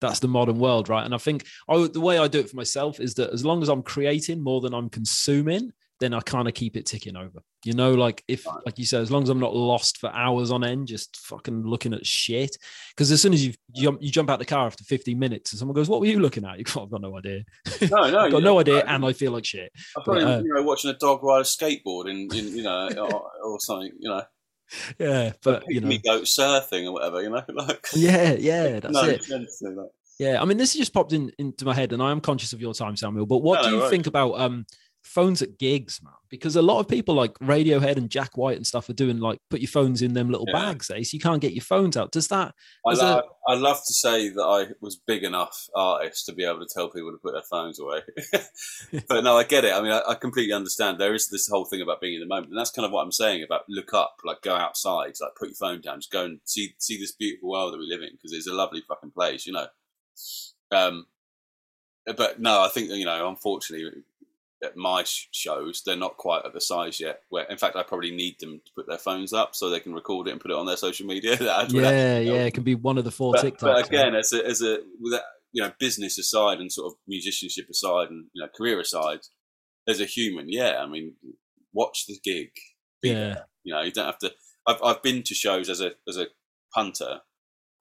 that's 0.01 0.19
the 0.19 0.27
modern 0.27 0.57
world, 0.57 0.89
right? 0.89 1.05
And 1.05 1.13
I 1.13 1.19
think 1.19 1.45
I, 1.69 1.87
the 1.87 2.01
way 2.01 2.17
I 2.17 2.27
do 2.27 2.39
it 2.39 2.49
for 2.49 2.55
myself 2.55 2.99
is 2.99 3.13
that 3.15 3.31
as 3.31 3.45
long 3.45 3.61
as 3.61 3.69
I'm 3.69 3.83
creating 3.83 4.41
more 4.41 4.59
than 4.59 4.73
I'm 4.73 4.89
consuming, 4.89 5.71
then 5.99 6.13
I 6.13 6.19
kind 6.19 6.47
of 6.47 6.53
keep 6.53 6.75
it 6.75 6.85
ticking 6.85 7.15
over. 7.15 7.39
You 7.63 7.73
know, 7.73 7.93
like 7.93 8.23
if, 8.27 8.45
like 8.65 8.77
you 8.77 8.85
said, 8.85 9.01
as 9.01 9.11
long 9.11 9.23
as 9.23 9.29
I'm 9.29 9.39
not 9.39 9.55
lost 9.55 9.97
for 9.97 10.09
hours 10.11 10.51
on 10.51 10.63
end, 10.63 10.87
just 10.87 11.17
fucking 11.17 11.63
looking 11.65 11.93
at 11.93 12.05
shit. 12.05 12.57
Because 12.89 13.11
as 13.11 13.21
soon 13.21 13.33
as 13.33 13.45
you 13.45 13.53
jump, 13.75 14.01
you 14.01 14.11
jump 14.11 14.29
out 14.29 14.39
the 14.39 14.45
car 14.45 14.67
after 14.67 14.83
15 14.83 15.17
minutes, 15.17 15.51
and 15.51 15.59
someone 15.59 15.73
goes, 15.75 15.89
"What 15.89 15.99
were 15.99 16.05
you 16.05 16.19
looking 16.19 16.45
at?" 16.45 16.57
You 16.59 16.63
go, 16.65 16.83
"I've 16.83 16.91
got 16.91 17.01
no 17.01 17.17
idea. 17.17 17.43
no, 17.89 18.09
no, 18.11 18.19
I've 18.25 18.31
got 18.31 18.43
no 18.43 18.59
idea, 18.59 18.83
I- 18.85 18.95
and 18.95 19.05
I 19.05 19.13
feel 19.13 19.31
like 19.31 19.45
shit." 19.45 19.71
I'm 19.97 20.03
probably 20.03 20.23
but, 20.25 20.31
uh, 20.39 20.41
you 20.43 20.53
know 20.53 20.63
watching 20.63 20.91
a 20.91 20.93
dog 20.97 21.23
ride 21.23 21.41
a 21.41 21.43
skateboard 21.43 22.09
in, 22.09 22.27
in 22.37 22.55
you 22.55 22.63
know 22.63 22.89
or, 22.97 23.31
or 23.43 23.59
something 23.59 23.91
you 23.99 24.09
know 24.09 24.23
Yeah, 24.99 25.31
but 25.43 25.63
you 25.69 25.79
know, 25.81 25.87
pygmy 25.87 26.03
goat 26.03 26.23
surfing 26.23 26.85
or 26.85 26.91
whatever 26.93 27.21
you 27.21 27.29
know 27.29 27.43
like 27.53 27.87
yeah, 27.95 28.33
yeah, 28.33 28.79
that's 28.79 28.93
no 28.93 29.09
it. 29.09 29.25
Yeah, 30.17 30.41
I 30.41 30.45
mean, 30.45 30.57
this 30.57 30.73
has 30.73 30.79
just 30.79 30.93
popped 30.93 31.11
in 31.11 31.31
into 31.37 31.65
my 31.65 31.73
head, 31.73 31.91
and 31.91 32.01
I 32.01 32.11
am 32.11 32.21
conscious 32.21 32.53
of 32.53 32.61
your 32.61 32.73
time, 32.73 32.95
Samuel. 32.95 33.25
But 33.25 33.39
what 33.39 33.61
No, 33.63 33.69
do 33.69 33.75
you 33.75 33.81
right. 33.81 33.89
think 33.89 34.07
about 34.07 34.39
um 34.39 34.65
phones 35.05 35.41
at 35.41 35.57
gigs, 35.57 36.01
man. 36.03 36.13
Because 36.29 36.55
a 36.55 36.61
lot 36.61 36.79
of 36.79 36.87
people 36.87 37.15
like 37.15 37.33
Radiohead 37.39 37.95
and 37.95 38.09
Jack 38.09 38.35
White 38.35 38.57
and 38.57 38.65
stuff 38.67 38.89
are 38.89 38.93
doing 38.93 39.19
like 39.19 39.39
put 39.49 39.61
your 39.61 39.69
phones 39.69 40.01
in 40.01 40.13
them 40.13 40.29
little 40.29 40.47
Yeah. 40.49 40.59
bags, 40.65 40.89
eh? 40.89 41.03
So 41.03 41.11
you 41.13 41.19
can't 41.19 41.41
get 41.41 41.53
your 41.53 41.63
phones 41.63 41.95
out. 41.95 42.11
Does 42.11 42.27
that? 42.29 42.53
I, 42.85 42.93
a- 42.93 43.21
I 43.47 43.53
love 43.53 43.77
to 43.85 43.93
say 43.93 44.29
that 44.29 44.41
I 44.43 44.73
was 44.81 44.95
big 44.97 45.23
enough 45.23 45.69
artist 45.75 46.25
to 46.25 46.33
be 46.33 46.43
able 46.43 46.59
to 46.59 46.67
tell 46.73 46.89
people 46.89 47.11
to 47.11 47.17
put 47.17 47.33
their 47.33 47.43
phones 47.43 47.79
away. 47.79 48.01
but 49.07 49.23
no, 49.23 49.37
I 49.37 49.43
get 49.43 49.63
it. 49.63 49.73
I 49.73 49.81
mean, 49.81 49.91
I, 49.91 50.01
I 50.09 50.15
completely 50.15 50.53
understand. 50.53 50.99
There 50.99 51.13
is 51.13 51.29
this 51.29 51.47
whole 51.47 51.65
thing 51.65 51.81
about 51.81 52.01
being 52.01 52.15
in 52.15 52.21
the 52.21 52.25
moment, 52.27 52.49
and 52.49 52.57
that's 52.59 52.71
kind 52.71 52.85
of 52.85 52.91
what 52.91 53.03
I'm 53.03 53.11
saying 53.11 53.43
about 53.43 53.61
look 53.69 53.93
up, 53.93 54.17
like 54.25 54.41
go 54.41 54.55
outside, 54.55 55.13
like 55.21 55.35
put 55.37 55.49
your 55.49 55.55
phone 55.55 55.81
down, 55.81 55.99
just 55.99 56.11
go 56.11 56.25
and 56.25 56.39
see 56.45 56.73
see 56.79 56.97
this 56.99 57.11
beautiful 57.13 57.49
world 57.51 57.73
that 57.73 57.77
we 57.79 57.87
live 57.87 58.01
in 58.01 58.09
because 58.13 58.33
it's 58.33 58.47
a 58.47 58.53
lovely 58.53 58.81
fucking 58.87 59.11
place, 59.11 59.45
you 59.45 59.53
know. 59.53 59.67
Um, 60.71 61.05
but 62.17 62.39
no, 62.39 62.61
I 62.61 62.67
think 62.69 62.89
you 62.91 63.05
know, 63.05 63.27
unfortunately, 63.29 64.03
at 64.63 64.75
my 64.77 65.03
sh- 65.03 65.27
shows, 65.31 65.81
they're 65.85 65.95
not 65.95 66.17
quite 66.17 66.45
at 66.45 66.53
the 66.53 66.61
size 66.61 66.99
yet. 66.99 67.21
Where, 67.29 67.45
in 67.45 67.57
fact, 67.57 67.75
I 67.75 67.83
probably 67.83 68.11
need 68.11 68.39
them 68.39 68.61
to 68.65 68.71
put 68.75 68.87
their 68.87 68.97
phones 68.97 69.33
up 69.33 69.55
so 69.55 69.69
they 69.69 69.79
can 69.79 69.93
record 69.93 70.27
it 70.27 70.31
and 70.31 70.41
put 70.41 70.51
it 70.51 70.57
on 70.57 70.65
their 70.65 70.77
social 70.77 71.05
media. 71.05 71.35
That 71.45 71.71
Yeah, 71.71 72.19
yeah. 72.19 72.45
It 72.45 72.53
can 72.53 72.63
be 72.63 72.75
one 72.75 72.97
of 72.97 73.03
the 73.03 73.11
four 73.11 73.33
But, 73.33 73.45
TikToks. 73.45 73.59
but 73.59 73.87
again, 73.87 74.15
as 74.15 74.33
a, 74.33 74.45
as 74.45 74.61
a 74.61 74.79
with 74.99 75.13
that, 75.13 75.23
you 75.51 75.63
know 75.63 75.71
business 75.79 76.17
aside 76.17 76.59
and 76.59 76.71
sort 76.71 76.91
of 76.91 76.97
musicianship 77.07 77.69
aside 77.69 78.09
and 78.09 78.25
you 78.33 78.41
know 78.41 78.49
career 78.55 78.79
aside, 78.79 79.19
as 79.87 80.01
a 80.01 80.05
human, 80.05 80.47
yeah, 80.49 80.79
I 80.81 80.87
mean, 80.87 81.13
watch 81.73 82.05
the 82.07 82.17
gig. 82.23 82.49
Yeah, 83.01 83.13
there. 83.13 83.45
You 83.63 83.73
know, 83.73 83.81
you 83.81 83.91
don't 83.91 84.05
have 84.05 84.17
to. 84.19 84.33
I've 84.67 84.81
I've 84.83 85.03
been 85.03 85.23
to 85.23 85.33
shows 85.33 85.69
as 85.69 85.81
a 85.81 85.91
as 86.07 86.17
a 86.17 86.27
punter, 86.73 87.21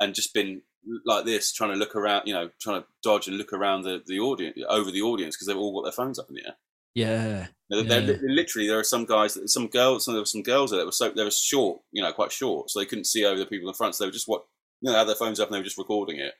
and 0.00 0.14
just 0.14 0.34
been 0.34 0.62
like 1.06 1.24
this, 1.24 1.52
trying 1.52 1.72
to 1.72 1.76
look 1.78 1.96
around. 1.96 2.26
You 2.26 2.34
know, 2.34 2.50
trying 2.60 2.82
to 2.82 2.86
dodge 3.02 3.26
and 3.28 3.38
look 3.38 3.52
around 3.52 3.82
the 3.82 4.02
the 4.06 4.20
audience 4.20 4.58
over 4.68 4.90
the 4.90 5.02
audience 5.02 5.36
because 5.36 5.46
they've 5.46 5.56
all 5.56 5.74
got 5.80 5.84
their 5.86 5.92
phones 5.92 6.18
up 6.18 6.26
in 6.28 6.36
the 6.36 6.46
air. 6.46 6.56
Yeah, 6.95 7.47
They're, 7.70 7.82
they're 7.82 8.01
Yeah. 8.03 8.07
li- 8.22 8.34
literally 8.34 8.68
there 8.68 8.78
are 8.78 8.84
some 8.84 9.05
guys, 9.05 9.34
that, 9.34 9.49
some 9.49 9.68
girls, 9.68 10.05
some 10.05 10.14
there 10.14 10.22
were 10.22 10.26
some 10.26 10.42
girls 10.42 10.70
that 10.70 10.84
were 10.84 10.92
so 10.92 11.11
they 11.11 11.24
were 11.24 11.30
short, 11.30 11.80
you 11.92 12.03
know, 12.03 12.12
quite 12.12 12.32
short, 12.32 12.70
so 12.70 12.78
they 12.78 12.86
couldn't 12.86 13.07
see 13.07 13.24
over 13.24 13.38
the 13.38 13.47
people 13.47 13.68
in 13.68 13.74
front. 13.74 13.95
So 13.95 14.05
they 14.05 14.09
were 14.09 14.12
just 14.12 14.28
what 14.28 14.45
you 14.80 14.90
know, 14.90 14.97
had 14.99 15.09
their 15.09 15.14
phones 15.14 15.40
up 15.40 15.49
and 15.49 15.55
they 15.55 15.59
were 15.61 15.64
just 15.64 15.78
recording 15.78 16.18
it 16.18 16.34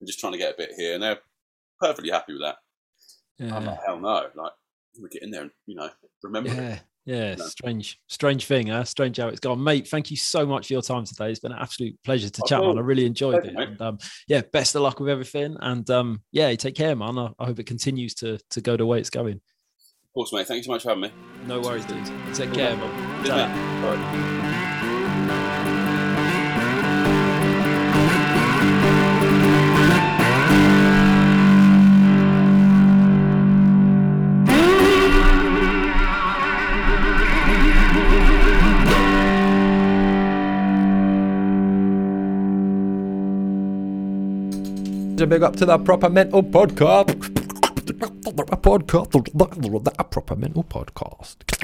and 0.00 0.06
just 0.06 0.18
trying 0.20 0.32
to 0.32 0.38
get 0.38 0.54
a 0.54 0.56
bit 0.56 0.70
here, 0.76 0.94
and 0.94 1.02
they're 1.02 1.18
perfectly 1.80 2.10
happy 2.10 2.32
with 2.32 2.42
that. 2.42 2.56
I'm 3.40 3.48
yeah. 3.64 3.70
like, 3.70 3.78
hell 3.86 4.00
no, 4.00 4.26
like 4.34 4.52
we 5.00 5.08
get 5.08 5.22
in 5.22 5.30
there 5.30 5.42
and 5.42 5.50
you 5.66 5.74
know 5.76 5.88
remember 6.22 6.50
it. 6.50 6.56
Yeah, 6.56 6.78
yeah, 7.06 7.34
No. 7.36 7.46
strange, 7.46 7.98
strange 8.08 8.44
thing, 8.46 8.66
huh? 8.66 8.84
Strange 8.84 9.16
how 9.16 9.28
it's 9.28 9.40
gone, 9.40 9.62
mate. 9.62 9.88
Thank 9.88 10.10
you 10.10 10.16
so 10.16 10.44
much 10.44 10.66
for 10.66 10.74
your 10.74 10.82
time 10.82 11.04
today. 11.04 11.30
It's 11.30 11.40
been 11.40 11.52
an 11.52 11.58
absolute 11.58 11.96
pleasure 12.04 12.28
to 12.28 12.42
Oh, 12.44 12.46
chat, 12.46 12.60
man. 12.60 12.70
cool. 12.70 12.78
I 12.78 12.82
really 12.82 13.06
enjoyed 13.06 13.44
it. 13.46 13.54
And 13.56 13.80
um, 13.80 13.98
yeah, 14.28 14.42
best 14.52 14.74
of 14.74 14.82
luck 14.82 15.00
with 15.00 15.08
everything. 15.08 15.56
And 15.60 15.88
um, 15.88 16.22
yeah, 16.32 16.54
take 16.56 16.74
care, 16.74 16.94
man. 16.94 17.18
I, 17.18 17.30
I 17.38 17.46
hope 17.46 17.58
it 17.58 17.66
continues 17.66 18.14
to 18.16 18.38
to 18.50 18.60
go 18.60 18.76
the 18.76 18.84
way 18.86 18.98
it's 18.98 19.10
going. 19.10 19.40
Of 20.10 20.14
course, 20.14 20.32
mate. 20.32 20.48
Thank 20.48 20.58
you 20.58 20.62
so 20.64 20.72
much 20.72 20.82
for 20.82 20.88
having 20.88 21.02
me. 21.02 21.12
No 21.46 21.60
worries, 21.60 21.84
dude. 21.86 22.04
Take 22.34 22.48
Cool, 22.48 22.56
care, 22.56 22.76
mate. 22.76 22.80
man. 22.84 23.24
Cheers, 23.24 23.28
Ta-ra. 23.28 23.46
mate. 23.48 23.84
All 23.84 23.96
right. 23.96 25.30
A 45.22 45.26
big 45.26 45.42
up 45.42 45.54
to 45.56 45.66
the 45.66 45.76
Proper 45.78 46.08
Mental 46.08 46.42
Podcast. 46.42 47.39
Proper 50.10 50.36
Mental 50.36 50.64
Podcast. 50.64 51.60